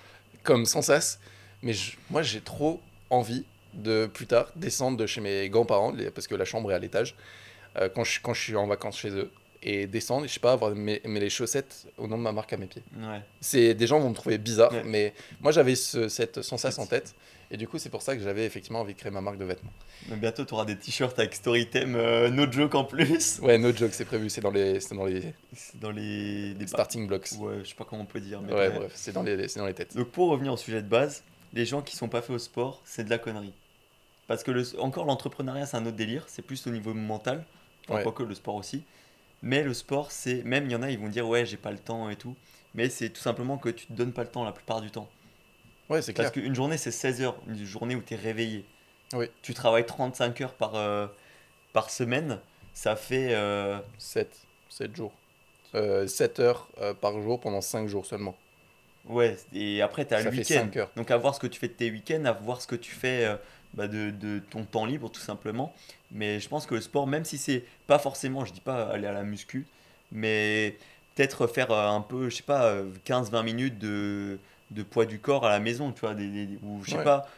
comme 0.43 0.67
sans 0.67 0.83
sas. 0.83 1.19
Mais 1.63 1.73
je- 1.73 1.97
moi, 2.11 2.23
j'ai 2.23 2.41
trop 2.41 2.81
envie 3.11 3.45
de 3.73 4.07
plus 4.13 4.27
tard 4.27 4.51
descendre 4.57 4.97
de 4.97 5.07
chez 5.07 5.21
mes 5.21 5.49
grands-parents, 5.49 5.95
parce 6.15 6.27
que 6.27 6.35
la 6.35 6.45
chambre 6.45 6.71
est 6.73 6.75
à 6.75 6.79
l'étage, 6.79 7.15
euh, 7.77 7.89
quand, 7.89 8.05
je, 8.05 8.21
quand 8.21 8.35
je 8.35 8.41
suis 8.43 8.57
en 8.57 8.67
vacances 8.67 8.99
chez 8.99 9.11
eux, 9.11 9.31
et 9.63 9.87
descendre, 9.87 10.27
je 10.27 10.33
sais 10.33 10.41
pas, 10.41 10.53
avoir 10.53 10.75
mes, 10.75 11.01
mes- 11.07 11.21
les 11.21 11.31
chaussettes 11.31 11.87
au 11.97 12.07
nom 12.07 12.19
de 12.19 12.23
ma 12.23 12.33
marque 12.33 12.53
à 12.53 12.57
mes 12.59 12.67
pieds. 12.67 12.83
Ouais. 12.99 13.21
C'est 13.41 13.73
des 13.75 13.87
gens 13.87 13.99
vont 13.99 14.11
me 14.11 14.15
trouver 14.15 14.37
bizarre, 14.39 14.73
Ouais. 14.73 14.83
mais 14.85 15.15
moi 15.41 15.53
j'avais 15.53 15.75
ce, 15.75 16.09
cette 16.09 16.43
sans 16.43 16.59
sas 16.59 16.79
en 16.79 16.87
tête, 16.87 17.15
et 17.51 17.57
du 17.57 17.67
coup 17.69 17.79
c'est 17.79 17.91
pour 17.91 18.03
ça 18.03 18.17
que 18.17 18.23
j'avais 18.23 18.45
effectivement 18.47 18.81
envie 18.81 18.95
de 18.95 18.99
créer 18.99 19.11
ma 19.13 19.21
marque 19.21 19.39
de 19.39 19.45
vêtements. 19.45 19.73
Mais 20.09 20.17
bientôt, 20.17 20.45
tu 20.45 20.55
auras 20.55 20.65
des 20.65 20.77
t-shirts 20.79 21.19
avec 21.19 21.35
Storytime, 21.35 21.95
euh, 21.97 22.29
no 22.31 22.51
joke 22.51 22.75
en 22.75 22.85
plus. 22.85 23.39
Ouais, 23.41 23.59
no 23.59 23.73
joke, 23.73 23.93
c'est 23.93 24.05
prévu, 24.05 24.29
c'est 24.31 24.41
dans 24.41 24.51
les, 24.51 24.81
c'est 24.81 24.95
dans 24.95 25.05
les 25.07 25.35
C'est 25.55 25.79
dans 25.81 25.91
les. 25.91 26.55
des 26.55 26.67
starting 26.67 27.07
blocks. 27.07 27.29
Ouais, 27.39 27.61
je 27.63 27.69
sais 27.71 27.75
pas 27.75 27.85
comment 27.85 28.03
on 28.03 28.07
peut 28.07 28.21
dire. 28.21 28.41
Mais 28.43 28.53
Ouais, 28.53 28.69
bref. 28.69 28.79
bref, 28.81 28.93
c'est 28.95 29.13
dans 29.13 29.23
les, 29.23 29.49
c'est 29.49 29.59
dans 29.61 29.67
les 29.67 29.75
têtes. 29.75 29.97
Donc 29.97 30.09
pour 30.11 30.29
revenir 30.31 30.53
au 30.53 30.57
sujet 30.57 30.83
de 30.83 30.89
base, 30.89 31.25
les 31.53 31.65
gens 31.65 31.83
qui 31.83 31.97
sont 31.97 32.09
pas 32.09 32.21
faits 32.23 32.37
au 32.37 32.39
sport, 32.39 32.83
c'est 32.85 33.05
de 33.05 33.11
la 33.11 33.19
connerie. 33.19 33.53
Parce 34.27 34.43
que 34.43 34.51
le, 34.51 34.65
encore 34.81 35.05
l'entrepreneuriat, 35.05 35.67
c'est 35.67 35.77
un 35.77 35.85
autre 35.87 35.97
délire, 35.97 36.25
c'est 36.29 36.43
plus 36.43 36.67
au 36.67 36.71
niveau 36.71 36.95
mental, 36.95 37.45
enfin, 37.89 37.97
Ouais. 37.99 38.03
quoique 38.03 38.23
le 38.23 38.35
sport 38.35 38.55
aussi. 38.55 38.83
Mais 39.43 39.63
le 39.63 39.75
sport, 39.75 40.11
c'est 40.11 40.43
même 40.45 40.65
il 40.65 40.73
y 40.73 40.77
en 40.77 40.83
a, 40.83 40.91
ils 40.91 40.99
vont 40.99 41.09
dire 41.09 41.29
ouais, 41.29 41.45
j'ai 41.45 41.59
pas 41.59 41.71
le 41.71 41.79
temps 41.79 42.09
et 42.09 42.17
tout. 42.17 42.35
Mais 42.75 42.89
c'est 42.89 43.11
tout 43.11 43.21
simplement 43.21 43.57
que 43.59 43.69
tu 43.69 43.87
te 43.87 43.93
donnes 43.93 44.13
pas 44.13 44.23
le 44.25 44.31
temps 44.31 44.43
la 44.45 44.53
plupart 44.53 44.81
du 44.81 44.91
temps. 44.91 45.09
Ouais, 45.91 46.03
c'est 46.03 46.13
clair. 46.15 46.31
Parce 46.31 46.35
qu'une 46.41 46.55
journée, 46.55 46.77
c'est 46.77 46.91
16 46.91 47.23
heures, 47.23 47.37
une 47.47 47.65
journée 47.65 47.95
où 47.95 48.03
tu 48.03 48.15
es 48.15 48.17
réveillé. 48.17 48.65
Oui. 49.13 49.27
Tu 49.43 49.55
travailles 49.55 49.87
35 49.87 50.41
heures 50.41 50.55
par, 50.55 50.75
euh, 50.77 51.07
par 51.73 51.91
semaine, 51.91 52.41
ça 52.73 52.97
fait. 52.97 53.35
euh, 53.35 53.79
7, 53.99 54.35
7 54.71 54.97
jours. 54.97 55.13
Euh, 55.75 56.07
7 56.07 56.41
heures 56.41 56.69
euh, 56.81 56.95
par 56.95 57.21
jour 57.21 57.41
pendant 57.41 57.61
5 57.61 57.87
jours 57.89 58.07
seulement. 58.07 58.37
Ouais, 59.07 59.37
et 59.53 59.83
après, 59.83 60.07
tu 60.07 60.15
as 60.15 60.23
Ça 60.23 60.31
le 60.31 60.37
week-end. 60.37 60.65
5 60.73 60.77
heures. 60.79 60.91
Donc, 60.97 61.11
à 61.11 61.17
voir 61.19 61.35
ce 61.35 61.41
que 61.41 61.47
tu 61.47 61.61
fais 61.61 61.69
de 61.69 61.75
tes 61.75 61.91
week-ends, 61.91 62.25
à 62.25 62.33
voir 62.33 62.63
ce 62.63 62.67
que 62.67 62.77
tu 62.77 62.93
fais 62.93 63.27
euh, 63.27 63.37
bah, 63.75 63.87
de, 63.87 64.11
de 64.11 64.39
ton 64.39 64.65
temps 64.65 64.87
libre, 64.87 65.11
tout 65.11 65.21
simplement. 65.21 65.75
Mais 66.11 66.41
je 66.41 66.49
pense 66.49 66.65
que 66.65 66.75
le 66.75 66.81
sport, 66.81 67.07
même 67.07 67.25
si 67.27 67.37
c'est 67.37 67.65
pas 67.87 67.99
forcément, 67.99 68.45
je 68.47 68.53
dis 68.55 68.61
pas 68.63 68.85
aller 68.85 69.07
à 69.07 69.13
la 69.13 69.23
muscu, 69.25 69.67
mais 70.11 70.79
peut-être 71.15 71.47
faire 71.47 71.71
un 71.71 72.01
peu, 72.01 72.31
je 72.31 72.37
sais 72.37 72.43
pas, 72.43 72.65
euh, 72.67 72.91
15-20 73.05 73.43
minutes 73.45 73.79
de, 73.79 74.39
de 74.75 74.83
poids 74.83 75.07
du 75.07 75.19
corps 75.19 75.47
à 75.47 75.51
la 75.51 75.61
maison, 75.61 75.93
tu 75.93 76.01
vois, 76.01 76.15
des, 76.15 76.29
des- 76.29 76.59
ou 76.63 76.83
je 76.85 76.91
sais 76.91 76.97
Ouais. 76.99 77.05
pas, 77.05 77.29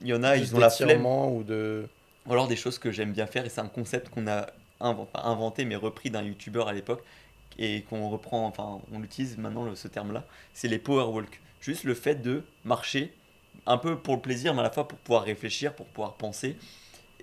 il 0.00 0.08
y 0.08 0.14
en 0.14 0.22
a, 0.22 0.36
Juste 0.36 0.52
ils 0.52 0.56
ont 0.56 0.60
la 0.60 0.70
flemme. 0.70 1.04
ou 1.06 1.42
de. 1.44 1.88
Ou 2.26 2.32
alors 2.32 2.48
des 2.48 2.56
choses 2.56 2.78
que 2.78 2.90
j'aime 2.90 3.12
bien 3.12 3.26
faire, 3.26 3.44
et 3.44 3.48
c'est 3.50 3.60
un 3.60 3.68
concept 3.68 4.08
qu'on 4.08 4.26
a 4.26 4.46
inventé, 4.80 5.64
mais 5.64 5.76
repris 5.76 6.10
d'un 6.10 6.22
youtubeur 6.22 6.68
à 6.68 6.72
l'époque, 6.72 7.04
et 7.58 7.82
qu'on 7.82 8.08
reprend, 8.08 8.46
enfin, 8.46 8.80
on 8.92 9.02
utilise 9.02 9.36
maintenant 9.38 9.64
le- 9.64 9.74
ce 9.76 9.88
terme-là, 9.88 10.24
c'est 10.54 10.68
les 10.68 10.78
power 10.78 11.04
walk. 11.12 11.40
Juste 11.60 11.84
le 11.84 11.94
fait 11.94 12.16
de 12.16 12.42
marcher, 12.64 13.12
un 13.66 13.78
peu 13.78 13.96
pour 13.98 14.14
le 14.16 14.20
plaisir, 14.20 14.52
mais 14.54 14.60
à 14.60 14.64
la 14.64 14.70
fois 14.70 14.88
pour 14.88 14.98
pouvoir 14.98 15.22
réfléchir, 15.24 15.74
pour 15.74 15.86
pouvoir 15.86 16.14
penser. 16.14 16.56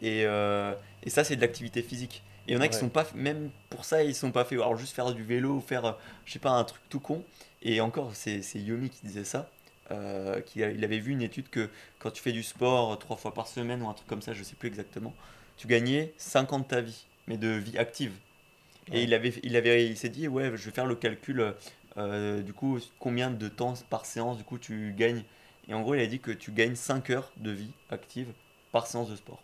Et, 0.02 0.24
euh, 0.26 0.74
et 1.04 1.10
ça, 1.10 1.24
c'est 1.24 1.36
de 1.36 1.42
l'activité 1.42 1.82
physique. 1.82 2.24
Et 2.48 2.54
il 2.54 2.56
y 2.56 2.58
en 2.58 2.62
a 2.62 2.68
qui 2.68 2.74
Ouais. 2.76 2.80
sont 2.80 2.90
pas, 2.90 3.06
même 3.14 3.52
pour 3.70 3.86
ça, 3.86 4.04
ils 4.04 4.16
sont 4.16 4.32
pas 4.32 4.44
faits. 4.46 4.58
Alors 4.60 4.76
juste 4.76 4.96
faire 4.96 5.14
du 5.14 5.24
vélo, 5.24 5.56
ou 5.58 5.62
faire, 5.62 5.86
euh, 5.86 5.92
je 6.26 6.34
sais 6.34 6.40
pas, 6.40 6.50
un 6.52 6.64
truc 6.64 6.82
tout 6.90 7.00
con. 7.00 7.24
Et 7.62 7.82
encore, 7.82 8.12
c'est 8.16 8.42
Yomi 8.56 8.90
qui 8.90 9.00
disait 9.06 9.24
ça. 9.26 9.48
Euh, 9.92 10.42
qu'il 10.42 10.62
il 10.62 10.84
avait 10.84 11.00
vu 11.00 11.12
une 11.12 11.22
étude 11.22 11.50
que 11.50 11.70
quand 12.00 12.12
tu 12.12 12.22
fais 12.24 12.32
du 12.32 12.44
sport 12.44 12.98
trois 13.00 13.18
fois 13.18 13.34
par 13.34 13.48
semaine 13.48 13.82
ou 13.84 13.90
un 13.90 13.94
truc 13.94 14.08
comme 14.08 14.22
ça, 14.22 14.34
je 14.34 14.44
sais 14.44 14.56
plus 14.56 14.68
exactement, 14.70 15.14
tu 15.58 15.68
gagnais 15.68 16.14
5 16.18 16.54
ans 16.54 16.60
de 16.60 16.66
ta 16.66 16.82
vie, 16.82 17.06
mais 17.28 17.38
de 17.38 17.50
vie 17.50 17.78
active. 17.78 18.14
Et 18.92 19.04
il 19.04 19.14
avait, 19.14 19.34
il 19.44 19.56
avait, 19.56 19.86
il 19.88 19.98
s'est 19.98 20.10
dit 20.10 20.28
ouais, 20.28 20.46
je 20.56 20.66
vais 20.66 20.72
faire 20.72 20.86
le 20.88 20.96
calcul. 20.96 21.54
euh, 21.98 22.42
du 22.42 22.54
coup, 22.54 22.80
combien 23.00 23.32
de 23.32 23.48
temps 23.50 23.74
par 23.90 24.06
séance 24.06 24.38
du 24.38 24.44
coup 24.44 24.58
tu 24.58 24.94
gagnes 24.98 25.24
Et 25.68 25.74
en 25.74 25.82
gros, 25.82 25.96
il 25.96 26.02
a 26.02 26.08
dit 26.08 26.20
que 26.20 26.32
tu 26.32 26.52
gagnes 26.52 26.76
5 26.76 27.10
heures 27.12 27.32
de 27.38 27.52
vie 27.52 27.72
active 27.90 28.34
par 28.72 28.88
séance 28.88 29.10
de 29.10 29.16
sport. 29.16 29.44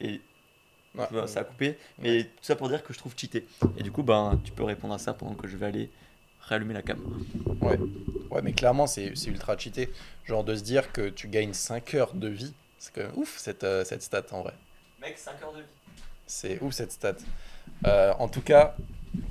Et 0.00 0.20
Ouais. 0.96 1.06
ça 1.26 1.40
a 1.40 1.44
coupé, 1.44 1.76
mais 1.98 2.24
tout 2.24 2.30
ça 2.44 2.54
pour 2.56 2.68
dire 2.68 2.82
que 2.84 2.92
je 2.92 2.98
trouve 2.98 3.14
cheaté. 3.16 3.46
Et 3.76 3.82
du 3.82 3.90
coup, 3.90 4.04
ben, 4.04 4.40
tu 4.44 4.52
peux 4.52 4.62
répondre 4.62 4.94
à 4.94 4.98
ça 4.98 5.12
pendant 5.12 5.34
que 5.34 5.48
je 5.48 5.56
vais 5.56 5.66
aller 5.66 5.90
rallumer 6.48 6.74
la 6.74 6.82
cam. 6.82 6.98
Ouais. 7.60 7.78
ouais, 8.30 8.42
mais 8.42 8.52
clairement, 8.52 8.86
c'est 8.86 9.12
c'est 9.14 9.30
ultra 9.30 9.56
cheaté. 9.56 9.90
Genre 10.24 10.44
de 10.44 10.54
se 10.54 10.62
dire 10.62 10.92
que 10.92 11.08
tu 11.08 11.28
gagnes 11.28 11.52
5 11.52 11.94
heures 11.94 12.14
de 12.14 12.28
vie, 12.28 12.54
c'est 12.78 12.92
quand 12.94 13.02
même 13.02 13.12
ouf 13.16 13.38
cette, 13.38 13.64
euh, 13.64 13.84
cette 13.84 14.02
stat 14.02 14.24
en 14.32 14.42
vrai. 14.42 14.54
Mec, 15.00 15.18
5 15.18 15.42
heures 15.42 15.52
de 15.52 15.60
vie. 15.60 15.66
C'est 16.26 16.60
ouf 16.62 16.72
cette 16.72 16.92
stat. 16.92 17.16
Euh, 17.86 18.12
en 18.18 18.28
tout 18.28 18.40
cas, 18.40 18.76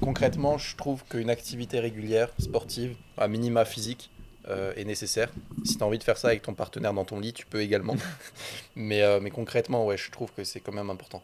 concrètement, 0.02 0.58
je 0.58 0.76
trouve 0.76 1.04
qu'une 1.06 1.30
activité 1.30 1.80
régulière, 1.80 2.30
sportive, 2.40 2.96
à 3.18 3.28
minima 3.28 3.66
physique, 3.66 4.12
euh, 4.48 4.74
est 4.76 4.84
nécessaire. 4.84 5.30
Si 5.64 5.78
tu 5.78 5.84
as 5.84 5.88
envie 5.88 5.98
de 5.98 6.04
faire 6.04 6.18
ça 6.18 6.28
avec 6.28 6.42
ton 6.42 6.54
partenaire 6.54 6.94
dans 6.94 7.06
ton 7.06 7.20
lit, 7.20 7.34
tu 7.34 7.46
peux 7.46 7.62
également. 7.62 7.96
mais, 8.76 9.02
euh, 9.02 9.20
mais 9.22 9.32
concrètement, 9.32 9.86
ouais, 9.86 9.98
je 9.98 10.12
trouve 10.12 10.32
que 10.34 10.44
c'est 10.44 10.60
quand 10.60 10.74
même 10.74 10.90
important. 10.90 11.24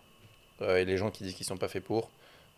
Euh, 0.62 0.78
et 0.78 0.86
les 0.86 0.98
gens 0.98 1.12
qui 1.12 1.24
disent 1.24 1.36
qu'ils 1.36 1.46
sont 1.46 1.58
pas 1.58 1.68
faits 1.68 1.84
pour, 1.84 2.10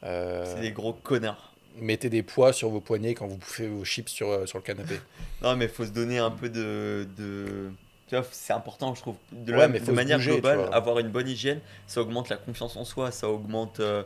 euh, 0.04 0.46
C'est 0.46 0.62
des 0.62 0.72
gros 0.72 0.94
connards. 0.94 1.51
Mettez 1.78 2.10
des 2.10 2.24
poids 2.24 2.54
sur 2.54 2.70
vos 2.70 2.82
poignets 2.82 3.14
quand 3.14 3.28
vous 3.28 3.38
bouffez 3.38 3.68
vos 3.68 3.84
chips 3.86 4.10
sur, 4.10 4.30
euh, 4.30 4.46
sur 4.46 4.58
le 4.58 4.64
canapé. 4.64 4.96
Non, 5.42 5.56
mais 5.56 5.68
faut 5.68 5.86
se 5.86 5.90
donner 5.92 6.20
un 6.20 6.30
peu 6.30 6.50
de. 6.50 7.08
de... 7.18 7.72
Tu 8.08 8.16
vois, 8.16 8.24
c'est 8.32 8.54
important, 8.54 8.94
je 8.94 9.02
trouve. 9.02 9.16
De, 9.32 9.52
Ouais, 9.54 9.60
la- 9.60 9.68
mais 9.70 9.80
de 9.80 9.92
manière 9.92 10.18
bouger, 10.20 10.34
globale, 10.34 10.70
avoir 10.72 11.00
une 11.00 11.10
bonne 11.10 11.28
hygiène, 11.28 11.60
ça 11.88 12.02
augmente 12.02 12.30
la 12.30 12.38
confiance 12.38 12.76
en 12.76 12.86
soi, 12.86 13.10
ça 13.10 13.28
augmente 13.30 13.80
euh, 13.80 14.04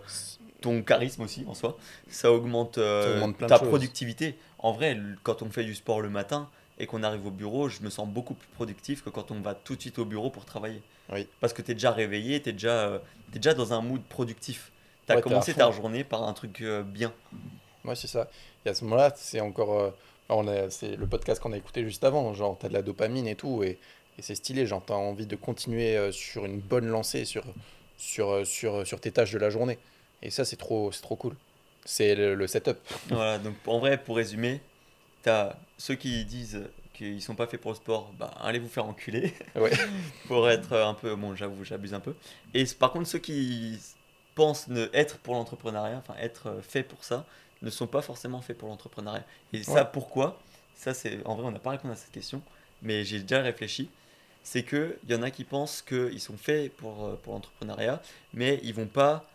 ton 0.62 0.82
charisme 0.82 1.24
aussi 1.24 1.44
en 1.48 1.54
soi, 1.54 1.78
ça 2.08 2.32
augmente, 2.32 2.78
euh, 2.78 3.04
Ça 3.04 3.18
augmente 3.18 3.38
ta 3.48 3.58
choses. 3.58 3.68
productivité. 3.68 4.38
En 4.60 4.72
vrai, 4.72 4.98
quand 5.24 5.42
on 5.42 5.50
fait 5.50 5.64
du 5.66 5.76
sport 5.76 6.00
le 6.02 6.10
matin 6.10 6.48
et 6.80 6.86
qu'on 6.88 7.04
arrive 7.04 7.26
au 7.26 7.32
bureau, 7.32 7.68
je 7.68 7.82
me 7.82 7.90
sens 7.90 8.08
beaucoup 8.08 8.34
plus 8.36 8.48
productif 8.56 9.04
que 9.04 9.10
quand 9.10 9.32
on 9.32 9.42
va 9.42 9.54
tout 9.56 9.76
de 9.76 9.82
suite 9.82 10.00
au 10.00 10.06
bureau 10.06 10.30
pour 10.30 10.46
travailler. 10.46 10.82
Oui. 11.12 11.28
Parce 11.42 11.52
que 11.52 11.62
tu 11.62 11.72
es 11.72 11.74
déjà 11.74 11.92
réveillé, 11.92 12.42
tu 12.42 12.50
es, 12.50 12.54
déjà, 12.54 12.70
euh, 12.88 13.00
t'es 13.34 13.40
déjà 13.40 13.54
dans 13.54 13.74
un 13.74 13.82
mood 13.82 14.02
productif. 14.08 14.72
Tu 15.08 15.14
as 15.14 15.16
Ouais, 15.16 15.22
commencé 15.22 15.54
ta 15.54 15.72
journée 15.72 16.04
par 16.04 16.24
un 16.24 16.34
truc 16.34 16.62
euh, 16.62 16.84
bien. 16.84 17.14
Ouais, 17.84 17.96
c'est 17.96 18.08
ça. 18.08 18.30
Et 18.66 18.70
à 18.70 18.74
ce 18.74 18.84
moment-là, 18.86 19.14
c'est 19.16 19.40
encore. 19.42 19.74
euh, 19.80 19.92
on 20.30 20.48
a, 20.48 20.70
c'est 20.70 20.96
le 20.96 21.08
podcast 21.08 21.42
qu'on 21.42 21.54
a 21.54 21.58
écouté 21.58 21.84
juste 21.84 22.04
avant. 22.04 22.34
Genre, 22.34 22.58
t'as 22.60 22.68
de 22.70 22.74
la 22.74 22.82
dopamine 22.82 23.28
et 23.28 23.36
tout. 23.36 23.64
Et, 23.64 23.78
et 24.18 24.22
c'est 24.22 24.36
stylé. 24.36 24.66
Genre, 24.66 24.84
t'as 24.86 24.96
envie 24.96 25.28
de 25.28 25.36
continuer 25.36 25.96
euh, 25.98 26.12
sur 26.12 26.46
une 26.46 26.60
bonne 26.60 26.88
lancée 26.88 27.26
sur, 27.26 27.44
sur, 27.98 28.46
sur, 28.46 28.86
sur 28.88 29.00
tes 29.00 29.12
tâches 29.12 29.32
de 29.34 29.38
la 29.40 29.50
journée. 29.50 29.78
Et 30.24 30.32
ça, 30.32 30.46
c'est 30.46 30.56
trop, 30.58 30.92
c'est 30.92 31.02
trop 31.02 31.16
cool. 31.16 31.36
C'est 31.86 32.16
le, 32.16 32.34
le 32.36 32.48
setup. 32.48 32.78
Voilà, 33.10 33.38
donc 33.38 33.56
en 33.68 33.78
vrai, 33.80 33.98
pour 34.02 34.16
résumer, 34.18 34.62
t'as 35.22 35.56
ceux 35.78 35.96
qui 35.96 36.26
disent 36.26 36.62
qu'ils 36.94 37.22
sont 37.22 37.36
pas 37.36 37.46
faits 37.46 37.62
pour 37.62 37.72
le 37.72 37.76
sport, 37.76 38.12
bah 38.18 38.32
allez 38.42 38.58
vous 38.60 38.70
faire 38.70 38.86
enculer. 38.86 39.34
Ouais. 39.56 39.72
pour 40.28 40.50
être 40.50 40.74
un 40.74 40.94
peu, 40.96 41.16
bon 41.16 41.36
j'avoue, 41.36 41.64
j'abuse 41.64 41.94
un 41.94 42.00
peu. 42.00 42.16
Et 42.54 42.64
par 42.80 42.92
contre, 42.94 43.08
ceux 43.08 43.20
qui 43.20 43.78
pensent 44.36 44.68
ne 44.68 44.90
être 44.94 45.18
pour 45.20 45.34
l'entrepreneuriat, 45.34 45.98
enfin 45.98 46.16
être 46.20 46.48
euh, 46.48 46.62
faits 46.62 46.88
pour 46.88 47.04
ça, 47.04 47.26
ne 47.62 47.70
sont 47.70 47.88
pas 47.88 48.02
forcément 48.02 48.42
faits 48.42 48.58
pour 48.58 48.70
l'entrepreneuriat. 48.70 49.24
Et 49.54 49.64
ça, 49.64 49.86
pourquoi? 49.86 50.40
Ça, 50.76 50.94
c'est 50.94 51.26
en 51.26 51.36
vrai, 51.36 51.46
on 51.48 51.52
n'a 51.52 51.60
pas 51.60 51.72
répondu 51.72 51.94
à 51.94 51.96
cette 51.96 52.12
question, 52.12 52.42
mais 52.82 53.04
j'ai 53.04 53.20
déjà 53.22 53.42
réfléchi. 53.42 53.90
c'est 54.44 54.64
qu'il 54.64 54.98
y 55.10 55.16
en 55.16 55.24
a 55.24 55.32
qui 55.32 55.44
pensent 55.44 55.82
qu'ils 55.82 56.22
sont 56.22 56.38
faits 56.38 56.72
pour, 56.76 57.06
euh, 57.06 57.20
pour 57.24 57.34
l'entrepreneuriat, 57.34 58.02
mais 58.34 58.60
ils 58.62 58.76
vont 58.76 58.86
pas 58.86 59.28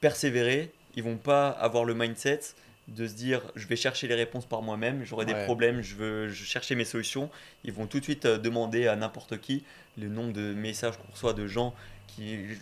persévérer, 0.00 0.72
ils 0.94 1.02
vont 1.02 1.18
pas 1.18 1.50
avoir 1.50 1.84
le 1.84 1.94
mindset 1.94 2.40
de 2.88 3.06
se 3.06 3.14
dire 3.14 3.42
je 3.54 3.66
vais 3.66 3.76
chercher 3.76 4.08
les 4.08 4.14
réponses 4.14 4.46
par 4.46 4.62
moi-même, 4.62 5.04
j'aurai 5.04 5.24
des 5.24 5.44
problèmes, 5.44 5.82
je 5.82 5.94
veux 5.94 6.28
je 6.28 6.44
chercher 6.44 6.74
mes 6.74 6.84
solutions. 6.84 7.30
Ils 7.64 7.72
vont 7.72 7.86
tout 7.86 7.98
de 7.98 8.04
suite 8.04 8.24
euh, 8.24 8.38
demander 8.38 8.86
à 8.88 8.96
n'importe 8.96 9.40
qui 9.40 9.64
le 9.98 10.08
nombre 10.08 10.32
de 10.32 10.52
messages 10.54 10.96
qu'on 10.96 11.12
reçoit 11.12 11.34
de 11.34 11.46
gens. 11.46 11.74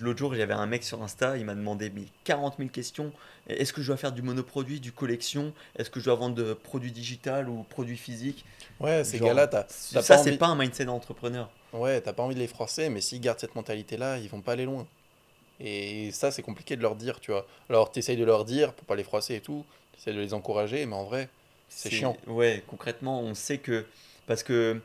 L'autre 0.00 0.18
jour, 0.18 0.34
j'avais 0.34 0.54
un 0.54 0.66
mec 0.66 0.84
sur 0.84 1.02
Insta, 1.02 1.36
il 1.36 1.44
m'a 1.44 1.54
demandé 1.54 1.90
mais 1.90 2.04
40 2.24 2.58
000 2.58 2.70
questions. 2.70 3.12
Est-ce 3.48 3.72
que 3.72 3.82
je 3.82 3.88
dois 3.88 3.96
faire 3.96 4.12
du 4.12 4.22
monoproduit, 4.22 4.80
du 4.80 4.92
collection? 4.92 5.52
Est-ce 5.76 5.90
que 5.90 6.00
je 6.00 6.04
dois 6.06 6.14
vendre 6.14 6.34
de 6.36 6.52
produits 6.54 6.92
digital 6.92 7.48
ou 7.48 7.62
produits 7.64 7.96
physiques? 7.96 8.44
Ouais, 8.80 9.04
ces 9.04 9.18
gars-là, 9.20 9.46
t'as 9.46 9.66
Ça, 9.68 10.02
c'est 10.02 10.14
envie- 10.14 10.38
pas 10.38 10.46
un 10.46 10.56
mindset 10.56 10.84
d'entrepreneur. 10.84 11.50
Ouais, 11.72 12.00
t'as 12.00 12.12
pas 12.12 12.22
envie 12.22 12.34
de 12.34 12.40
les 12.40 12.48
froisser, 12.48 12.88
mais 12.88 13.00
s'ils 13.00 13.20
gardent 13.20 13.38
cette 13.40 13.54
mentalité-là, 13.54 14.18
ils 14.18 14.28
vont 14.28 14.40
pas 14.40 14.52
aller 14.52 14.64
loin. 14.64 14.86
Et 15.60 16.10
ça, 16.12 16.30
c'est 16.30 16.42
compliqué 16.42 16.76
de 16.76 16.82
leur 16.82 16.96
dire, 16.96 17.20
tu 17.20 17.32
vois. 17.32 17.46
Alors, 17.68 17.92
t'essayes 17.92 18.16
de 18.16 18.24
leur 18.24 18.44
dire 18.44 18.72
pour 18.74 18.86
pas 18.86 18.96
les 18.96 19.04
froisser 19.04 19.36
et 19.36 19.40
tout, 19.40 19.64
t'essayes 19.92 20.14
de 20.14 20.20
les 20.20 20.34
encourager, 20.34 20.86
mais 20.86 20.96
en 20.96 21.04
vrai, 21.04 21.28
C'est 21.68 21.90
chiant. 21.90 22.16
Ouais, 22.26 22.62
concrètement, 22.66 23.20
on 23.20 23.34
sait 23.34 23.58
que. 23.58 23.86
Parce 24.26 24.42
que. 24.42 24.80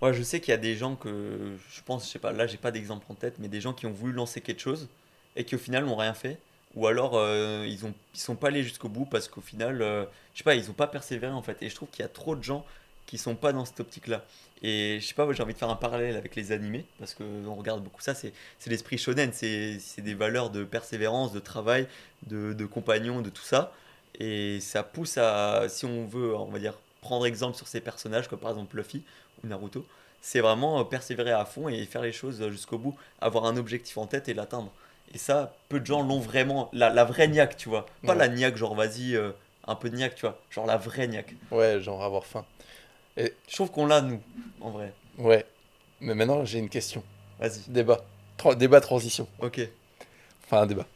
Moi, 0.00 0.12
je 0.12 0.22
sais 0.22 0.40
qu'il 0.40 0.50
y 0.52 0.54
a 0.54 0.58
des 0.58 0.76
gens 0.76 0.96
que. 0.96 1.56
Je 1.70 1.80
pense, 1.82 2.06
je 2.06 2.10
sais 2.10 2.18
pas, 2.18 2.32
là, 2.32 2.46
j'ai 2.46 2.56
pas 2.56 2.70
d'exemple 2.70 3.04
en 3.10 3.14
tête, 3.14 3.34
mais 3.38 3.48
des 3.48 3.60
gens 3.60 3.72
qui 3.74 3.86
ont 3.86 3.92
voulu 3.92 4.12
lancer 4.12 4.40
quelque 4.40 4.60
chose 4.60 4.88
et 5.36 5.44
qui 5.44 5.54
au 5.54 5.58
final 5.58 5.84
n'ont 5.84 5.96
rien 5.96 6.14
fait. 6.14 6.38
Ou 6.74 6.86
alors, 6.86 7.16
euh, 7.16 7.66
ils, 7.68 7.84
ont, 7.84 7.92
ils 8.14 8.20
sont 8.20 8.36
pas 8.36 8.48
allés 8.48 8.62
jusqu'au 8.62 8.88
bout 8.88 9.04
parce 9.04 9.28
qu'au 9.28 9.40
final, 9.40 9.82
euh, 9.82 10.04
je 10.34 10.38
sais 10.38 10.44
pas, 10.44 10.54
ils 10.54 10.70
ont 10.70 10.74
pas 10.74 10.86
persévéré 10.86 11.32
en 11.32 11.42
fait. 11.42 11.62
Et 11.62 11.68
je 11.68 11.74
trouve 11.74 11.88
qu'il 11.90 12.02
y 12.02 12.06
a 12.06 12.08
trop 12.08 12.36
de 12.36 12.42
gens 12.42 12.64
qui 13.06 13.18
sont 13.18 13.34
pas 13.34 13.52
dans 13.52 13.64
cette 13.64 13.80
optique-là. 13.80 14.24
Et 14.62 14.98
je 15.00 15.06
sais 15.06 15.14
pas, 15.14 15.30
j'ai 15.32 15.42
envie 15.42 15.54
de 15.54 15.58
faire 15.58 15.70
un 15.70 15.76
parallèle 15.76 16.16
avec 16.16 16.36
les 16.36 16.52
animés 16.52 16.84
parce 16.98 17.14
qu'on 17.14 17.54
regarde 17.54 17.82
beaucoup 17.82 18.02
ça. 18.02 18.14
C'est 18.14 18.32
l'esprit 18.66 18.98
shonen, 18.98 19.32
c'est 19.32 19.80
des 19.98 20.14
valeurs 20.14 20.50
de 20.50 20.64
persévérance, 20.64 21.32
de 21.32 21.40
travail, 21.40 21.88
de, 22.26 22.52
de 22.52 22.66
compagnon, 22.66 23.20
de 23.20 23.30
tout 23.30 23.42
ça. 23.42 23.72
Et 24.18 24.60
ça 24.60 24.82
pousse 24.82 25.18
à, 25.18 25.68
si 25.68 25.86
on 25.86 26.06
veut, 26.06 26.36
on 26.36 26.46
va 26.46 26.58
dire, 26.58 26.74
prendre 27.00 27.26
exemple 27.26 27.56
sur 27.56 27.66
ces 27.68 27.80
personnages, 27.80 28.28
comme 28.28 28.38
par 28.38 28.50
exemple 28.50 28.76
Luffy 28.76 29.02
ou 29.42 29.46
Naruto, 29.48 29.86
c'est 30.20 30.40
vraiment 30.40 30.80
euh, 30.80 30.84
persévérer 30.84 31.32
à 31.32 31.44
fond 31.44 31.68
et 31.68 31.84
faire 31.86 32.02
les 32.02 32.12
choses 32.12 32.46
jusqu'au 32.50 32.78
bout, 32.78 32.96
avoir 33.20 33.46
un 33.46 33.56
objectif 33.56 33.96
en 33.98 34.06
tête 34.06 34.28
et 34.28 34.34
l'atteindre. 34.34 34.70
Et 35.14 35.18
ça, 35.18 35.54
peu 35.68 35.80
de 35.80 35.86
gens 35.86 36.02
l'ont 36.02 36.20
vraiment, 36.20 36.68
la, 36.72 36.90
la 36.90 37.04
vraie 37.04 37.26
niaque, 37.28 37.56
tu 37.56 37.68
vois. 37.68 37.86
Pas 38.06 38.12
Ouais. 38.12 38.18
la 38.18 38.28
niaque, 38.28 38.56
genre 38.56 38.74
vas-y, 38.74 39.16
euh, 39.16 39.32
un 39.66 39.74
peu 39.74 39.90
de 39.90 39.96
niaque, 39.96 40.14
tu 40.14 40.20
vois. 40.22 40.38
Genre 40.50 40.66
la 40.66 40.76
vraie 40.76 41.08
niaque. 41.08 41.34
ouais, 41.50 41.80
genre 41.80 42.02
avoir 42.04 42.24
faim. 42.24 42.44
Je 43.16 43.54
trouve 43.54 43.70
qu'on 43.70 43.86
l'a, 43.86 44.00
nous, 44.02 44.20
en 44.60 44.70
vrai. 44.70 44.92
Ouais. 45.18 45.44
Mais 46.00 46.14
maintenant, 46.14 46.44
j'ai 46.44 46.58
une 46.58 46.68
question. 46.70 47.02
Vas-y. 47.38 47.60
Débat. 47.68 48.04
Tra- 48.38 48.56
débat 48.56 48.80
transition. 48.80 49.26
Ok. 49.40 49.60
Enfin, 50.44 50.62
un 50.62 50.66
débat. 50.66 50.86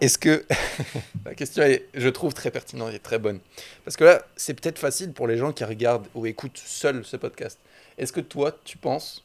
Est-ce 0.00 0.18
que. 0.18 0.44
La 1.24 1.34
question 1.34 1.62
est, 1.64 1.86
je 1.94 2.08
trouve, 2.08 2.34
très 2.34 2.50
pertinente 2.50 2.92
et 2.94 2.98
très 2.98 3.18
bonne. 3.18 3.40
Parce 3.84 3.96
que 3.96 4.04
là, 4.04 4.24
c'est 4.36 4.54
peut-être 4.54 4.78
facile 4.78 5.12
pour 5.12 5.26
les 5.26 5.36
gens 5.36 5.52
qui 5.52 5.64
regardent 5.64 6.06
ou 6.14 6.26
écoutent 6.26 6.58
seuls 6.58 7.04
ce 7.04 7.16
podcast. 7.16 7.58
Est-ce 7.98 8.12
que 8.12 8.20
toi, 8.20 8.56
tu 8.64 8.78
penses 8.78 9.24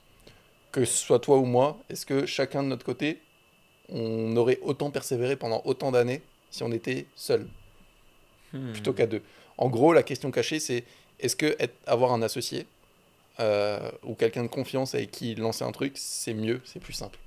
que 0.71 0.85
ce 0.85 0.97
soit 0.97 1.19
toi 1.19 1.37
ou 1.37 1.45
moi, 1.45 1.77
est-ce 1.89 2.05
que 2.05 2.25
chacun 2.25 2.63
de 2.63 2.67
notre 2.69 2.85
côté, 2.85 3.21
on 3.89 4.35
aurait 4.37 4.57
autant 4.63 4.89
persévéré 4.89 5.35
pendant 5.35 5.61
autant 5.65 5.91
d'années 5.91 6.21
si 6.49 6.63
on 6.63 6.71
était 6.71 7.05
seul 7.15 7.47
Hmm. 8.53 8.71
plutôt 8.71 8.93
qu'à 8.93 9.07
deux 9.07 9.23
En 9.57 9.67
gros, 9.67 9.93
la 9.93 10.03
question 10.03 10.29
cachée, 10.29 10.59
c'est 10.59 10.83
est-ce 11.19 11.35
que 11.35 11.55
être- 11.57 11.73
avoir 11.87 12.13
un 12.13 12.21
associé 12.21 12.67
euh, 13.39 13.89
ou 14.03 14.13
quelqu'un 14.13 14.43
de 14.43 14.47
confiance 14.47 14.93
avec 14.93 15.09
qui 15.09 15.33
lancer 15.33 15.63
un 15.63 15.71
truc, 15.71 15.93
c'est 15.95 16.35
mieux, 16.35 16.61
c'est 16.63 16.79
plus 16.79 16.93
simple? 16.93 17.17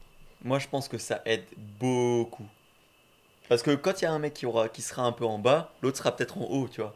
Moi, 0.45 0.61
je 0.61 0.69
pense 0.69 0.87
que 0.87 0.99
ça 0.99 1.23
aide 1.25 1.43
beaucoup. 1.81 2.47
Parce 3.49 3.63
que 3.63 3.75
quand 3.75 4.01
il 4.01 4.05
y 4.05 4.07
a 4.07 4.13
un 4.13 4.19
mec 4.19 4.35
qui, 4.35 4.47
aura, 4.47 4.69
qui 4.69 4.83
sera 4.83 5.03
un 5.03 5.13
peu 5.13 5.25
en 5.25 5.39
bas, 5.39 5.73
l'autre 5.83 5.99
sera 5.99 6.15
peut-être 6.15 6.39
en 6.39 6.45
haut, 6.45 6.69
tu 6.69 6.81
vois. 6.81 6.95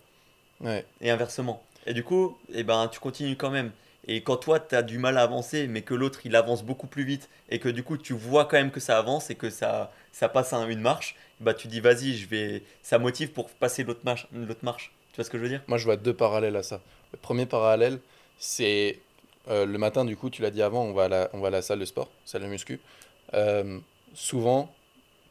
Ouais. 0.60 0.84
Et 1.00 1.10
inversement. 1.10 1.62
Et 1.86 1.94
du 1.94 2.04
coup, 2.04 2.36
eh 2.52 2.64
ben, 2.64 2.88
tu 2.88 3.00
continues 3.00 3.36
quand 3.36 3.50
même. 3.50 3.70
Et 4.06 4.22
quand 4.22 4.36
toi, 4.36 4.58
tu 4.58 4.74
as 4.74 4.82
du 4.82 4.98
mal 4.98 5.18
à 5.18 5.22
avancer, 5.22 5.66
mais 5.66 5.82
que 5.82 5.94
l'autre, 5.94 6.24
il 6.24 6.34
avance 6.34 6.64
beaucoup 6.64 6.86
plus 6.86 7.04
vite, 7.04 7.28
et 7.48 7.58
que 7.58 7.68
du 7.68 7.82
coup, 7.82 7.96
tu 7.96 8.12
vois 8.12 8.46
quand 8.46 8.56
même 8.56 8.70
que 8.70 8.80
ça 8.80 8.98
avance 8.98 9.30
et 9.30 9.34
que 9.34 9.50
ça, 9.50 9.92
ça 10.12 10.28
passe 10.28 10.52
à 10.52 10.64
une 10.64 10.80
marche, 10.80 11.16
bah 11.40 11.54
tu 11.54 11.68
dis, 11.68 11.80
vas-y, 11.80 12.14
je 12.14 12.26
vais... 12.26 12.62
ça 12.82 12.98
motive 12.98 13.30
pour 13.30 13.50
passer 13.50 13.84
l'autre 13.84 14.00
marche, 14.04 14.26
l'autre 14.32 14.64
marche. 14.64 14.92
Tu 15.12 15.16
vois 15.16 15.24
ce 15.24 15.30
que 15.30 15.38
je 15.38 15.42
veux 15.42 15.48
dire? 15.48 15.62
Moi, 15.68 15.78
je 15.78 15.84
vois 15.84 15.96
deux 15.96 16.14
parallèles 16.14 16.56
à 16.56 16.62
ça. 16.62 16.80
Le 17.12 17.18
premier 17.18 17.46
parallèle, 17.46 17.98
c'est 18.38 18.98
euh, 19.48 19.66
le 19.66 19.78
matin, 19.78 20.04
du 20.04 20.16
coup, 20.16 20.30
tu 20.30 20.42
l'as 20.42 20.50
dit 20.50 20.62
avant, 20.62 20.84
on 20.84 20.92
va, 20.92 21.04
à 21.04 21.08
la, 21.08 21.30
on 21.32 21.40
va 21.40 21.48
à 21.48 21.50
la 21.50 21.62
salle 21.62 21.78
de 21.78 21.84
sport, 21.84 22.08
salle 22.24 22.42
de 22.42 22.46
muscu. 22.46 22.80
Euh, 23.34 23.78
souvent, 24.14 24.72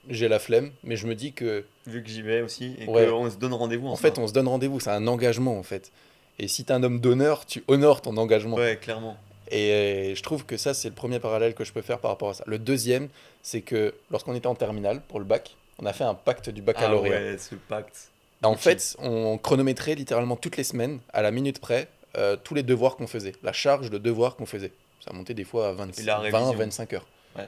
j'ai 0.08 0.28
la 0.28 0.39
flemme, 0.39 0.72
mais 0.84 0.95
je 0.95 1.08
me 1.08 1.16
dis 1.16 1.34
que, 1.34 1.66
Vu 1.86 2.02
que 2.04 2.10
j'y 2.10 2.22
vais 2.22 2.41
aussi, 2.41 2.76
et 2.80 2.88
Ouais. 2.88 3.08
qu'on 3.08 3.30
se 3.30 3.38
donne 3.38 3.54
rendez-vous 3.54 3.88
en 3.88 3.91
ensemble. 3.91 4.16
fait, 4.16 4.20
on 4.22 4.28
se 4.28 4.34
donne 4.34 4.47
rendez-vous, 4.47 4.80
c'est 4.80 4.89
un 4.91 5.08
engagement, 5.08 5.58
en 5.58 5.64
fait. 5.64 5.91
Et 6.39 6.47
si 6.47 6.64
tu 6.64 6.72
es 6.72 6.76
un 6.76 6.84
homme 6.84 7.00
d'honneur, 7.02 7.45
tu 7.45 7.64
honores 7.68 8.02
ton 8.02 8.16
engagement. 8.18 8.56
Ouais, 8.56 8.78
clairement. 8.82 9.18
Et 9.52 9.72
euh, 9.72 10.16
je 10.16 10.22
trouve 10.24 10.45
que 10.45 10.58
ça, 10.58 10.74
c'est 10.74 10.89
le 10.89 10.95
premier 10.95 11.20
parallèle 11.20 11.54
que 11.56 11.64
je 11.64 11.74
peux 11.74 11.82
faire 11.82 12.00
par 12.00 12.12
rapport 12.12 12.30
à 12.30 12.34
ça. 12.34 12.43
Le 12.47 12.60
deuxième, 12.60 13.10
c'est 13.41 13.62
que 13.62 13.93
lorsqu'on 14.12 14.36
était 14.36 14.47
en 14.47 14.56
terminale 14.56 15.02
pour 15.08 15.20
le 15.20 15.26
bac, 15.26 15.56
on 15.80 15.86
a 15.86 15.93
fait 15.93 16.04
un 16.04 16.14
pacte 16.14 16.50
du 16.50 16.62
Ah 16.62 16.66
baccalauréat. 16.66 17.20
ouais, 17.20 17.38
ce 17.38 17.56
pacte. 17.56 18.12
En 18.43 18.56
fait, 18.56 18.95
on 19.00 19.38
chronométrait 19.38 19.95
littéralement 19.95 20.36
toutes 20.38 20.56
les 20.56 20.64
semaines, 20.64 21.00
à 21.14 21.22
la 21.22 21.32
minute 21.32 21.60
près, 21.60 21.88
euh, 22.18 22.38
tous 22.41 22.54
les 22.56 22.64
devoirs 22.64 22.95
qu'on 22.95 23.08
faisait, 23.08 23.34
la 23.43 23.52
charge 23.52 23.89
de 23.89 23.97
devoirs 23.97 24.36
qu'on 24.38 24.45
faisait. 24.45 24.72
Ça 25.04 25.12
montait 25.14 25.34
des 25.34 25.43
fois 25.43 25.70
à 25.70 25.72
20, 25.74 26.00
Et 26.00 26.04
la 26.04 26.18
20 26.18 26.22
révision. 26.22 26.54
25 26.54 26.93
heures. 26.93 27.08
Ouais. 27.36 27.47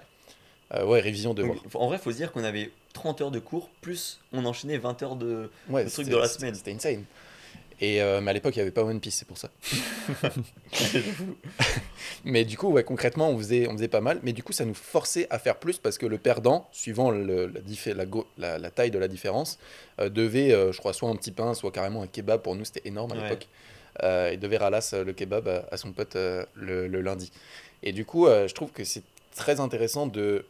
Euh, 0.74 0.86
ouais, 0.86 1.00
révision 1.02 1.34
de 1.34 1.46
en 1.74 1.88
vrai, 1.88 1.98
faut 1.98 2.12
se 2.12 2.18
dire 2.18 2.32
qu'on 2.32 2.44
avait 2.46 2.70
30 2.94 3.22
heures 3.22 3.32
de 3.32 3.40
cours, 3.40 3.70
plus 3.82 4.20
on 4.32 4.46
enchaînait 4.46 4.78
20 4.78 5.04
heures 5.04 5.16
de... 5.18 5.50
Ouais, 5.70 5.84
le 5.84 5.90
truc 5.90 6.06
c'était- 6.06 6.16
de 6.16 6.22
la 6.22 6.28
semaine. 6.30 6.56
C'était 6.56 6.72
insane. 6.74 7.04
Et 7.84 8.00
euh, 8.02 8.22
mais 8.22 8.30
à 8.30 8.34
l'époque, 8.36 8.56
il 8.56 8.60
n'y 8.60 8.62
avait 8.62 8.72
pas 8.72 8.84
One 8.84 9.00
Piece, 9.00 9.16
c'est 9.16 9.28
pour 9.28 9.40
ça. 9.40 9.50
Mais 12.26 12.46
du 12.46 12.58
coup, 12.58 12.68
ouais, 12.70 12.84
concrètement, 12.84 13.30
on 13.30 13.38
faisait, 13.38 13.68
on 13.68 13.74
faisait 13.74 13.88
pas 13.88 14.02
mal. 14.02 14.20
Mais 14.24 14.34
du 14.34 14.44
coup, 14.44 14.54
ça 14.54 14.66
nous 14.66 14.74
forçait 14.76 15.26
à 15.30 15.40
faire 15.40 15.58
plus 15.58 15.78
parce 15.80 15.98
que 15.98 16.06
le 16.06 16.18
perdant, 16.18 16.68
suivant 16.72 17.10
le- 17.12 17.48
la, 17.48 17.94
la, 17.96 18.06
la- 18.38 18.58
la 18.60 18.70
taille 18.72 18.92
de 18.92 19.00
la 19.00 19.08
différence, 19.08 19.58
euh, 20.00 20.10
devait, 20.10 20.54
euh, 20.54 20.72
je 20.72 20.78
crois, 20.78 20.94
soit 20.94 21.10
un 21.10 21.16
petit 21.16 21.32
pain, 21.32 21.54
soit 21.54 21.72
carrément 21.72 22.04
un 22.04 22.08
kebab. 22.08 22.42
Pour 22.42 22.56
nous, 22.56 22.66
c'était 22.66 22.88
énorme 22.88 23.12
à 23.14 23.16
Ouais. 23.16 23.24
l'époque. 23.24 23.48
Il 24.32 24.40
devait 24.40 24.58
ralasse 24.58 24.94
le 24.94 25.12
kebab 25.14 25.48
à, 25.48 25.66
à 25.72 25.78
son 25.78 25.92
pote 25.92 26.16
le, 26.16 26.46
le 26.88 27.02
lundi. 27.02 27.32
Et 27.84 27.92
du 27.94 28.06
coup, 28.06 28.28
je 28.28 28.54
trouve 28.54 28.72
que 28.72 28.84
c'est 28.84 29.04
très 29.36 29.60
intéressant 29.60 30.08
de, 30.08 30.46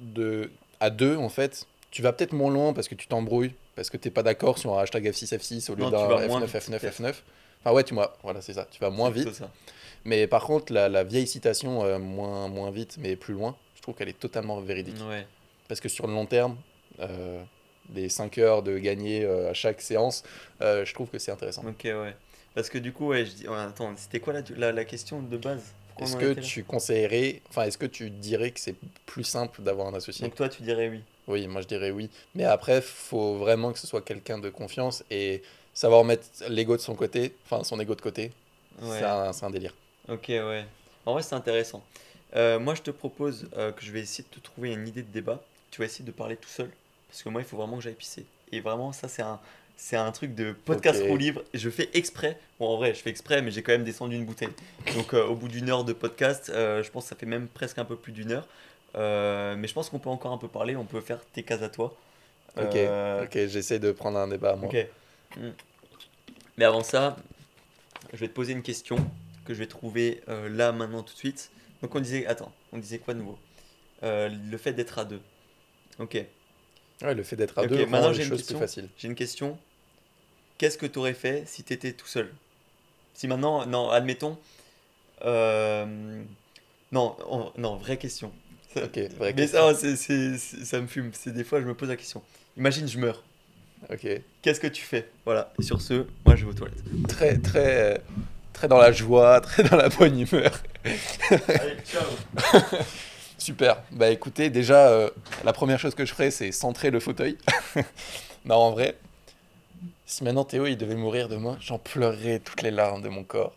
de. 0.00 0.50
À 0.80 0.88
deux, 0.90 1.16
en 1.16 1.28
fait, 1.28 1.66
tu 1.90 2.00
vas 2.02 2.12
peut-être 2.12 2.32
moins 2.32 2.50
loin 2.50 2.72
parce 2.72 2.88
que 2.88 2.94
tu 2.94 3.06
t'embrouilles, 3.06 3.52
parce 3.76 3.90
que 3.90 3.96
t'es 3.98 4.10
pas 4.10 4.22
d'accord 4.22 4.56
sur 4.58 4.78
un 4.78 4.82
hashtag 4.82 5.08
F6 5.10 5.36
F6 5.36 5.70
au 5.70 5.74
lieu 5.74 5.84
tu 5.84 5.90
d'un 5.90 6.06
vas 6.06 6.26
moins 6.26 6.40
F9 6.40 6.44
vite, 6.46 6.54
F9 6.56 6.78
peut-être. 6.80 7.00
F9. 7.00 7.14
Enfin 7.62 7.74
ouais, 7.74 7.84
tu 7.84 7.92
vois, 7.94 8.16
voilà, 8.22 8.40
c'est 8.40 8.54
ça. 8.54 8.66
Tu 8.70 8.80
vas 8.80 8.88
moins 8.90 9.10
vite. 9.10 9.42
Mais 10.04 10.26
par 10.26 10.44
contre, 10.44 10.72
la, 10.72 10.88
la 10.88 11.04
vieille 11.04 11.26
citation, 11.26 11.84
euh, 11.84 11.98
moins, 11.98 12.48
moins 12.48 12.70
vite, 12.70 12.96
mais 12.98 13.16
plus 13.16 13.34
loin, 13.34 13.54
je 13.76 13.82
trouve 13.82 13.94
qu'elle 13.94 14.08
est 14.08 14.18
totalement 14.18 14.58
véridique. 14.60 14.96
Ouais. 15.06 15.26
Parce 15.68 15.80
que 15.80 15.90
sur 15.90 16.06
le 16.06 16.14
long 16.14 16.24
terme, 16.24 16.56
euh, 17.00 17.42
les 17.94 18.08
5 18.08 18.38
heures 18.38 18.62
de 18.62 18.78
gagner 18.78 19.24
euh, 19.24 19.50
à 19.50 19.54
chaque 19.54 19.82
séance, 19.82 20.22
euh, 20.62 20.86
je 20.86 20.94
trouve 20.94 21.08
que 21.10 21.18
c'est 21.18 21.30
intéressant. 21.32 21.62
Ok, 21.66 21.82
ouais. 21.84 22.16
Parce 22.54 22.70
que 22.70 22.78
du 22.78 22.92
coup, 22.92 23.08
ouais, 23.08 23.26
je 23.26 23.32
dis. 23.32 23.48
ouais, 23.48 23.56
attends, 23.58 23.92
c'était 23.96 24.20
quoi 24.20 24.32
la, 24.32 24.40
la, 24.56 24.72
la 24.72 24.84
question 24.86 25.20
de 25.20 25.36
base? 25.36 25.74
Est-ce 25.98 26.16
que 26.16 26.32
tu 26.34 26.64
conseillerais, 26.64 27.42
enfin, 27.48 27.64
est-ce 27.64 27.78
que 27.78 27.86
tu 27.86 28.10
dirais 28.10 28.50
que 28.50 28.60
c'est 28.60 28.74
plus 29.06 29.24
simple 29.24 29.62
d'avoir 29.62 29.88
un 29.88 29.94
associé 29.94 30.26
Donc 30.26 30.34
toi, 30.34 30.48
tu 30.48 30.62
dirais 30.62 30.88
oui. 30.88 31.02
Oui, 31.28 31.46
moi 31.46 31.60
je 31.60 31.66
dirais 31.66 31.90
oui. 31.90 32.10
Mais 32.34 32.44
après, 32.44 32.80
faut 32.80 33.36
vraiment 33.36 33.72
que 33.72 33.78
ce 33.78 33.86
soit 33.86 34.02
quelqu'un 34.02 34.38
de 34.38 34.50
confiance 34.50 35.04
et 35.10 35.42
savoir 35.74 36.04
mettre 36.04 36.26
l'ego 36.48 36.76
de 36.76 36.82
son 36.82 36.94
côté, 36.94 37.36
enfin 37.44 37.62
son 37.64 37.78
ego 37.80 37.94
de 37.94 38.00
côté, 38.00 38.32
Ouais. 38.80 38.98
c'est 38.98 39.04
un, 39.04 39.32
c'est 39.32 39.44
un 39.44 39.50
délire. 39.50 39.74
Ok, 40.08 40.26
ouais. 40.28 40.64
En 41.04 41.12
vrai, 41.12 41.22
c'est 41.22 41.34
intéressant. 41.34 41.84
Euh, 42.34 42.58
moi, 42.58 42.74
je 42.74 42.82
te 42.82 42.90
propose 42.90 43.48
euh, 43.56 43.72
que 43.72 43.84
je 43.84 43.90
vais 43.92 44.00
essayer 44.00 44.24
de 44.28 44.34
te 44.34 44.40
trouver 44.42 44.72
une 44.72 44.86
idée 44.88 45.02
de 45.02 45.10
débat. 45.12 45.42
Tu 45.70 45.80
vas 45.80 45.84
essayer 45.86 46.04
de 46.04 46.12
parler 46.12 46.36
tout 46.36 46.48
seul. 46.48 46.70
Parce 47.08 47.22
que 47.22 47.28
moi, 47.28 47.40
il 47.42 47.44
faut 47.46 47.56
vraiment 47.56 47.76
que 47.76 47.82
j'aille 47.82 47.94
pisser. 47.94 48.24
Et 48.52 48.60
vraiment, 48.60 48.92
ça, 48.92 49.08
c'est 49.08 49.22
un, 49.22 49.40
c'est 49.80 49.96
un 49.96 50.12
truc 50.12 50.34
de 50.34 50.52
podcast 50.52 51.00
Ok. 51.02 51.08
roue 51.08 51.16
libre. 51.16 51.42
Je 51.54 51.70
fais 51.70 51.88
exprès. 51.94 52.38
Bon, 52.58 52.68
en 52.68 52.76
vrai, 52.76 52.92
je 52.94 53.00
fais 53.00 53.08
exprès, 53.08 53.40
mais 53.40 53.50
j'ai 53.50 53.62
quand 53.62 53.72
même 53.72 53.82
descendu 53.82 54.14
une 54.14 54.26
bouteille. 54.26 54.50
Donc, 54.94 55.14
euh, 55.14 55.24
au 55.24 55.34
bout 55.34 55.48
d'une 55.48 55.70
heure 55.70 55.84
de 55.84 55.94
podcast, 55.94 56.50
euh, 56.50 56.82
je 56.82 56.90
pense 56.90 57.04
que 57.04 57.08
ça 57.08 57.16
fait 57.16 57.26
même 57.26 57.48
presque 57.48 57.78
un 57.78 57.86
peu 57.86 57.96
plus 57.96 58.12
d'une 58.12 58.30
heure. 58.30 58.46
Euh, 58.94 59.56
mais 59.56 59.66
je 59.66 59.72
pense 59.72 59.88
qu'on 59.88 59.98
peut 59.98 60.10
encore 60.10 60.32
un 60.32 60.38
peu 60.38 60.48
parler. 60.48 60.76
On 60.76 60.84
peut 60.84 61.00
faire 61.00 61.24
tes 61.32 61.42
cases 61.42 61.62
à 61.62 61.70
toi. 61.70 61.96
Ok, 62.58 62.76
ok, 63.22 63.32
j'essaie 63.46 63.78
de 63.78 63.90
prendre 63.90 64.18
un 64.18 64.28
débat 64.28 64.52
à 64.52 64.56
moi. 64.56 64.68
Ok. 64.68 64.86
Mm. 65.38 65.48
Mais 66.58 66.64
avant 66.66 66.82
ça, 66.82 67.16
je 68.12 68.18
vais 68.18 68.28
te 68.28 68.34
poser 68.34 68.52
une 68.52 68.62
question 68.62 68.96
que 69.46 69.54
je 69.54 69.60
vais 69.60 69.66
trouver 69.66 70.20
là, 70.50 70.72
maintenant, 70.72 71.02
tout 71.02 71.14
de 71.14 71.18
suite. 71.18 71.50
Donc 71.80 71.94
on 71.94 72.00
disait, 72.00 72.26
attends, 72.26 72.52
on 72.72 72.78
disait 72.78 72.98
quoi 72.98 73.14
de 73.14 73.20
nouveau? 73.20 73.38
Le 74.02 74.56
fait 74.58 74.74
d'être 74.74 74.98
à 74.98 75.06
deux. 75.06 75.22
Ok, 75.98 76.22
Ouais, 77.02 77.14
le 77.14 77.22
fait 77.22 77.36
d'être 77.36 77.58
à 77.58 77.62
Ok, 77.62 77.68
deux 77.68 77.86
maintenant, 77.86 78.12
j'ai 78.12 78.24
une 78.24 78.30
question. 78.30 78.60
j'ai 78.98 79.08
une 79.08 79.14
question. 79.14 79.58
Qu'est-ce 80.60 80.76
que 80.76 80.84
tu 80.84 80.98
aurais 80.98 81.14
fait 81.14 81.44
si 81.46 81.64
tu 81.64 81.72
étais 81.72 81.92
tout 81.94 82.06
seul? 82.06 82.30
Si 83.14 83.26
maintenant, 83.26 83.64
non, 83.64 83.88
admettons, 83.88 84.36
euh, 85.24 86.22
Non, 86.92 87.16
non, 87.56 87.76
vraie 87.76 87.96
question. 87.96 88.30
Ça- 88.74 88.84
Ok, 88.84 88.98
vraie 89.16 89.32
Mais 89.32 89.46
question. 89.46 89.74
ça, 89.74 90.64
ça 90.66 90.80
me 90.82 90.86
fume. 90.86 91.12
C'est 91.14 91.32
des 91.32 91.44
fois, 91.44 91.62
je 91.62 91.66
me 91.66 91.72
pose 91.72 91.88
la 91.88 91.96
question. 91.96 92.22
Imagine, 92.58 92.86
je 92.86 92.98
meurs. 92.98 93.22
Ok. 93.90 94.06
Qu'est-ce 94.42 94.60
que 94.60 94.66
tu 94.66 94.82
fais? 94.82 95.08
Voilà. 95.24 95.50
Et 95.58 95.62
sur 95.62 95.80
ce, 95.80 96.04
moi, 96.26 96.36
je 96.36 96.44
vais 96.44 96.50
aux 96.50 96.54
toilettes. 96.54 96.84
Très, 97.08 97.38
très, 97.38 98.02
très 98.52 98.68
dans 98.68 98.76
la 98.76 98.92
joie, 98.92 99.40
très 99.42 99.62
dans 99.62 99.78
la 99.78 99.88
bonne 99.88 100.20
humeur. 100.20 100.62
Allez, 100.84 101.76
ciao. 101.90 102.04
Super. 103.38 103.82
Bah 103.92 104.10
écoutez, 104.10 104.50
déjà, 104.50 104.88
euh, 104.88 105.08
la 105.42 105.54
première 105.54 105.78
chose 105.80 105.94
que 105.94 106.04
je 106.04 106.12
ferais, 106.12 106.30
c'est 106.30 106.52
centrer 106.52 106.90
le 106.90 107.00
fauteuil. 107.00 107.38
non, 108.44 108.56
en 108.56 108.70
vrai, 108.72 108.98
si 110.10 110.24
maintenant 110.24 110.44
Théo 110.44 110.66
il 110.66 110.76
devait 110.76 110.96
mourir 110.96 111.28
demain, 111.28 111.56
j'en 111.60 111.78
pleurerais 111.78 112.40
toutes 112.40 112.62
les 112.62 112.72
larmes 112.72 113.00
de 113.00 113.08
mon 113.08 113.22
corps. 113.22 113.54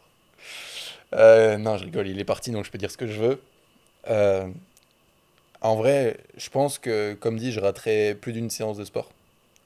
Euh, 1.14 1.58
non, 1.58 1.78
je 1.78 1.86
rigole, 1.86 2.08
il 2.08 2.20
est 2.20 2.26
parti, 2.26 2.52
donc 2.52 2.64
je 2.64 2.70
peux 2.70 2.78
dire 2.78 2.92
ce 2.92 2.98
que 2.98 3.08
je 3.08 3.20
veux. 3.20 3.42
Euh, 4.10 4.48
en 5.62 5.76
vrai, 5.76 6.18
je 6.38 6.50
pense 6.52 6.78
que, 6.78 7.16
comme 7.16 7.40
dit, 7.40 7.52
je 7.52 7.60
raterais 7.60 8.16
plus 8.20 8.34
d'une 8.34 8.52
séance 8.52 8.78
de 8.78 8.86
sport. 8.86 9.10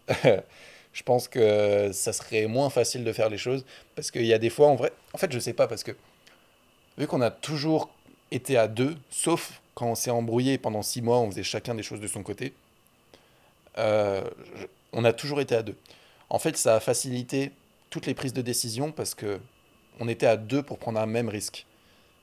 je 0.24 1.04
pense 1.04 1.28
que 1.28 1.92
ça 1.92 2.14
serait 2.14 2.48
moins 2.48 2.70
facile 2.70 3.04
de 3.04 3.12
faire 3.12 3.30
les 3.30 3.38
choses 3.38 3.66
parce 3.96 4.10
qu'il 4.10 4.26
y 4.26 4.34
a 4.34 4.38
des 4.38 4.50
fois, 4.50 4.68
en 4.68 4.76
vrai, 4.76 4.94
en 5.14 5.18
fait, 5.18 5.32
je 5.32 5.40
sais 5.40 5.54
pas 5.54 5.68
parce 5.68 5.84
que 5.84 5.92
vu 6.98 7.06
qu'on 7.06 7.22
a 7.22 7.32
toujours 7.32 7.90
été 8.32 8.58
à 8.58 8.70
deux, 8.70 8.96
sauf 9.10 9.62
quand 9.76 9.88
on 9.88 9.96
s'est 9.96 10.10
embrouillé 10.10 10.58
pendant 10.58 10.84
six 10.84 11.02
mois, 11.02 11.20
on 11.20 11.30
faisait 11.32 11.44
chacun 11.44 11.76
des 11.76 11.84
choses 11.84 12.00
de 12.00 12.08
son 12.08 12.24
côté. 12.24 12.54
euh, 13.78 14.24
on 14.94 15.04
a 15.04 15.12
toujours 15.12 15.42
été 15.42 15.54
à 15.54 15.64
deux. 15.64 15.76
En 16.30 16.40
fait, 16.40 16.58
ça 16.58 16.76
a 16.76 16.80
facilité 16.80 17.52
toutes 17.90 18.06
les 18.06 18.14
prises 18.14 18.34
de 18.34 18.42
décision 18.42 18.92
parce 18.92 19.16
que 19.16 19.40
on 20.00 20.08
était 20.08 20.28
à 20.28 20.38
deux 20.38 20.62
pour 20.62 20.78
prendre 20.78 21.00
un 21.00 21.06
même 21.06 21.30
risque. 21.30 21.66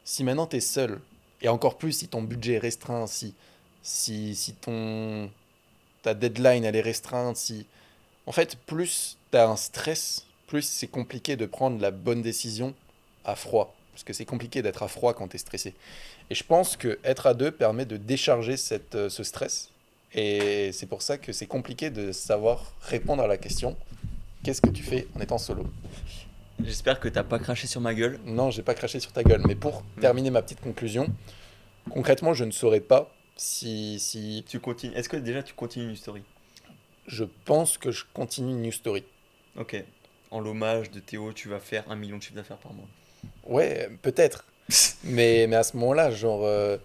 Si 0.04 0.22
maintenant 0.22 0.46
tu 0.46 0.56
es 0.56 0.60
seul, 0.60 1.00
et 1.40 1.48
encore 1.48 1.76
plus 1.76 1.92
si 1.92 2.08
ton 2.08 2.22
budget 2.22 2.54
est 2.54 2.58
restreint, 2.58 3.06
si, 3.06 3.34
si, 3.82 4.34
si 4.34 4.54
ton, 4.54 5.30
ta 6.02 6.14
deadline 6.14 6.64
elle 6.64 6.76
est 6.76 6.80
restreinte, 6.80 7.36
si... 7.36 7.66
En 8.26 8.32
fait, 8.32 8.56
plus 8.56 9.18
tu 9.30 9.36
as 9.36 9.48
un 9.48 9.56
stress, 9.56 10.26
plus 10.46 10.62
c'est 10.62 10.86
compliqué 10.86 11.36
de 11.36 11.44
prendre 11.46 11.80
la 11.80 11.90
bonne 11.90 12.22
décision 12.22 12.74
à 13.24 13.34
froid. 13.34 13.74
Parce 13.92 14.02
que 14.02 14.12
c'est 14.12 14.24
compliqué 14.24 14.62
d'être 14.62 14.82
à 14.82 14.88
froid 14.88 15.14
quand 15.14 15.28
tu 15.28 15.36
es 15.36 15.38
stressé. 15.38 15.74
Et 16.30 16.34
je 16.34 16.42
pense 16.42 16.76
que 16.76 16.98
être 17.04 17.26
à 17.26 17.34
deux 17.34 17.50
permet 17.50 17.84
de 17.84 17.96
décharger 17.96 18.56
cette, 18.56 18.94
euh, 18.94 19.08
ce 19.08 19.22
stress. 19.22 19.70
Et 20.14 20.70
c'est 20.72 20.86
pour 20.86 21.02
ça 21.02 21.18
que 21.18 21.32
c'est 21.32 21.46
compliqué 21.46 21.90
de 21.90 22.12
savoir 22.12 22.72
répondre 22.82 23.22
à 23.22 23.26
la 23.26 23.36
question 23.36 23.76
qu'est-ce 24.44 24.60
que 24.60 24.70
tu 24.70 24.82
fais 24.82 25.08
en 25.16 25.20
étant 25.20 25.38
solo? 25.38 25.66
J'espère 26.62 27.00
que 27.00 27.08
t'as 27.08 27.24
pas 27.24 27.40
craché 27.40 27.66
sur 27.66 27.80
ma 27.80 27.94
gueule. 27.94 28.20
Non, 28.24 28.50
j'ai 28.50 28.62
pas 28.62 28.74
craché 28.74 29.00
sur 29.00 29.10
ta 29.10 29.24
gueule. 29.24 29.42
Mais 29.46 29.56
pour 29.56 29.82
terminer 30.00 30.30
ma 30.30 30.40
petite 30.40 30.60
conclusion, 30.60 31.08
concrètement, 31.90 32.32
je 32.32 32.44
ne 32.44 32.52
saurais 32.52 32.80
pas 32.80 33.12
si, 33.36 33.98
si 33.98 34.44
Tu 34.48 34.60
continues. 34.60 34.94
Est-ce 34.94 35.08
que 35.08 35.16
déjà 35.16 35.42
tu 35.42 35.54
continues 35.54 35.90
une 35.90 35.96
story? 35.96 36.22
Je 37.08 37.24
pense 37.44 37.76
que 37.76 37.90
je 37.90 38.04
continue 38.14 38.52
une 38.52 38.62
news 38.62 38.72
story. 38.72 39.02
Ok. 39.56 39.82
En 40.30 40.40
l'hommage 40.40 40.90
de 40.92 41.00
Théo, 41.00 41.32
tu 41.32 41.48
vas 41.48 41.58
faire 41.58 41.90
un 41.90 41.96
million 41.96 42.18
de 42.18 42.22
chiffre 42.22 42.36
d'affaires 42.36 42.58
par 42.58 42.72
mois. 42.72 42.86
Ouais, 43.46 43.90
peut-être. 44.02 44.44
mais, 45.04 45.46
mais 45.48 45.56
à 45.56 45.64
ce 45.64 45.76
moment-là, 45.76 46.12
genre. 46.12 46.44
euh, 46.44 46.76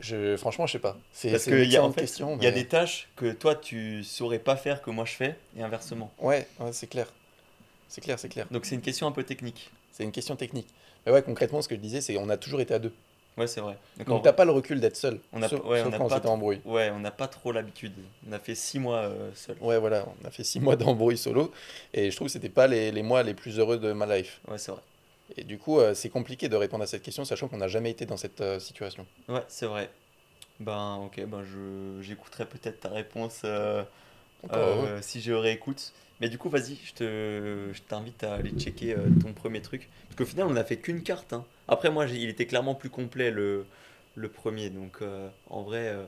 je, 0.00 0.36
franchement, 0.36 0.66
je 0.66 0.72
sais 0.72 0.78
pas. 0.78 0.96
C'est 1.12 1.28
une 1.46 1.70
y 1.70 1.76
a, 1.76 1.84
en 1.84 1.92
fait, 1.92 2.02
question. 2.02 2.36
il 2.38 2.44
y 2.44 2.46
a 2.46 2.50
des 2.50 2.66
tâches 2.66 3.08
que 3.16 3.32
toi 3.32 3.54
tu 3.54 4.02
saurais 4.04 4.38
pas 4.38 4.56
faire 4.56 4.82
que 4.82 4.90
moi 4.90 5.04
je 5.04 5.12
fais 5.12 5.36
et 5.56 5.62
inversement. 5.62 6.12
Ouais, 6.18 6.46
ouais, 6.60 6.72
c'est 6.72 6.86
clair. 6.86 7.06
C'est 7.88 8.00
clair, 8.00 8.18
c'est 8.18 8.28
clair. 8.28 8.46
Donc 8.50 8.64
c'est 8.66 8.74
une 8.74 8.80
question 8.80 9.06
un 9.06 9.12
peu 9.12 9.22
technique. 9.22 9.70
C'est 9.92 10.04
une 10.04 10.12
question 10.12 10.36
technique. 10.36 10.68
Mais 11.04 11.12
ouais, 11.12 11.22
concrètement, 11.22 11.62
ce 11.62 11.68
que 11.68 11.74
je 11.76 11.80
disais, 11.80 12.00
c'est 12.00 12.14
qu'on 12.14 12.28
a 12.28 12.36
toujours 12.36 12.60
été 12.60 12.74
à 12.74 12.78
deux. 12.78 12.92
Ouais, 13.36 13.46
c'est 13.46 13.60
vrai. 13.60 13.76
Donc, 14.06 14.22
t'as 14.22 14.32
pas 14.32 14.46
le 14.46 14.50
recul 14.50 14.80
d'être 14.80 14.96
seul. 14.96 15.20
On 15.32 15.42
a 15.42 15.48
sauf 15.48 15.60
pas- 15.60 15.68
ouais, 15.68 15.82
sauf 15.82 15.88
on 15.88 15.94
a 15.94 15.98
quand 15.98 16.04
on 16.06 16.20
pas 16.20 16.28
embrouillé. 16.30 16.60
Ouais, 16.64 16.90
on 16.90 16.98
n'a 17.00 17.10
pas 17.10 17.28
trop 17.28 17.52
l'habitude. 17.52 17.92
On 18.28 18.32
a 18.32 18.38
fait 18.38 18.54
six 18.54 18.78
mois 18.78 19.00
euh, 19.02 19.30
seul. 19.34 19.56
Ouais, 19.60 19.78
voilà, 19.78 20.06
on 20.22 20.26
a 20.26 20.30
fait 20.30 20.42
six 20.42 20.58
mois 20.58 20.74
d'embrouille 20.76 21.18
solo. 21.18 21.52
Et 21.92 22.10
je 22.10 22.16
trouve 22.16 22.28
que 22.28 22.32
c'était 22.32 22.48
pas 22.48 22.66
les, 22.66 22.90
les 22.92 23.02
mois 23.02 23.22
les 23.22 23.34
plus 23.34 23.58
heureux 23.58 23.76
de 23.78 23.92
ma 23.92 24.06
life. 24.16 24.40
Ouais, 24.48 24.56
c'est 24.56 24.72
vrai. 24.72 24.80
Et 25.36 25.44
du 25.44 25.58
coup, 25.58 25.78
euh, 25.80 25.94
c'est 25.94 26.08
compliqué 26.08 26.48
de 26.48 26.56
répondre 26.56 26.84
à 26.84 26.86
cette 26.86 27.02
question, 27.02 27.24
sachant 27.24 27.48
qu'on 27.48 27.58
n'a 27.58 27.68
jamais 27.68 27.90
été 27.90 28.06
dans 28.06 28.16
cette 28.16 28.40
euh, 28.40 28.58
situation. 28.60 29.06
Ouais, 29.28 29.44
c'est 29.48 29.66
vrai. 29.66 29.90
Ben 30.60 30.96
ok, 30.96 31.24
ben 31.26 31.44
je 31.44 32.00
j'écouterai 32.02 32.46
peut-être 32.48 32.80
ta 32.80 32.90
réponse 32.90 33.42
euh, 33.44 33.84
euh, 34.52 35.00
si 35.02 35.20
je 35.22 35.32
réécoute. 35.32 35.92
Mais 36.20 36.28
du 36.30 36.38
coup, 36.38 36.50
vas-y, 36.50 36.76
je 36.76 36.94
te 36.94 37.70
je 37.74 37.82
t'invite 37.82 38.24
à 38.24 38.34
aller 38.36 38.52
checker 38.52 38.94
euh, 38.94 39.10
ton 39.20 39.34
premier 39.34 39.62
truc. 39.62 39.90
Parce 40.08 40.16
qu'au 40.18 40.26
final, 40.26 40.46
on 40.48 40.52
n'a 40.52 40.64
fait 40.64 40.78
qu'une 40.78 41.02
carte. 41.02 41.32
hein. 41.34 41.46
Après, 41.68 41.90
moi, 41.90 42.06
j'ai- 42.06 42.16
il 42.18 42.28
était 42.30 42.46
clairement 42.46 42.74
plus 42.74 42.90
complet 42.90 43.30
le, 43.30 43.66
le 44.16 44.28
premier. 44.30 44.70
Donc 44.70 45.02
euh, 45.02 45.30
en 45.50 45.62
vrai, 45.62 45.88
euh, 45.88 46.06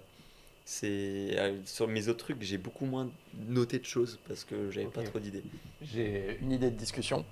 c'est 0.65 1.39
euh, 1.39 1.59
sur 1.65 1.89
mes 1.89 2.09
autres 2.09 2.25
trucs, 2.25 2.43
j'ai 2.43 2.59
beaucoup 2.59 2.87
moins 2.87 3.11
noté 3.35 3.79
de 3.79 3.85
choses 3.87 4.21
parce 4.29 4.45
que 4.45 4.71
j'avais 4.71 4.87
pas 4.89 5.03
Ok. 5.03 5.07
trop 5.11 5.19
d'idées. 5.21 5.45
J'ai 5.81 6.39
une 6.43 6.53
idée 6.53 6.71
de 6.71 6.77
discussion. 6.77 7.25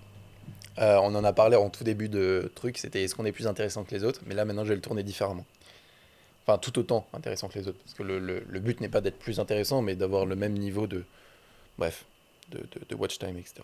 Euh, 0.78 0.98
on 1.02 1.14
en 1.14 1.24
a 1.24 1.32
parlé 1.32 1.56
en 1.56 1.70
tout 1.70 1.84
début 1.84 2.08
de 2.08 2.50
truc, 2.54 2.78
c'était 2.78 3.02
est-ce 3.02 3.14
qu'on 3.14 3.24
est 3.24 3.32
plus 3.32 3.46
intéressant 3.46 3.84
que 3.84 3.94
les 3.94 4.04
autres, 4.04 4.20
mais 4.26 4.34
là 4.34 4.44
maintenant 4.44 4.64
je 4.64 4.70
vais 4.70 4.74
le 4.74 4.82
tourner 4.82 5.02
différemment. 5.02 5.46
Enfin, 6.46 6.58
tout 6.58 6.78
autant 6.78 7.08
intéressant 7.12 7.48
que 7.48 7.58
les 7.58 7.66
autres, 7.66 7.78
parce 7.78 7.94
que 7.94 8.02
le, 8.02 8.60
but 8.60 8.80
n'est 8.80 8.88
pas 8.88 9.00
d'être 9.00 9.18
plus 9.18 9.40
intéressant, 9.40 9.82
mais 9.82 9.96
d'avoir 9.96 10.26
le 10.26 10.36
même 10.36 10.52
niveau 10.52 10.86
de, 10.86 11.04
bref, 11.78 12.04
de 12.50 12.94
watch 12.94 13.18
time, 13.18 13.36
etc. 13.38 13.62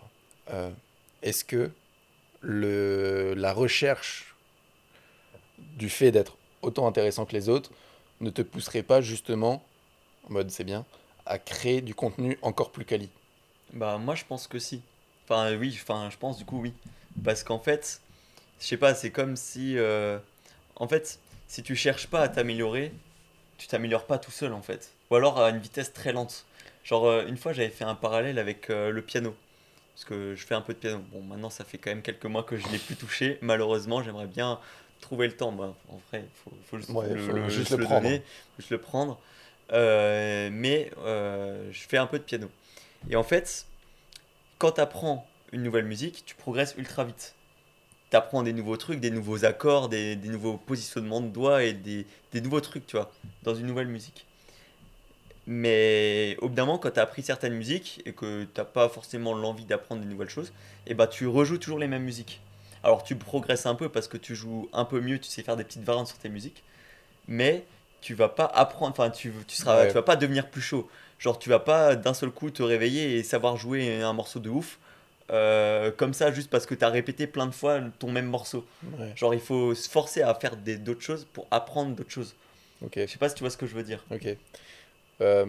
Euh, 0.51 0.69
est-ce 1.21 1.45
que 1.45 1.71
le, 2.41 3.33
la 3.35 3.53
recherche 3.53 4.35
du 5.77 5.89
fait 5.89 6.11
d'être 6.11 6.37
autant 6.61 6.87
intéressant 6.87 7.25
que 7.25 7.33
les 7.33 7.49
autres 7.49 7.71
ne 8.21 8.29
te 8.29 8.41
pousserait 8.41 8.83
pas 8.83 9.01
justement, 9.01 9.63
en 10.29 10.33
mode 10.33 10.51
c'est 10.51 10.63
bien, 10.63 10.85
à 11.25 11.39
créer 11.39 11.81
du 11.81 11.95
contenu 11.95 12.37
encore 12.41 12.71
plus 12.71 12.85
quali? 12.85 13.09
Bah 13.71 13.97
moi 13.97 14.15
je 14.15 14.25
pense 14.25 14.47
que 14.47 14.59
si. 14.59 14.81
Enfin 15.25 15.55
oui, 15.55 15.77
enfin 15.81 16.09
je 16.09 16.17
pense 16.17 16.37
du 16.37 16.45
coup 16.45 16.59
oui. 16.59 16.73
Parce 17.23 17.43
qu'en 17.43 17.59
fait, 17.59 18.01
je 18.59 18.65
sais 18.65 18.77
pas, 18.77 18.93
c'est 18.95 19.11
comme 19.11 19.35
si 19.35 19.77
euh, 19.77 20.19
en 20.75 20.87
fait, 20.87 21.19
si 21.47 21.63
tu 21.63 21.75
cherches 21.75 22.07
pas 22.07 22.21
à 22.21 22.27
t'améliorer, 22.29 22.91
tu 23.57 23.67
t'améliores 23.67 24.05
pas 24.05 24.17
tout 24.17 24.31
seul 24.31 24.53
en 24.53 24.61
fait. 24.61 24.91
Ou 25.09 25.15
alors 25.15 25.39
à 25.39 25.49
une 25.49 25.59
vitesse 25.59 25.93
très 25.93 26.11
lente. 26.11 26.45
Genre 26.83 27.05
euh, 27.05 27.25
une 27.27 27.37
fois 27.37 27.53
j'avais 27.53 27.69
fait 27.69 27.85
un 27.85 27.95
parallèle 27.95 28.39
avec 28.39 28.69
euh, 28.69 28.89
le 28.91 29.01
piano. 29.01 29.35
Parce 29.95 30.05
que 30.05 30.35
je 30.35 30.45
fais 30.45 30.55
un 30.55 30.61
peu 30.61 30.73
de 30.73 30.79
piano. 30.79 31.03
Bon 31.11 31.21
maintenant 31.21 31.49
ça 31.49 31.63
fait 31.63 31.77
quand 31.77 31.91
même 31.91 32.01
quelques 32.01 32.25
mois 32.25 32.43
que 32.43 32.57
je 32.57 32.67
l'ai 32.69 32.79
plus 32.79 32.95
touché. 32.95 33.37
Malheureusement 33.41 34.01
j'aimerais 34.03 34.27
bien 34.27 34.59
trouver 35.01 35.27
le 35.27 35.35
temps. 35.37 35.51
Bah, 35.51 35.73
en 35.89 35.97
vrai, 36.09 36.25
il 36.25 36.29
faut, 36.43 36.51
faut 36.65 36.77
juste, 36.77 36.89
Ouais, 36.89 37.09
le, 37.09 37.17
faut 37.17 37.31
le- 37.33 37.49
juste 37.49 37.71
le 37.71 37.85
prendre. 37.85 38.01
donner, 38.03 38.23
juste 38.57 38.69
le 38.71 38.77
prendre. 38.79 39.19
Mais 39.71 40.89
je 40.97 41.79
fais 41.87 41.97
un 41.97 42.07
peu 42.07 42.17
de 42.19 42.23
piano. 42.23 42.49
Et 43.09 43.15
en 43.15 43.23
fait, 43.23 43.65
quand 44.57 44.73
tu 44.73 44.81
apprends 44.81 45.27
une 45.53 45.63
nouvelle 45.63 45.85
musique, 45.85 46.23
tu 46.25 46.35
progresses 46.35 46.75
ultra 46.77 47.03
vite. 47.05 47.35
Tu 48.09 48.17
apprends 48.17 48.43
des 48.43 48.53
nouveaux 48.53 48.75
trucs, 48.77 48.99
des 48.99 49.11
nouveaux 49.11 49.45
accords, 49.45 49.87
des, 49.87 50.15
des 50.15 50.29
nouveaux 50.29 50.57
positionnements 50.57 51.21
de 51.21 51.27
doigts 51.27 51.63
et 51.63 51.73
des, 51.73 52.05
des 52.31 52.41
nouveaux 52.41 52.59
trucs, 52.59 52.85
tu 52.85 52.97
vois, 52.97 53.11
dans 53.43 53.55
une 53.55 53.67
nouvelle 53.67 53.87
musique. 53.87 54.25
Mais 55.45 56.37
au 56.41 56.47
bout 56.49 56.55
d'un 56.55 56.65
moment, 56.65 56.77
quand 56.77 56.91
tu 56.91 56.99
as 56.99 57.03
appris 57.03 57.21
certaines 57.21 57.53
musiques 57.53 58.01
et 58.05 58.13
que 58.13 58.45
tu 58.45 58.61
pas 58.73 58.89
forcément 58.89 59.33
l'envie 59.33 59.65
d'apprendre 59.65 60.01
des 60.01 60.07
nouvelles 60.07 60.29
choses, 60.29 60.53
et 60.87 60.93
bah 60.93 61.07
tu 61.07 61.27
rejoues 61.27 61.57
toujours 61.57 61.79
les 61.79 61.87
mêmes 61.87 62.03
musiques. 62.03 62.41
Alors 62.83 63.03
tu 63.03 63.15
progresses 63.15 63.65
un 63.65 63.75
peu 63.75 63.89
parce 63.89 64.07
que 64.07 64.17
tu 64.17 64.35
joues 64.35 64.69
un 64.73 64.85
peu 64.85 65.01
mieux, 65.01 65.19
tu 65.19 65.29
sais 65.29 65.43
faire 65.43 65.57
des 65.57 65.63
petites 65.63 65.83
variantes 65.83 66.07
sur 66.07 66.17
tes 66.17 66.29
musiques, 66.29 66.63
mais 67.27 67.65
tu 68.01 68.13
vas 68.13 68.29
pas 68.29 68.45
apprendre, 68.45 68.91
enfin 68.91 69.09
tu, 69.09 69.33
tu, 69.47 69.55
seras, 69.55 69.81
Ouais. 69.81 69.87
tu 69.87 69.93
vas 69.93 70.01
pas 70.01 70.15
devenir 70.15 70.49
plus 70.49 70.61
chaud. 70.61 70.89
Genre 71.19 71.37
tu 71.39 71.49
vas 71.49 71.59
pas 71.59 71.95
d'un 71.95 72.13
seul 72.13 72.31
coup 72.31 72.49
te 72.49 72.63
réveiller 72.63 73.17
et 73.17 73.23
savoir 73.23 73.57
jouer 73.57 74.01
un 74.01 74.13
morceau 74.13 74.39
de 74.39 74.49
ouf. 74.49 74.79
Euh, 75.31 75.91
comme 75.91 76.13
ça 76.13 76.31
juste 76.31 76.49
parce 76.49 76.65
que 76.65 76.75
tu 76.75 76.83
as 76.85 76.89
répété 76.89 77.27
plein 77.27 77.47
de 77.47 77.51
fois 77.53 77.81
ton 77.99 78.11
même 78.11 78.27
morceau. 78.27 78.65
Ouais, 78.83 79.13
Genre 79.15 79.33
il 79.33 79.39
faut 79.39 79.75
se 79.75 79.89
forcer 79.89 80.21
à 80.21 80.33
faire 80.35 80.55
d'autres 80.57 81.01
choses 81.01 81.25
pour 81.25 81.47
apprendre 81.51 81.95
d'autres 81.95 82.11
choses. 82.11 82.35
ok. 82.81 82.93
Je 82.95 83.05
sais 83.07 83.17
pas 83.17 83.29
si 83.29 83.35
tu 83.35 83.41
vois 83.43 83.49
ce 83.49 83.57
que 83.57 83.65
je 83.67 83.75
veux 83.75 83.83
dire. 83.83 84.03
Ok. 84.11 84.27
Euh, 85.21 85.45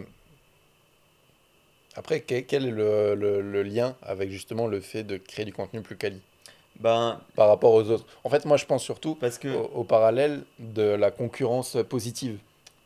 Après, 1.97 2.21
que- 2.21 2.41
quel 2.41 2.67
est 2.67 2.71
le, 2.71 3.15
le- 3.15 3.41
le 3.41 3.63
lien 3.63 3.97
avec 4.03 4.31
justement 4.31 4.67
le 4.67 4.81
fait 4.81 5.05
de 5.05 5.17
créer 5.17 5.45
du 5.45 5.53
contenu 5.53 5.81
plus 5.83 5.97
quali? 5.97 6.21
Ben 6.81 7.21
par 7.37 7.49
rapport 7.49 7.73
aux 7.73 7.89
autres 7.91 8.07
En 8.25 8.31
fait, 8.31 8.45
moi, 8.45 8.57
je 8.57 8.65
pense 8.67 8.83
surtout 8.83 9.15
parce 9.15 9.39
que 9.39 9.49
au, 9.49 9.81
au 9.81 9.85
parallèle 9.85 10.45
de 10.59 10.83
la 10.83 11.11
concurrence 11.11 11.77
positive. 11.89 12.39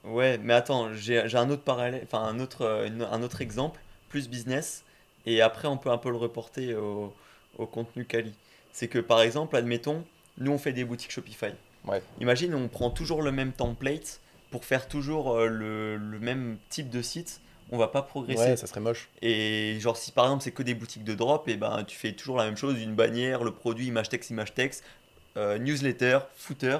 Ouais, 0.04 0.38
mais 0.38 0.54
attends, 0.54 0.92
j'ai 0.94 1.18
un 1.36 1.50
autre 1.50 1.62
parallèle, 1.62 2.02
enfin 2.04 2.22
un 2.22 2.40
autre, 2.40 2.62
euh, 2.62 2.86
une- 2.86 3.02
un 3.02 3.22
autre 3.22 3.40
exemple, 3.40 3.80
plus 4.08 4.28
business, 4.28 4.84
et 5.32 5.40
après 5.42 5.68
on 5.68 5.76
peut 5.76 5.90
un 5.90 5.98
peu 5.98 6.10
le 6.10 6.16
reporter 6.16 6.74
au, 6.74 7.14
au 7.58 7.66
contenu 7.66 8.04
quali. 8.04 8.32
C'est 8.72 8.88
que 8.88 8.98
par 8.98 9.22
exemple, 9.22 9.56
admettons, 9.56 10.04
nous 10.38 10.52
on 10.52 10.58
fait 10.58 10.72
des 10.72 10.84
boutiques 10.84 11.10
Shopify. 11.10 11.52
Ouais. 11.84 12.02
Imagine, 12.20 12.54
on 12.54 12.68
prend 12.68 12.90
toujours 12.90 13.22
le 13.22 13.32
même 13.32 13.52
template 13.52 14.20
pour 14.50 14.64
faire 14.64 14.88
toujours 14.88 15.32
euh, 15.32 15.46
le, 15.46 15.96
le 15.96 16.18
même 16.18 16.58
type 16.70 16.90
de 16.90 17.02
site, 17.02 17.40
on 17.70 17.78
va 17.78 17.88
pas 17.88 18.02
progresser. 18.02 18.40
Ouais, 18.40 18.56
ça 18.56 18.66
serait 18.66 18.80
moche. 18.80 19.08
Et 19.20 19.76
genre 19.80 19.96
si 19.96 20.10
par 20.12 20.24
exemple 20.24 20.42
c'est 20.42 20.52
que 20.52 20.62
des 20.62 20.74
boutiques 20.74 21.04
de 21.04 21.14
drop, 21.14 21.48
et 21.48 21.56
ben 21.56 21.84
tu 21.84 21.96
fais 21.96 22.12
toujours 22.12 22.38
la 22.38 22.44
même 22.44 22.56
chose, 22.56 22.80
une 22.80 22.94
bannière, 22.94 23.44
le 23.44 23.52
produit, 23.52 23.86
image 23.86 24.08
texte, 24.08 24.30
image 24.30 24.54
texte, 24.54 24.84
euh, 25.36 25.58
newsletter, 25.58 26.20
footer, 26.36 26.78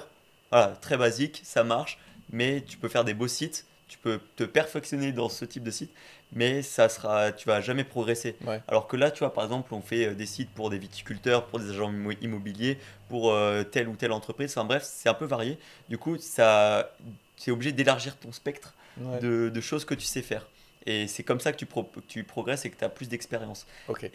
voilà, 0.50 0.68
très 0.68 0.96
basique, 0.96 1.42
ça 1.44 1.62
marche, 1.62 1.98
mais 2.30 2.62
tu 2.66 2.78
peux 2.78 2.88
faire 2.88 3.04
des 3.04 3.14
beaux 3.14 3.28
sites, 3.28 3.66
tu 3.88 3.98
peux 3.98 4.20
te 4.36 4.44
perfectionner 4.44 5.12
dans 5.12 5.28
ce 5.28 5.44
type 5.44 5.62
de 5.64 5.70
site, 5.70 5.90
mais 6.32 6.62
ça 6.62 6.88
sera, 6.88 7.32
tu 7.32 7.48
vas 7.48 7.60
jamais 7.60 7.84
progresser. 7.84 8.36
Ouais. 8.46 8.60
Alors 8.68 8.86
que 8.86 8.96
là, 8.96 9.10
tu 9.10 9.20
vois, 9.20 9.32
par 9.32 9.44
exemple, 9.44 9.72
on 9.74 9.80
fait 9.80 10.06
euh, 10.08 10.14
des 10.14 10.26
sites 10.26 10.50
pour 10.50 10.68
des 10.70 10.78
viticulteurs, 10.78 11.46
pour 11.46 11.58
des 11.58 11.70
agents 11.70 11.90
immo- 11.90 12.16
immobiliers, 12.20 12.78
pour 13.08 13.32
euh, 13.32 13.64
telle 13.64 13.88
ou 13.88 13.96
telle 13.96 14.12
entreprise. 14.12 14.50
Enfin 14.52 14.64
bref, 14.66 14.82
c'est 14.84 15.08
un 15.08 15.14
peu 15.14 15.24
varié. 15.24 15.58
Du 15.88 15.96
coup, 15.98 16.18
ça, 16.18 16.94
tu 17.36 17.50
es 17.50 17.52
obligé 17.52 17.72
d'élargir 17.72 18.16
ton 18.16 18.30
spectre 18.32 18.74
Ouais. 19.00 19.20
de, 19.20 19.48
de 19.48 19.60
choses 19.60 19.84
que 19.84 19.94
tu 19.94 20.04
sais 20.04 20.22
faire. 20.22 20.44
Et 20.84 21.06
c'est 21.06 21.22
comme 21.22 21.38
ça 21.38 21.52
que 21.52 21.56
tu, 21.56 21.66
pro- 21.66 21.84
que 21.84 22.00
tu 22.00 22.24
progresses 22.24 22.64
et 22.64 22.70
que 22.70 22.76
tu 22.76 22.84
as 22.84 22.88
plus 22.88 23.08
d'expérience. 23.08 23.64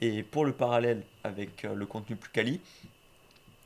Et 0.01 0.23
pour 0.23 0.43
le 0.43 0.51
parallèle 0.51 1.03
avec 1.23 1.63
euh, 1.63 1.73
le 1.73 1.85
contenu 1.85 2.17
plus 2.17 2.29
quali, 2.31 2.59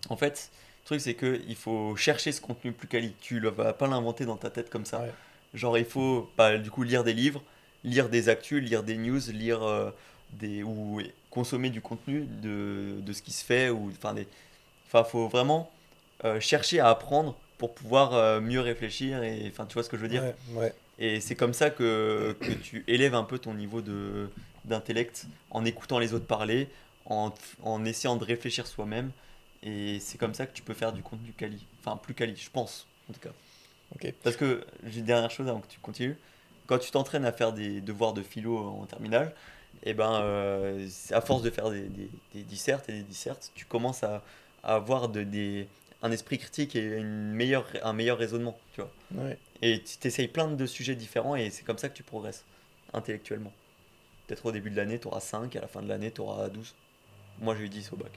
en 0.10 0.16
fait, 0.18 0.52
le 0.84 0.86
truc 0.86 1.02
c'est 1.02 1.16
que 1.16 1.42
il 1.48 1.56
faut 1.56 1.96
chercher 1.96 2.32
ce 2.32 2.40
contenu 2.40 2.72
plus 2.72 2.88
quali. 2.88 3.14
Tu 3.20 3.42
ne 3.42 3.50
vas 3.50 3.74
pas 3.74 3.88
l'inventer 3.88 4.26
dans 4.26 4.38
ta 4.38 4.50
tête 4.50 4.70
comme 4.70 4.86
ça. 4.86 5.00
Ouais. 5.02 5.12
Genre, 5.54 5.78
il 5.78 5.86
faut 5.86 6.30
bah, 6.38 6.58
du 6.58 6.72
coup 6.72 6.84
lire 6.84 7.04
des 7.04 7.14
livres, 7.14 7.44
lire 7.84 8.10
des 8.10 8.30
actus, 8.30 8.62
lire 8.64 8.84
des 8.84 8.98
news, 8.98 9.20
lire 9.32 9.64
euh, 9.64 9.92
des 10.32 10.64
ou 10.64 11.02
consommer 11.30 11.70
du 11.70 11.82
contenu 11.82 12.26
de, 12.26 12.96
de 13.02 13.14
ce 13.14 13.22
qui 13.22 13.32
se 13.32 13.44
fait 13.46 13.70
ou 13.70 13.90
enfin 13.92 14.14
des 14.14 14.28
faut 15.04 15.28
vraiment 15.28 15.72
euh, 16.26 16.40
chercher 16.40 16.80
à 16.80 16.90
apprendre 16.90 17.38
pour 17.58 17.74
pouvoir 17.76 18.14
euh, 18.14 18.42
mieux 18.42 18.62
réfléchir 18.62 19.24
et 19.24 19.48
enfin 19.52 19.66
tu 19.66 19.74
vois 19.74 19.84
ce 19.84 19.90
que 19.90 19.98
je 19.98 20.02
veux 20.04 20.10
dire? 20.10 20.24
Ouais, 20.24 20.36
ouais. 20.48 20.74
et 21.00 21.22
c'est 21.22 21.36
comme 21.36 21.54
ça 21.54 21.70
que, 21.70 22.36
que 22.42 22.54
tu 22.54 22.84
élèves 22.88 23.16
un 23.16 23.24
peu 23.24 23.40
ton 23.40 23.54
niveau 23.54 23.82
de 23.82 24.30
d'intellect 24.66 25.28
en 25.52 25.66
écoutant 25.66 26.00
les 26.00 26.14
autres 26.14 26.26
parler 26.28 26.68
en, 27.06 27.34
en 27.64 27.86
essayant 27.86 28.18
de 28.18 28.24
réfléchir 28.26 28.68
soi-même 28.68 29.12
et 29.64 30.00
c'est 30.00 30.18
comme 30.18 30.34
ça 30.34 30.46
que 30.46 30.54
tu 30.54 30.62
peux 30.64 30.74
faire 30.74 30.94
du 30.94 31.02
contenu 31.04 31.32
quali 31.34 31.66
enfin 31.80 31.98
plus 31.98 32.14
quali 32.14 32.36
je 32.36 32.50
pense 32.50 32.88
en 33.10 33.14
tout 33.14 33.20
cas 33.20 33.32
Ok. 33.96 34.14
parce 34.24 34.36
que 34.36 34.66
j'ai 34.86 35.00
une 35.00 35.06
dernière 35.06 35.32
chose 35.32 35.48
avant 35.48 35.62
que 35.62 35.68
tu 35.68 35.80
continues. 35.80 36.18
Quand 36.66 36.78
tu 36.78 36.92
t'entraînes 36.92 37.26
à 37.26 37.32
faire 37.32 37.54
des 37.54 37.82
devoirs 37.82 38.14
de 38.14 38.22
philo 38.22 38.58
en 38.58 38.86
terminale, 38.86 39.34
et 39.84 39.94
ben, 39.94 40.22
euh, 40.22 40.88
à 41.12 41.22
force 41.22 41.42
de 41.42 41.50
faire 41.50 41.70
des, 41.70 41.84
des, 41.84 42.10
des 42.34 42.44
dissertes 42.44 42.90
et 42.90 42.94
des 42.94 43.04
dissertes, 43.04 43.52
tu 43.56 43.66
commences 43.66 44.04
à, 44.04 44.24
à 44.64 44.76
avoir 44.76 45.08
de, 45.08 45.24
des, 45.24 45.68
un 46.02 46.12
esprit 46.12 46.38
critique 46.38 46.76
et 46.76 46.98
une 46.98 47.32
meilleure, 47.32 47.68
un 47.84 47.94
meilleur 47.94 48.18
raisonnement. 48.18 48.58
Tu 48.74 48.82
vois. 48.82 48.92
Ouais. 49.24 49.38
Et 49.62 49.82
tu 49.82 49.98
t'essayes 49.98 50.28
plein 50.28 50.48
de 50.48 50.66
sujets 50.66 50.96
différents 50.96 51.36
et 51.36 51.50
c'est 51.50 51.64
comme 51.64 51.78
ça 51.78 51.90
que 51.90 51.96
tu 51.96 52.04
progresses 52.04 52.46
intellectuellement. 52.94 53.54
Peut-être 54.28 54.46
au 54.46 54.52
début 54.52 54.70
de 54.70 54.76
l'année, 54.76 55.00
tu 55.00 55.08
auras 55.08 55.22
5, 55.22 55.56
à 55.56 55.62
la 55.62 55.68
fin 55.68 55.82
de 55.82 55.88
l'année, 55.88 56.12
tu 56.12 56.22
auras 56.22 56.50
12. 56.50 56.76
Moi, 57.40 57.56
j'ai 57.56 57.64
eu 57.66 57.70
10 57.70 57.92
au 57.94 57.96
bac. 57.96 58.12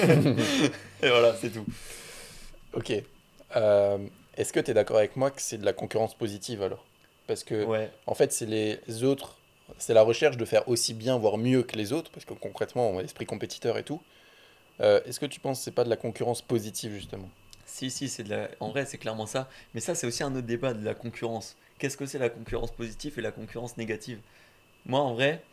et 0.00 1.08
voilà, 1.08 1.34
c'est 1.36 1.50
tout. 1.50 1.66
Ok. 2.72 2.92
Euh, 3.56 3.98
Est-ce 4.38 4.52
que 4.54 4.60
tu 4.60 4.70
es 4.70 4.74
d'accord 4.74 4.96
avec 4.98 5.16
moi 5.16 5.30
que 5.30 5.42
c'est 5.42 5.58
de 5.58 5.66
la 5.66 5.74
concurrence 5.74 6.16
positive 6.16 6.62
alors? 6.62 6.86
Parce 7.26 7.44
que, 7.44 7.64
Ouais. 7.64 7.90
en 8.06 8.14
fait, 8.14 8.32
c'est 8.32 8.46
les 8.46 9.04
autres, 9.04 9.42
c'est 9.78 9.92
la 9.94 10.02
recherche 10.02 10.38
de 10.38 10.44
faire 10.46 10.66
aussi 10.68 10.94
bien, 10.94 11.18
voire 11.18 11.36
mieux 11.38 11.62
que 11.62 11.76
les 11.76 11.92
autres, 11.92 12.10
parce 12.10 12.24
que 12.24 12.32
concrètement, 12.34 12.88
on 12.90 12.98
a 12.98 13.02
l'esprit 13.02 13.26
compétiteur 13.26 13.76
et 13.78 13.84
tout. 13.84 14.00
Euh, 14.82 15.02
Est-ce 15.06 15.20
que 15.20 15.26
tu 15.26 15.40
penses 15.40 15.58
que 15.60 15.64
c'est 15.64 15.72
pas 15.72 15.84
de 15.84 15.90
la 15.90 15.96
concurrence 15.98 16.42
positive 16.42 16.92
justement? 16.94 17.30
Si, 17.64 17.90
si, 17.90 18.08
c'est 18.08 18.24
de 18.24 18.30
la... 18.30 18.50
en 18.60 18.70
vrai, 18.70 18.86
c'est 18.86 18.98
clairement 18.98 19.26
ça. 19.26 19.48
Mais 19.74 19.80
ça, 19.80 19.94
c'est 19.94 20.06
aussi 20.06 20.22
un 20.22 20.34
autre 20.34 20.46
débat 20.46 20.72
de 20.74 20.84
la 20.84 20.94
concurrence. 20.94 21.58
Qu'est-ce 21.78 21.96
que 21.96 22.06
c'est 22.06 22.18
la 22.18 22.30
concurrence 22.30 22.72
positive 22.74 23.18
et 23.18 23.22
la 23.22 23.30
concurrence 23.32 23.76
négative? 23.76 24.22
Moi, 24.86 25.00
en 25.00 25.14
vrai, 25.14 25.48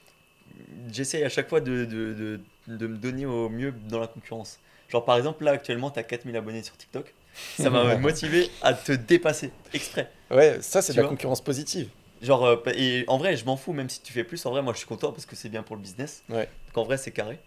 j'essaye 0.88 1.24
à 1.24 1.30
chaque 1.30 1.50
fois 1.50 1.62
de, 1.62 1.86
de, 1.86 2.14
de, 2.14 2.46
de 2.78 2.88
me 2.88 2.98
donner 2.98 3.26
au 3.26 3.50
mieux 3.50 3.72
dans 3.72 4.00
la 4.00 4.08
concurrence. 4.08 4.62
Genre, 4.90 5.06
par 5.06 5.18
exemple, 5.18 5.44
là, 5.44 5.52
actuellement, 5.52 5.92
tu 5.92 6.00
as 6.00 6.04
4000 6.04 6.36
abonnés 6.38 6.64
sur 6.64 6.78
TikTok. 6.78 7.16
Ça 7.58 7.70
m'a 7.70 7.96
motivé 7.98 8.50
à 8.62 8.74
te 8.74 8.92
dépasser, 8.92 9.52
exprès. 9.74 10.10
Ouais, 10.32 10.58
ça 10.62 10.82
c'est 10.82 10.94
de 10.94 11.02
la 11.02 11.08
concurrence 11.08 11.44
positive. 11.44 11.90
Genre, 12.22 12.46
euh, 12.46 12.56
et 12.76 13.04
en 13.08 13.18
vrai, 13.18 13.36
je 13.36 13.46
m'en 13.46 13.58
fous, 13.58 13.74
même 13.74 13.90
si 13.90 14.02
tu 14.02 14.14
fais 14.14 14.24
plus. 14.24 14.46
En 14.46 14.52
vrai, 14.52 14.62
moi, 14.62 14.74
je 14.74 14.80
suis 14.80 14.88
content 14.88 15.12
parce 15.12 15.26
que 15.26 15.36
c'est 15.36 15.50
bien 15.50 15.64
pour 15.64 15.76
le 15.76 15.82
business. 15.82 16.24
Ouais. 16.30 16.50
Donc, 16.68 16.78
en 16.78 16.84
vrai, 16.84 16.98
c'est 16.98 17.12
carré. 17.12 17.38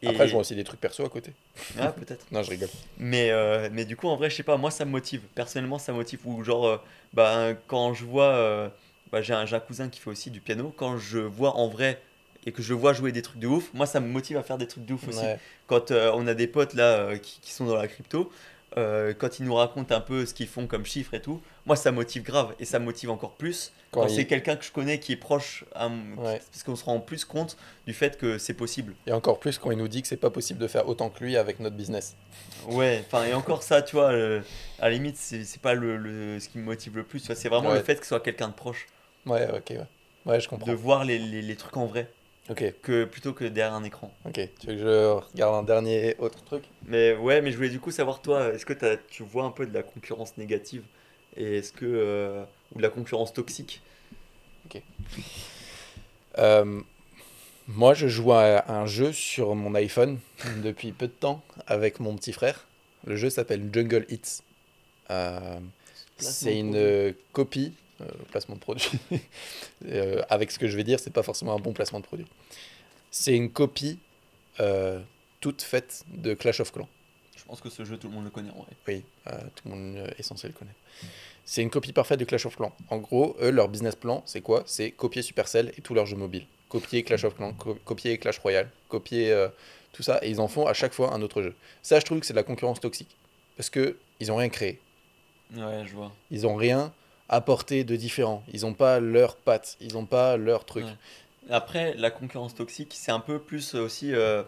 Et... 0.00 0.08
Après, 0.08 0.26
je 0.26 0.32
vois 0.32 0.40
aussi 0.40 0.54
des 0.54 0.64
trucs 0.64 0.80
perso 0.80 1.04
à 1.04 1.08
côté. 1.08 1.32
Ah, 1.78 1.92
peut-être. 1.92 2.24
Non, 2.32 2.42
je 2.42 2.50
rigole. 2.50 2.68
Mais, 2.98 3.30
euh, 3.30 3.68
mais 3.72 3.84
du 3.84 3.96
coup, 3.96 4.08
en 4.08 4.16
vrai, 4.16 4.30
je 4.30 4.36
sais 4.36 4.42
pas, 4.42 4.56
moi 4.56 4.70
ça 4.70 4.84
me 4.84 4.90
motive. 4.90 5.22
Personnellement, 5.34 5.78
ça 5.78 5.92
me 5.92 5.98
motive. 5.98 6.20
Ou 6.24 6.42
genre, 6.44 6.66
euh, 6.66 6.76
bah, 7.12 7.52
quand 7.66 7.94
je 7.94 8.04
vois. 8.04 8.24
euh, 8.34 8.68
bah, 9.12 9.20
j'ai 9.20 9.34
un, 9.34 9.44
un 9.52 9.60
cousin 9.60 9.88
qui 9.88 10.00
fait 10.00 10.08
aussi 10.08 10.30
du 10.30 10.40
piano. 10.40 10.72
Quand 10.76 10.96
je 10.96 11.18
vois 11.18 11.56
en 11.56 11.68
vrai 11.68 12.00
et 12.46 12.52
que 12.52 12.62
je 12.62 12.74
vois 12.74 12.92
jouer 12.94 13.12
des 13.12 13.22
trucs 13.22 13.38
de 13.38 13.46
ouf, 13.46 13.68
moi 13.74 13.86
ça 13.86 14.00
me 14.00 14.08
motive 14.08 14.36
à 14.38 14.42
faire 14.42 14.56
des 14.58 14.66
trucs 14.66 14.86
de 14.86 14.94
ouf 14.94 15.06
aussi. 15.06 15.18
Ouais. 15.20 15.38
Quand 15.66 15.90
euh, 15.90 16.10
on 16.14 16.26
a 16.26 16.34
des 16.34 16.46
potes 16.46 16.74
là 16.74 17.16
qui, 17.18 17.38
qui 17.42 17.52
sont 17.52 17.66
dans 17.66 17.76
la 17.76 17.86
crypto, 17.86 18.32
euh, 18.78 19.12
quand 19.16 19.38
ils 19.38 19.44
nous 19.44 19.54
racontent 19.54 19.94
un 19.94 20.00
peu 20.00 20.24
ce 20.26 20.34
qu'ils 20.34 20.46
font 20.48 20.66
comme 20.66 20.84
chiffres 20.86 21.14
et 21.14 21.20
tout, 21.22 21.40
moi 21.66 21.76
ça 21.76 21.92
motive 21.92 22.22
grave. 22.22 22.54
Et 22.60 22.64
ça 22.64 22.78
motive 22.78 23.10
encore 23.10 23.32
plus 23.32 23.72
Quand 23.90 24.02
quand, 24.02 24.06
il- 24.08 24.14
c'est 24.16 24.26
quelqu'un 24.26 24.56
que 24.56 24.64
je 24.64 24.72
connais 24.72 24.98
qui 25.00 25.12
est 25.12 25.16
proche. 25.16 25.64
à 25.74 25.86
m- 25.86 26.18
Ouais. 26.18 26.40
Parce 26.50 26.62
qu'on 26.62 26.76
se 26.76 26.84
rend 26.84 27.00
plus 27.00 27.24
compte 27.24 27.56
du 27.86 27.92
fait 27.94 28.16
que 28.18 28.38
c'est 28.38 28.54
possible. 28.54 28.94
Et 29.06 29.12
encore 29.12 29.38
plus 29.40 29.58
quand 29.58 29.70
il 29.70 29.78
nous 29.78 29.88
dit 29.88 30.02
que 30.02 30.08
c'est 30.08 30.16
pas 30.16 30.30
possible 30.30 30.58
de 30.60 30.66
faire 30.68 30.88
autant 30.88 31.10
que 31.10 31.22
lui 31.24 31.36
avec 31.36 31.60
notre 31.60 31.76
business. 31.76 32.16
Ouais, 32.68 33.02
enfin, 33.06 33.24
et 33.24 33.34
encore 33.34 33.62
ça, 33.62 33.82
tu 33.82 33.96
vois, 33.96 34.12
euh, 34.12 34.40
à 34.80 34.88
la 34.88 34.94
limite, 34.94 35.16
c'est 35.16 35.60
pas 35.60 35.74
le, 35.74 35.96
le- 35.96 36.38
ce 36.40 36.48
qui 36.48 36.58
me 36.58 36.64
motive 36.64 36.96
le 36.96 37.02
plus, 37.04 37.20
c'est 37.20 37.48
vraiment 37.48 37.70
Ouais. 37.70 37.78
le 37.78 37.82
fait 37.82 37.96
que 37.96 38.02
ce 38.02 38.08
soit 38.08 38.20
quelqu'un 38.20 38.48
de 38.48 38.54
proche, 38.54 38.86
Ouais, 39.26 39.48
ok, 39.52 39.70
ouais. 39.70 39.80
Ouais, 40.24 40.40
je 40.40 40.48
comprends. 40.48 40.66
de 40.70 40.72
voir 40.76 41.04
les, 41.04 41.18
les, 41.18 41.42
les 41.42 41.56
trucs 41.56 41.76
en 41.76 41.86
vrai, 41.86 42.08
Ok, 42.50 42.74
que, 42.82 43.04
plutôt 43.04 43.32
que 43.32 43.44
derrière 43.44 43.74
un 43.74 43.84
écran. 43.84 44.12
ok. 44.26 44.48
Tu 44.58 44.66
veux 44.66 44.74
que 44.74 44.78
je 44.80 45.08
regarde 45.32 45.54
un 45.54 45.62
dernier 45.62 46.16
autre 46.18 46.42
truc? 46.44 46.64
Mais 46.86 47.14
ouais, 47.14 47.40
mais 47.40 47.52
je 47.52 47.56
voulais 47.56 47.68
du 47.68 47.78
coup 47.78 47.92
savoir, 47.92 48.20
toi, 48.20 48.52
est-ce 48.52 48.66
que 48.66 48.74
tu 49.08 49.22
vois 49.22 49.44
un 49.44 49.50
peu 49.50 49.66
de 49.66 49.72
la 49.72 49.82
concurrence 49.82 50.36
négative? 50.36 50.82
Et 51.36 51.58
est-ce 51.58 51.72
que. 51.72 51.86
euh, 51.86 52.44
ou 52.74 52.78
de 52.78 52.82
la 52.82 52.88
concurrence 52.88 53.32
toxique? 53.32 53.80
Euh, 56.38 56.80
moi, 57.68 57.94
je 57.94 58.08
joue 58.08 58.32
à 58.32 58.70
un 58.72 58.86
jeu 58.86 59.12
sur 59.12 59.54
mon 59.54 59.74
iPhone 59.74 60.18
depuis 60.64 60.92
peu 60.92 61.06
de 61.06 61.12
temps 61.12 61.42
avec 61.66 62.00
mon 62.00 62.16
petit 62.16 62.32
frère. 62.32 62.66
Le 63.06 63.16
jeu 63.16 63.30
s'appelle 63.30 63.68
Jungle 63.72 64.06
Hits. 64.08 64.42
Euh, 65.10 65.58
c'est 66.18 66.58
une 66.58 67.14
copie, 67.32 67.74
placement 68.30 68.54
de 68.56 68.60
produit. 68.60 68.90
Euh, 69.86 70.22
avec 70.30 70.50
ce 70.52 70.58
que 70.60 70.68
je 70.68 70.76
vais 70.76 70.84
dire, 70.84 71.00
c'est 71.00 71.12
pas 71.12 71.22
forcément 71.24 71.54
un 71.54 71.58
bon 71.58 71.72
placement 71.72 71.98
de 71.98 72.04
produit. 72.04 72.26
C'est 73.10 73.34
une 73.34 73.50
copie 73.50 73.98
euh, 74.60 75.00
toute 75.40 75.60
faite 75.62 76.04
de 76.08 76.34
Clash 76.34 76.60
of 76.60 76.72
Clans. 76.72 76.88
Je 77.36 77.42
pense 77.44 77.60
que 77.60 77.68
ce 77.68 77.84
jeu, 77.84 77.96
tout 77.98 78.06
le 78.08 78.14
monde 78.14 78.24
le 78.24 78.30
connaît 78.30 78.50
en 78.50 78.58
vrai. 78.62 78.72
Oui, 78.86 79.04
euh, 79.26 79.32
tout 79.56 79.68
le 79.68 79.74
monde 79.74 79.96
euh, 79.96 80.06
est 80.18 80.22
censé 80.22 80.46
le 80.46 80.52
connaître. 80.54 80.78
C'est 81.44 81.62
une 81.62 81.70
copie 81.70 81.92
parfaite 81.92 82.20
de 82.20 82.24
Clash 82.24 82.46
of 82.46 82.56
Clans. 82.56 82.72
En 82.90 82.98
gros, 82.98 83.36
eux, 83.42 83.50
leur 83.50 83.68
business 83.68 83.96
plan, 83.96 84.22
c'est 84.24 84.40
quoi? 84.40 84.62
C'est 84.66 84.92
copier 84.92 85.22
Supercell 85.22 85.72
et 85.76 85.80
tous 85.80 85.94
leurs 85.94 86.06
jeux 86.06 86.16
mobiles. 86.16 86.46
Copier 86.68 87.02
Clash 87.02 87.24
of 87.24 87.34
Clans, 87.34 87.52
co- 87.54 87.74
copier 87.84 88.16
Clash 88.18 88.38
Royale, 88.38 88.70
copier 88.88 89.32
euh, 89.32 89.48
tout 89.92 90.04
ça, 90.04 90.20
et 90.22 90.30
ils 90.30 90.40
en 90.40 90.46
font 90.48 90.66
à 90.66 90.72
chaque 90.74 90.92
fois 90.94 91.12
un 91.12 91.20
autre 91.22 91.42
jeu. 91.42 91.54
Ça, 91.82 91.98
je 91.98 92.04
trouve 92.04 92.20
que 92.20 92.26
c'est 92.26 92.32
de 92.34 92.38
la 92.38 92.44
concurrence 92.44 92.78
toxique. 92.80 93.16
Parce 93.56 93.68
que 93.68 93.98
ils 94.20 94.30
ont 94.30 94.36
rien 94.36 94.48
créé. 94.48 94.80
Ouais, 95.54 95.82
je 95.84 95.92
vois. 95.94 96.12
Ils 96.30 96.46
ont 96.46 96.54
rien 96.54 96.94
apporté 97.32 97.82
de 97.84 97.96
différent. 97.96 98.44
Ils 98.52 98.64
ont 98.66 98.74
pas 98.74 99.00
leur 99.00 99.36
patte. 99.36 99.76
Ils 99.80 99.96
ont 99.96 100.06
pas 100.06 100.36
leur 100.36 100.64
truc. 100.64 100.84
Ouais. 100.84 100.92
Après, 101.50 101.94
la 101.94 102.10
concurrence 102.10 102.54
toxique, 102.54 102.92
c'est 102.96 103.10
un 103.10 103.18
peu 103.20 103.40
plus 103.40 103.74
aussi. 103.74 104.14
Euh, 104.14 104.42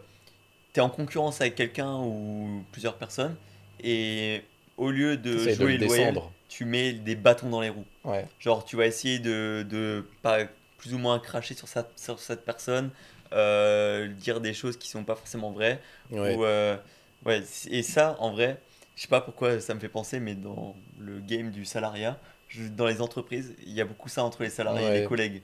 T'es 0.73 0.81
en 0.81 0.90
concurrence 0.90 1.40
avec 1.40 1.55
quelqu'un 1.55 1.98
ou 2.01 2.65
plusieurs 2.73 2.97
personnes, 2.97 3.36
et 3.81 4.43
au 4.77 4.90
lieu 4.90 5.16
de 5.16 5.35
T'essayes 5.35 5.56
de 5.56 5.62
jouer 5.62 5.77
le 5.78 5.86
loyal, 5.86 6.06
descendre. 6.15 6.32
tu 6.48 6.65
mets 6.65 6.93
des 6.93 7.15
bâtons 7.15 7.48
dans 7.48 7.61
les 7.61 7.69
roues. 7.69 7.85
Ouais. 8.02 8.27
Genre, 8.40 8.65
tu 8.65 8.74
vas 8.74 8.86
essayer 8.86 9.20
de, 9.20 9.65
de 9.70 10.05
pas 10.23 10.39
plus 10.78 10.93
ou 10.93 10.98
moins 10.98 11.20
cracher 11.20 11.55
sur, 11.55 11.69
sa- 11.69 11.86
sur 11.94 12.19
cette 12.19 12.44
personne, 12.44 12.90
euh, 13.32 14.09
dire 14.09 14.40
des 14.40 14.52
choses 14.52 14.77
qui 14.77 14.89
sont 14.89 15.05
pas 15.05 15.15
forcément 15.15 15.52
vraies. 15.52 15.81
Ouais. 16.11 16.35
Ou, 16.35 16.44
euh, 16.44 16.77
ouais, 17.24 17.43
et 17.70 17.82
ça, 17.85 18.16
en 18.19 18.32
vrai, 18.32 18.61
je 18.97 19.02
sais 19.02 19.09
pas 19.09 19.20
pourquoi 19.20 19.61
ça 19.61 19.74
me 19.74 19.81
fait 19.81 19.89
penser, 19.89 20.19
mais 20.19 20.35
dans 20.35 20.74
le 20.98 21.20
game 21.20 21.51
du 21.52 21.65
salariat, 21.65 22.19
je- 22.56 22.68
dans 22.68 22.86
les 22.86 23.01
entreprises, 23.01 23.55
il 23.66 23.72
y 23.72 23.81
a 23.81 23.85
beaucoup 23.85 24.09
ça 24.09 24.24
entre 24.24 24.43
les 24.43 24.51
salariés 24.51 24.86
et 24.86 25.01
les 25.01 25.05
collègues. 25.06 25.43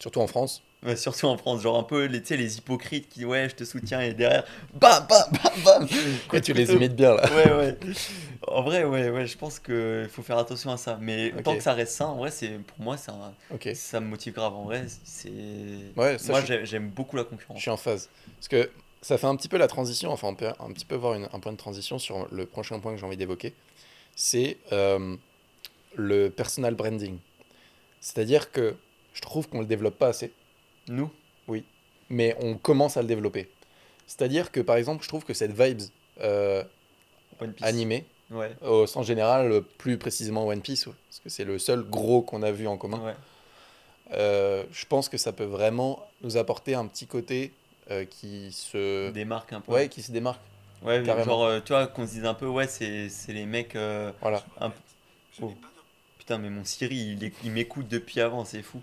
Surtout 0.00 0.20
en 0.20 0.26
France. 0.26 0.62
Ouais, 0.82 0.96
surtout 0.96 1.26
en 1.26 1.36
France, 1.36 1.60
genre 1.60 1.76
un 1.78 1.82
peu 1.82 2.06
les, 2.06 2.20
les 2.20 2.56
hypocrites 2.56 3.06
qui, 3.10 3.26
ouais, 3.26 3.50
je 3.50 3.54
te 3.54 3.64
soutiens, 3.64 4.00
et 4.00 4.14
derrière, 4.14 4.44
bam, 4.72 5.06
bam, 5.06 5.24
bam, 5.30 5.62
bam 5.62 5.86
de 6.32 6.38
tu 6.38 6.54
les 6.54 6.72
imites 6.72 6.96
bien 6.96 7.14
là. 7.14 7.30
Ouais, 7.34 7.52
ouais. 7.52 7.78
En 8.48 8.62
vrai, 8.62 8.84
ouais, 8.84 9.10
ouais, 9.10 9.26
je 9.26 9.36
pense 9.36 9.58
qu'il 9.58 10.08
faut 10.10 10.22
faire 10.22 10.38
attention 10.38 10.70
à 10.72 10.78
ça. 10.78 10.96
Mais 11.02 11.34
Ok. 11.36 11.42
tant 11.42 11.54
que 11.56 11.62
ça 11.62 11.74
reste 11.74 11.92
sain, 11.92 12.06
en 12.06 12.16
vrai, 12.16 12.30
c'est, 12.30 12.48
pour 12.48 12.80
moi, 12.80 12.96
c'est 12.96 13.10
un- 13.10 13.34
Ok. 13.50 13.68
ça 13.74 14.00
me 14.00 14.06
motive 14.06 14.32
grave. 14.32 14.54
En 14.54 14.64
vrai, 14.64 14.86
c'est. 15.04 15.28
Ouais, 15.96 16.16
ça, 16.16 16.32
moi, 16.32 16.40
je- 16.40 16.46
j'ai- 16.46 16.64
j'aime 16.64 16.88
beaucoup 16.88 17.16
la 17.16 17.24
Je 17.24 17.28
concurrence. 17.28 17.60
suis 17.60 17.70
en 17.70 17.76
phase. 17.76 18.08
Parce 18.38 18.48
que 18.48 18.70
ça 19.02 19.18
fait 19.18 19.26
un 19.26 19.36
petit 19.36 19.48
peu 19.48 19.58
la 19.58 19.66
transition, 19.68 20.10
enfin 20.10 20.28
on 20.28 20.34
peut 20.34 20.48
un 20.58 20.72
petit 20.72 20.86
peu 20.86 20.94
voir 20.94 21.12
une- 21.12 21.28
un 21.30 21.40
point 21.40 21.52
de 21.52 21.58
transition 21.58 21.98
sur 21.98 22.26
le 22.32 22.46
prochain 22.46 22.80
point 22.80 22.92
que 22.94 22.98
j'ai 22.98 23.04
envie 23.06 23.16
d'évoquer. 23.18 23.52
C'est 24.16 24.56
euh, 24.72 25.16
le 25.94 26.28
personal 26.28 26.74
branding. 26.74 27.18
C'est-à-dire 28.00 28.50
que 28.52 28.74
je 29.14 29.20
trouve 29.20 29.48
qu'on 29.48 29.60
le 29.60 29.66
développe 29.66 29.96
pas 29.98 30.08
assez, 30.08 30.32
Nous? 30.88 31.10
Mais 32.08 32.36
on 32.40 32.56
commence 32.56 32.96
à 32.96 33.02
le 33.02 33.08
développer. 33.08 33.48
C'est-à-dire 34.06 34.50
que 34.50 34.60
par 34.60 34.76
exemple, 34.76 35.04
je 35.04 35.08
trouve 35.08 35.24
que 35.24 35.34
cette 35.34 35.52
vibes 35.52 35.82
euh, 36.20 36.64
One 37.40 37.52
Piece. 37.52 37.66
animée, 37.66 38.04
Ouais. 38.30 38.52
Au 38.62 38.86
sens 38.86 39.06
général, 39.06 39.62
plus 39.78 39.98
précisément 39.98 40.46
One 40.46 40.60
Piece, 40.60 40.86
ouais, 40.86 40.92
parce 41.08 41.18
que 41.18 41.28
c'est 41.28 41.44
le 41.44 41.58
seul 41.58 41.82
gros 41.82 42.22
qu'on 42.22 42.42
a 42.42 42.52
vu 42.52 42.68
en 42.68 42.76
commun. 42.76 43.00
Ouais. 43.04 43.14
Euh, 44.12 44.64
je 44.72 44.86
pense 44.86 45.08
que 45.08 45.16
ça 45.18 45.32
peut 45.32 45.44
vraiment 45.44 46.04
nous 46.22 46.36
apporter 46.36 46.74
un 46.74 46.86
petit 46.86 47.06
côté 47.06 47.52
euh, 47.90 48.04
qui 48.04 48.52
se... 48.52 49.10
Des 49.10 49.24
marques 49.24 49.52
un 49.52 49.60
peu. 49.60 49.72
Ouais, 49.72 49.88
qui 49.88 50.02
se 50.02 50.12
démarque. 50.12 50.40
Ouais, 50.82 51.02
carrément. 51.04 51.24
genre, 51.24 51.44
euh, 51.44 51.60
tu 51.60 51.72
vois, 51.72 51.86
qu'on 51.88 52.06
se 52.06 52.12
dise 52.12 52.24
un 52.24 52.34
peu, 52.34 52.46
ouais, 52.46 52.66
c'est 52.68 53.08
c'est 53.08 53.32
les 53.32 53.46
mecs. 53.46 53.74
euh, 53.76 54.12
Voilà. 54.20 54.44
un... 54.60 54.72
Oh. 55.42 55.52
Putain, 56.30 56.42
mais 56.42 56.50
mon 56.50 56.64
Siri, 56.64 57.18
il, 57.42 57.50
m'écoute 57.50 57.88
depuis 57.88 58.20
avant, 58.20 58.44
c'est 58.44 58.62
fou. 58.62 58.80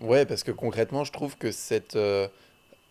Ouais, 0.00 0.26
parce 0.26 0.42
que 0.42 0.50
concrètement, 0.50 1.04
je 1.04 1.12
trouve 1.12 1.36
que 1.38 1.52
cette, 1.52 1.94
euh, 1.94 2.26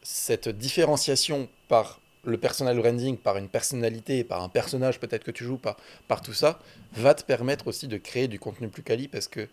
cette 0.02 0.48
différenciation 0.48 1.50
par 1.68 2.00
le 2.24 2.38
personal 2.38 2.78
branding, 2.78 3.18
par 3.18 3.36
une 3.36 3.50
personnalité, 3.50 4.24
par 4.24 4.44
un 4.44 4.48
personnage 4.48 4.98
peut-être 4.98 5.26
que 5.26 5.32
tu 5.32 5.44
joues, 5.44 5.58
par, 5.58 5.76
par 6.08 6.22
tout 6.22 6.32
ça, 6.32 6.62
va 6.94 7.14
te 7.14 7.26
permettre 7.26 7.68
aussi 7.68 7.90
de 7.90 7.98
créer 7.98 8.30
du 8.30 8.40
contenu 8.40 8.70
plus 8.70 8.82
quali 8.82 9.10
parce 9.10 9.28
que 9.28 9.50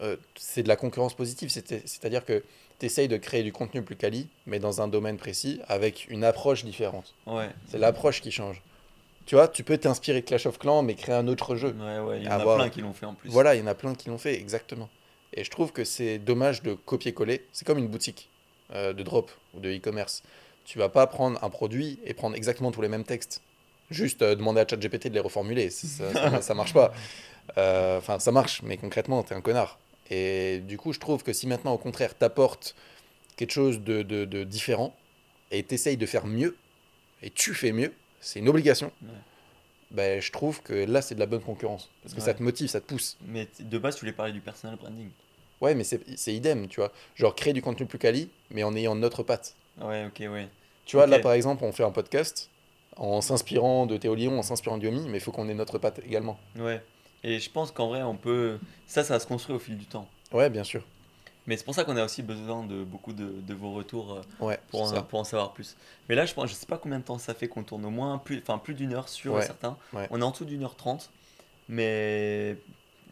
euh, 0.00 0.16
c'est 0.36 0.62
de 0.62 0.68
la 0.68 0.76
concurrence 0.76 1.14
positive. 1.14 1.48
C'est- 1.48 1.88
C'est-à-dire 1.88 2.24
que 2.24 2.44
tu 2.78 2.86
essayes 2.86 3.08
de 3.08 3.16
créer 3.16 3.42
du 3.42 3.52
contenu 3.52 3.82
plus 3.82 3.96
quali, 3.96 4.28
mais 4.46 4.60
dans 4.60 4.80
un 4.80 4.86
domaine 4.86 5.16
précis, 5.16 5.60
avec 5.66 6.06
une 6.08 6.22
approche 6.22 6.64
différente. 6.64 7.14
Ouais, 7.26 7.50
C'est 7.68 7.78
l'approche 7.78 8.20
qui 8.20 8.30
change. 8.30 8.62
Tu 9.26 9.34
vois, 9.34 9.48
tu 9.48 9.64
peux 9.64 9.76
t'inspirer 9.76 10.20
de 10.20 10.26
Clash 10.26 10.46
of 10.46 10.58
Clans, 10.58 10.82
mais 10.82 10.94
créer 10.94 11.14
un 11.14 11.26
autre 11.28 11.56
jeu. 11.56 11.74
ouais, 11.78 11.98
ouais, 11.98 12.18
il 12.18 12.24
y 12.24 12.28
en 12.28 12.32
Avoir- 12.32 12.56
a 12.56 12.62
plein 12.62 12.70
qui 12.70 12.80
l'ont 12.80 12.92
fait 12.92 13.06
en 13.06 13.14
plus. 13.14 13.28
Voilà, 13.30 13.54
il 13.54 13.60
y 13.60 13.62
en 13.62 13.66
a 13.66 13.74
plein 13.74 13.94
qui 13.94 14.08
l'ont 14.08 14.18
fait, 14.18 14.34
exactement. 14.34 14.88
Et 15.34 15.42
je 15.44 15.50
trouve 15.50 15.72
que 15.72 15.84
c'est 15.84 16.18
dommage 16.18 16.62
de 16.62 16.74
copier-coller. 16.74 17.44
C'est 17.52 17.66
comme 17.66 17.78
une 17.78 17.88
boutique 17.88 18.30
euh, 18.72 18.92
de 18.92 19.02
drop 19.02 19.30
ou 19.54 19.60
de 19.60 19.68
e-commerce. 19.70 20.22
Tu 20.64 20.78
vas 20.78 20.88
pas 20.88 21.06
prendre 21.06 21.42
un 21.44 21.50
produit 21.50 21.98
et 22.04 22.14
prendre 22.14 22.36
exactement 22.36 22.70
tous 22.70 22.80
les 22.82 22.88
mêmes 22.88 23.04
textes. 23.04 23.42
Juste 23.90 24.22
euh, 24.22 24.34
demander 24.36 24.60
à 24.60 24.66
ChatGPT 24.68 25.08
de 25.08 25.14
les 25.14 25.20
reformuler. 25.20 25.70
Ça, 25.70 26.40
ça 26.40 26.54
marche 26.54 26.72
pas. 26.72 26.92
Euh, 27.58 27.98
Enfin, 27.98 28.18
ça 28.18 28.32
marche, 28.32 28.62
mais 28.62 28.76
concrètement, 28.76 29.22
t'es 29.22 29.34
un 29.34 29.40
connard. 29.40 29.78
Et 30.10 30.60
du 30.60 30.78
coup, 30.78 30.92
je 30.92 30.98
trouve 31.00 31.22
que 31.24 31.32
si 31.32 31.46
maintenant, 31.48 31.72
au 31.72 31.78
contraire, 31.78 32.16
t'apportes 32.16 32.74
quelque 33.36 33.52
chose 33.52 33.80
de, 33.80 34.02
de, 34.02 34.24
de 34.24 34.44
différent 34.44 34.94
et 35.50 35.62
t'essayes 35.62 35.96
de 35.96 36.06
faire 36.06 36.26
mieux, 36.26 36.56
et 37.22 37.30
tu 37.30 37.54
fais 37.54 37.72
mieux, 37.72 37.92
c'est 38.26 38.40
une 38.40 38.48
obligation. 38.48 38.90
Ouais. 39.02 39.08
Ben, 39.92 40.20
je 40.20 40.32
trouve 40.32 40.62
que 40.62 40.74
là, 40.74 41.00
c'est 41.00 41.14
de 41.14 41.20
la 41.20 41.26
bonne 41.26 41.40
concurrence. 41.40 41.90
Parce 42.02 42.14
que 42.14 42.20
ça 42.20 42.34
te 42.34 42.42
motive, 42.42 42.68
ça 42.68 42.80
te 42.80 42.86
pousse. 42.86 43.16
Mais 43.24 43.48
de 43.60 43.78
base, 43.78 43.94
tu 43.94 44.00
voulais 44.00 44.12
parler 44.12 44.32
du 44.32 44.40
personal 44.40 44.76
branding. 44.76 45.10
Ouais, 45.60 45.74
mais 45.74 45.84
c'est 45.84 46.34
idem, 46.34 46.66
tu 46.68 46.80
vois. 46.80 46.92
Genre 47.14 47.34
créer 47.34 47.52
du 47.52 47.62
contenu 47.62 47.86
plus 47.86 47.98
quali, 47.98 48.28
mais 48.50 48.64
en 48.64 48.74
ayant 48.74 48.94
notre 48.94 49.22
patte. 49.22 49.54
Ouais, 49.80 50.06
ok, 50.06 50.30
ouais. 50.30 50.48
Tu 50.84 50.96
vois, 50.96 51.06
là 51.06 51.18
par 51.18 51.32
exemple, 51.32 51.64
on 51.64 51.72
fait 51.72 51.84
un 51.84 51.90
podcast 51.90 52.50
en 52.96 53.20
s'inspirant 53.20 53.86
de 53.86 53.96
Théo 53.96 54.14
Lyon, 54.14 54.38
en 54.38 54.42
s'inspirant 54.42 54.78
de 54.78 54.84
Yomi, 54.84 55.08
mais 55.08 55.18
il 55.18 55.20
faut 55.20 55.32
qu'on 55.32 55.48
ait 55.48 55.54
notre 55.54 55.78
patte 55.78 56.00
également. 56.04 56.38
Ouais. 56.56 56.82
Et 57.22 57.38
je 57.38 57.50
pense 57.50 57.70
qu'en 57.70 57.88
vrai, 57.88 58.02
on 58.02 58.16
peut. 58.16 58.58
Ça, 58.86 59.04
ça 59.04 59.18
se 59.18 59.26
construire 59.26 59.56
au 59.56 59.60
fil 59.60 59.76
du 59.76 59.86
temps. 59.86 60.08
Ouais, 60.32 60.50
bien 60.50 60.64
sûr. 60.64 60.82
Mais 61.46 61.56
c'est 61.56 61.64
pour 61.64 61.74
ça 61.74 61.84
qu'on 61.84 61.96
a 61.96 62.04
aussi 62.04 62.22
besoin 62.22 62.64
de 62.64 62.82
beaucoup 62.82 63.12
de, 63.12 63.40
de 63.40 63.54
vos 63.54 63.72
retours 63.72 64.14
euh, 64.14 64.22
Ouais, 64.40 64.58
pour, 64.68 64.82
en, 64.82 65.02
pour 65.02 65.20
en 65.20 65.24
savoir 65.24 65.52
plus. 65.52 65.76
Mais 66.08 66.14
là, 66.16 66.26
je 66.26 66.34
pense, 66.34 66.50
je 66.50 66.54
sais 66.54 66.66
pas 66.66 66.78
combien 66.78 66.98
de 66.98 67.04
temps 67.04 67.18
ça 67.18 67.34
fait 67.34 67.46
qu'on 67.48 67.62
tourne 67.62 67.84
au 67.84 67.90
moins 67.90 68.18
plus, 68.18 68.38
enfin 68.40 68.58
plus 68.58 68.74
d'une 68.74 68.92
heure 68.94 69.08
sur 69.08 69.34
Ouais, 69.34 69.42
certains. 69.42 69.76
ouais. 69.92 70.08
On 70.10 70.20
est 70.20 70.24
en 70.24 70.32
dessous 70.32 70.44
d'une 70.44 70.64
heure 70.64 70.74
trente, 70.76 71.10
mais 71.68 72.56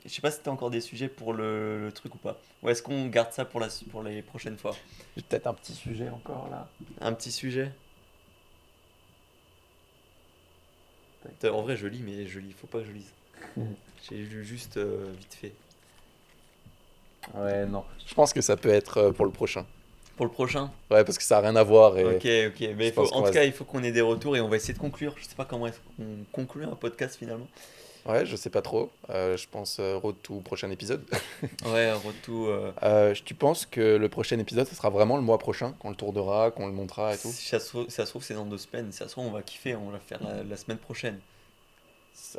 je 0.05 0.11
sais 0.13 0.21
pas 0.21 0.31
si 0.33 0.41
t'as 0.43 0.51
encore 0.51 0.71
des 0.71 0.81
sujets 0.81 1.09
pour 1.09 1.33
le, 1.33 1.81
le 1.87 1.93
truc 1.93 2.15
ou 2.15 2.19
pas. 2.19 2.37
Ou 2.63 2.71
est-ce 2.71 2.83
qu'on 2.83 3.07
garde 3.07 3.33
ça 3.33 3.45
pour 3.45 3.61
la 3.61 3.69
pour 3.91 4.03
les 4.03 4.21
prochaines 4.23 4.59
fois? 4.59 4.75
J'ai 5.17 5.23
peut-être 5.23 5.47
un 5.47 5.55
petit 5.55 5.75
sujet 5.75 6.09
encore 6.11 6.49
là. 6.51 6.69
Un 7.01 7.13
petit 7.13 7.31
sujet? 7.33 7.71
En 11.45 11.63
vrai, 11.63 11.77
je 11.77 11.87
lis, 11.87 12.03
mais 12.03 12.27
je 12.27 12.39
lis. 12.39 12.53
Faut 12.53 12.67
pas 12.67 12.81
que 12.81 12.87
je 12.87 12.93
lise. 12.93 13.13
J'ai 14.09 14.17
lu 14.17 14.45
juste 14.45 14.77
euh, 14.77 15.11
vite 15.19 15.35
fait. 15.35 15.53
Ouais, 17.35 17.67
non. 17.67 17.85
Je 18.07 18.15
pense 18.15 18.33
que 18.33 18.41
ça 18.41 18.57
peut 18.57 18.69
être 18.71 18.99
euh, 18.99 19.13
pour 19.13 19.25
le 19.25 19.31
prochain. 19.33 19.65
Pour 20.17 20.27
le 20.27 20.33
prochain? 20.33 20.71
Ouais, 20.91 21.03
parce 21.05 21.19
que 21.19 21.25
ça 21.25 21.39
a 21.39 21.41
rien 21.41 21.57
à 21.57 21.63
voir. 21.65 21.99
Et... 21.99 22.05
Ok, 22.05 22.13
ok. 22.55 22.69
Mais 22.77 22.89
il 22.89 22.93
faut, 22.93 23.03
en 23.03 23.09
qu'on 23.09 23.19
tout 23.21 23.25
va- 23.25 23.31
cas, 23.33 23.45
il 23.45 23.53
faut 23.53 23.65
qu'on 23.65 23.83
ait 23.83 23.91
des 23.93 24.01
retours 24.01 24.37
et 24.37 24.41
on 24.41 24.49
va 24.49 24.57
essayer 24.57 24.75
de 24.75 24.79
conclure. 24.79 25.15
Je 25.19 25.25
sais 25.25 25.35
pas 25.35 25.45
comment 25.45 25.67
qu'on 25.97 26.05
conclut 26.33 26.65
un 26.65 26.77
podcast 26.77 27.17
finalement. 27.17 27.49
Ouais, 28.07 28.27
je 28.27 28.37
sais 28.37 28.51
pas 28.51 28.61
trop. 28.61 28.91
Euh, 29.11 29.37
je 29.37 29.49
pense 29.51 29.79
euh, 29.81 29.97
road 29.97 30.15
to 30.23 30.41
prochain 30.41 30.71
épisode. 30.71 31.03
Ouais, 31.67 31.87
un 31.89 31.97
retour. 31.97 32.49
euh, 32.49 32.71
Euh, 32.83 33.15
tu 33.25 33.35
penses 33.35 33.65
que 33.67 33.97
le 33.97 34.09
prochain 34.11 34.39
épisode, 34.39 34.69
ce 34.69 34.75
sera 34.75 34.91
vraiment 34.91 35.17
le 35.17 35.23
mois 35.23 35.39
prochain, 35.39 35.73
qu'on 35.81 35.89
le 35.91 35.97
tournera, 35.97 36.51
qu'on 36.51 36.67
le 36.67 36.73
montrera 36.75 37.15
et 37.15 37.19
tout? 37.19 37.31
Si 37.33 37.49
ça 37.49 37.59
se 37.59 37.69
trouve, 37.71 37.85
si 37.87 37.93
ça 37.93 38.05
se 38.05 38.11
trouve, 38.11 38.23
c'est 38.23 38.35
dans 38.35 38.45
deux 38.45 38.59
semaines. 38.59 38.93
Si 38.93 38.99
ça 38.99 39.07
se 39.07 39.13
trouve, 39.13 39.27
on 39.27 39.31
va 39.31 39.41
kiffer. 39.43 39.75
On 39.75 39.87
va 39.87 39.95
le 39.95 39.99
faire 40.01 40.23
la, 40.23 40.45
la 40.45 40.57
semaine 40.57 40.77
prochaine. 40.79 41.19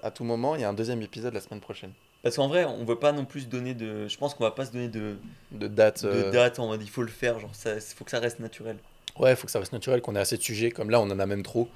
À 0.04 0.12
tout 0.12 0.24
moment, 0.24 0.56
il 0.56 0.62
y 0.62 0.64
a 0.64 0.70
un 0.70 0.74
deuxième 0.74 1.02
épisode 1.02 1.34
la 1.34 1.42
semaine 1.42 1.60
prochaine. 1.62 1.92
Parce 2.26 2.38
qu'en 2.38 2.48
vrai, 2.48 2.66
on 2.66 2.84
veut 2.86 2.96
pas 2.96 3.12
non 3.12 3.24
plus 3.24 3.42
se 3.42 3.46
donner 3.46 3.76
de. 3.76 4.08
Je 4.08 4.18
pense 4.18 4.34
qu'on 4.34 4.44
va 4.46 4.50
pas 4.50 4.66
se 4.66 4.72
donner 4.72 4.88
de, 4.88 5.18
De 5.52 5.68
date. 5.68 6.04
de 6.04 6.10
euh, 6.10 6.32
date 6.32 6.58
en 6.58 6.66
mode 6.66 6.82
il 6.82 6.90
faut 6.90 7.04
le 7.04 7.08
faire. 7.08 7.38
Genre, 7.40 7.52
il 7.68 7.80
faut 7.96 8.04
que 8.04 8.10
ça 8.10 8.18
reste 8.18 8.40
naturel. 8.40 8.78
Ouais, 9.20 9.34
il 9.34 9.36
faut 9.36 9.46
que 9.46 9.52
ça 9.52 9.60
reste 9.60 9.74
naturel, 9.74 10.02
qu'on 10.02 10.16
ait 10.16 10.20
assez 10.20 10.36
de 10.36 10.42
sujets. 10.42 10.72
Comme 10.72 10.90
là, 10.90 11.00
on 11.00 11.04
en 11.12 11.20
a 11.20 11.26
même 11.28 11.44
trop. 11.44 11.70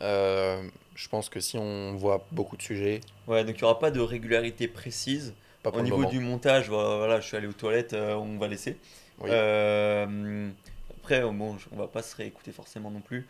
Euh, 0.00 0.60
je 0.96 1.08
pense 1.08 1.28
que 1.28 1.38
si 1.38 1.56
on 1.58 1.94
voit 1.94 2.26
beaucoup 2.32 2.56
de 2.56 2.62
sujets, 2.62 3.02
Ouais, 3.28 3.44
donc 3.44 3.56
il 3.56 3.60
y 3.60 3.64
aura 3.64 3.78
pas 3.78 3.92
de 3.92 4.00
régularité 4.00 4.66
précise. 4.66 5.32
pas 5.62 5.70
pour 5.70 5.78
Au 5.78 5.78
le 5.78 5.84
niveau 5.84 5.98
moment. 5.98 6.08
du 6.10 6.18
montage, 6.18 6.68
voilà, 6.68 6.96
voilà, 6.96 7.20
je 7.20 7.26
suis 7.28 7.36
allé 7.36 7.46
aux 7.46 7.52
toilettes, 7.52 7.92
euh, 7.92 8.14
on 8.16 8.36
va 8.36 8.48
laisser. 8.48 8.76
Oui. 9.20 9.30
Euh, 9.32 10.50
après, 10.98 11.20
bon, 11.20 11.56
on 11.70 11.76
va 11.76 11.86
pas 11.86 12.02
se 12.02 12.16
réécouter 12.16 12.50
forcément 12.50 12.90
non 12.90 13.00
plus. 13.00 13.28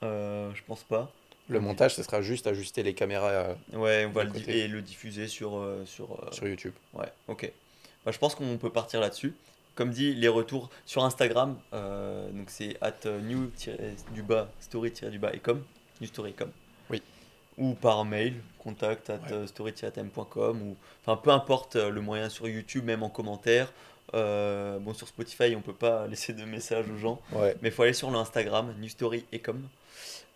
Je 0.00 0.62
pense 0.66 0.82
pas. 0.82 1.12
Le 1.48 1.60
montage, 1.60 1.94
ce 1.94 2.02
sera 2.02 2.22
juste 2.22 2.46
ajuster 2.46 2.82
les 2.82 2.94
caméras 2.94 3.28
euh, 3.30 3.54
Ouais, 3.74 4.04
on 4.04 4.10
va 4.12 4.24
le, 4.24 4.32
côté. 4.32 4.58
et 4.60 4.68
le 4.68 4.82
diffuser 4.82 5.28
sur. 5.28 5.56
euh, 5.58 5.84
sur, 5.86 6.12
euh, 6.12 6.30
sur 6.32 6.46
YouTube. 6.48 6.72
Ouais, 6.94 7.06
ok. 7.28 7.52
Bah, 8.04 8.10
je 8.12 8.18
pense 8.18 8.34
qu'on 8.34 8.56
peut 8.58 8.70
partir 8.70 9.00
là-dessus. 9.00 9.34
Comme 9.76 9.90
dit, 9.90 10.14
les 10.14 10.28
retours 10.28 10.70
sur 10.86 11.04
Instagram, 11.04 11.58
euh, 11.74 12.30
donc 12.30 12.48
c'est 12.48 12.76
at 12.80 12.94
new-du-bas, 13.04 14.50
story-du-bas 14.60 15.32
ecom, 15.34 15.62
new 16.00 16.06
story 16.06 16.30
ecom. 16.30 16.50
Oui. 16.90 17.02
Ou 17.58 17.74
par 17.74 18.04
mail, 18.04 18.34
contact 18.58 19.10
at 19.10 19.20
Ouais. 19.30 19.46
story-tm.com, 19.46 20.62
ou 20.62 20.76
enfin 21.04 21.16
peu 21.16 21.30
importe 21.30 21.76
le 21.76 22.00
moyen 22.00 22.28
sur 22.28 22.48
YouTube, 22.48 22.84
même 22.84 23.02
en 23.02 23.10
commentaire. 23.10 23.72
Euh, 24.14 24.78
bon, 24.78 24.94
sur 24.94 25.08
Spotify, 25.08 25.54
on 25.56 25.60
peut 25.60 25.72
pas 25.74 26.06
laisser 26.08 26.32
de 26.32 26.44
messages 26.44 26.88
aux 26.90 26.96
gens, 26.98 27.20
Ouais. 27.32 27.54
mais 27.60 27.68
il 27.68 27.72
faut 27.72 27.82
aller 27.82 27.92
sur 27.92 28.10
l'Instagram, 28.10 28.74
new 28.78 28.88
story 28.88 29.24
ecom. 29.34 29.60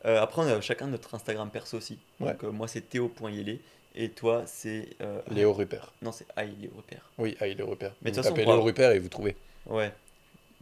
Euh, 0.06 0.20
après, 0.20 0.42
on 0.42 0.46
a 0.46 0.60
chacun 0.60 0.86
notre 0.86 1.14
Instagram 1.14 1.50
perso 1.50 1.76
aussi. 1.76 1.98
Ouais. 2.20 2.32
Donc, 2.32 2.44
euh, 2.44 2.50
moi, 2.50 2.68
c'est 2.68 2.80
théo.yele, 2.88 3.58
et 3.94 4.08
toi, 4.10 4.42
c'est. 4.46 4.88
euh, 5.00 5.20
Léo 5.30 5.52
Rupert. 5.52 5.92
non, 6.02 6.12
c'est 6.12 6.26
Aïe, 6.36 6.54
Léo 6.60 6.70
Repère. 6.76 7.10
Oui, 7.18 7.36
il 7.40 7.60
est 7.60 7.62
Rupert. 7.62 7.92
Mais 8.02 8.10
de 8.10 8.16
Vous 8.16 8.22
tapez 8.22 8.42
pourra- 8.44 8.54
Léo 8.56 8.64
Rupert 8.64 8.92
et 8.92 8.98
vous 8.98 9.08
trouvez. 9.08 9.36
Ouais, 9.66 9.92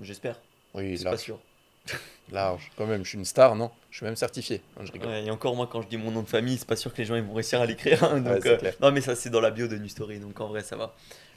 j'espère. 0.01 0.41
Oui, 0.75 0.99
C'est 0.99 1.05
pas 1.05 1.17
sûr. 1.17 1.39
large. 2.33 2.71
Quand 2.77 2.87
même, 2.87 3.05
je 3.05 3.09
suis 3.11 3.19
une 3.19 3.25
star, 3.25 3.55
non? 3.55 3.71
Je 3.91 3.97
suis 3.99 4.05
même 4.07 4.17
certifié. 4.17 4.61
Non, 4.79 4.85
je 4.85 4.93
rigole. 4.93 5.09
Ouais, 5.09 5.25
et 5.25 5.31
encore, 5.31 5.55
moi, 5.57 5.67
quand 5.71 5.83
je 5.83 5.89
dis 5.89 5.97
mon 5.97 6.11
nom 6.11 6.23
de 6.23 6.29
famille, 6.29 6.59
c'est 6.59 6.67
pas 6.69 6.77
sûr 6.77 6.93
que 6.93 6.99
les 6.99 7.05
gens 7.07 7.15
ils 7.15 7.23
vont 7.23 7.33
réussir 7.35 7.61
à 7.61 7.67
l'écrire. 7.67 8.03
hein, 8.05 8.21
donc, 8.21 8.45
euh, 8.45 8.59
non, 8.83 8.91
mais 8.93 9.01
ça, 9.01 9.15
c'est 9.15 9.31
dans 9.31 9.41
la 9.41 9.51
bio 9.51 9.69
de 9.69 9.77
New 9.79 9.89
Story, 9.89 10.19
donc 10.19 10.39
en 10.41 10.49
vrai, 10.49 10.63
ça 10.63 10.77
va. 10.77 10.95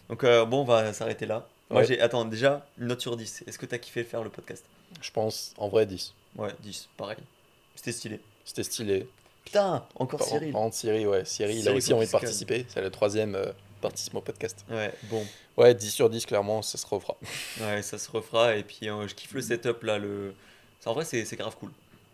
Donc, 0.10 0.23
euh, 0.23 0.44
bon, 0.45 0.61
on 0.61 0.65
va 0.65 0.91
s'arrêter 0.94 1.26
là. 1.26 1.48
Moi, 1.69 1.82
Ouais. 1.82 1.88
j'ai. 1.88 2.02
Attends, 2.02 2.26
déjà, 2.26 2.65
une 2.78 2.88
note 2.88 2.99
sur 2.99 3.15
10. 3.15 3.44
Est-ce 3.48 3.57
que 3.57 3.65
t'as 3.65 3.78
kiffé 3.78 4.03
faire 4.03 4.23
le 4.23 4.30
podcast? 4.30 4.65
Je 5.02 5.11
pense, 5.11 5.53
en 5.57 5.69
vrai, 5.69 5.86
10. 5.86 6.14
Ouais, 6.36 6.49
10, 6.61 6.90
pareil. 6.98 7.18
C'était 7.76 7.91
stylé. 7.91 8.19
C'était 8.45 8.64
stylé. 8.64 9.07
Putain, 9.45 9.85
encore 9.95 10.19
Par, 10.19 10.27
Cyril. 10.27 10.52
par 10.52 10.61
contre, 10.61 10.76
Cyril, 10.76 11.07
ouais. 11.07 11.26
Cyril, 11.26 11.56
il 11.56 11.60
a 11.60 11.64
Cyril 11.64 11.77
aussi 11.77 11.93
envie 11.93 12.06
de 12.06 12.11
participer. 12.11 12.65
C'est 12.69 12.81
le 12.81 12.91
troisième 12.91 13.35
euh, 13.35 13.52
participant 13.81 14.19
au 14.19 14.22
podcast. 14.22 14.64
Ouais, 14.69 14.93
bon. 15.03 15.26
Ouais, 15.57 15.73
10 15.73 15.89
sur 15.91 16.10
10, 16.10 16.26
clairement, 16.26 16.61
ça 16.61 16.77
se 16.77 16.85
refera. 16.85 17.18
Ouais, 17.61 17.81
ça 17.81 17.98
se 17.98 18.10
refera. 18.11 18.56
Et 18.56 18.64
puis, 18.64 18.89
euh, 18.89 19.07
je 19.07 19.15
kiffe 19.15 19.34
le 19.34 19.41
setup 19.41 19.84
là. 19.84 19.98
Le... 19.98 20.34
En 20.85 20.93
vrai, 20.93 21.06
c'est 21.06 21.26
c'est 21.26 21.35
grave 21.35 21.56
cool. 21.57 21.72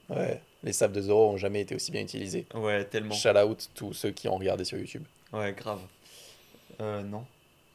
Ouais. 0.10 0.42
Les 0.64 0.74
sables 0.74 0.94
de 0.94 1.02
Zoro 1.02 1.32
ont 1.32 1.38
jamais 1.38 1.62
été 1.62 1.76
aussi 1.76 1.92
bien 1.92 2.02
utilisés. 2.02 2.46
Ouais, 2.54 2.84
tellement. 2.86 3.14
Shout 3.14 3.38
out 3.38 3.70
tous 3.76 3.94
ceux 3.94 4.12
qui 4.12 4.28
ont 4.28 4.38
regardé 4.38 4.64
sur 4.64 4.78
YouTube. 4.78 5.04
Ouais, 5.34 5.54
grave. 5.54 5.82
Euh, 6.82 7.02
non. 7.04 7.26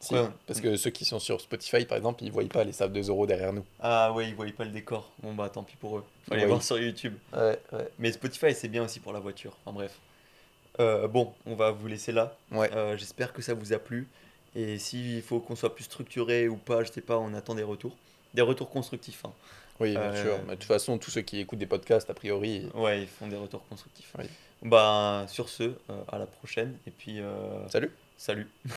Si, 0.05 0.15
Ouais. 0.15 0.27
parce 0.49 0.61
que 0.61 0.77
ceux 0.77 0.91
qui 0.91 1.05
sont 1.05 1.21
sur 1.21 1.41
Spotify, 1.41 1.85
par 1.85 1.97
exemple, 1.97 2.25
ils 2.25 2.33
voient 2.33 2.43
pas 2.49 2.65
les 2.65 2.73
sables 2.73 2.93
de 2.93 3.01
Zoro 3.03 3.25
derrière 3.25 3.53
nous. 3.53 3.65
Ah 3.79 4.13
ouais, 4.13 4.29
ils 4.29 4.35
voyaient 4.35 4.53
pas 4.53 4.65
le 4.65 4.71
décor. 4.73 5.13
Bon 5.23 5.33
bah 5.33 5.49
tant 5.49 5.63
pis 5.63 5.77
pour 5.77 5.97
eux. 5.99 6.05
Faut 6.27 6.33
aller 6.35 6.43
Ouais. 6.43 6.49
voir 6.49 6.63
sur 6.63 6.77
YouTube. 6.77 7.15
Ouais, 7.33 7.57
ouais. 7.73 7.89
Mais 8.01 8.11
Spotify 8.11 8.53
c'est 8.53 8.67
bien 8.69 8.83
aussi 8.85 8.99
pour 8.99 9.13
la 9.13 9.21
voiture. 9.21 9.57
Enfin 9.65 9.73
bref. 9.75 9.97
Euh, 10.81 11.07
bon, 11.07 11.33
on 11.47 11.55
va 11.55 11.71
vous 11.71 11.87
laisser 11.87 12.11
là. 12.11 12.37
Ouais. 12.51 12.69
Euh, 12.75 12.97
J'espère 12.97 13.33
que 13.33 13.43
ça 13.43 13.55
vous 13.55 13.73
a 13.73 13.79
plu. 13.79 14.09
Et 14.57 14.79
s'il 14.79 15.23
faut 15.23 15.39
qu'on 15.41 15.55
soit 15.55 15.75
plus 15.75 15.85
structuré 15.85 16.49
ou 16.49 16.57
pas, 16.57 16.83
je 16.83 16.91
sais 16.91 17.01
pas, 17.01 17.19
on 17.19 17.33
attend 17.35 17.55
des 17.55 17.63
retours. 17.63 17.97
Des 18.35 18.43
retours 18.43 18.71
constructifs. 18.71 19.25
hein. 19.25 19.33
Oui, 19.81 19.93
bien 19.93 20.01
Euh, 20.01 20.23
sûr. 20.23 20.39
Mais 20.47 20.55
de 20.55 20.59
toute 20.61 20.65
façon, 20.65 20.99
tous 20.99 21.11
ceux 21.11 21.21
qui 21.23 21.39
écoutent 21.39 21.59
des 21.59 21.67
podcasts, 21.67 22.11
a 22.11 22.15
priori, 22.15 22.67
Ouais, 22.75 23.03
ils 23.03 23.07
font 23.09 23.29
des 23.29 23.37
retours 23.37 23.67
constructifs. 23.69 24.13
Oui. 24.19 24.25
Bah 24.65 25.27
sur 25.29 25.49
ce, 25.49 25.63
euh, 25.65 25.75
à 26.11 26.19
la 26.19 26.27
prochaine. 26.27 26.77
Et 26.87 26.91
puis 26.91 27.21
salut. 27.69 27.91
salut. 28.17 28.49